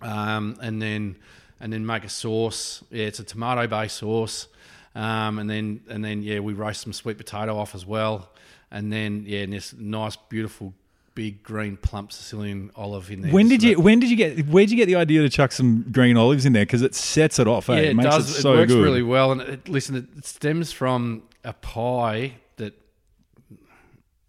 um, 0.00 0.56
and 0.60 0.80
then 0.80 1.16
and 1.60 1.72
then 1.72 1.84
make 1.86 2.04
a 2.04 2.08
sauce. 2.08 2.82
Yeah, 2.90 3.06
it's 3.06 3.20
a 3.20 3.24
tomato 3.24 3.66
based 3.66 3.98
sauce, 3.98 4.48
um, 4.94 5.38
and 5.38 5.48
then 5.48 5.82
and 5.88 6.04
then 6.04 6.22
yeah, 6.22 6.40
we 6.40 6.52
roast 6.54 6.80
some 6.82 6.92
sweet 6.92 7.18
potato 7.18 7.56
off 7.56 7.74
as 7.74 7.84
well, 7.86 8.30
and 8.70 8.92
then 8.92 9.24
yeah, 9.26 9.40
and 9.40 9.52
this 9.52 9.74
nice 9.74 10.16
beautiful 10.16 10.72
big 11.14 11.42
green 11.42 11.76
plump 11.76 12.10
Sicilian 12.12 12.70
olive 12.76 13.10
in 13.10 13.22
there. 13.22 13.32
When 13.32 13.48
did 13.48 13.62
you 13.62 13.78
when 13.80 14.00
did 14.00 14.10
you 14.10 14.16
get 14.16 14.46
where 14.48 14.62
did 14.64 14.70
you 14.70 14.76
get 14.76 14.86
the 14.86 14.96
idea 14.96 15.22
to 15.22 15.28
chuck 15.28 15.52
some 15.52 15.86
green 15.92 16.16
olives 16.16 16.44
in 16.46 16.52
there 16.52 16.64
because 16.64 16.82
it 16.82 16.94
sets 16.94 17.38
it 17.38 17.46
off? 17.46 17.68
eh? 17.68 17.74
Yeah, 17.74 17.78
it 17.80 17.88
it 17.90 17.96
makes 17.96 18.08
does. 18.10 18.30
it 18.38 18.42
so 18.42 18.54
works 18.54 18.72
good. 18.72 18.82
really 18.82 19.02
well. 19.02 19.32
And 19.32 19.40
it, 19.42 19.68
listen, 19.68 19.96
it 20.16 20.24
stems 20.24 20.72
from 20.72 21.22
a 21.44 21.52
pie 21.52 22.34
that 22.56 22.74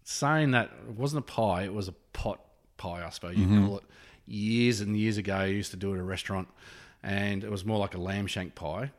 saying 0.04 0.50
that 0.52 0.70
it 0.88 0.94
wasn't 0.94 1.20
a 1.20 1.32
pie; 1.32 1.62
it 1.64 1.72
was 1.74 1.88
a 1.88 1.94
pot 2.12 2.40
pie, 2.76 3.04
I 3.06 3.10
suppose 3.10 3.36
you'd 3.36 3.48
Mm-hmm. 3.48 3.66
call 3.66 3.78
it. 3.78 3.84
Years 4.26 4.80
and 4.80 4.96
years 4.96 5.18
ago, 5.18 5.34
I 5.36 5.46
used 5.46 5.70
to 5.72 5.76
do 5.76 5.90
it 5.92 5.94
at 5.96 6.00
a 6.00 6.04
restaurant, 6.04 6.48
and 7.02 7.44
it 7.44 7.50
was 7.50 7.64
more 7.64 7.78
like 7.78 7.94
a 7.94 7.98
lamb 8.00 8.26
shank 8.26 8.54
pie. 8.54 8.90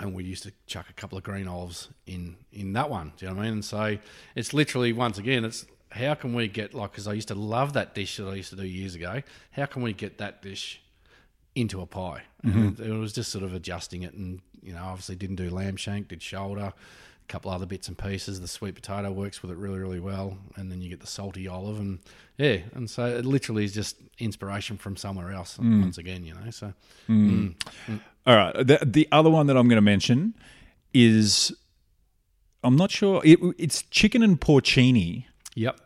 And 0.00 0.12
we 0.12 0.24
used 0.24 0.42
to 0.42 0.52
chuck 0.66 0.86
a 0.90 0.92
couple 0.94 1.16
of 1.18 1.22
green 1.24 1.46
olives 1.46 1.88
in 2.06 2.36
in 2.52 2.72
that 2.72 2.90
one. 2.90 3.12
Do 3.16 3.26
you 3.26 3.30
know 3.30 3.36
what 3.36 3.42
I 3.42 3.44
mean? 3.44 3.52
And 3.54 3.64
so 3.64 3.96
it's 4.34 4.52
literally 4.52 4.92
once 4.92 5.18
again, 5.18 5.44
it's 5.44 5.66
how 5.94 6.14
can 6.14 6.34
we 6.34 6.48
get 6.48 6.74
like 6.74 6.92
because 6.92 7.06
I 7.06 7.12
used 7.12 7.28
to 7.28 7.34
love 7.34 7.72
that 7.74 7.94
dish 7.94 8.16
that 8.16 8.28
I 8.28 8.34
used 8.34 8.50
to 8.50 8.56
do 8.56 8.66
years 8.66 8.94
ago. 8.94 9.22
How 9.52 9.66
can 9.66 9.82
we 9.82 9.92
get 9.92 10.18
that 10.18 10.42
dish 10.42 10.80
into 11.54 11.80
a 11.80 11.86
pie. 11.86 12.22
And 12.42 12.76
mm-hmm. 12.76 12.82
it 12.82 12.96
was 12.98 13.12
just 13.12 13.30
sort 13.30 13.44
of 13.44 13.54
adjusting 13.54 14.02
it, 14.02 14.14
and 14.14 14.40
you 14.62 14.72
know, 14.72 14.82
obviously 14.82 15.16
didn't 15.16 15.36
do 15.36 15.50
lamb 15.50 15.76
shank, 15.76 16.08
did 16.08 16.22
shoulder, 16.22 16.72
a 16.72 17.26
couple 17.28 17.50
other 17.50 17.66
bits 17.66 17.88
and 17.88 17.96
pieces. 17.96 18.40
The 18.40 18.48
sweet 18.48 18.74
potato 18.74 19.10
works 19.12 19.42
with 19.42 19.50
it 19.50 19.56
really, 19.56 19.78
really 19.78 20.00
well, 20.00 20.36
and 20.56 20.70
then 20.70 20.82
you 20.82 20.90
get 20.90 21.00
the 21.00 21.06
salty 21.06 21.48
olive, 21.48 21.78
and 21.78 22.00
yeah, 22.36 22.58
and 22.74 22.88
so 22.90 23.06
it 23.06 23.24
literally 23.24 23.64
is 23.64 23.72
just 23.72 23.96
inspiration 24.18 24.76
from 24.76 24.96
somewhere 24.96 25.32
else. 25.32 25.56
Mm. 25.58 25.80
Once 25.80 25.98
again, 25.98 26.24
you 26.24 26.34
know, 26.34 26.50
so 26.50 26.72
mm. 27.08 27.54
Mm. 27.86 28.00
All 28.26 28.36
right. 28.36 28.54
The, 28.54 28.80
the 28.82 29.08
other 29.12 29.30
one 29.30 29.46
that 29.46 29.56
I'm 29.56 29.68
going 29.68 29.76
to 29.76 29.82
mention 29.82 30.34
is 30.92 31.54
I'm 32.62 32.76
not 32.76 32.90
sure. 32.90 33.20
It, 33.24 33.38
it's 33.58 33.82
chicken 33.82 34.22
and 34.22 34.40
porcini. 34.40 35.26
yep. 35.54 35.78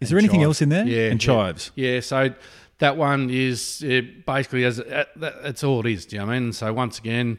Is 0.00 0.10
there 0.10 0.18
anything 0.18 0.40
chives. 0.40 0.46
else 0.46 0.62
in 0.62 0.68
there? 0.68 0.86
Yeah, 0.86 1.10
and 1.10 1.20
chives. 1.20 1.70
Yeah, 1.74 2.00
so 2.00 2.34
that 2.78 2.96
one 2.96 3.30
is 3.30 3.84
basically 4.26 4.64
as 4.64 4.80
uh, 4.80 5.04
that's 5.16 5.64
all 5.64 5.80
it 5.80 5.90
is. 5.90 6.06
Do 6.06 6.16
you 6.16 6.20
know 6.20 6.26
what 6.26 6.34
I 6.34 6.38
mean? 6.40 6.52
So 6.52 6.72
once 6.72 6.98
again, 6.98 7.38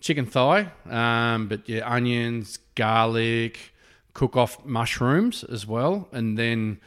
chicken 0.00 0.26
thigh, 0.26 0.70
um, 0.90 1.48
but 1.48 1.68
yeah, 1.68 1.88
onions, 1.90 2.58
garlic, 2.74 3.72
cook 4.12 4.36
off 4.36 4.64
mushrooms 4.64 5.44
as 5.44 5.66
well, 5.66 6.08
and 6.12 6.38
then 6.38 6.80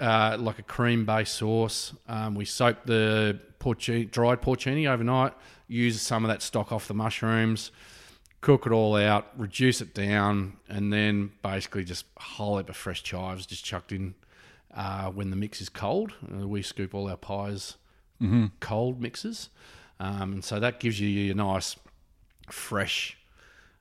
uh, 0.00 0.36
like 0.38 0.58
a 0.58 0.64
cream 0.64 1.04
based 1.04 1.34
sauce. 1.34 1.94
Um, 2.08 2.34
we 2.34 2.44
soak 2.44 2.84
the 2.86 3.38
porcini, 3.60 4.10
dried 4.10 4.42
porcini 4.42 4.88
overnight. 4.88 5.32
Use 5.68 6.00
some 6.00 6.24
of 6.24 6.28
that 6.28 6.42
stock 6.42 6.72
off 6.72 6.88
the 6.88 6.94
mushrooms 6.94 7.70
cook 8.46 8.64
it 8.64 8.70
all 8.70 8.94
out, 8.94 9.26
reduce 9.36 9.80
it 9.80 9.92
down, 9.92 10.56
and 10.68 10.92
then 10.92 11.32
basically 11.42 11.82
just 11.82 12.04
a 12.16 12.22
whole 12.22 12.58
heap 12.58 12.68
of 12.68 12.76
fresh 12.76 13.02
chives 13.02 13.44
just 13.44 13.64
chucked 13.64 13.90
in 13.90 14.14
uh, 14.76 15.10
when 15.10 15.30
the 15.30 15.36
mix 15.36 15.60
is 15.60 15.68
cold. 15.68 16.12
Uh, 16.30 16.46
we 16.46 16.62
scoop 16.62 16.94
all 16.94 17.08
our 17.08 17.16
pies 17.16 17.76
cold 18.60 19.00
mixes, 19.00 19.48
um, 19.98 20.34
and 20.34 20.44
so 20.44 20.60
that 20.60 20.78
gives 20.80 21.00
you 21.00 21.08
your 21.08 21.34
nice 21.34 21.76
fresh, 22.50 23.16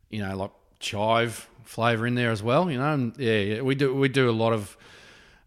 you 0.10 0.26
know, 0.26 0.36
like 0.36 0.52
chive 0.80 1.50
flavour 1.64 2.08
in 2.08 2.16
there 2.16 2.32
as 2.32 2.41
well. 2.41 2.72
You 2.72 2.78
know, 2.78 2.93
and 2.93 3.18
yeah, 3.18 3.39
yeah 3.39 3.62
we 3.62 3.76
do 3.76 3.93
we 3.93 4.10
do 4.10 4.30
a 4.30 4.32
lot 4.32 4.54
of 4.54 4.78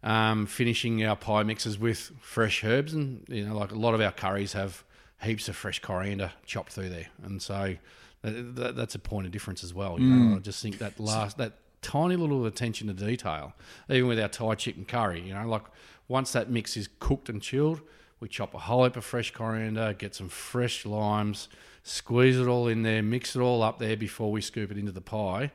um, 0.03 0.47
finishing 0.47 1.05
our 1.05 1.17
pie 1.17 1.43
mixes 1.43 1.79
with 1.79 2.13
fresh 2.21 2.63
herbs, 2.63 2.93
and 2.93 3.25
you 3.29 3.47
know, 3.47 3.57
like 3.57 3.73
a 3.73 3.79
lot 3.79 3.95
of 3.95 4.01
our 4.01 4.13
curries 4.13 4.53
have 4.53 4.85
heaps 5.21 5.49
of 5.49 5.57
fresh 5.57 5.81
coriander 5.81 6.33
chopped 6.47 6.73
through 6.73 6.91
there, 6.91 7.09
and 7.25 7.43
so 7.43 7.75
that, 8.23 8.57
that, 8.57 8.77
that's 8.77 8.95
a 8.95 8.99
point 8.99 9.27
of 9.27 9.33
difference 9.33 9.65
as 9.65 9.73
well. 9.73 9.99
You 9.99 10.07
know, 10.07 10.37
I 10.37 10.39
just 10.41 10.63
think 10.63 10.79
that 10.79 11.01
last 11.01 11.39
that 11.39 11.55
tiny 11.83 12.17
little 12.17 12.45
attention 12.47 12.89
to 12.89 12.93
detail, 12.93 13.55
even 13.89 14.09
with 14.09 14.21
our 14.21 14.29
Thai 14.29 14.55
chicken 14.55 14.85
curry, 14.85 15.21
you 15.21 15.35
know, 15.35 15.47
like 15.47 15.65
once 16.09 16.33
that 16.33 16.51
mix 16.51 16.77
is 16.77 16.89
cooked 16.99 17.29
and 17.29 17.41
chilled, 17.41 17.81
we 18.21 18.29
chop 18.29 18.55
a 18.55 18.59
whole 18.59 18.85
heap 18.85 18.97
of 18.97 19.05
fresh 19.05 19.33
coriander, 19.33 19.93
get 19.93 20.15
some 20.15 20.29
fresh 20.29 20.85
limes, 20.85 21.49
squeeze 21.83 22.39
it 22.39 22.47
all 22.47 22.69
in 22.69 22.83
there, 22.83 23.03
mix 23.03 23.37
it 23.37 23.41
all 23.41 23.63
up 23.63 23.79
there 23.79 23.97
before 23.97 24.33
we 24.33 24.41
scoop 24.41 24.71
it 24.71 24.79
into 24.79 24.93
the 24.93 25.01
pie, 25.01 25.53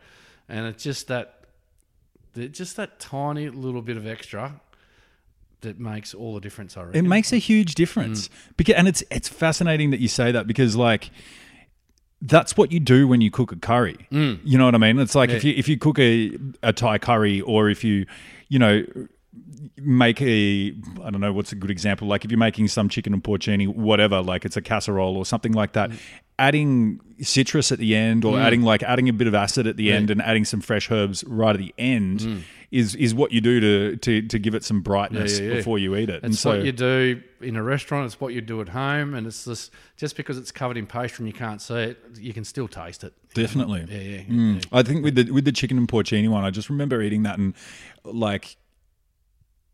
and 0.48 0.66
it's 0.68 0.84
just 0.84 1.08
that 1.08 1.40
just 2.52 2.78
that 2.78 3.00
tiny 3.00 3.50
little 3.50 3.82
bit 3.82 3.96
of 3.98 4.08
extra 4.08 4.60
that 5.62 5.80
makes 5.80 6.14
all 6.14 6.34
the 6.34 6.42
difference. 6.42 6.78
I 6.78 6.86
It 6.94 7.04
makes 7.04 7.32
a 7.34 7.38
huge 7.38 7.76
difference. 7.76 8.28
Mm. 8.28 8.32
Because, 8.58 8.76
and 8.76 8.88
it's 8.88 9.04
it's 9.10 9.28
fascinating 9.28 9.92
that 9.92 10.00
you 10.00 10.08
say 10.08 10.32
that 10.32 10.48
because 10.48 10.76
like 10.76 11.10
that's 12.24 12.56
what 12.56 12.72
you 12.72 12.80
do 12.80 13.08
when 13.08 13.22
you 13.22 13.30
cook 13.30 13.52
a 13.52 13.58
curry. 13.58 14.08
Mm. 14.12 14.40
You 14.44 14.58
know 14.58 14.66
what 14.66 14.76
I 14.76 14.78
mean? 14.78 14.98
It's 14.98 15.14
like 15.14 15.30
if 15.30 15.44
you 15.44 15.54
if 15.56 15.68
you 15.68 15.78
cook 15.78 16.00
a 16.00 16.38
a 16.64 16.72
Thai 16.72 16.98
curry 16.98 17.42
or 17.42 17.70
if 17.70 17.84
you 17.84 18.06
you 18.48 18.60
know 18.60 18.86
make 19.78 20.22
a 20.22 20.74
I 21.04 21.10
don't 21.10 21.20
know 21.20 21.34
what's 21.34 21.52
a 21.52 21.56
good 21.56 21.72
example 21.72 22.08
like 22.08 22.24
if 22.24 22.32
you're 22.32 22.38
making 22.38 22.68
some 22.68 22.88
chicken 22.88 23.14
and 23.14 23.24
porcini 23.24 23.68
whatever 23.68 24.22
like 24.22 24.46
it's 24.46 24.56
a 24.56 24.62
casserole 24.62 25.18
or 25.18 25.26
something 25.26 25.52
like 25.52 25.74
that 25.74 25.90
mm. 25.90 25.98
Adding 26.40 27.00
citrus 27.22 27.72
at 27.72 27.78
the 27.80 27.96
end 27.96 28.26
or 28.26 28.40
adding 28.40 28.64
like 28.64 28.82
adding 28.84 29.08
a 29.08 29.14
bit 29.14 29.28
of 29.28 29.36
acid 29.36 29.68
at 29.68 29.78
the 29.78 29.92
end 29.92 30.10
and 30.10 30.22
adding 30.22 30.44
some 30.44 30.60
fresh 30.62 30.90
herbs 30.92 31.24
right 31.26 31.56
at 31.56 31.60
the 31.60 31.74
end 31.78 32.44
is 32.72 32.96
is 32.96 33.14
what 33.14 33.32
you 33.32 33.40
do 33.40 33.60
to 33.60 33.96
to 33.98 34.22
to 34.28 34.40
give 34.40 34.56
it 34.56 34.64
some 34.64 34.82
brightness 34.82 35.40
Yeah, 35.40 35.50
yeah, 35.50 35.54
before 35.56 35.78
you 35.78 35.96
eat 35.96 36.10
it 36.10 36.24
and 36.24 36.34
It's 36.34 36.42
so 36.42 36.50
what 36.58 36.66
you 36.66 36.72
do 36.72 37.22
in 37.40 37.56
a 37.56 37.62
restaurant. 37.62 38.08
It's 38.08 38.20
what 38.20 38.34
you 38.34 38.42
do 38.42 38.62
at 38.62 38.70
home, 38.70 39.14
and 39.14 39.28
it's 39.28 39.46
just 39.46 39.72
just 39.96 40.18
because 40.18 40.38
it's 40.40 40.52
covered 40.52 40.76
in 40.78 40.88
pastry 40.88 41.24
and 41.24 41.34
you 41.34 41.38
can't 41.38 41.62
see 41.62 41.76
it, 41.76 42.00
you 42.18 42.34
can 42.34 42.44
still 42.44 42.68
taste 42.68 43.04
it. 43.04 43.14
Definitely. 43.36 43.86
Yeah, 43.90 44.00
yeah. 44.00 44.22
Mm. 44.24 44.66
I 44.72 44.82
think 44.82 45.04
with 45.04 45.14
the 45.16 45.30
with 45.32 45.46
the 45.46 45.52
chicken 45.52 45.78
and 45.78 45.88
porcini 45.88 46.30
one, 46.30 46.44
I 46.44 46.50
just 46.50 46.70
remember 46.70 47.00
eating 47.02 47.24
that 47.24 47.38
and 47.38 47.54
like 48.04 48.58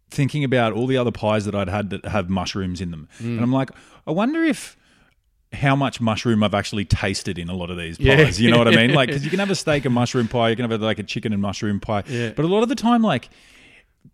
thinking 0.09 0.43
about 0.43 0.73
all 0.73 0.87
the 0.87 0.97
other 0.97 1.11
pies 1.11 1.45
that 1.45 1.53
I'd 1.55 1.69
had 1.69 1.91
that 1.91 2.03
have 2.05 2.29
mushrooms 2.29 2.81
in 2.81 2.91
them, 2.91 3.07
Mm. 3.19 3.25
and 3.35 3.41
I'm 3.41 3.53
like, 3.53 3.69
I 4.07 4.11
wonder 4.11 4.43
if 4.43 4.75
how 5.51 5.75
much 5.75 5.99
mushroom 5.99 6.43
I've 6.43 6.53
actually 6.53 6.85
tasted 6.85 7.39
in 7.39 7.49
a 7.49 7.53
lot 7.55 7.71
of 7.71 7.77
these 7.77 7.99
Yeah. 7.99 8.15
pies. 8.23 8.39
You 8.39 8.51
know 8.51 8.57
what 8.59 8.67
I 8.67 8.75
mean? 8.75 8.93
Like, 8.93 9.07
because 9.07 9.23
you 9.23 9.29
can 9.31 9.39
have 9.39 9.49
a 9.49 9.55
steak 9.63 9.85
and 9.85 9.93
mushroom 9.93 10.27
pie, 10.27 10.49
you 10.49 10.55
can 10.55 10.69
have 10.69 10.79
like 10.81 10.99
a 10.99 11.03
chicken 11.03 11.33
and 11.33 11.41
mushroom 11.41 11.79
pie, 11.79 12.03
Yeah. 12.07 12.31
but 12.35 12.45
a 12.45 12.47
lot 12.47 12.61
of 12.63 12.69
the 12.69 12.75
time, 12.75 13.01
like 13.01 13.29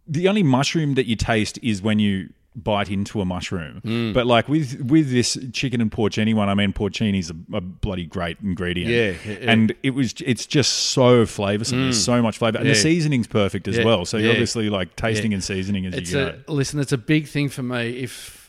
the 0.08 0.28
only 0.28 0.44
mushroom 0.44 0.94
that 0.96 1.06
you 1.08 1.16
taste 1.16 1.60
is 1.62 1.82
when 1.82 2.00
you 2.00 2.30
bite 2.56 2.90
into 2.90 3.20
a 3.20 3.26
mushroom. 3.26 3.82
Mm. 3.84 4.14
But 4.14 4.28
like 4.28 4.48
with 4.48 4.80
with 4.82 5.12
this 5.12 5.38
chicken 5.52 5.82
and 5.82 5.92
porcini 5.92 6.34
one, 6.34 6.48
I 6.48 6.54
mean 6.54 6.72
porcini's 6.72 7.30
a, 7.30 7.36
a 7.58 7.60
bloody 7.60 8.06
great 8.06 8.38
ingredient. 8.42 8.90
Yeah, 8.90 9.30
yeah, 9.30 9.40
yeah. 9.44 9.52
and 9.52 9.76
it 9.84 9.90
was 9.90 10.14
it's 10.26 10.46
just 10.46 10.72
so 10.72 11.26
flavoursome. 11.26 11.72
There's 11.84 12.02
so 12.02 12.22
much 12.22 12.38
flavour, 12.38 12.60
and 12.60 12.70
the 12.70 12.76
seasoning's 12.76 13.28
perfect 13.28 13.68
as 13.68 13.78
Yeah, 13.78 13.84
well. 13.84 14.06
So 14.06 14.16
you're 14.18 14.32
obviously 14.32 14.70
like 14.70 14.96
tasting 14.96 15.32
Yeah. 15.32 15.36
and 15.36 15.44
seasoning 15.44 15.86
as 15.86 15.96
It's 15.96 16.12
you 16.14 16.20
a 16.20 16.32
go. 16.32 16.54
listen. 16.54 16.80
It's 16.80 16.94
a 16.94 16.98
big 16.98 17.28
thing 17.28 17.50
for 17.50 17.62
me. 17.62 17.90
If 17.98 18.45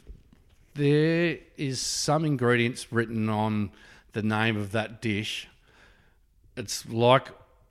there 0.76 1.38
is 1.56 1.80
some 1.80 2.24
ingredients 2.24 2.92
written 2.92 3.28
on 3.28 3.70
the 4.12 4.22
name 4.22 4.56
of 4.56 4.72
that 4.72 5.02
dish, 5.02 5.48
it's 6.56 6.88
like 6.88 7.28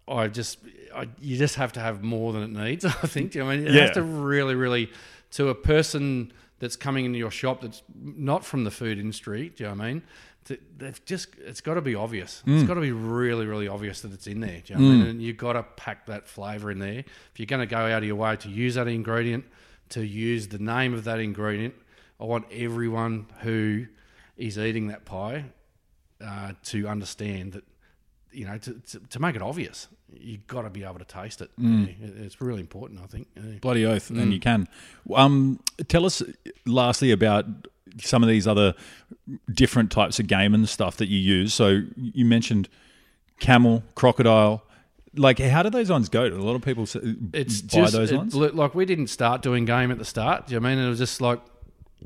I 0.07 0.27
just 0.27 0.59
I, 0.93 1.07
you 1.19 1.37
just 1.37 1.55
have 1.55 1.73
to 1.73 1.79
have 1.79 2.03
more 2.03 2.33
than 2.33 2.43
it 2.43 2.51
needs. 2.51 2.85
I 2.85 2.91
think. 2.91 3.31
Do 3.31 3.39
you 3.39 3.43
know 3.43 3.47
what 3.47 3.53
I 3.53 3.57
mean, 3.57 3.67
it 3.67 3.73
Yeah. 3.73 3.81
has 3.81 3.91
to 3.91 4.03
really, 4.03 4.55
really 4.55 4.91
to 5.31 5.49
a 5.49 5.55
person 5.55 6.31
that's 6.59 6.75
coming 6.75 7.05
into 7.05 7.19
your 7.19 7.31
shop 7.31 7.61
that's 7.61 7.83
not 7.93 8.45
from 8.45 8.63
the 8.63 8.71
food 8.71 8.97
industry. 8.97 9.49
Do 9.55 9.63
you 9.63 9.69
know 9.69 9.75
what 9.75 9.83
I 9.83 9.93
mean? 9.93 10.03
th- 10.45 10.61
They've 10.77 11.05
just 11.05 11.29
it's 11.45 11.61
got 11.61 11.73
to 11.75 11.81
be 11.81 11.95
obvious. 11.95 12.41
It's 12.45 12.63
mm. 12.63 12.67
got 12.67 12.75
to 12.75 12.81
be 12.81 12.91
really, 12.91 13.45
really 13.45 13.67
obvious 13.67 14.01
that 14.01 14.13
it's 14.13 14.27
in 14.27 14.39
there. 14.39 14.61
Do 14.65 14.73
you 14.73 14.79
know 14.79 14.85
what 14.85 14.91
I 14.91 14.95
mm. 14.95 14.99
mean? 14.99 15.07
And 15.07 15.21
you've 15.21 15.37
got 15.37 15.53
to 15.53 15.63
pack 15.63 16.05
that 16.05 16.27
flavour 16.27 16.71
in 16.71 16.79
there. 16.79 16.99
If 16.99 17.31
you're 17.37 17.45
going 17.47 17.61
to 17.61 17.65
go 17.65 17.77
out 17.79 17.99
of 17.99 18.03
your 18.05 18.15
way 18.15 18.35
to 18.37 18.49
use 18.49 18.75
that 18.75 18.87
ingredient, 18.87 19.45
to 19.89 20.05
use 20.05 20.47
the 20.47 20.59
name 20.59 20.93
of 20.93 21.03
that 21.03 21.19
ingredient, 21.19 21.75
I 22.19 22.23
want 22.25 22.45
everyone 22.51 23.27
who 23.41 23.85
is 24.37 24.57
eating 24.57 24.87
that 24.87 25.05
pie 25.05 25.45
uh, 26.23 26.53
to 26.63 26.87
understand 26.87 27.53
that 27.53 27.63
you 28.31 28.45
know 28.45 28.57
to, 28.57 28.73
to, 28.73 28.99
to 28.99 29.19
make 29.21 29.35
it 29.35 29.41
obvious. 29.41 29.87
You've 30.17 30.47
got 30.47 30.61
to 30.61 30.69
be 30.69 30.83
able 30.83 30.99
to 30.99 31.05
taste 31.05 31.41
it. 31.41 31.49
Yeah, 31.57 31.87
it's 31.99 32.39
really 32.39 32.61
important, 32.61 33.01
I 33.03 33.07
think. 33.07 33.27
Yeah. 33.35 33.57
Bloody 33.59 33.85
oath, 33.85 34.09
Mm. 34.09 34.21
and 34.21 34.33
you 34.33 34.39
can. 34.39 34.67
Um, 35.13 35.59
tell 35.87 36.05
us 36.05 36.21
lastly 36.65 37.11
about 37.11 37.45
some 38.01 38.23
of 38.23 38.29
these 38.29 38.47
other 38.47 38.75
different 39.53 39.91
types 39.91 40.19
of 40.19 40.27
game 40.27 40.53
and 40.53 40.67
stuff 40.69 40.97
that 40.97 41.09
you 41.09 41.17
use. 41.17 41.53
So 41.53 41.81
you 41.97 42.23
mentioned 42.25 42.69
camel, 43.39 43.83
crocodile. 43.95 44.63
Like, 45.15 45.39
how 45.39 45.63
do 45.63 45.69
those 45.69 45.89
ones 45.89 46.07
go? 46.09 46.29
Do 46.29 46.35
a 46.35 46.43
lot 46.43 46.55
of 46.55 46.61
people 46.61 46.83
it's 47.33 47.61
buy 47.61 47.81
just 47.81 47.93
those 47.93 48.13
ones? 48.13 48.35
look- 48.35 48.53
like 48.53 48.75
we 48.75 48.85
didn't 48.85 49.07
start 49.07 49.41
doing 49.41 49.65
game 49.65 49.91
at 49.91 49.97
the 49.97 50.05
start. 50.05 50.47
Do 50.47 50.53
you 50.53 50.59
know 50.59 50.67
I 50.69 50.75
mean? 50.75 50.85
It 50.85 50.89
was 50.89 50.99
just 50.99 51.19
like 51.19 51.41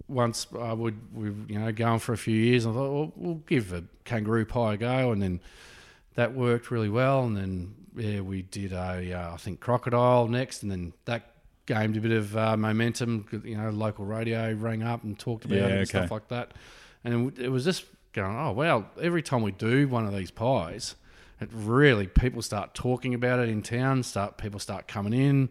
once 0.07 0.47
I 0.59 0.73
would 0.73 0.97
we 1.13 1.31
you 1.53 1.59
know 1.59 1.71
going 1.71 1.99
for 1.99 2.13
a 2.13 2.17
few 2.17 2.35
years. 2.35 2.65
I 2.65 2.71
thought 2.71 2.91
well, 2.91 3.13
we'll 3.15 3.35
give 3.47 3.73
a 3.73 3.83
kangaroo 4.05 4.45
pie 4.45 4.73
a 4.73 4.77
go, 4.77 5.11
and 5.11 5.21
then 5.21 5.39
that 6.15 6.33
worked 6.33 6.71
really 6.71 6.89
well. 6.89 7.23
And 7.25 7.37
then 7.37 7.75
yeah, 7.95 8.21
we 8.21 8.43
did 8.43 8.73
a 8.73 9.13
uh, 9.13 9.33
I 9.33 9.37
think 9.37 9.59
crocodile 9.59 10.27
next, 10.27 10.63
and 10.63 10.71
then 10.71 10.93
that 11.05 11.33
gained 11.65 11.97
a 11.97 12.01
bit 12.01 12.11
of 12.11 12.35
uh, 12.35 12.57
momentum. 12.57 13.25
You 13.43 13.57
know, 13.57 13.69
local 13.69 14.05
radio 14.05 14.53
rang 14.53 14.83
up 14.83 15.03
and 15.03 15.17
talked 15.17 15.45
about 15.45 15.57
Yeah, 15.57 15.65
it 15.65 15.71
and 15.71 15.79
okay. 15.81 15.85
stuff 15.85 16.11
like 16.11 16.27
that. 16.29 16.51
And 17.03 17.37
it 17.39 17.49
was 17.49 17.63
just 17.63 17.85
going, 18.13 18.35
oh 18.35 18.51
well, 18.51 18.89
every 19.01 19.21
time 19.21 19.41
we 19.41 19.51
do 19.51 19.87
one 19.87 20.05
of 20.05 20.15
these 20.15 20.31
pies, 20.31 20.95
it 21.39 21.49
really 21.53 22.07
people 22.07 22.41
start 22.41 22.73
talking 22.73 23.13
about 23.13 23.39
it 23.39 23.49
in 23.49 23.61
town. 23.61 24.03
Start 24.03 24.37
people 24.37 24.59
start 24.59 24.87
coming 24.87 25.13
in. 25.13 25.49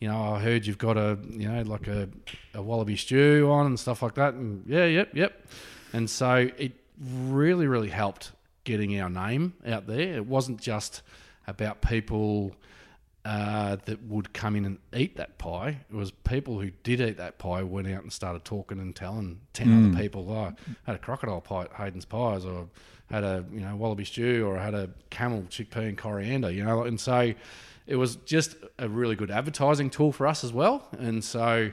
You 0.00 0.08
know, 0.08 0.34
I 0.34 0.40
heard 0.40 0.66
you've 0.66 0.78
got 0.78 0.96
a 0.96 1.18
you 1.28 1.48
know 1.48 1.62
like 1.62 1.88
a, 1.88 2.08
a 2.54 2.62
wallaby 2.62 2.96
stew 2.96 3.48
on 3.50 3.66
and 3.66 3.78
stuff 3.78 4.02
like 4.02 4.14
that. 4.14 4.34
And 4.34 4.64
yeah, 4.66 4.84
yep, 4.84 5.10
yep. 5.14 5.46
And 5.92 6.08
so 6.08 6.50
it 6.56 6.72
really, 7.00 7.66
really 7.66 7.88
helped 7.88 8.32
getting 8.64 9.00
our 9.00 9.10
name 9.10 9.54
out 9.66 9.86
there. 9.86 10.16
It 10.16 10.26
wasn't 10.26 10.60
just 10.60 11.02
about 11.46 11.80
people 11.80 12.54
uh, 13.24 13.76
that 13.86 14.02
would 14.04 14.32
come 14.32 14.56
in 14.56 14.64
and 14.64 14.78
eat 14.94 15.16
that 15.16 15.36
pie. 15.38 15.80
It 15.90 15.94
was 15.94 16.10
people 16.10 16.60
who 16.60 16.70
did 16.82 17.00
eat 17.00 17.16
that 17.16 17.38
pie 17.38 17.62
went 17.62 17.88
out 17.88 18.02
and 18.02 18.12
started 18.12 18.44
talking 18.44 18.78
and 18.78 18.94
telling 18.94 19.40
ten 19.52 19.88
other 19.88 20.02
people, 20.02 20.30
"Oh, 20.30 20.34
I 20.34 20.52
had 20.84 20.96
a 20.96 20.98
crocodile 20.98 21.40
pie 21.40 21.62
at 21.62 21.72
Hayden's 21.72 22.04
Pies," 22.04 22.44
or 22.44 22.68
had 23.10 23.24
a 23.24 23.44
you 23.52 23.60
know 23.60 23.74
wallaby 23.76 24.04
stew, 24.04 24.46
or 24.46 24.58
had 24.58 24.74
a 24.74 24.90
camel 25.10 25.42
chickpea 25.50 25.88
and 25.88 25.98
coriander. 25.98 26.50
You 26.50 26.64
know, 26.64 26.84
and 26.84 27.00
so 27.00 27.34
it 27.88 27.96
was 27.96 28.16
just 28.16 28.54
a 28.78 28.88
really 28.88 29.16
good 29.16 29.30
advertising 29.30 29.90
tool 29.90 30.12
for 30.12 30.26
us 30.26 30.44
as 30.44 30.52
well. 30.52 30.86
And 30.98 31.24
so, 31.24 31.72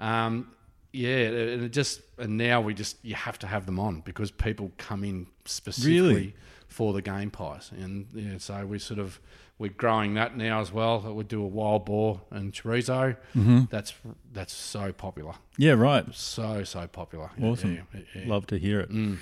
um, 0.00 0.52
yeah, 0.92 1.16
and 1.18 1.64
it 1.64 1.68
just 1.72 2.00
and 2.16 2.38
now 2.38 2.60
we 2.62 2.72
just 2.72 2.96
you 3.04 3.14
have 3.16 3.38
to 3.40 3.46
have 3.46 3.66
them 3.66 3.78
on 3.78 4.00
because 4.00 4.30
people 4.30 4.70
come 4.78 5.04
in 5.04 5.26
specifically 5.44 6.00
Really? 6.00 6.34
for 6.68 6.92
the 6.94 7.02
game 7.02 7.30
pies, 7.30 7.70
and 7.76 8.06
yeah, 8.14 8.38
so 8.38 8.64
we 8.64 8.78
sort 8.78 9.00
of 9.00 9.20
we're 9.58 9.70
growing 9.70 10.14
that 10.14 10.36
now 10.36 10.60
as 10.60 10.72
well. 10.72 11.00
That 11.00 11.12
we 11.12 11.24
do 11.24 11.42
a 11.42 11.46
wild 11.46 11.84
boar 11.84 12.20
and 12.30 12.52
chorizo. 12.52 13.16
Mm-hmm. 13.34 13.64
That's 13.68 13.92
that's 14.32 14.54
so 14.54 14.92
popular, 14.92 15.34
yeah, 15.58 15.72
right. 15.72 16.06
so 16.14 16.62
so 16.64 16.86
popular. 16.86 17.30
Awesome. 17.42 17.74
yeah, 17.74 17.80
yeah, 18.14 18.22
yeah. 18.22 18.30
Love 18.30 18.46
to 18.46 18.58
hear 18.58 18.80
it. 18.80 18.90
Mm. 18.90 19.18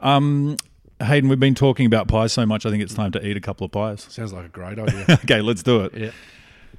Um, 0.00 0.56
Hayden, 1.02 1.28
we've 1.28 1.38
been 1.40 1.54
talking 1.54 1.84
about 1.86 2.08
pies 2.08 2.32
so 2.32 2.46
much. 2.46 2.64
I 2.64 2.70
think 2.70 2.82
it's 2.82 2.94
time 2.94 3.12
to 3.12 3.26
eat 3.26 3.36
a 3.36 3.40
couple 3.40 3.64
of 3.66 3.72
pies. 3.72 4.06
Sounds 4.08 4.32
like 4.32 4.46
a 4.46 4.48
great 4.48 4.78
idea. 4.78 5.04
okay, 5.24 5.40
let's 5.42 5.62
do 5.62 5.82
it. 5.84 5.94
yeah. 5.94 6.10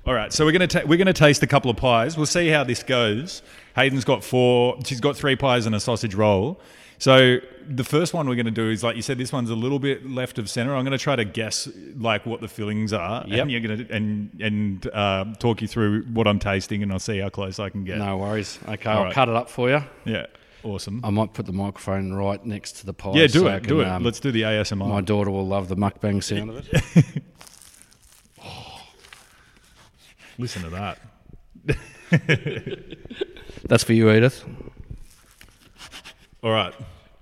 All 0.07 0.13
right, 0.13 0.31
so 0.31 0.45
we're 0.45 0.53
gonna 0.53 0.67
ta- 0.67 0.83
we're 0.85 0.97
gonna 0.97 1.11
taste 1.13 1.43
a 1.43 1.47
couple 1.47 1.69
of 1.69 1.75
pies. 1.77 2.15
We'll 2.15 2.25
see 2.25 2.47
how 2.47 2.63
this 2.63 2.81
goes. 2.81 3.41
Hayden's 3.75 4.05
got 4.05 4.23
four. 4.23 4.77
She's 4.85 5.01
got 5.01 5.17
three 5.17 5.35
pies 5.35 5.65
and 5.65 5.75
a 5.75 5.79
sausage 5.81 6.15
roll. 6.15 6.59
So 6.97 7.37
the 7.67 7.83
first 7.83 8.13
one 8.13 8.27
we're 8.27 8.35
gonna 8.37 8.49
do 8.49 8.69
is 8.69 8.83
like 8.83 8.95
you 8.95 9.01
said, 9.01 9.17
this 9.17 9.31
one's 9.33 9.49
a 9.49 9.55
little 9.55 9.79
bit 9.79 10.09
left 10.09 10.39
of 10.39 10.49
center. 10.49 10.73
I'm 10.75 10.83
gonna 10.85 10.97
try 10.97 11.15
to 11.17 11.25
guess 11.25 11.67
like 11.97 12.25
what 12.25 12.39
the 12.39 12.47
fillings 12.47 12.93
are, 12.93 13.23
Yep. 13.27 13.39
and 13.41 13.51
you're 13.51 13.59
gonna 13.61 13.85
and 13.89 14.29
and 14.41 14.87
uh, 14.93 15.25
talk 15.39 15.61
you 15.61 15.67
through 15.67 16.03
what 16.05 16.25
I'm 16.25 16.39
tasting, 16.39 16.81
and 16.83 16.91
I'll 16.91 16.99
see 16.99 17.19
how 17.19 17.27
close 17.29 17.59
I 17.59 17.69
can 17.69 17.83
get. 17.83 17.97
No 17.97 18.17
worries. 18.17 18.57
Okay, 18.67 18.89
All 18.89 18.99
I'll 18.99 19.03
right. 19.05 19.13
cut 19.13 19.27
it 19.27 19.35
up 19.35 19.49
for 19.49 19.69
you. 19.69 19.83
Yeah, 20.05 20.27
awesome. 20.63 21.01
I 21.03 21.09
might 21.09 21.33
put 21.33 21.45
the 21.45 21.53
microphone 21.53 22.13
right 22.13 22.43
next 22.45 22.73
to 22.77 22.85
the 22.85 22.93
pie. 22.93 23.13
yeah, 23.13 23.27
do 23.27 23.39
so 23.39 23.47
it, 23.47 23.63
do 23.63 23.81
it. 23.81 23.87
um, 23.87 24.03
Let's 24.03 24.19
do 24.19 24.31
the 24.31 24.43
ASMR. 24.43 24.87
My 24.89 25.01
daughter 25.01 25.31
will 25.31 25.47
love 25.47 25.67
the 25.69 25.75
mukbang 25.75 26.23
sound 26.23 26.49
of 26.51 26.67
it. 26.71 27.23
Listen 30.37 30.63
to 30.63 30.69
that. 30.69 30.99
That's 33.67 33.83
for 33.83 33.93
you, 33.93 34.11
Edith. 34.11 34.45
All 36.43 36.51
right. 36.51 36.73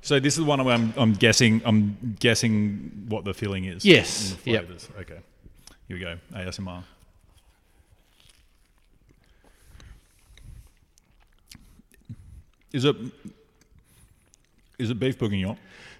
So 0.01 0.19
this 0.19 0.37
is 0.37 0.43
one 0.43 0.63
where 0.63 0.75
I'm, 0.75 0.93
I'm 0.97 1.13
guessing. 1.13 1.61
I'm 1.65 2.15
guessing 2.19 3.05
what 3.07 3.25
the 3.25 3.33
filling 3.33 3.65
is. 3.65 3.83
Yes, 3.85 4.35
yep. 4.45 4.69
Okay. 4.99 5.19
Here 5.87 5.97
we 5.97 5.99
go. 5.99 6.17
ASMR. 6.33 6.83
Is 12.73 12.85
it? 12.85 12.95
Is 14.77 14.89
it 14.89 14.99
beef 14.99 15.17
bourguignon? 15.17 15.57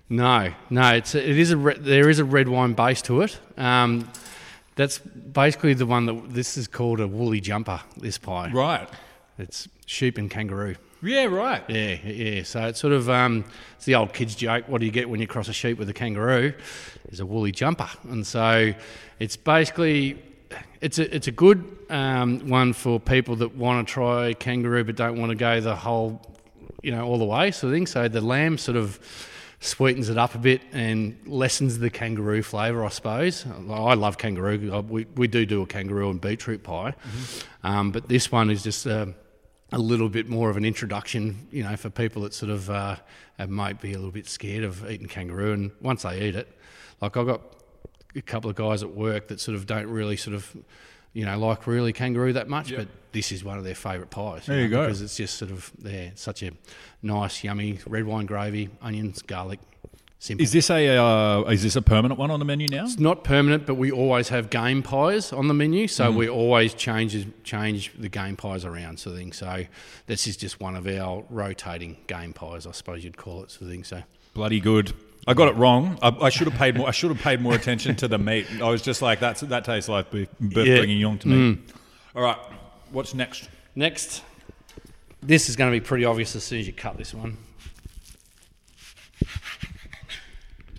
No, 0.10 0.54
no, 0.70 0.94
it's 0.94 1.16
a, 1.16 1.30
it 1.30 1.38
is 1.38 1.52
a 1.52 1.58
re- 1.58 1.78
there 1.80 2.10
is 2.10 2.20
a 2.20 2.26
red 2.26 2.48
wine 2.48 2.74
base 2.74 3.02
to 3.04 3.22
it. 3.22 3.40
Um, 3.58 4.10
that's 4.76 5.00
basically 5.00 5.74
the 5.74 5.86
one 5.86 6.06
that 6.06 6.34
this 6.34 6.58
is 6.58 6.68
called 6.68 7.00
a 7.00 7.08
woolly 7.08 7.42
jumper. 7.42 7.82
This 7.98 8.18
pie, 8.18 8.52
Right. 8.52 8.88
It's 9.38 9.68
sheep 9.86 10.18
and 10.18 10.30
kangaroo. 10.30 10.76
Yeah. 11.02 11.26
Right. 11.26 11.64
Yeah, 11.68 11.98
yeah. 12.04 12.44
So 12.44 12.68
it's 12.68 12.80
sort 12.80 12.94
of 12.94 13.10
um, 13.10 13.46
it's 13.76 13.86
the 13.86 13.96
old 13.96 14.14
kids 14.14 14.36
joke. 14.36 14.68
What 14.68 14.80
do 14.80 14.86
you 14.86 14.92
get 14.92 15.10
when 15.10 15.20
you 15.20 15.28
cross 15.28 15.48
a 15.48 15.54
sheep 15.54 15.78
with 15.78 15.90
a 15.90 15.94
kangaroo? 15.94 16.54
Is 17.10 17.20
a 17.20 17.26
woolly 17.26 17.52
jumper, 17.52 17.90
and 18.04 18.26
so 18.26 18.74
it's 19.20 19.38
basically 19.38 20.22
it's 20.82 21.00
a 21.00 21.16
it's 21.16 21.28
a 21.28 21.32
good 21.32 21.78
um, 21.90 22.48
one 22.48 22.74
for 22.74 23.00
people 23.00 23.36
that 23.38 23.56
want 23.56 23.88
to 23.88 23.92
try 23.94 24.34
kangaroo 24.34 24.84
but 24.84 24.96
don't 24.96 25.20
want 25.20 25.30
to 25.30 25.36
go 25.36 25.60
the 25.62 25.76
whole 25.76 26.22
you 26.86 26.92
know 26.92 27.06
all 27.06 27.18
the 27.18 27.26
way 27.26 27.52
sort 27.52 27.74
of 27.74 27.76
thing. 27.76 27.88
So 27.88 28.08
the 28.08 28.22
lamb 28.22 28.58
sort 28.58 28.78
of 28.78 29.00
sweetens 29.60 30.10
it 30.10 30.18
up 30.18 30.36
a 30.36 30.38
bit 30.38 30.62
and 30.72 31.18
lessens 31.26 31.80
the 31.80 31.90
kangaroo 31.90 32.44
flavour, 32.44 32.86
I 32.86 32.90
suppose. 32.90 33.46
I 33.70 33.96
love 33.96 34.18
kangaroo. 34.18 34.82
We, 34.88 35.06
we 35.16 35.28
do 35.28 35.46
do 35.46 35.64
a 35.64 35.66
kangaroo 35.66 36.12
and 36.12 36.22
beetroot 36.22 36.62
pie, 36.62 36.94
um, 37.64 37.92
but 37.92 38.08
this 38.08 38.32
one 38.32 38.52
is 38.52 38.64
just 38.64 38.86
uh, 38.86 39.08
a 39.72 39.80
little 39.80 40.10
bit 40.10 40.30
more 40.30 40.50
of 40.52 40.58
an 40.58 40.66
introduction, 40.66 41.48
you 41.52 41.64
know, 41.64 41.76
for 41.76 41.90
people 41.90 42.22
that 42.22 42.34
sort 42.34 42.52
of 42.52 42.70
uh, 42.70 42.96
uh, 43.40 43.48
might 43.48 43.82
be 43.82 43.94
a 43.94 43.98
little 43.98 44.12
bit 44.12 44.28
scared 44.28 44.64
of 44.64 44.90
eating 44.90 45.08
kangaroo. 45.08 45.54
And 45.54 45.72
once 45.82 46.04
they 46.04 46.22
eat 46.22 46.36
it, 46.36 46.48
like 47.02 47.18
I've 47.18 47.26
got 47.26 47.42
a 48.16 48.22
couple 48.22 48.50
of 48.50 48.56
guys 48.56 48.84
at 48.84 48.94
work 48.94 49.28
that 49.30 49.40
sort 49.40 49.56
of 49.56 49.66
don't 49.66 49.88
really 49.88 50.18
sort 50.18 50.36
of, 50.36 50.56
you 51.16 51.26
know, 51.26 51.40
like 51.40 51.66
really 51.66 51.94
kangaroo 51.94 52.34
that 52.34 52.48
much, 52.48 52.76
but 52.76 52.88
this 53.14 53.32
is 53.32 53.44
one 53.44 53.58
of 53.58 53.64
their 53.64 53.74
favourite 53.74 54.12
pies. 54.12 54.46
There 54.46 54.60
you 54.62 54.68
know, 54.68 54.78
go. 54.78 54.82
Because 54.84 55.02
it's 55.02 55.16
just 55.18 55.38
sort 55.38 55.50
of, 55.50 55.72
yeah, 55.84 56.10
such 56.16 56.44
a 56.44 56.52
nice, 57.02 57.44
yummy 57.44 57.80
red 57.88 58.04
wine 58.06 58.26
gravy, 58.28 58.70
onions, 58.82 59.22
garlic, 59.22 59.60
simple. 60.20 60.44
Is 60.44 60.52
this 60.52 60.70
a 60.70 60.98
uh, 60.98 61.42
is 61.50 61.64
this 61.64 61.76
a 61.78 61.82
permanent 61.82 62.20
one 62.20 62.32
on 62.32 62.40
the 62.40 62.46
menu 62.46 62.68
now? 62.68 62.84
It's 62.84 63.00
not 63.00 63.24
permanent, 63.24 63.66
but 63.66 63.76
we 63.76 63.92
always 63.92 64.28
have 64.30 64.50
game 64.50 64.84
pies 64.84 65.32
on 65.32 65.48
the 65.48 65.54
menu, 65.54 65.88
so 65.88 66.10
Mm-hmm. 66.10 66.18
we 66.18 66.28
always 66.30 66.74
change 66.74 67.16
change 67.44 67.94
the 67.98 68.10
game 68.10 68.36
pies 68.36 68.66
around, 68.66 69.00
sort 69.00 69.14
of 69.14 69.20
thing. 69.20 69.32
So 69.32 69.64
this 70.08 70.28
is 70.28 70.36
just 70.36 70.60
one 70.60 70.76
of 70.76 70.86
our 70.86 71.24
rotating 71.30 71.96
game 72.08 72.34
pies, 72.34 72.68
I 72.68 72.72
suppose 72.72 73.04
you'd 73.06 73.18
call 73.18 73.44
it, 73.44 73.52
sort 73.52 73.64
of 73.64 73.70
thing. 73.70 73.84
So 73.86 74.04
Bloody 74.34 74.60
good. 74.60 74.92
I 75.28 75.34
got 75.34 75.48
it 75.48 75.56
wrong. 75.56 75.98
I, 76.02 76.10
I 76.22 76.30
should 76.30 76.48
have 76.48 76.58
paid 76.58 76.76
more. 76.78 76.88
I 76.88 76.92
should 76.92 77.10
have 77.10 77.20
paid 77.20 77.42
more 77.42 77.56
attention 77.56 77.96
to 77.98 78.08
the 78.08 78.18
meat. 78.18 78.46
I 78.62 78.70
was 78.70 78.82
just 78.82 79.02
like, 79.02 79.20
that's 79.20 79.42
that 79.42 79.66
tastes 79.66 79.90
like 79.90 80.12
beef, 80.12 80.30
beef 80.40 80.68
Yeah. 80.68 80.78
bourguignon 80.78 81.18
to 81.20 81.28
me. 81.28 81.36
Mm. 81.36 81.60
All 82.16 82.22
right, 82.22 82.38
what's 82.92 83.14
next? 83.14 83.50
next, 83.76 84.24
this 85.22 85.50
is 85.50 85.56
going 85.56 85.72
to 85.72 85.76
be 85.78 85.84
pretty 85.84 86.06
obvious 86.06 86.36
as 86.36 86.44
soon 86.44 86.60
as 86.60 86.68
you 86.68 86.74
cut 86.74 86.98
this 86.98 87.14
one. 87.14 87.38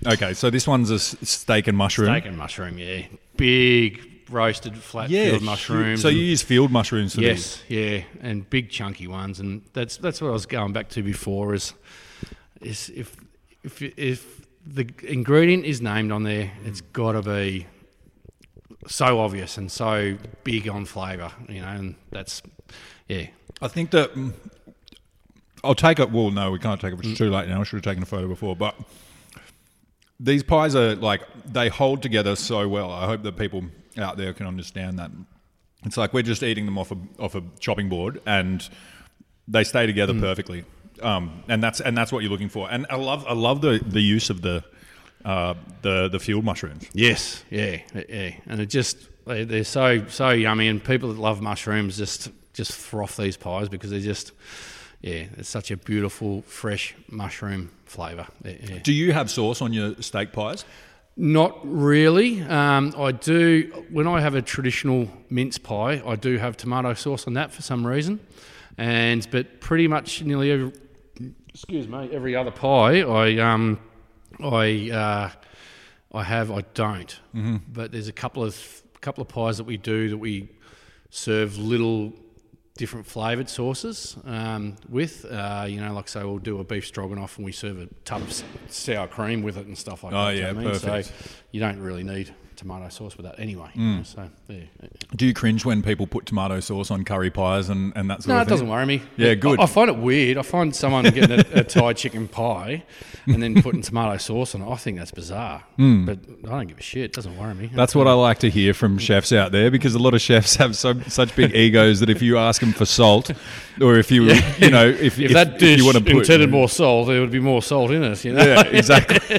Okay, 0.07 0.35
so 0.35 0.51
this 0.51 0.67
one's 0.67 0.91
a 0.91 0.99
steak 0.99 1.67
and 1.67 1.77
mushroom. 1.77 2.09
Steak 2.13 2.27
and 2.27 2.39
mushroom, 2.39 2.79
yeah, 2.79 3.03
big 3.37 4.13
roasted 4.31 4.77
flat 4.77 5.11
yeah, 5.11 5.31
field 5.31 5.43
mushrooms. 5.43 6.03
So 6.03 6.09
you 6.09 6.21
use 6.21 6.43
field 6.43 6.71
mushrooms 6.71 7.15
for 7.15 7.23
this. 7.23 7.63
Yes, 7.69 8.05
yeah, 8.05 8.05
and 8.21 8.49
big 8.49 8.71
chunky 8.71 9.09
ones, 9.09 9.41
and 9.41 9.63
that's 9.73 9.97
that's 9.97 10.21
what 10.21 10.29
I 10.29 10.33
was 10.33 10.47
going 10.47 10.73
back 10.73 10.89
to 10.91 11.03
before. 11.03 11.55
Is 11.55 11.75
is 12.61 12.91
if 12.95 13.17
if 13.65 13.83
if 13.83 14.36
the 14.67 14.89
ingredient 15.05 15.65
is 15.65 15.81
named 15.81 16.13
on 16.13 16.25
there, 16.25 16.51
it's 16.65 16.81
mm. 16.81 16.93
got 16.93 17.13
to 17.13 17.23
be 17.23 17.67
so 18.89 19.21
obvious 19.21 19.57
and 19.57 19.71
so 19.71 20.17
big 20.45 20.69
on 20.69 20.85
flavour, 20.85 21.33
you 21.49 21.61
know, 21.61 21.69
and 21.69 21.95
that's 22.11 22.43
yeah. 23.09 23.27
I 23.63 23.69
think 23.69 23.91
that 23.93 24.15
mm, 24.15 24.33
I'll 25.65 25.75
take 25.75 25.99
it. 25.99 26.11
Well, 26.11 26.31
no, 26.31 26.51
we 26.51 26.59
can't 26.59 26.81
take 26.81 26.93
it. 26.93 26.99
It's 26.99 27.09
mm. 27.09 27.17
too 27.17 27.31
late 27.31 27.49
now. 27.49 27.61
I 27.61 27.65
should 27.65 27.77
have 27.77 27.85
taken 27.85 28.03
a 28.03 28.07
photo 28.07 28.29
before, 28.29 28.57
but 28.57 28.75
these 30.19 30.43
pies 30.43 30.75
are 30.75 30.95
like 30.97 31.23
they 31.45 31.69
hold 31.69 32.03
together 32.03 32.37
so 32.37 32.69
well. 32.69 32.91
I 32.91 33.07
hope 33.07 33.23
that 33.23 33.37
people 33.37 33.65
out 33.97 34.17
there 34.17 34.33
can 34.33 34.47
understand 34.47 34.99
that. 34.99 35.11
It's 35.85 35.97
like 35.97 36.13
we're 36.13 36.23
just 36.23 36.43
eating 36.43 36.65
them 36.65 36.79
off 36.79 36.91
a 36.91 36.97
off 37.19 37.35
a 37.35 37.43
chopping 37.61 37.89
board, 37.89 38.21
and 38.27 38.69
they 39.47 39.63
stay 39.63 39.87
together 39.87 40.13
mm. 40.13 40.21
perfectly. 40.21 40.65
Um, 41.03 41.43
and 41.49 41.63
that's 41.63 41.81
and 41.81 41.97
that's 41.97 42.13
what 42.13 42.23
you're 42.23 42.33
looking 42.33 42.49
for. 42.49 42.71
And 42.71 42.87
I 42.91 42.97
love 42.97 43.25
I 43.27 43.33
love 43.33 43.61
the 43.61 43.83
the 43.85 44.01
use 44.01 44.31
of 44.31 44.43
the 44.43 44.65
uh, 45.25 45.55
the 45.83 46.09
the 46.09 46.19
field 46.21 46.45
mushrooms. 46.45 46.89
yes, 46.93 47.45
yeah, 47.51 47.81
yeah, 48.09 48.33
and 48.47 48.61
it 48.61 48.67
just 48.67 48.97
they, 49.27 49.45
they're 49.45 49.65
so 49.65 50.07
so 50.07 50.31
yummy, 50.31 50.69
and 50.69 50.83
people 50.83 51.13
that 51.13 51.21
love 51.21 51.41
mushrooms 51.41 51.97
just 51.97 52.31
just 52.53 52.73
froth 52.73 53.17
these 53.17 53.37
pies 53.37 53.69
because 53.69 53.91
they're 53.91 54.01
just 54.01 54.33
yeah, 55.03 55.25
it's 55.37 55.49
such 55.49 55.71
a 55.71 55.77
beautiful 55.77 56.43
fresh 56.43 56.95
mushroom 57.09 57.71
flavour. 57.85 58.27
Yeah. 58.45 58.79
Do 58.83 58.93
you 58.93 59.13
have 59.13 59.31
sauce 59.31 59.61
on 59.61 59.73
your 59.73 59.95
steak 60.01 60.33
pies? 60.33 60.65
Not 61.17 61.59
really. 61.63 62.43
Um, 62.43 62.95
I 62.97 63.13
do 63.13 63.85
when 63.91 64.07
I 64.07 64.21
have 64.21 64.35
a 64.35 64.43
traditional 64.43 65.09
mince 65.31 65.59
pie. 65.59 66.03
I 66.07 66.17
do 66.17 66.39
have 66.39 66.57
tomato 66.57 66.95
sauce 66.95 67.27
on 67.27 67.35
that 67.35 67.53
for 67.53 67.63
some 67.63 67.87
reason, 67.87 68.21
and 68.77 69.27
but 69.31 69.61
pretty 69.61 69.89
much 69.89 70.23
nearly 70.23 70.51
every 70.51 70.73
excuse 71.57 71.89
me 71.89 72.11
every 72.13 72.37
other 72.37 72.51
pie 72.51 73.01
I 73.01 73.39
um 73.39 73.79
I 74.41 74.91
uh, 74.93 75.31
I 76.13 76.23
have 76.23 76.51
I 76.51 76.61
don't. 76.75 77.19
Mm-hmm. 77.35 77.57
But 77.73 77.91
there's 77.93 78.09
a 78.09 78.13
couple 78.13 78.45
of 78.45 78.83
couple 79.01 79.23
of 79.23 79.29
pies 79.29 79.57
that 79.57 79.65
we 79.65 79.79
do 79.79 80.11
that 80.11 80.19
we 80.19 80.51
serve 81.09 81.57
little 81.57 82.13
different 82.77 83.07
flavoured 83.07 83.49
sauces 83.49 84.17
um, 84.27 84.77
with. 84.91 85.25
Uh, 85.25 85.65
you 85.69 85.81
know, 85.81 85.95
like 85.95 86.09
say 86.09 86.23
we'll 86.23 86.39
do 86.39 86.59
a 86.61 86.65
beef 86.65 86.87
stroganoff 86.87 87.37
and 87.39 87.47
we 87.47 87.53
serve 87.53 87.81
a 87.81 87.87
tub 88.05 88.21
of 88.23 88.45
sour 88.69 89.09
cream 89.09 89.43
with 89.43 89.57
it 89.57 89.67
and 89.67 89.79
stuff 89.79 90.05
like 90.05 90.13
Oh, 90.13 90.27
that. 90.27 90.35
you 90.35 90.43
yeah, 90.43 90.49
I 90.51 90.53
mean? 90.53 90.65
perfect. 90.71 91.07
So 91.09 91.31
you 91.53 91.61
don't 91.61 91.81
really 91.81 92.03
need 92.05 92.35
tomato 92.57 92.89
sauce 92.89 93.17
with 93.17 93.27
that 93.27 93.39
anyway. 93.39 93.69
Mm. 93.75 94.05
So 94.07 94.29
yeah. 94.49 94.61
Do 95.15 95.27
you 95.27 95.35
cringe 95.35 95.65
when 95.65 95.83
people 95.83 96.07
put 96.07 96.27
tomato 96.27 96.61
sauce 96.61 96.91
on 96.91 97.05
curry 97.05 97.31
pies 97.31 97.69
and, 97.69 97.93
and 97.97 98.11
that 98.11 98.23
sort 98.23 98.29
No, 98.29 98.41
of 98.41 98.47
it 98.47 98.51
doesn't 98.51 98.69
worry 98.69 98.87
me. 98.87 99.03
Yeah, 99.17 99.35
good. 99.35 99.61
I, 99.61 99.65
I 99.65 99.67
find 99.67 99.91
it 99.91 99.97
weird. 99.97 100.39
I 100.39 100.43
find 100.43 100.75
someone 100.75 101.05
getting 101.05 101.33
a, 101.33 101.61
a 101.61 101.65
Thai 101.65 101.93
chicken 101.93 102.29
pie 102.29 102.85
and 103.27 103.43
then 103.43 103.63
putting 103.63 103.83
tomato 103.83 104.17
sauce 104.17 104.55
on 104.55 104.63
it. 104.63 104.71
I 104.71 104.77
think 104.77 104.99
that's 104.99 105.11
bizarre. 105.11 105.65
But 105.77 106.19
I 106.45 106.49
don't 106.49 106.67
give 106.67 106.79
a 106.79 106.83
shit. 106.83 107.05
It 107.05 107.13
doesn't 107.13 107.37
worry 107.37 107.55
me. 107.55 107.69
Hmm. 107.69 107.77
That's 107.77 107.95
what 107.95 108.07
I 108.07 108.13
like 108.13 108.39
to 108.41 108.51
hear 108.51 108.75
from 108.75 108.99
chefs 108.99 109.33
out 109.33 109.53
there 109.53 109.71
because 109.71 109.95
a 109.95 109.99
lot 109.99 110.15
of 110.15 110.21
chefs 110.21 110.57
have 110.57 110.77
so 110.77 111.01
such 111.03 111.35
big 111.37 111.55
egos 111.55 112.01
that 112.01 112.11
if 112.11 112.23
you 112.23 112.39
ask 112.39 112.61
them 112.61 112.73
for 112.73 112.85
salt, 112.85 113.31
or 113.81 113.97
if 113.97 114.11
you 114.11 114.25
you 114.59 114.71
know 114.71 114.87
if, 114.89 115.19
If, 115.19 115.33
that 115.33 115.59
dish 115.59 115.79
you 115.79 115.85
want 115.85 115.99
to 115.99 116.05
put 116.05 116.17
intended 116.17 116.51
more 116.51 116.69
salt, 116.69 117.09
there 117.09 117.21
would 117.21 117.31
be 117.31 117.41
more 117.41 117.63
salt 117.63 117.91
in 117.91 118.03
it. 118.03 118.25
You 118.25 118.33
know. 118.33 118.45
yeah 118.45 118.63
exactly 118.67 119.39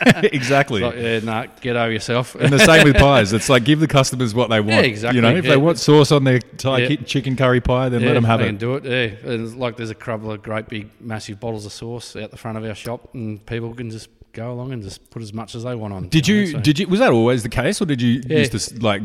exactly. 0.32 0.80
Like, 0.82 0.96
yeah, 0.96 1.18
nah, 1.20 1.46
get 1.60 1.76
over 1.76 1.92
yourself. 1.92 2.34
and 2.34 2.52
the 2.52 2.58
same 2.58 2.84
with 2.84 2.96
pies. 2.96 3.32
It's 3.32 3.48
like 3.48 3.64
give 3.64 3.80
the 3.80 3.88
customers 3.88 4.34
what 4.34 4.50
they 4.50 4.60
want. 4.60 4.70
Yeah, 4.72 4.80
exactly, 4.82 5.16
You 5.16 5.22
know, 5.22 5.34
if 5.34 5.44
yeah. 5.44 5.50
they 5.52 5.56
want 5.56 5.78
sauce 5.78 6.12
on 6.12 6.24
their 6.24 6.38
Thai 6.38 6.78
Yeah. 6.80 6.96
chicken 7.04 7.36
curry 7.36 7.60
pie, 7.60 7.88
then 7.88 8.02
let 8.02 8.14
them 8.14 8.24
have 8.24 8.40
they 8.40 8.46
it. 8.46 8.48
can 8.48 8.56
do 8.56 8.74
it. 8.76 8.84
Yeah, 8.84 9.30
and 9.32 9.46
it's 9.46 9.54
like 9.54 9.76
there's 9.76 9.90
a 9.90 9.94
couple 9.94 10.30
of 10.30 10.42
great 10.42 10.68
big 10.68 10.88
massive 11.00 11.40
bottles 11.40 11.66
of 11.66 11.72
sauce 11.72 12.16
out 12.16 12.30
the 12.30 12.36
front 12.36 12.58
of 12.58 12.64
our 12.64 12.74
shop, 12.74 13.14
and 13.14 13.44
people 13.46 13.72
can 13.74 13.90
just 13.90 14.08
go 14.36 14.52
along 14.52 14.72
and 14.72 14.82
just 14.82 15.10
put 15.10 15.22
as 15.22 15.32
much 15.32 15.54
as 15.56 15.64
they 15.64 15.74
want 15.74 15.92
on. 15.94 16.08
Did 16.08 16.28
know, 16.28 16.34
you? 16.34 16.46
so- 16.48 16.60
Did 16.60 16.78
you? 16.78 16.86
Was 16.86 17.00
that 17.00 17.10
always 17.10 17.42
the 17.42 17.48
case, 17.48 17.80
or 17.80 17.86
did 17.86 18.00
you 18.00 18.22
Yeah. 18.26 18.38
used 18.38 18.52
to 18.52 18.78
like, 18.80 19.02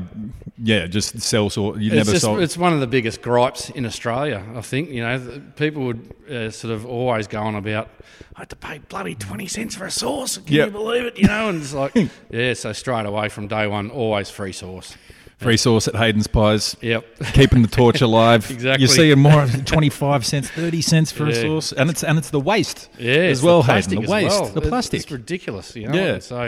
yeah, 0.61 0.85
just 0.87 1.19
sell 1.21 1.49
sauce? 1.49 1.77
You 1.79 1.87
It's, 1.87 1.95
never 1.95 2.11
just, 2.11 2.23
sold. 2.23 2.41
it's 2.41 2.57
one 2.57 2.73
of 2.73 2.79
the 2.81 2.87
biggest 2.87 3.21
gripes 3.21 3.69
in 3.71 3.85
Australia. 3.85 4.45
I 4.55 4.61
think 4.61 4.89
you 4.89 5.01
know 5.01 5.41
people 5.55 5.83
would 5.85 6.13
uh, 6.29 6.51
sort 6.51 6.73
of 6.73 6.85
always 6.85 7.27
go 7.27 7.41
on 7.41 7.55
about 7.55 7.89
I 8.35 8.41
had 8.41 8.49
to 8.49 8.55
pay 8.55 8.79
bloody 8.89 9.15
twenty 9.15 9.47
cents 9.47 9.75
for 9.75 9.85
a 9.85 9.91
sauce. 9.91 10.37
Can 10.37 10.53
Yep. 10.55 10.65
you 10.67 10.71
believe 10.71 11.05
it? 11.05 11.17
You 11.17 11.27
know, 11.27 11.49
and 11.49 11.61
it's 11.61 11.73
like 11.73 11.93
yeah. 12.29 12.53
So 12.53 12.73
straight 12.73 13.05
away 13.05 13.29
from 13.29 13.47
day 13.47 13.65
one, 13.67 13.89
always 13.89 14.29
free 14.29 14.51
sauce. 14.53 14.95
Free 15.41 15.57
sauce 15.57 15.87
at 15.87 15.95
Hayden's 15.95 16.27
Pies. 16.27 16.77
Yep. 16.81 17.05
keeping 17.33 17.61
the 17.61 17.67
torch 17.67 18.01
alive. 18.01 18.49
Exactly. 18.51 18.81
You 18.83 18.87
see 18.87 19.15
more 19.15 19.47
twenty 19.65 19.89
five 19.89 20.25
cents, 20.25 20.49
thirty 20.49 20.81
cents 20.81 21.11
for 21.11 21.25
a 21.27 21.33
Yeah. 21.33 21.41
sauce, 21.41 21.71
and 21.73 21.89
it's 21.89 22.03
and 22.03 22.17
it's 22.17 22.29
the 22.29 22.39
waste. 22.39 22.89
Yeah, 22.99 23.13
as 23.13 23.41
well, 23.41 23.63
the 23.63 23.73
Hayden. 23.73 24.03
The 24.03 24.09
waste, 24.11 24.39
well. 24.41 24.49
the 24.49 24.61
plastic. 24.61 25.01
It's 25.01 25.11
ridiculous, 25.11 25.75
you 25.75 25.87
know. 25.87 25.95
Yeah. 25.95 26.13
And 26.13 26.23
so, 26.23 26.43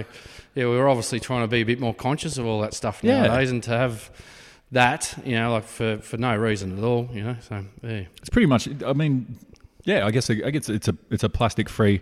yeah, 0.56 0.66
we 0.66 0.76
were 0.78 0.88
obviously 0.88 1.20
trying 1.20 1.42
to 1.42 1.48
be 1.48 1.62
a 1.62 1.66
bit 1.66 1.80
more 1.80 1.94
conscious 1.94 2.38
of 2.38 2.46
all 2.46 2.62
that 2.62 2.74
stuff 2.74 3.00
Yeah. 3.02 3.24
nowadays, 3.28 3.50
and 3.52 3.64
to 3.64 3.72
have 3.72 4.12
that, 4.72 5.14
you 5.26 5.36
know, 5.36 5.52
like 5.54 5.66
for, 5.66 5.98
for 5.98 6.18
no 6.18 6.36
reason 6.36 6.78
at 6.78 6.84
all, 6.84 7.08
you 7.14 7.24
know. 7.24 7.36
So, 7.48 7.64
yeah, 7.84 8.04
It's 8.22 8.30
pretty 8.30 8.48
much. 8.48 8.68
I 8.86 8.94
mean, 8.94 9.38
yeah. 9.86 10.06
I 10.06 10.12
guess 10.12 10.30
I 10.30 10.36
guess 10.52 10.70
it's 10.70 10.88
a 10.88 10.96
it's 11.10 11.24
a 11.24 11.30
plastic 11.30 11.68
free. 11.70 12.02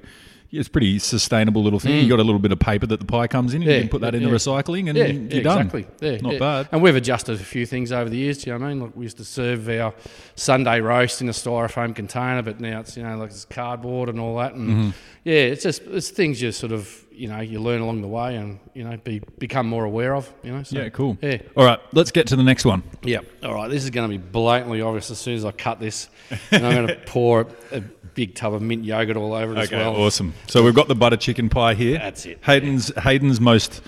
It's 0.52 0.68
pretty 0.68 1.00
sustainable 1.00 1.64
little 1.64 1.80
thing. 1.80 2.04
You 2.04 2.10
got 2.10 2.20
a 2.20 2.24
little 2.24 2.40
bit 2.40 2.52
of 2.52 2.60
paper 2.60 2.86
that 2.88 3.00
the 3.00 3.06
pie 3.06 3.28
comes 3.28 3.54
in, 3.54 3.62
and 3.62 3.70
Mm. 3.70 3.72
Yeah, 3.72 3.76
you 3.78 3.82
can 3.84 3.90
put 3.90 4.02
that 4.02 4.16
in 4.16 4.24
the 4.24 4.30
recycling, 4.30 4.90
and 4.90 4.98
yeah, 4.98 5.06
you're 5.06 5.22
yeah, 5.38 5.42
done. 5.44 5.58
exactly. 5.68 5.88
Yeah, 6.02 6.18
Not 6.18 6.34
yeah. 6.34 6.40
bad. 6.40 6.70
And 6.74 6.82
we've 6.82 6.96
adjusted 6.96 7.36
a 7.40 7.44
few 7.44 7.66
things 7.66 7.92
over 7.94 8.10
the 8.10 8.18
years. 8.18 8.40
Do 8.44 8.50
you 8.50 8.54
know 8.58 8.66
what 8.66 8.70
I 8.72 8.74
mean? 8.74 8.82
Like 8.84 8.96
we 8.96 9.06
used 9.06 9.18
to 9.18 9.24
serve 9.24 9.70
our 9.70 9.94
Sunday 10.36 10.82
roast 10.82 11.22
in 11.22 11.30
a 11.30 11.32
styrofoam 11.32 11.96
container, 11.96 12.42
but 12.42 12.60
now 12.60 12.82
it's 12.82 12.98
you 12.98 13.04
know 13.04 13.18
like 13.18 13.30
it's 13.30 13.46
cardboard 13.46 14.10
and 14.10 14.20
all 14.20 14.36
that. 14.38 14.54
And 14.54 14.70
Mm-hmm. 14.70 14.90
yeah, 15.24 15.34
it's 15.36 15.64
just 15.64 15.84
it's 15.84 16.10
things 16.10 16.42
you 16.42 16.52
sort 16.52 16.72
of 16.74 17.06
you 17.12 17.28
know 17.28 17.40
you 17.40 17.60
learn 17.60 17.82
along 17.82 18.02
the 18.02 18.08
way 18.08 18.36
and 18.36 18.60
you 18.74 18.84
know 18.84 18.98
be 18.98 19.22
become 19.40 19.68
more 19.68 19.84
aware 19.86 20.16
of. 20.16 20.32
You 20.44 20.52
know. 20.54 20.64
So, 20.64 20.78
Yeah, 20.80 20.90
cool. 20.90 21.18
Yeah. 21.22 21.42
All 21.56 21.66
right, 21.66 21.80
let's 21.94 22.12
get 22.12 22.28
to 22.28 22.36
the 22.36 22.44
next 22.44 22.66
one. 22.66 22.84
Yeah. 23.04 23.20
All 23.44 23.54
right. 23.54 23.70
This 23.70 23.84
is 23.84 23.90
going 23.90 24.10
to 24.10 24.18
be 24.18 24.22
blatantly 24.24 24.82
obvious 24.82 25.12
as 25.12 25.20
soon 25.20 25.36
as 25.36 25.46
I 25.46 25.52
cut 25.52 25.80
this, 25.80 26.10
and 26.52 26.66
I'm 26.66 26.74
going 26.74 26.88
to 26.96 26.96
pour 27.06 27.48
a 27.72 27.82
big 27.82 28.36
tub 28.36 28.54
of 28.54 28.62
mint 28.62 28.84
yogurt 28.84 29.16
all 29.18 29.34
over 29.34 29.54
it 29.54 29.60
as 29.60 29.72
well. 29.72 29.96
awesome. 29.96 30.34
So 30.48 30.64
we've 30.64 30.76
got 30.76 30.88
the 30.88 30.96
butter 30.96 31.18
chicken 31.18 31.50
pie 31.50 31.74
here. 31.74 31.98
That's 31.98 32.26
it. 32.26 32.40
Hayden's 32.44 32.92
Hayden's 32.98 33.40
most 33.40 33.82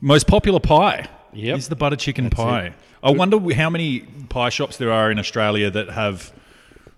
most 0.00 0.26
popular 0.26 0.60
pie. 0.60 1.08
Yep. 1.32 1.58
is 1.58 1.68
the 1.68 1.76
butter 1.76 1.96
chicken 1.96 2.24
That's 2.24 2.34
pie. 2.36 2.66
it. 2.66 2.72
I 3.02 3.10
wonder 3.12 3.38
how 3.54 3.70
many 3.70 4.00
pie 4.28 4.48
shops 4.50 4.76
there 4.78 4.90
are 4.92 5.10
in 5.10 5.18
Australia 5.18 5.70
that 5.70 5.90
have 5.90 6.32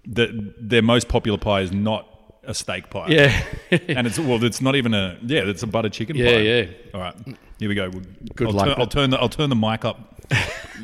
that 0.07 0.55
their 0.59 0.83
most 0.83 1.09
popular 1.09 1.39
pie 1.39 1.61
is 1.61 1.71
not 1.73 2.09
a 2.45 2.55
steak 2.55 2.91
pie. 2.91 3.09
Yeah. 3.09 3.45
and 3.71 4.07
it's 4.07 4.19
well, 4.19 4.43
it's 4.45 4.61
not 4.61 4.75
even 4.77 4.95
a 4.95 5.19
yeah, 5.25 5.41
it's 5.43 5.63
a 5.63 5.67
butter 5.67 5.89
chicken 5.89 6.17
Yeah, 6.17 6.33
pie. 6.33 6.39
yeah. 6.41 6.67
All 6.95 7.01
right, 7.01 7.15
here 7.59 7.69
we 7.69 7.75
go. 7.75 7.89
We'll- 7.91 8.03
Good 8.35 8.49
I'll 8.49 8.53
luck, 8.55 8.67
Turn, 8.67 8.75
I'll 8.81 8.87
turn 8.87 9.11
the 9.11 9.19
I'll 9.21 9.29
turn 9.29 9.51
the 9.51 9.57
mic 9.57 9.85
up 9.85 9.99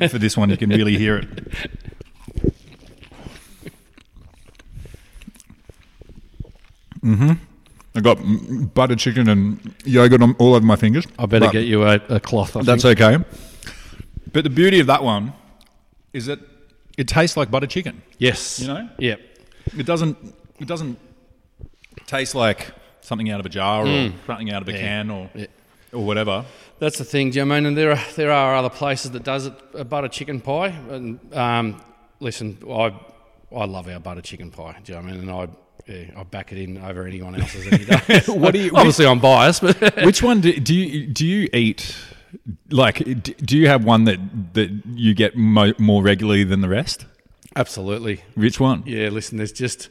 for 0.09 0.17
this 0.19 0.37
one. 0.37 0.49
You 0.49 0.57
can 0.57 0.69
really 0.69 0.97
hear 0.97 1.17
it. 1.17 1.27
Mm-hmm. 7.03 7.31
I 7.95 8.01
got 8.01 8.19
butter 8.73 8.95
chicken 8.95 9.29
and 9.29 9.73
yogurt 9.85 10.21
on, 10.21 10.35
all 10.37 10.53
over 10.53 10.65
my 10.65 10.75
fingers. 10.75 11.05
I 11.17 11.25
better 11.25 11.49
get 11.49 11.65
you 11.65 11.83
a, 11.83 11.95
a 12.09 12.19
cloth. 12.19 12.55
I 12.55 12.61
That's 12.63 12.83
think. 12.83 13.01
okay. 13.01 13.23
But 14.31 14.43
the 14.43 14.49
beauty 14.49 14.79
of 14.79 14.87
that 14.87 15.03
one 15.03 15.33
is 16.13 16.27
that 16.27 16.39
it 16.97 17.07
tastes 17.07 17.35
like 17.35 17.49
butter 17.49 17.67
chicken. 17.67 18.01
Yes. 18.17 18.59
You 18.59 18.67
know? 18.67 18.89
Yeah. 18.99 19.15
It 19.77 19.85
doesn't. 19.85 20.17
It 20.59 20.67
doesn't 20.67 20.99
taste 22.09 22.35
like 22.35 22.71
something 23.01 23.29
out 23.29 23.39
of 23.39 23.45
a 23.45 23.49
jar 23.49 23.85
or 23.85 24.11
something 24.27 24.51
out 24.51 24.61
of 24.61 24.67
a 24.67 24.71
Mm. 24.71 24.75
Yeah. 24.75 24.81
can 24.81 25.09
or 25.11 25.29
Yeah. 25.35 25.45
or 25.93 26.03
whatever. 26.05 26.45
That's 26.79 26.97
the 26.97 27.03
thing, 27.05 27.31
Jim. 27.31 27.51
I 27.51 27.55
mean, 27.55 27.65
and 27.67 27.77
there 27.77 27.91
are 27.91 28.03
there 28.15 28.31
are 28.31 28.55
other 28.55 28.69
places 28.69 29.11
that 29.11 29.23
does 29.23 29.45
it 29.47 29.53
a 29.73 29.83
butter 29.83 30.07
chicken 30.09 30.39
pie. 30.41 30.73
And 30.89 31.19
um, 31.33 31.81
listen, 32.19 32.57
I 32.69 32.93
I 33.55 33.65
love 33.65 33.87
our 33.87 33.99
butter 33.99 34.21
chicken 34.21 34.51
pie. 34.51 34.75
Do 34.83 34.91
you 34.93 34.97
know 34.99 35.03
what 35.05 35.13
I 35.13 35.17
mean? 35.17 35.29
And 35.29 35.31
I 35.31 35.47
yeah, 35.87 36.19
I 36.21 36.23
back 36.23 36.51
it 36.51 36.57
in 36.59 36.77
over 36.77 37.05
anyone 37.07 37.35
else's 37.41 37.65
any 37.67 37.85
day. 37.93 38.21
What 38.27 38.53
do 38.53 38.59
you- 38.59 38.71
Obviously, 38.75 39.05
I'm 39.07 39.19
biased, 39.19 39.61
but 39.61 39.75
Which 40.05 40.21
one 40.21 40.39
do, 40.41 40.51
do 40.59 40.75
you 40.75 41.07
do 41.07 41.25
you 41.25 41.49
eat? 41.53 41.95
Like, 42.69 42.97
do 43.23 43.57
you 43.57 43.67
have 43.67 43.83
one 43.85 44.03
that 44.05 44.19
that 44.53 44.69
you 44.93 45.13
get 45.15 45.35
mo- 45.35 45.73
more 45.79 46.03
regularly 46.03 46.43
than 46.43 46.61
the 46.61 46.69
rest? 46.69 47.05
absolutely. 47.55 48.21
Which 48.35 48.59
one? 48.59 48.83
Yeah, 48.85 49.09
listen, 49.09 49.37
there's 49.37 49.51
just 49.51 49.89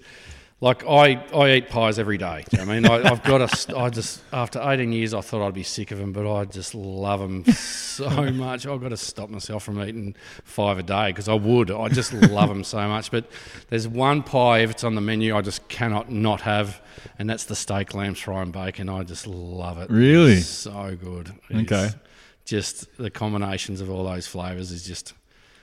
like 0.61 0.85
I, 0.87 1.23
I 1.33 1.53
eat 1.53 1.69
pies 1.69 2.01
every 2.01 2.19
day. 2.19 2.45
You 2.51 2.59
know 2.59 2.65
I 2.65 2.81
mean, 2.81 2.87
I, 2.91 3.11
I've 3.11 3.23
got 3.23 3.41
a, 3.41 3.77
I 3.79 3.91
just 3.91 4.21
after 4.33 4.61
18 4.61 4.91
years, 4.93 5.15
I 5.15 5.21
thought 5.21 5.47
I'd 5.47 5.55
be 5.55 5.63
sick 5.63 5.93
of 5.93 5.99
them, 5.99 6.13
but 6.13 6.31
I 6.31 6.45
just 6.47 6.75
love 6.75 7.21
them 7.21 7.45
so 7.53 8.09
much. 8.33 8.67
I've 8.67 8.81
got 8.81 8.89
to 8.89 8.97
stop 8.97 9.31
myself 9.31 9.63
from 9.63 9.81
eating 9.81 10.17
five 10.43 10.79
a 10.79 10.83
day 10.83 11.11
because 11.11 11.29
I 11.29 11.35
would. 11.35 11.71
I 11.71 11.89
just 11.89 12.13
love 12.13 12.49
them 12.49 12.65
so 12.65 12.89
much. 12.89 13.11
But 13.13 13.31
there's 13.69 13.87
one 13.87 14.23
pie 14.25 14.59
if 14.61 14.71
it's 14.73 14.83
on 14.83 14.97
the 14.97 15.01
menu, 15.01 15.37
I 15.37 15.43
just 15.43 15.69
cannot 15.69 16.11
not 16.11 16.41
have, 16.41 16.81
and 17.21 17.31
that's 17.31 17.45
the 17.45 17.55
steak, 17.57 17.95
lamb, 17.95 18.15
fry, 18.15 18.43
and 18.43 18.53
bacon. 18.53 18.89
I 18.89 19.05
just 19.05 19.29
love 19.29 19.79
it. 19.79 19.91
Really? 19.91 20.39
It's 20.39 20.47
so 20.47 20.97
good. 21.01 21.33
Okay. 21.55 21.91
Just 22.45 22.97
the 22.97 23.11
combinations 23.11 23.81
of 23.81 23.91
all 23.91 24.05
those 24.05 24.27
flavors 24.27 24.73
is 24.73 24.85
just 24.85 25.13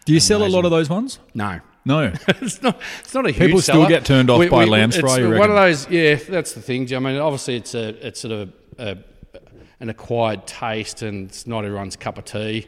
Do 0.05 0.13
you 0.13 0.19
sell 0.21 0.43
a 0.43 0.47
lot 0.47 0.63
of 0.63 0.71
those 0.71 0.89
ones? 0.89 1.19
no. 1.33 1.59
No. 1.85 2.11
it's 2.27 2.61
not. 2.61 2.79
It's 2.99 3.13
not 3.13 3.25
a 3.25 3.31
huge. 3.31 3.47
People 3.47 3.61
still 3.61 3.75
seller. 3.75 3.89
get 3.89 4.05
turned 4.05 4.29
off 4.29 4.49
by 4.49 4.65
lamb's 4.65 4.97
fry, 4.97 5.17
you 5.19 5.25
reckon? 5.25 5.39
one 5.39 5.49
of 5.51 5.55
those. 5.55 5.89
Yeah, 5.89 6.15
that's 6.15 6.53
the 6.53 6.61
thing. 6.61 6.93
I 6.93 6.99
mean, 6.99 7.17
obviously, 7.17 7.55
it's 7.57 7.75
a 7.75 7.89
it's 8.05 8.19
sort 8.19 8.31
of 8.31 8.53
a, 8.77 8.91
a, 8.91 8.97
an 9.79 9.89
acquired 9.89 10.47
taste, 10.47 11.03
and 11.03 11.29
it's 11.29 11.45
not 11.45 11.63
everyone's 11.63 11.95
cup 11.95 12.17
of 12.17 12.25
tea. 12.25 12.67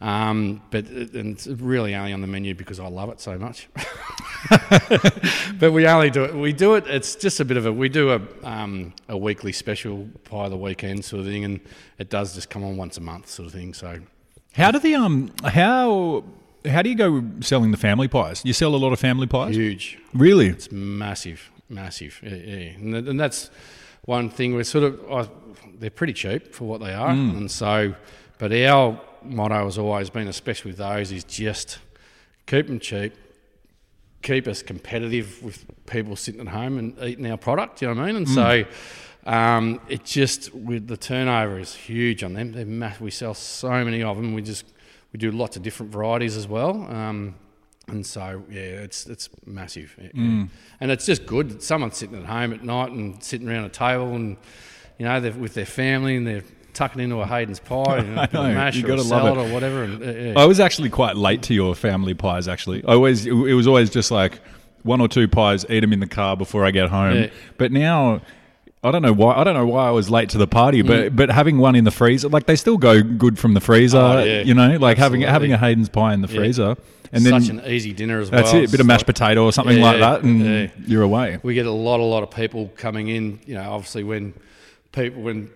Um, 0.00 0.60
but 0.70 0.86
and 0.86 1.36
it's 1.36 1.46
really 1.46 1.94
only 1.94 2.12
on 2.12 2.20
the 2.20 2.26
menu 2.26 2.54
because 2.54 2.80
I 2.80 2.88
love 2.88 3.10
it 3.10 3.20
so 3.20 3.38
much. 3.38 3.68
but 5.58 5.72
we 5.72 5.86
only 5.86 6.10
do 6.10 6.24
it. 6.24 6.34
We 6.34 6.52
do 6.52 6.74
it. 6.74 6.86
It's 6.86 7.16
just 7.16 7.40
a 7.40 7.44
bit 7.44 7.56
of 7.56 7.66
a. 7.66 7.72
We 7.72 7.88
do 7.88 8.12
a 8.12 8.20
um, 8.42 8.92
a 9.08 9.16
weekly 9.16 9.52
special 9.52 10.08
pie 10.24 10.44
of 10.46 10.50
the 10.50 10.56
weekend 10.56 11.04
sort 11.04 11.20
of 11.20 11.26
thing, 11.26 11.44
and 11.44 11.60
it 11.98 12.10
does 12.10 12.34
just 12.34 12.50
come 12.50 12.64
on 12.64 12.76
once 12.76 12.96
a 12.96 13.00
month 13.00 13.28
sort 13.28 13.46
of 13.46 13.52
thing. 13.52 13.74
So 13.74 14.00
How 14.54 14.70
do 14.70 14.78
the 14.78 14.94
um 14.94 15.32
how 15.44 16.24
how 16.66 16.82
do 16.82 16.88
you 16.90 16.94
go 16.96 17.24
selling 17.40 17.70
the 17.70 17.76
family 17.76 18.08
pies? 18.08 18.42
You 18.44 18.52
sell 18.52 18.74
a 18.74 18.76
lot 18.76 18.92
of 18.92 19.00
family 19.00 19.26
pies? 19.26 19.56
huge. 19.56 19.98
Really? 20.12 20.48
It's 20.48 20.70
massive, 20.72 21.50
massive, 21.68 22.20
yeah, 22.22 22.34
yeah. 22.34 22.54
And, 22.76 22.92
th- 22.92 23.06
and 23.06 23.20
that's 23.20 23.50
one 24.04 24.30
thing 24.30 24.54
we're 24.54 24.64
sort 24.64 24.84
of. 24.84 25.30
They're 25.78 25.90
pretty 25.90 26.12
cheap 26.12 26.54
for 26.54 26.64
what 26.64 26.80
they 26.80 26.94
are, 26.94 27.10
and 27.10 27.50
so. 27.50 27.94
But 28.38 28.52
our 28.52 29.00
motto 29.22 29.64
has 29.64 29.78
always 29.78 30.10
been, 30.10 30.28
especially 30.28 30.72
with 30.72 30.78
those, 30.78 31.12
is 31.12 31.24
just 31.24 31.78
keep 32.46 32.66
them 32.66 32.80
cheap, 32.80 33.14
keep 34.22 34.46
us 34.48 34.62
competitive 34.62 35.42
with 35.42 35.64
people 35.86 36.16
sitting 36.16 36.40
at 36.40 36.48
home 36.48 36.78
and 36.78 36.98
eating 37.02 37.30
our 37.30 37.36
product. 37.38 37.80
You 37.82 37.88
know 37.88 37.94
what 37.94 38.02
I 38.02 38.06
mean? 38.06 38.16
And 38.16 38.28
so. 38.28 38.64
Um, 39.26 39.80
it 39.88 40.04
just 40.04 40.54
with 40.54 40.86
the 40.86 40.98
turnover 40.98 41.58
is 41.58 41.74
huge 41.74 42.22
on 42.22 42.34
them. 42.34 42.52
They're 42.52 42.66
mass- 42.66 43.00
we 43.00 43.10
sell 43.10 43.32
so 43.32 43.70
many 43.82 44.02
of 44.02 44.18
them. 44.18 44.34
We 44.34 44.42
just 44.42 44.66
we 45.14 45.18
do 45.18 45.30
lots 45.30 45.56
of 45.56 45.62
different 45.62 45.92
varieties 45.92 46.36
as 46.36 46.48
well. 46.48 46.72
Um, 46.90 47.36
and 47.86 48.04
so 48.04 48.42
yeah, 48.50 48.60
it's 48.60 49.06
it's 49.06 49.28
massive, 49.46 49.94
yeah. 50.00 50.46
and 50.80 50.90
it's 50.90 51.06
just 51.06 51.24
good. 51.24 51.50
that 51.50 51.62
Someone's 51.62 51.96
sitting 51.96 52.18
at 52.18 52.24
home 52.24 52.52
at 52.52 52.64
night 52.64 52.90
and 52.90 53.22
sitting 53.22 53.48
around 53.48 53.64
a 53.64 53.68
table, 53.68 54.14
and 54.14 54.36
you 54.98 55.04
know 55.04 55.20
they're 55.20 55.32
with 55.32 55.54
their 55.54 55.66
family, 55.66 56.16
and 56.16 56.26
they're 56.26 56.42
tucking 56.72 57.00
into 57.00 57.20
a 57.20 57.26
Hayden's 57.26 57.60
pie, 57.60 57.98
and 57.98 58.18
a 58.18 58.28
know, 58.32 58.54
mash 58.54 58.82
or 58.82 58.92
a 58.92 58.98
salad 59.00 59.36
it. 59.36 59.50
or 59.50 59.52
whatever. 59.52 59.84
And, 59.84 60.02
uh, 60.02 60.10
yeah. 60.10 60.32
I 60.36 60.46
was 60.46 60.60
actually 60.60 60.90
quite 60.90 61.16
late 61.16 61.42
to 61.42 61.54
your 61.54 61.74
family 61.74 62.14
pies. 62.14 62.48
Actually, 62.48 62.82
I 62.84 62.94
always 62.94 63.26
it 63.26 63.32
was 63.32 63.66
always 63.66 63.90
just 63.90 64.10
like 64.10 64.40
one 64.82 65.00
or 65.00 65.08
two 65.08 65.28
pies, 65.28 65.64
eat 65.68 65.80
them 65.80 65.92
in 65.92 66.00
the 66.00 66.08
car 66.08 66.36
before 66.36 66.64
I 66.64 66.70
get 66.70 66.88
home. 66.88 67.14
Yeah. 67.14 67.30
But 67.56 67.70
now. 67.70 68.20
I 68.84 68.90
don't 68.90 69.02
know 69.02 69.12
why. 69.14 69.34
I 69.34 69.44
don't 69.44 69.54
know 69.54 69.66
why 69.66 69.88
I 69.88 69.90
was 69.90 70.10
late 70.10 70.28
to 70.30 70.38
the 70.38 70.46
party, 70.46 70.82
but 70.82 71.16
but 71.16 71.30
having 71.30 71.58
one 71.58 71.74
in 71.74 71.84
the 71.84 71.90
freezer, 71.90 72.28
like 72.28 72.46
they 72.46 72.54
still 72.56 72.76
go 72.76 73.02
good 73.02 73.38
from 73.38 73.54
the 73.54 73.60
freezer. 73.60 73.96
Mm. 73.98 74.14
Oh, 74.20 74.24
yeah. 74.24 74.42
You 74.42 74.52
know, 74.54 74.76
like 74.76 74.98
having 74.98 75.24
Absolutely. 75.24 75.26
having 75.32 75.52
a 75.52 75.58
Hayden's 75.58 75.88
pie 75.88 76.12
in 76.14 76.20
the 76.20 76.28
Yeah. 76.28 76.36
freezer, 76.38 76.76
and 77.10 77.24
then 77.24 77.40
Such 77.40 77.48
an 77.50 77.62
easy 77.66 77.92
dinner 77.94 78.20
as 78.20 78.30
well. 78.30 78.42
that's 78.42 78.52
it. 78.54 78.68
A 78.68 78.70
bit 78.70 78.80
of 78.80 78.86
mashed 78.86 79.06
potato 79.06 79.42
or 79.44 79.52
something 79.52 79.78
Yeah, 79.78 79.84
like 79.84 80.00
that, 80.00 80.22
and 80.22 80.70
you're 80.86 81.02
away. 81.02 81.38
we 81.42 81.54
get 81.54 81.64
a 81.66 81.70
lot, 81.70 81.98
a 82.00 82.04
lot 82.04 82.22
of 82.22 82.30
people 82.30 82.70
coming 82.76 83.08
in. 83.08 83.40
You 83.46 83.54
know, 83.54 83.72
obviously 83.72 84.04
when 84.04 84.34
people 84.92 85.22
when 85.22 85.48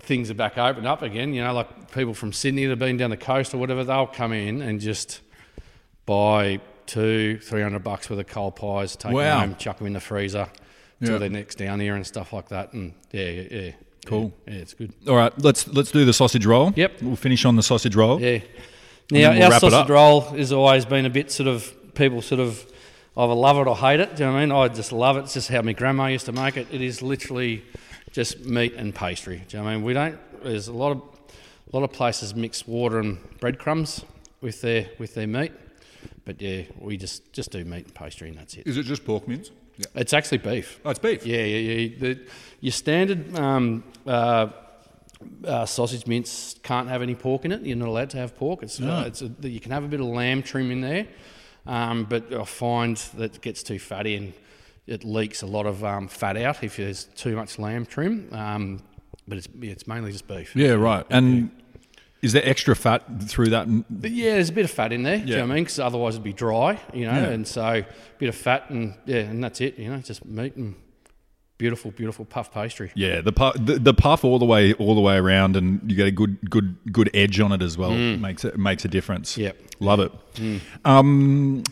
things 0.00 0.30
are 0.30 0.34
back 0.34 0.56
open 0.56 0.86
up 0.86 1.02
again, 1.02 1.34
you 1.34 1.42
know, 1.42 1.52
like 1.54 1.90
people 1.90 2.14
from 2.14 2.32
Sydney 2.32 2.64
that 2.66 2.70
have 2.70 2.78
been 2.78 2.96
down 2.98 3.10
the 3.10 3.16
coast 3.16 3.52
or 3.52 3.58
whatever, 3.58 3.82
they'll 3.82 4.06
come 4.06 4.32
in 4.32 4.62
and 4.62 4.78
just 4.80 5.20
buy 6.04 6.60
two, 6.86 7.38
three 7.42 7.62
hundred 7.62 7.82
bucks 7.82 8.08
worth 8.08 8.20
of 8.20 8.26
cold 8.28 8.54
pies, 8.56 8.94
take 8.94 9.12
Wow. 9.12 9.40
them 9.40 9.48
home, 9.50 9.58
chuck 9.58 9.78
them 9.78 9.86
in 9.88 9.92
the 9.92 10.00
freezer 10.00 10.46
Yeah. 11.00 11.08
till 11.08 11.18
they're 11.18 11.28
next 11.28 11.58
down 11.58 11.80
here 11.80 11.94
and 11.94 12.06
stuff 12.06 12.32
like 12.32 12.48
that. 12.48 12.72
And 12.72 12.94
yeah, 13.12 13.28
yeah, 13.28 13.42
yeah. 13.50 13.70
Cool. 14.06 14.32
Yeah, 14.46 14.54
yeah, 14.54 14.60
it's 14.60 14.74
good. 14.74 14.92
All 15.08 15.16
right, 15.16 15.32
let's 15.38 15.66
let's 15.68 15.90
do 15.90 16.04
the 16.04 16.12
sausage 16.12 16.46
roll. 16.46 16.72
Yep. 16.76 17.02
we'll 17.02 17.16
finish 17.16 17.44
on 17.44 17.56
the 17.56 17.62
sausage 17.62 17.96
roll. 17.96 18.20
Yeah. 18.20 18.38
Now, 19.10 19.32
we'll 19.32 19.42
our 19.44 19.50
wrap 19.50 19.62
it 19.62 19.64
up. 19.66 19.70
sausage 19.72 19.90
roll 19.90 20.20
has 20.20 20.52
always 20.52 20.84
been 20.84 21.06
a 21.06 21.10
bit 21.10 21.30
sort 21.30 21.48
of 21.48 21.72
people 21.94 22.22
sort 22.22 22.40
of 22.40 22.64
either 23.16 23.34
love 23.34 23.56
it 23.58 23.68
or 23.68 23.76
hate 23.76 24.00
it. 24.00 24.16
Do 24.16 24.22
you 24.22 24.28
know 24.28 24.34
what 24.34 24.38
I 24.38 24.46
mean? 24.46 24.52
I 24.52 24.68
just 24.68 24.92
love 24.92 25.16
it. 25.16 25.20
It's 25.20 25.34
just 25.34 25.48
how 25.48 25.62
my 25.62 25.72
grandma 25.72 26.06
used 26.06 26.26
to 26.26 26.32
make 26.32 26.56
it. 26.56 26.66
It 26.72 26.80
is 26.80 27.02
literally 27.02 27.64
just 28.12 28.44
meat 28.44 28.74
and 28.74 28.94
pastry. 28.94 29.44
Do 29.48 29.56
you 29.56 29.62
know 29.62 29.64
what 29.64 29.70
I 29.70 29.76
mean? 29.76 29.84
We 29.84 29.92
don't. 29.92 30.18
There's 30.42 30.68
a 30.68 30.72
lot 30.72 30.92
of 30.92 31.02
a 31.72 31.76
lot 31.76 31.82
of 31.82 31.92
places 31.92 32.34
mix 32.34 32.66
water 32.66 32.98
and 32.98 33.18
breadcrumbs 33.40 34.04
with 34.40 34.60
their 34.60 34.88
with 34.98 35.14
their 35.14 35.26
meat, 35.26 35.52
but 36.24 36.40
yeah, 36.40 36.62
we 36.78 36.96
just 36.96 37.32
just 37.32 37.50
do 37.50 37.64
meat 37.64 37.86
and 37.86 37.94
pastry 37.94 38.28
and 38.28 38.38
that's 38.38 38.54
it. 38.54 38.66
Is 38.66 38.76
it 38.76 38.84
just 38.84 39.04
pork 39.04 39.26
mince? 39.26 39.50
Yeah. 39.78 39.86
It's 39.94 40.12
actually 40.12 40.38
beef. 40.38 40.80
Oh, 40.84 40.90
it's 40.90 40.98
beef. 40.98 41.26
Yeah, 41.26 41.42
yeah, 41.44 41.58
yeah. 41.72 41.98
The, 41.98 42.20
your 42.60 42.72
standard 42.72 43.36
um, 43.38 43.84
uh, 44.06 44.48
uh, 45.44 45.66
sausage 45.66 46.06
mince 46.06 46.56
can't 46.62 46.88
have 46.88 47.02
any 47.02 47.14
pork 47.14 47.44
in 47.44 47.52
it. 47.52 47.62
You're 47.62 47.76
not 47.76 47.88
allowed 47.88 48.10
to 48.10 48.18
have 48.18 48.36
pork. 48.36 48.62
It's, 48.62 48.80
No. 48.80 48.92
uh, 48.94 49.04
it's 49.04 49.22
a, 49.22 49.30
you 49.42 49.60
can 49.60 49.72
have 49.72 49.84
a 49.84 49.88
bit 49.88 50.00
of 50.00 50.06
lamb 50.06 50.42
trim 50.42 50.70
in 50.70 50.80
there, 50.80 51.06
um, 51.66 52.04
but 52.04 52.32
I 52.32 52.44
find 52.44 52.96
that 53.16 53.36
it 53.36 53.42
gets 53.42 53.62
too 53.62 53.78
fatty 53.78 54.14
and 54.16 54.32
it 54.86 55.04
leaks 55.04 55.42
a 55.42 55.46
lot 55.46 55.66
of 55.66 55.84
um, 55.84 56.08
fat 56.08 56.36
out 56.36 56.62
if 56.62 56.76
there's 56.76 57.04
too 57.04 57.34
much 57.36 57.58
lamb 57.58 57.86
trim. 57.86 58.28
Um, 58.32 58.82
but 59.28 59.38
it's 59.38 59.48
it's 59.60 59.86
mainly 59.88 60.12
just 60.12 60.28
beef. 60.28 60.54
Yeah, 60.54 60.72
right. 60.72 61.04
And 61.10 61.50
is 62.22 62.32
there 62.32 62.42
extra 62.44 62.74
fat 62.74 63.02
through 63.22 63.50
that? 63.50 63.66
But 63.90 64.10
yeah, 64.10 64.34
there's 64.34 64.48
a 64.48 64.52
bit 64.52 64.64
of 64.64 64.70
fat 64.70 64.92
in 64.92 65.02
there. 65.02 65.18
Do 65.18 65.24
you 65.24 65.36
know 65.36 65.42
what 65.42 65.50
I 65.52 65.54
mean? 65.54 65.64
Because 65.64 65.78
otherwise 65.78 66.14
it'd 66.14 66.24
be 66.24 66.32
dry, 66.32 66.80
you 66.92 67.06
know. 67.06 67.12
Yeah. 67.12 67.28
And 67.28 67.46
so 67.46 67.62
a 67.62 67.86
bit 68.18 68.28
of 68.28 68.34
fat 68.34 68.70
and 68.70 68.94
yeah, 69.04 69.18
and 69.18 69.42
that's 69.44 69.60
it. 69.60 69.78
You 69.78 69.90
know, 69.90 69.98
just 69.98 70.24
meat 70.24 70.56
and 70.56 70.74
beautiful, 71.58 71.90
beautiful 71.90 72.24
puff 72.24 72.52
pastry. 72.52 72.90
Yeah, 72.94 73.20
the, 73.20 73.32
pu- 73.32 73.58
the 73.58 73.78
the 73.78 73.94
puff 73.94 74.24
all 74.24 74.38
the 74.38 74.44
way 74.44 74.72
all 74.74 74.94
the 74.94 75.00
way 75.00 75.16
around, 75.16 75.56
and 75.56 75.80
you 75.90 75.96
get 75.96 76.06
a 76.06 76.10
good 76.10 76.50
good 76.50 76.76
good 76.90 77.10
edge 77.14 77.38
on 77.40 77.52
it 77.52 77.62
as 77.62 77.76
well. 77.78 77.90
Makes 77.92 78.44
it 78.44 78.58
makes 78.58 78.84
a 78.84 78.88
difference. 78.88 79.36
Yep. 79.36 79.56
love 79.80 80.00
it. 80.00 80.12
Um, 80.84 81.62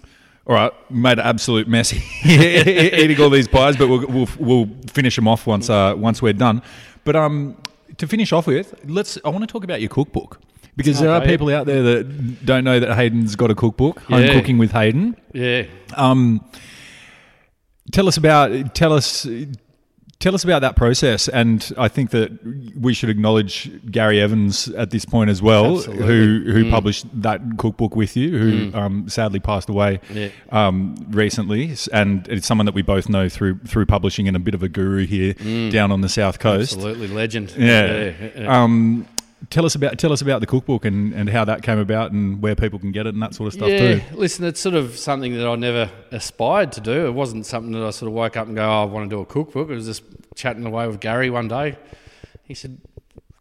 all 0.46 0.54
right, 0.54 0.72
made 0.90 1.18
an 1.18 1.20
absolute 1.26 1.66
mess 1.68 1.94
eating 2.24 3.20
all 3.20 3.30
these 3.30 3.48
pies, 3.48 3.76
but 3.76 3.88
we'll, 3.88 4.06
we'll 4.06 4.28
we'll 4.38 4.68
finish 4.92 5.16
them 5.16 5.26
off 5.26 5.46
once 5.46 5.70
uh, 5.70 5.94
once 5.96 6.20
we're 6.20 6.32
done. 6.34 6.60
But 7.04 7.16
um, 7.16 7.56
to 7.98 8.06
finish 8.06 8.32
off 8.32 8.46
with, 8.46 8.74
let's. 8.86 9.18
I 9.24 9.28
want 9.28 9.42
to 9.42 9.46
talk 9.46 9.64
about 9.64 9.80
your 9.80 9.90
cookbook. 9.90 10.40
Because 10.76 10.98
there 10.98 11.10
are 11.10 11.20
people 11.20 11.50
out 11.50 11.66
there 11.66 11.82
that 11.84 12.44
don't 12.44 12.64
know 12.64 12.80
that 12.80 12.96
Hayden's 12.96 13.36
got 13.36 13.48
a 13.48 13.54
cookbook, 13.54 14.00
Home 14.00 14.22
Yeah. 14.22 14.32
Cooking 14.32 14.58
with 14.58 14.72
Hayden. 14.72 15.16
Yeah. 15.32 15.66
Um, 15.96 16.44
tell 17.92 18.08
us 18.08 18.16
about 18.16 18.74
tell 18.74 18.92
us 18.92 19.24
tell 20.24 20.34
us 20.34 20.42
about 20.42 20.60
that 20.60 20.74
process, 20.74 21.28
and 21.28 21.70
I 21.76 21.88
think 21.88 22.10
that 22.10 22.30
we 22.80 22.94
should 22.94 23.10
acknowledge 23.10 23.70
Gary 23.90 24.20
Evans 24.22 24.68
at 24.68 24.88
this 24.90 25.04
point 25.04 25.28
as 25.28 25.42
well, 25.42 25.76
Absolutely. 25.76 26.06
who 26.06 26.44
who 26.52 26.70
published 26.70 27.04
that 27.20 27.42
cookbook 27.58 27.94
with 27.94 28.16
you, 28.16 28.38
who 28.38 28.74
um, 28.78 29.06
sadly 29.08 29.38
passed 29.38 29.68
away 29.68 30.00
Yeah. 30.10 30.28
um, 30.50 30.96
recently, 31.10 31.74
and 31.92 32.26
it's 32.28 32.46
someone 32.46 32.64
that 32.64 32.74
we 32.74 32.80
both 32.80 33.10
know 33.10 33.28
through 33.28 33.58
through 33.66 33.84
publishing 33.84 34.26
and 34.26 34.34
a 34.34 34.40
bit 34.40 34.54
of 34.54 34.62
a 34.62 34.68
guru 34.68 35.04
here 35.06 35.34
down 35.70 35.92
on 35.92 36.00
the 36.00 36.08
south 36.08 36.38
coast. 36.38 36.72
Absolutely 36.72 37.08
legend. 37.08 37.52
Yeah. 37.56 37.66
yeah, 37.86 38.12
yeah. 38.38 38.62
Um, 38.62 39.06
tell 39.50 39.64
us 39.64 39.74
about 39.74 39.98
tell 39.98 40.12
us 40.12 40.22
about 40.22 40.40
the 40.40 40.46
cookbook 40.46 40.84
and, 40.84 41.12
and 41.12 41.28
how 41.28 41.44
that 41.44 41.62
came 41.62 41.78
about 41.78 42.12
and 42.12 42.42
where 42.42 42.54
people 42.54 42.78
can 42.78 42.92
get 42.92 43.06
it 43.06 43.14
and 43.14 43.22
that 43.22 43.34
sort 43.34 43.48
of 43.48 43.52
stuff 43.54 43.68
yeah, 43.68 43.98
too. 43.98 44.16
listen, 44.16 44.44
it's 44.44 44.60
sort 44.60 44.74
of 44.74 44.96
something 44.96 45.36
that 45.36 45.46
I 45.46 45.54
never 45.56 45.90
aspired 46.10 46.72
to 46.72 46.80
do. 46.80 47.06
It 47.06 47.12
wasn't 47.12 47.46
something 47.46 47.72
that 47.72 47.82
I 47.82 47.90
sort 47.90 48.08
of 48.08 48.14
woke 48.14 48.36
up 48.36 48.46
and 48.46 48.56
go, 48.56 48.62
oh, 48.62 48.82
I 48.82 48.84
want 48.84 49.08
to 49.08 49.16
do 49.16 49.20
a 49.20 49.26
cookbook. 49.26 49.70
It 49.70 49.74
was 49.74 49.86
just 49.86 50.02
chatting 50.34 50.64
away 50.66 50.86
with 50.86 51.00
Gary 51.00 51.30
one 51.30 51.48
day. 51.48 51.76
He 52.44 52.54
said, 52.54 52.80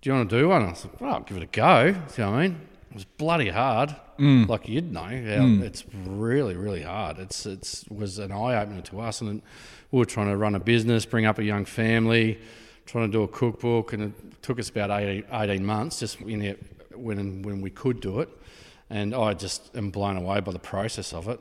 Do 0.01 0.09
you 0.09 0.13
want 0.13 0.29
to 0.29 0.39
do 0.39 0.49
one? 0.49 0.63
I 0.63 0.73
said, 0.73 0.91
Well, 0.99 1.13
I'll 1.13 1.21
give 1.21 1.37
it 1.37 1.43
a 1.43 1.47
go. 1.47 1.85
You 1.85 1.93
know 1.93 2.31
what 2.31 2.37
I 2.37 2.47
mean? 2.47 2.61
It 2.89 2.95
was 2.95 3.05
bloody 3.05 3.49
hard. 3.49 3.95
Mm. 4.19 4.47
Like 4.47 4.69
you'd 4.69 4.91
know. 4.91 5.01
how 5.01 5.09
mm. 5.09 5.63
It's 5.63 5.83
really, 6.05 6.55
really 6.55 6.83
hard. 6.83 7.17
It's 7.17 7.45
it's 7.45 7.85
was 7.89 8.19
an 8.19 8.31
eye 8.31 8.61
opener 8.61 8.81
to 8.81 9.01
us. 9.01 9.21
And 9.21 9.41
we 9.91 9.99
were 9.99 10.05
trying 10.05 10.29
to 10.29 10.37
run 10.37 10.55
a 10.55 10.59
business, 10.59 11.05
bring 11.05 11.25
up 11.25 11.39
a 11.39 11.43
young 11.43 11.65
family, 11.65 12.39
trying 12.85 13.09
to 13.09 13.11
do 13.11 13.23
a 13.23 13.27
cookbook. 13.27 13.93
And 13.93 14.03
it 14.03 14.41
took 14.41 14.59
us 14.59 14.69
about 14.69 14.91
18, 14.91 15.25
18 15.31 15.65
months 15.65 15.99
just 15.99 16.19
in 16.21 16.41
it 16.41 16.63
when, 16.95 17.41
when 17.41 17.61
we 17.61 17.69
could 17.69 17.99
do 18.01 18.19
it 18.19 18.29
and 18.93 19.15
I 19.15 19.33
just 19.33 19.75
am 19.75 19.89
blown 19.89 20.17
away 20.17 20.39
by 20.39 20.51
the 20.51 20.59
process 20.59 21.13
of 21.13 21.27
it. 21.27 21.39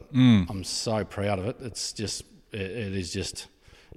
I'm 0.49 0.65
so 0.65 1.05
proud 1.05 1.39
of 1.39 1.47
it. 1.47 1.57
It's 1.61 1.93
just, 1.93 2.23
it, 2.51 2.61
it 2.63 2.97
is 2.97 3.13
just, 3.13 3.49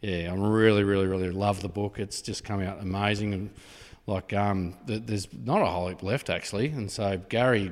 yeah. 0.02 0.30
I'm 0.30 0.42
really, 0.44 0.84
really, 0.84 1.08
really 1.08 1.30
love 1.30 1.62
the 1.62 1.70
book. 1.70 1.98
It's 1.98 2.22
just 2.22 2.44
come 2.44 2.62
out 2.62 2.82
amazing, 2.82 3.34
and 3.34 3.50
like, 4.08 4.34
um, 4.34 4.76
th- 4.88 5.04
there's 5.06 5.28
not 5.34 5.62
a 5.62 5.66
whole 5.66 5.88
heap 5.88 6.04
left 6.04 6.30
actually. 6.30 6.68
And 6.68 6.92
so 6.92 7.18
Gary, 7.30 7.72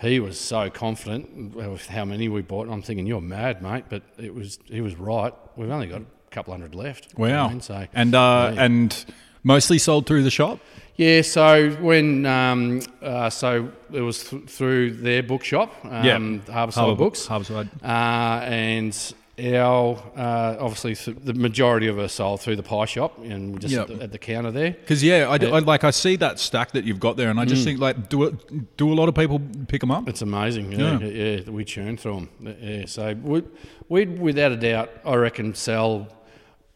he 0.00 0.18
was 0.18 0.40
so 0.40 0.68
confident 0.70 1.54
with 1.54 1.86
how 1.86 2.04
many 2.04 2.28
we 2.28 2.42
bought. 2.42 2.66
And 2.66 2.74
I'm 2.74 2.82
thinking, 2.82 3.06
you're 3.06 3.20
mad, 3.20 3.62
mate, 3.62 3.84
but 3.88 4.02
it 4.18 4.34
was, 4.34 4.58
he 4.64 4.80
was 4.80 4.96
right. 4.96 5.32
We've 5.56 5.70
only 5.70 5.86
got 5.86 6.02
couple 6.32 6.52
hundred 6.52 6.74
left. 6.74 7.16
know 7.18 7.24
I 7.24 7.28
Wow. 7.30 7.48
mean? 7.48 7.60
So 7.60 7.86
and 7.94 8.14
uh, 8.14 8.52
yeah. 8.54 8.64
and 8.64 9.04
mostly 9.44 9.78
sold 9.78 10.06
through 10.06 10.22
the 10.24 10.30
shop. 10.30 10.58
Yeah, 10.96 11.22
so 11.22 11.70
when 11.80 12.26
um, 12.26 12.80
uh, 13.00 13.30
so 13.30 13.70
it 13.92 14.02
was 14.02 14.24
th- 14.24 14.44
through 14.44 14.90
their 14.92 15.22
bookshop, 15.22 15.72
um, 15.84 16.04
Yeah. 16.04 16.18
Harborside 16.18 16.74
Harbour- 16.74 16.94
Books, 16.96 17.26
Harborside. 17.26 17.68
uh, 17.82 18.44
and 18.44 19.14
our 19.42 19.96
uh, 20.14 20.56
obviously 20.60 20.94
th- 20.94 21.16
the 21.24 21.32
majority 21.32 21.88
of 21.88 21.98
us 21.98 22.12
sold 22.12 22.42
through 22.42 22.56
the 22.56 22.62
pie 22.62 22.84
shop, 22.84 23.18
and 23.24 23.58
just 23.58 23.72
Yep. 23.74 23.90
at, 23.90 23.96
the, 23.98 24.04
at 24.04 24.12
the 24.12 24.18
counter 24.18 24.50
there. 24.50 24.72
Because 24.72 25.02
yeah, 25.02 25.26
I. 25.28 25.36
I- 25.36 25.58
like 25.60 25.82
I 25.82 25.90
see 25.90 26.16
that 26.16 26.38
stack 26.38 26.72
that 26.72 26.84
you've 26.84 27.00
got 27.00 27.16
there, 27.16 27.30
and 27.30 27.40
I 27.40 27.46
just 27.46 27.64
think 27.64 27.80
like, 27.80 28.10
do 28.10 28.24
it, 28.24 28.76
do 28.76 28.92
a 28.92 28.94
lot 28.94 29.08
of 29.08 29.14
people 29.14 29.40
pick 29.68 29.80
them 29.80 29.90
up? 29.90 30.06
It's 30.08 30.20
amazing. 30.22 30.72
Yeah, 30.72 30.98
Yeah. 31.00 31.06
yeah, 31.40 31.50
we 31.50 31.64
churn 31.64 31.96
through 31.96 32.26
them. 32.40 32.56
Yeah, 32.60 32.84
so 32.86 33.14
we 33.14 33.42
we'd 33.88 34.20
without 34.20 34.52
a 34.52 34.56
doubt, 34.56 34.90
I 35.06 35.14
reckon, 35.14 35.54
sell. 35.54 36.06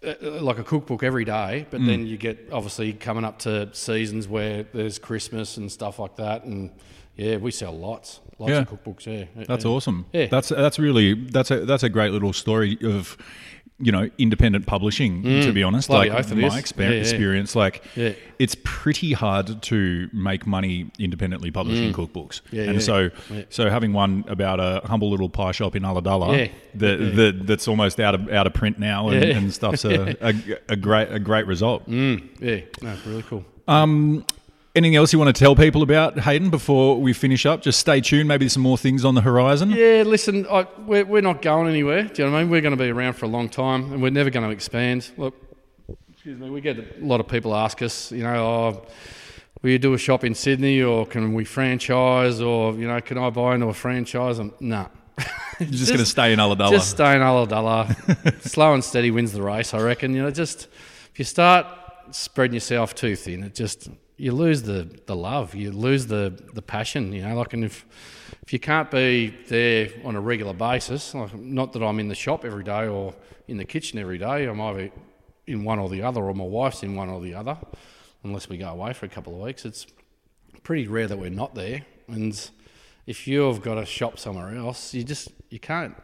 Uh, 0.07 0.41
Like 0.43 0.59
a 0.59 0.65
cookbook 0.65 1.03
every 1.03 1.24
day, 1.24 1.66
but 1.70 1.85
then 1.85 2.07
you 2.07 2.16
get 2.16 2.49
obviously 2.53 2.93
coming 2.93 3.24
up 3.24 3.39
to 3.41 3.69
seasons 3.74 4.28
where 4.28 4.65
there's 4.73 4.99
Christmas 4.99 5.57
and 5.57 5.70
stuff 5.70 5.99
like 5.99 6.16
that, 6.16 6.45
and 6.45 6.70
yeah, 7.16 7.37
we 7.39 7.51
sell 7.51 7.73
lots, 7.77 8.20
lots 8.39 8.51
Yeah. 8.51 8.59
of 8.61 8.69
cookbooks. 8.70 9.07
Yeah, 9.07 9.45
That's 9.47 9.65
yeah. 9.65 9.70
awesome. 9.70 10.07
Yeah. 10.12 10.27
That's 10.27 10.49
that's 10.51 10.78
really 10.78 11.15
that's 11.15 11.51
a 11.51 11.65
that's 11.65 11.83
a 11.83 11.89
great 11.89 12.12
little 12.12 12.33
story 12.33 12.78
of 12.83 13.16
you 13.78 13.93
know 13.93 14.09
independent 14.19 14.66
publishing. 14.66 15.23
To 15.23 15.53
be 15.53 15.62
honest, 15.62 15.89
Bloody 15.89 16.09
like 16.11 16.28
my 16.31 16.36
exper- 16.48 16.78
Yeah, 16.85 16.90
yeah. 16.90 17.01
experience, 17.01 17.55
like 17.55 17.85
Yeah. 17.94 18.12
it's 18.39 18.57
pretty 18.65 19.12
hard 19.12 19.61
to 19.65 20.09
make 20.12 20.47
money 20.47 20.90
independently 20.98 21.51
publishing 21.51 21.93
cookbooks. 21.93 22.40
Mm. 22.40 22.53
Yeah, 22.53 22.62
and 22.70 22.82
so 22.82 23.11
so 23.51 23.69
having 23.69 23.93
one 23.93 24.24
about 24.28 24.61
a 24.61 24.81
humble 24.86 25.11
little 25.11 25.28
pie 25.28 25.53
shop 25.53 25.77
in 25.77 25.82
Ulladulla 25.82 26.51
that, 26.74 27.43
that's 27.47 27.69
almost 27.69 28.01
out 28.01 28.15
of 28.15 28.31
out 28.31 28.47
of 28.47 28.55
print 28.55 28.78
now 28.78 29.09
and, 29.11 29.23
and 29.24 29.53
stuff's 29.53 29.85
a, 29.85 30.16
a, 30.27 30.35
a 30.70 30.77
great 30.77 31.12
a 31.12 31.19
great 31.19 31.47
result. 31.47 31.86
Mm, 31.89 32.23
yeah, 32.40 32.61
no, 32.82 32.97
really 33.07 33.23
cool. 33.24 33.44
Um, 33.69 34.24
anything 34.77 34.94
else 34.94 35.12
you 35.12 35.19
want 35.19 35.35
to 35.35 35.39
tell 35.39 35.57
people 35.57 35.82
about 35.82 36.20
Hayden 36.20 36.51
before 36.51 37.01
we 37.01 37.12
finish 37.12 37.47
up? 37.47 37.62
Just 37.62 37.81
stay 37.81 38.01
tuned. 38.01 38.28
Maybe 38.28 38.44
there's 38.44 38.53
some 38.53 38.62
more 38.62 38.78
things 38.78 39.05
on 39.05 39.15
the 39.15 39.23
horizon. 39.23 39.70
Yeah, 39.70 40.05
listen, 40.07 40.47
I, 40.48 40.66
we're, 40.78 41.05
we're 41.05 41.23
not 41.23 41.43
going 41.43 41.69
anywhere. 41.69 42.05
Do 42.05 42.23
you 42.23 42.28
know 42.28 42.32
what 42.32 42.39
I 42.39 42.43
mean? 42.43 42.51
We're 42.51 42.61
going 42.61 42.77
to 42.77 42.82
be 42.82 42.90
around 42.90 43.15
for 43.15 43.24
a 43.24 43.28
long 43.28 43.48
time, 43.48 43.93
and 43.93 44.03
we're 44.03 44.11
never 44.11 44.31
going 44.31 44.47
to 44.47 44.53
expand. 44.53 45.11
Look, 45.16 45.35
Excuse 46.27 46.40
me. 46.40 46.51
We 46.51 46.61
get 46.61 46.77
a 46.77 47.05
lot 47.07 47.20
of 47.20 47.28
people 47.28 47.55
ask 47.55 47.81
us, 47.82 48.11
you 48.11 48.24
know, 48.24 48.35
oh, 48.35 48.86
will 49.62 49.70
you 49.70 49.78
do 49.78 49.94
a 49.94 49.98
shop 49.98 50.24
in 50.24 50.35
Sydney 50.35 50.82
or 50.82 51.07
can 51.07 51.35
we 51.35 51.44
franchise 51.44 52.40
or, 52.40 52.74
you 52.74 52.89
know, 52.89 53.01
can 53.01 53.16
I 53.16 53.31
buy 53.31 53.55
into 53.55 53.66
a 53.66 53.73
franchise? 53.73 54.40
And 54.40 54.51
nah. 54.59 54.89
You're 55.61 55.69
just, 55.69 55.86
going 55.86 56.01
to 56.01 56.05
stay 56.05 56.32
in 56.32 56.40
Ulladulla. 56.40 56.70
Just 56.70 56.90
stay 56.90 57.15
in 57.15 57.20
Ulladulla. 57.20 58.43
Slow 58.48 58.74
and 58.74 58.82
steady 58.82 59.12
wins 59.12 59.35
the 59.35 59.40
race, 59.40 59.73
I 59.73 59.81
reckon. 59.81 60.15
You 60.15 60.24
know, 60.24 60.32
just 60.32 60.66
if 61.12 61.19
you 61.20 61.24
start 61.24 61.65
spreading 62.15 62.55
yourself 62.55 62.95
too 62.95 63.16
thin, 63.16 63.43
it 63.43 63.55
just 63.55 63.89
you 64.16 64.33
lose 64.33 64.62
the, 64.62 64.89
the 65.07 65.15
love, 65.15 65.55
you 65.55 65.70
lose 65.70 66.07
the, 66.07 66.39
the 66.55 66.62
passion. 66.62 67.12
You 67.12 67.23
know, 67.23 67.37
like 67.37 67.53
and 67.53 67.65
if 67.65 67.85
if 68.43 68.53
you 68.53 68.59
can't 68.59 68.91
be 68.91 69.35
there 69.49 69.91
on 70.05 70.16
a 70.16 70.20
regular 70.20 70.55
basis, 70.55 71.15
like 71.15 71.35
not 71.35 71.73
that 71.73 71.83
I'm 71.83 72.01
in 72.01 72.09
the 72.09 72.15
shop 72.15 72.45
every 72.45 72.65
day 72.65 72.87
or 72.87 73.15
in 73.49 73.57
the 73.57 73.65
kitchen 73.65 73.99
every 73.99 74.19
day, 74.19 74.47
I'm 74.47 74.61
either 74.61 74.91
in 75.47 75.65
one 75.65 75.78
or 75.78 75.89
the 75.89 76.03
other, 76.03 76.23
or 76.23 76.35
my 76.35 76.45
wife's 76.45 76.83
in 76.83 76.97
one 76.97 77.09
or 77.09 77.20
the 77.20 77.35
other, 77.35 77.57
unless 78.24 78.49
we 78.49 78.57
go 78.57 78.69
away 78.69 78.93
for 78.93 79.07
a 79.07 79.09
couple 79.09 79.35
of 79.35 79.41
weeks. 79.41 79.65
It's 79.65 79.87
pretty 80.62 80.89
rare 80.89 81.07
that 81.07 81.19
we're 81.19 81.31
not 81.31 81.55
there, 81.55 81.85
and 82.09 82.51
if 83.07 83.28
you've 83.28 83.62
got 83.62 83.78
a 83.78 83.87
shop 83.87 84.19
somewhere 84.19 84.57
else, 84.57 84.95
you 84.95 85.05
just 85.05 85.28
you 85.51 85.61
can't 85.61 85.95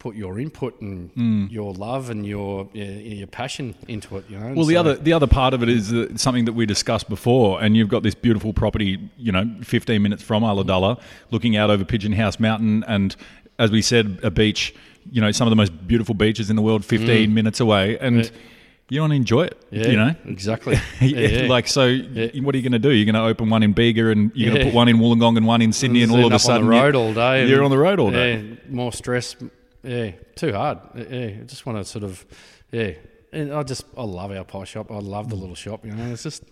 put 0.00 0.16
your 0.16 0.40
input 0.40 0.80
and 0.80 1.14
Mm. 1.14 1.52
your 1.52 1.72
love 1.74 2.10
and 2.10 2.26
your 2.26 2.68
your, 2.72 3.26
passion 3.28 3.74
into 3.86 4.16
it. 4.16 4.24
You 4.28 4.38
know. 4.40 4.54
Well, 4.56 4.64
the 4.66 4.76
other 4.76 4.94
the 4.96 5.12
other 5.12 5.26
part 5.28 5.54
of 5.54 5.62
it 5.62 5.68
is 5.68 5.94
something 6.20 6.46
that 6.46 6.54
we 6.54 6.66
discussed 6.66 7.08
before, 7.08 7.62
and 7.62 7.76
you've 7.76 7.88
got 7.90 8.02
this 8.02 8.14
beautiful 8.16 8.52
property, 8.52 8.98
you 9.16 9.30
know, 9.30 9.44
15 9.62 10.02
minutes 10.02 10.22
from 10.24 10.42
Ulladulla, 10.42 10.98
looking 11.30 11.56
out 11.56 11.70
over 11.70 11.84
Pigeon 11.84 12.12
House 12.12 12.40
Mountain, 12.40 12.82
and 12.88 13.14
as 13.58 13.70
we 13.70 13.82
said, 13.82 14.18
a 14.24 14.30
beach, 14.30 14.74
you 15.12 15.20
know, 15.20 15.30
some 15.32 15.46
of 15.46 15.50
the 15.50 15.56
most 15.56 15.86
beautiful 15.86 16.14
beaches 16.14 16.48
in 16.50 16.56
the 16.56 16.62
world, 16.62 16.82
15 16.84 17.32
minutes 17.34 17.60
away, 17.60 17.98
and 18.00 18.24
Yeah. 18.24 18.30
you 18.88 19.00
want 19.02 19.10
to 19.12 19.16
enjoy 19.16 19.42
it, 19.44 19.56
Yeah, 19.70 19.88
you 19.88 19.96
know. 19.96 20.14
exactly. 20.26 20.76
Yeah, 21.00 21.28
yeah. 21.42 21.46
like 21.48 21.68
so, 21.68 21.82
what 22.46 22.54
are 22.54 22.58
you 22.58 22.62
going 22.68 22.72
to 22.72 22.78
do? 22.88 22.90
You're 22.90 23.04
going 23.12 23.22
to 23.22 23.28
open 23.30 23.50
one 23.50 23.62
in 23.62 23.72
Bega, 23.74 24.08
and 24.08 24.32
you're 24.34 24.48
going 24.50 24.60
to 24.60 24.64
put 24.70 24.74
one 24.74 24.88
in 24.88 24.96
Wollongong 24.96 25.36
and 25.36 25.46
one 25.46 25.60
in 25.60 25.72
Sydney, 25.74 26.02
and 26.02 26.10
all 26.10 26.24
of 26.26 26.32
a 26.32 26.38
sudden 26.38 26.62
on 26.62 26.70
the 26.70 26.80
road 26.80 26.94
all 26.96 27.12
day. 27.12 27.46
You're 27.48 27.62
on 27.64 27.70
the 27.70 27.78
road 27.78 28.00
all 28.00 28.10
day. 28.10 28.38
Yeah, 28.38 28.54
more 28.70 28.92
stress. 28.92 29.36
Yeah, 29.82 30.12
too 30.34 30.52
hard. 30.52 30.78
Yeah, 30.94 31.26
I 31.40 31.44
just 31.46 31.64
want 31.66 31.78
to 31.78 31.84
sort 31.84 32.04
of, 32.04 32.24
yeah. 32.70 32.92
And 33.32 33.52
I 33.52 33.62
just, 33.62 33.84
I 33.96 34.02
love 34.02 34.32
our 34.32 34.44
pie 34.44 34.64
shop. 34.64 34.90
I 34.90 34.98
love 34.98 35.30
the 35.30 35.36
little 35.36 35.54
shop. 35.54 35.86
You 35.86 35.92
know, 35.92 36.12
it's 36.12 36.24
just, 36.24 36.42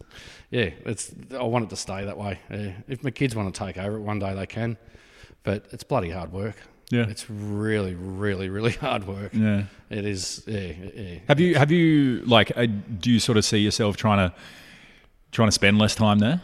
yeah. 0.50 0.70
It's. 0.86 1.12
I 1.36 1.42
want 1.42 1.64
it 1.64 1.70
to 1.70 1.76
stay 1.76 2.04
that 2.04 2.16
way. 2.16 2.38
Yeah. 2.50 2.72
If 2.86 3.02
my 3.02 3.10
kids 3.10 3.34
want 3.34 3.52
to 3.52 3.64
take 3.66 3.76
over 3.78 3.96
it 3.96 4.00
one 4.00 4.18
day, 4.20 4.34
they 4.34 4.46
can. 4.46 4.76
But 5.42 5.66
it's 5.72 5.82
bloody 5.82 6.10
hard 6.10 6.32
work. 6.32 6.56
Yeah. 6.90 7.06
It's 7.08 7.28
really, 7.28 7.94
really, 7.94 8.48
really 8.48 8.72
hard 8.84 9.06
work. 9.06 9.34
Yeah. 9.34 9.64
It 9.90 10.04
is. 10.04 10.44
Yeah. 10.46 10.72
yeah. 10.94 11.18
Have 11.26 11.40
you 11.40 11.56
have 11.56 11.70
you 11.70 12.20
like 12.26 12.56
uh, 12.56 12.66
do 12.66 13.10
you 13.10 13.20
sort 13.20 13.38
of 13.38 13.44
see 13.44 13.58
yourself 13.58 13.96
trying 13.96 14.30
to 14.30 14.34
trying 15.32 15.48
to 15.48 15.52
spend 15.52 15.78
less 15.78 15.94
time 15.94 16.18
there? 16.20 16.40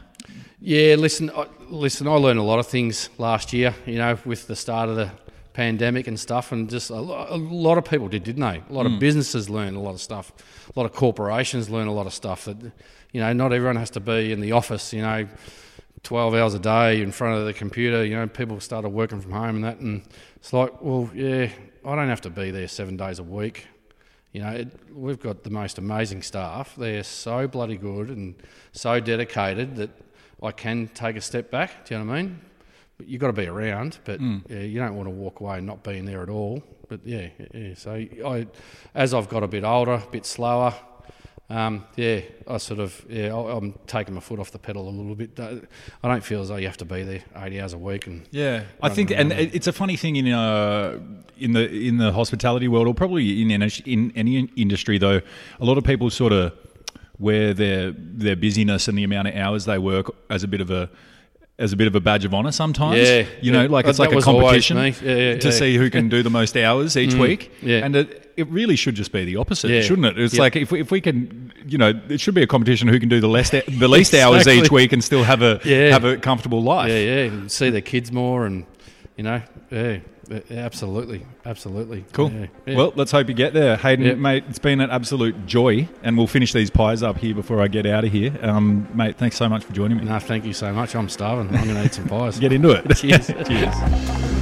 Yeah, 0.60 0.96
listen, 0.96 1.30
I, 1.30 1.46
listen. 1.68 2.08
I 2.08 2.12
learned 2.12 2.38
a 2.38 2.42
lot 2.42 2.58
of 2.58 2.66
things 2.66 3.10
last 3.18 3.52
year. 3.52 3.74
You 3.86 3.98
know, 3.98 4.18
with 4.24 4.46
the 4.46 4.56
start 4.56 4.88
of 4.88 4.96
the 4.96 5.10
pandemic 5.54 6.06
and 6.06 6.20
stuff, 6.20 6.52
and 6.52 6.68
just 6.68 6.90
a, 6.90 6.94
a 6.94 7.38
lot 7.38 7.78
of 7.78 7.84
people 7.84 8.08
did, 8.08 8.24
didn't 8.24 8.42
they? 8.42 8.62
A 8.68 8.72
lot 8.72 8.84
of 8.84 8.92
mm. 8.92 8.98
businesses 8.98 9.48
learned 9.48 9.76
a 9.76 9.80
lot 9.80 9.94
of 9.94 10.00
stuff. 10.00 10.32
A 10.68 10.78
lot 10.78 10.84
of 10.84 10.92
corporations 10.92 11.70
learn 11.70 11.86
a 11.86 11.92
lot 11.94 12.06
of 12.06 12.12
stuff. 12.12 12.44
That 12.44 12.58
you 13.12 13.20
know, 13.20 13.32
not 13.32 13.52
everyone 13.52 13.76
has 13.76 13.90
to 13.90 14.00
be 14.00 14.32
in 14.32 14.40
the 14.40 14.52
office. 14.52 14.92
You 14.92 15.02
know, 15.02 15.28
twelve 16.02 16.34
hours 16.34 16.52
a 16.52 16.58
day 16.58 17.00
in 17.00 17.12
front 17.12 17.38
of 17.38 17.46
the 17.46 17.54
computer. 17.54 18.04
You 18.04 18.16
know, 18.16 18.26
people 18.26 18.60
started 18.60 18.90
working 18.90 19.20
from 19.20 19.32
home 19.32 19.56
and 19.56 19.64
that, 19.64 19.78
and 19.78 20.02
it's 20.36 20.52
like, 20.52 20.82
well, 20.82 21.08
yeah, 21.14 21.48
I 21.86 21.96
don't 21.96 22.08
have 22.08 22.20
to 22.22 22.30
be 22.30 22.50
there 22.50 22.68
seven 22.68 22.96
days 22.96 23.18
a 23.18 23.24
week. 23.24 23.68
You 24.32 24.42
know, 24.42 24.50
it, 24.50 24.68
we've 24.92 25.20
got 25.20 25.44
the 25.44 25.50
most 25.50 25.78
amazing 25.78 26.22
staff. 26.22 26.74
They're 26.76 27.04
so 27.04 27.46
bloody 27.46 27.76
good 27.76 28.08
and 28.08 28.34
so 28.72 28.98
dedicated 28.98 29.76
that 29.76 29.90
I 30.42 30.50
can 30.50 30.88
take 30.88 31.14
a 31.14 31.20
step 31.20 31.52
back. 31.52 31.84
Do 31.84 31.94
you 31.94 32.00
know 32.00 32.10
what 32.10 32.18
I 32.18 32.22
mean? 32.22 32.40
But 32.96 33.08
you've 33.08 33.20
got 33.20 33.26
to 33.28 33.32
be 33.32 33.46
around, 33.46 33.98
but 34.04 34.20
yeah, 34.20 34.60
you 34.60 34.78
don't 34.78 34.94
want 34.94 35.08
to 35.08 35.10
walk 35.14 35.40
away 35.40 35.58
and 35.58 35.66
not 35.66 35.82
being 35.82 36.04
there 36.04 36.22
at 36.22 36.28
all. 36.28 36.62
But 36.88 37.00
yeah, 37.04 37.28
yeah. 37.52 37.74
So 37.74 37.92
I, 37.92 38.46
as 38.94 39.12
I've 39.14 39.28
got 39.28 39.42
a 39.42 39.48
bit 39.48 39.64
older, 39.64 39.94
a 39.94 40.02
bit 40.12 40.24
slower, 40.24 40.74
um, 41.50 41.84
yeah, 41.96 42.20
I 42.46 42.58
sort 42.58 42.78
of 42.78 43.04
yeah, 43.08 43.34
I- 43.34 43.56
I'm 43.56 43.74
taking 43.88 44.14
my 44.14 44.20
foot 44.20 44.38
off 44.38 44.50
the 44.52 44.58
pedal 44.60 44.88
a 44.88 44.90
little 44.90 45.14
bit. 45.16 45.38
I 45.40 46.08
don't 46.08 46.22
feel 46.22 46.40
as 46.40 46.48
though 46.48 46.56
you 46.56 46.68
have 46.68 46.76
to 46.78 46.84
be 46.84 47.02
there 47.02 47.22
80 47.36 47.60
hours 47.60 47.72
a 47.72 47.78
week 47.78 48.06
and 48.06 48.22
Yeah, 48.30 48.62
I 48.80 48.88
think, 48.90 49.10
and 49.10 49.32
it- 49.32 49.54
it's 49.54 49.66
a 49.66 49.72
funny 49.72 49.96
thing 49.96 50.14
in 50.16 50.28
uh, 50.32 51.00
in 51.36 51.52
the 51.52 51.68
in 51.68 51.96
the 51.98 52.12
hospitality 52.12 52.68
world, 52.68 52.86
or 52.86 52.94
probably 52.94 53.42
in 53.42 53.50
any- 53.50 53.70
in 53.86 54.12
any 54.14 54.38
industry, 54.56 54.98
though. 54.98 55.20
A 55.60 55.64
lot 55.64 55.78
of 55.78 55.84
people 55.84 56.10
sort 56.10 56.32
of 56.32 56.52
wear 57.18 57.52
their 57.54 57.90
their 57.92 58.36
busyness 58.36 58.86
and 58.88 58.96
the 58.96 59.02
amount 59.04 59.28
of 59.28 59.34
hours 59.34 59.64
they 59.64 59.78
work 59.78 60.14
as 60.30 60.44
a 60.44 60.48
bit 60.48 60.60
of 60.60 60.70
a 60.70 60.88
as 61.58 61.72
a 61.72 61.76
bit 61.76 61.86
of 61.86 61.94
a 61.94 62.00
badge 62.00 62.24
of 62.24 62.34
honor 62.34 62.50
sometimes. 62.50 63.08
Yeah, 63.08 63.26
you 63.40 63.52
know, 63.52 63.62
yeah. 63.62 63.68
like 63.68 63.86
it's 63.86 63.98
That 63.98 64.10
like 64.10 64.18
a 64.18 64.22
competition. 64.22 64.76
Yeah, 64.76 64.92
yeah, 65.02 65.38
to 65.38 65.52
see 65.52 65.76
who 65.76 65.88
can 65.90 66.08
do 66.08 66.22
the 66.22 66.30
most 66.30 66.56
hours 66.56 66.96
each 66.96 67.10
mm, 67.10 67.20
week. 67.20 67.52
yeah. 67.62 67.84
and 67.84 67.94
it, 67.94 68.32
it 68.36 68.48
really 68.48 68.74
should 68.74 68.96
just 68.96 69.12
be 69.12 69.24
the 69.24 69.36
opposite, 69.36 69.84
shouldn't 69.84 70.06
it? 70.06 70.18
It's 70.18 70.36
like 70.36 70.56
if 70.56 70.72
we, 70.72 70.80
if 70.80 70.90
we 70.90 71.00
can, 71.00 71.52
you 71.66 71.78
know, 71.78 71.92
it 72.08 72.20
should 72.20 72.34
be 72.34 72.42
a 72.42 72.46
competition 72.46 72.88
who 72.88 72.98
can 72.98 73.08
do 73.08 73.20
the 73.20 73.28
less 73.28 73.50
the 73.50 73.88
least 73.88 74.14
hours 74.14 74.48
each 74.48 74.70
week 74.70 74.92
and 74.92 75.02
still 75.02 75.22
have 75.22 75.42
a 75.42 75.58
have 75.90 76.04
a 76.04 76.16
comfortable 76.16 76.62
life. 76.62 76.90
Yeah, 76.90 76.98
yeah, 76.98 77.24
and 77.24 77.50
see 77.50 77.70
their 77.70 77.80
kids 77.80 78.10
more, 78.10 78.46
and 78.46 78.66
you 79.16 79.22
know, 79.24 79.42
yeah, 79.70 79.98
absolutely, 80.50 81.24
absolutely. 81.44 82.04
Cool. 82.12 82.32
Yeah, 82.32 82.46
yeah. 82.66 82.76
Well, 82.76 82.92
let's 82.96 83.12
hope 83.12 83.28
you 83.28 83.34
get 83.34 83.52
there, 83.52 83.76
Hayden, 83.76 84.06
Yep. 84.06 84.18
mate. 84.18 84.44
It's 84.48 84.58
been 84.58 84.80
an 84.80 84.90
absolute 84.90 85.46
joy, 85.46 85.88
and 86.02 86.16
we'll 86.16 86.26
finish 86.26 86.52
these 86.52 86.70
pies 86.70 87.02
up 87.02 87.18
here 87.18 87.34
before 87.34 87.60
I 87.60 87.68
get 87.68 87.86
out 87.86 88.04
of 88.04 88.12
here, 88.12 88.36
um, 88.42 88.88
mate. 88.94 89.16
Thanks 89.16 89.36
so 89.36 89.48
much 89.48 89.64
for 89.64 89.72
joining 89.72 89.98
me. 89.98 90.04
no, 90.04 90.18
thank 90.18 90.44
you 90.44 90.52
so 90.54 90.72
much. 90.72 90.96
I'm 90.96 91.08
starving. 91.08 91.54
I'm 91.56 91.64
going 91.64 91.76
to 91.76 91.84
eat 91.84 91.94
some 91.94 92.08
pies. 92.08 92.38
Get 92.38 92.52
into 92.52 92.70
it. 92.70 92.88
Cheers. 92.96 93.26
Cheers. 93.46 94.33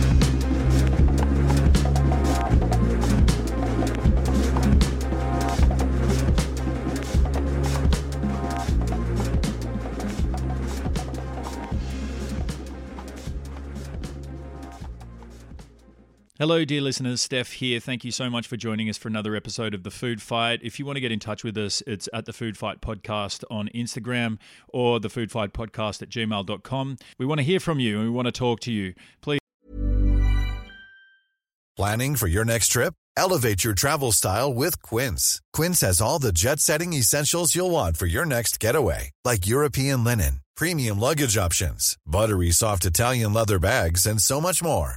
Hello, 16.42 16.64
dear 16.64 16.80
listeners. 16.80 17.24
Stef 17.24 17.52
here. 17.52 17.78
Thank 17.78 18.04
you 18.04 18.10
so 18.10 18.28
much 18.28 18.48
for 18.48 18.56
joining 18.56 18.90
us 18.90 18.98
for 18.98 19.06
another 19.06 19.36
episode 19.36 19.74
of 19.74 19.84
The 19.84 19.92
Food 19.92 20.20
Fight. 20.20 20.58
If 20.60 20.76
you 20.76 20.84
want 20.84 20.96
to 20.96 21.00
get 21.00 21.12
in 21.12 21.20
touch 21.20 21.44
with 21.44 21.56
us, 21.56 21.84
it's 21.86 22.08
at 22.12 22.24
The 22.24 22.32
Food 22.32 22.58
Fight 22.58 22.80
Podcast 22.80 23.44
on 23.48 23.68
Instagram 23.72 24.38
or 24.66 24.98
The 24.98 25.08
Food 25.08 25.30
Fight 25.30 25.52
Podcast 25.52 26.02
at 26.02 26.08
gmail.com. 26.08 26.96
We 27.16 27.26
want 27.26 27.38
to 27.38 27.44
hear 27.44 27.60
from 27.60 27.78
you 27.78 28.00
and 28.00 28.06
we 28.06 28.10
want 28.10 28.26
to 28.26 28.32
talk 28.32 28.58
to 28.62 28.72
you. 28.72 28.94
Please. 29.20 29.38
Planning 31.76 32.16
for 32.16 32.26
your 32.26 32.44
next 32.44 32.70
trip? 32.70 32.94
Elevate 33.16 33.62
your 33.62 33.74
travel 33.74 34.10
style 34.10 34.52
with 34.52 34.82
Quince. 34.82 35.40
Quince 35.52 35.80
has 35.82 36.00
all 36.00 36.18
the 36.18 36.32
jet 36.32 36.58
setting 36.58 36.92
essentials 36.92 37.54
you'll 37.54 37.70
want 37.70 37.96
for 37.96 38.06
your 38.06 38.26
next 38.26 38.58
getaway, 38.58 39.12
like 39.24 39.46
European 39.46 40.02
linen, 40.02 40.40
premium 40.56 40.98
luggage 40.98 41.36
options, 41.36 41.96
buttery 42.04 42.50
soft 42.50 42.84
Italian 42.84 43.32
leather 43.32 43.60
bags, 43.60 44.06
and 44.06 44.20
so 44.20 44.40
much 44.40 44.60
more. 44.60 44.96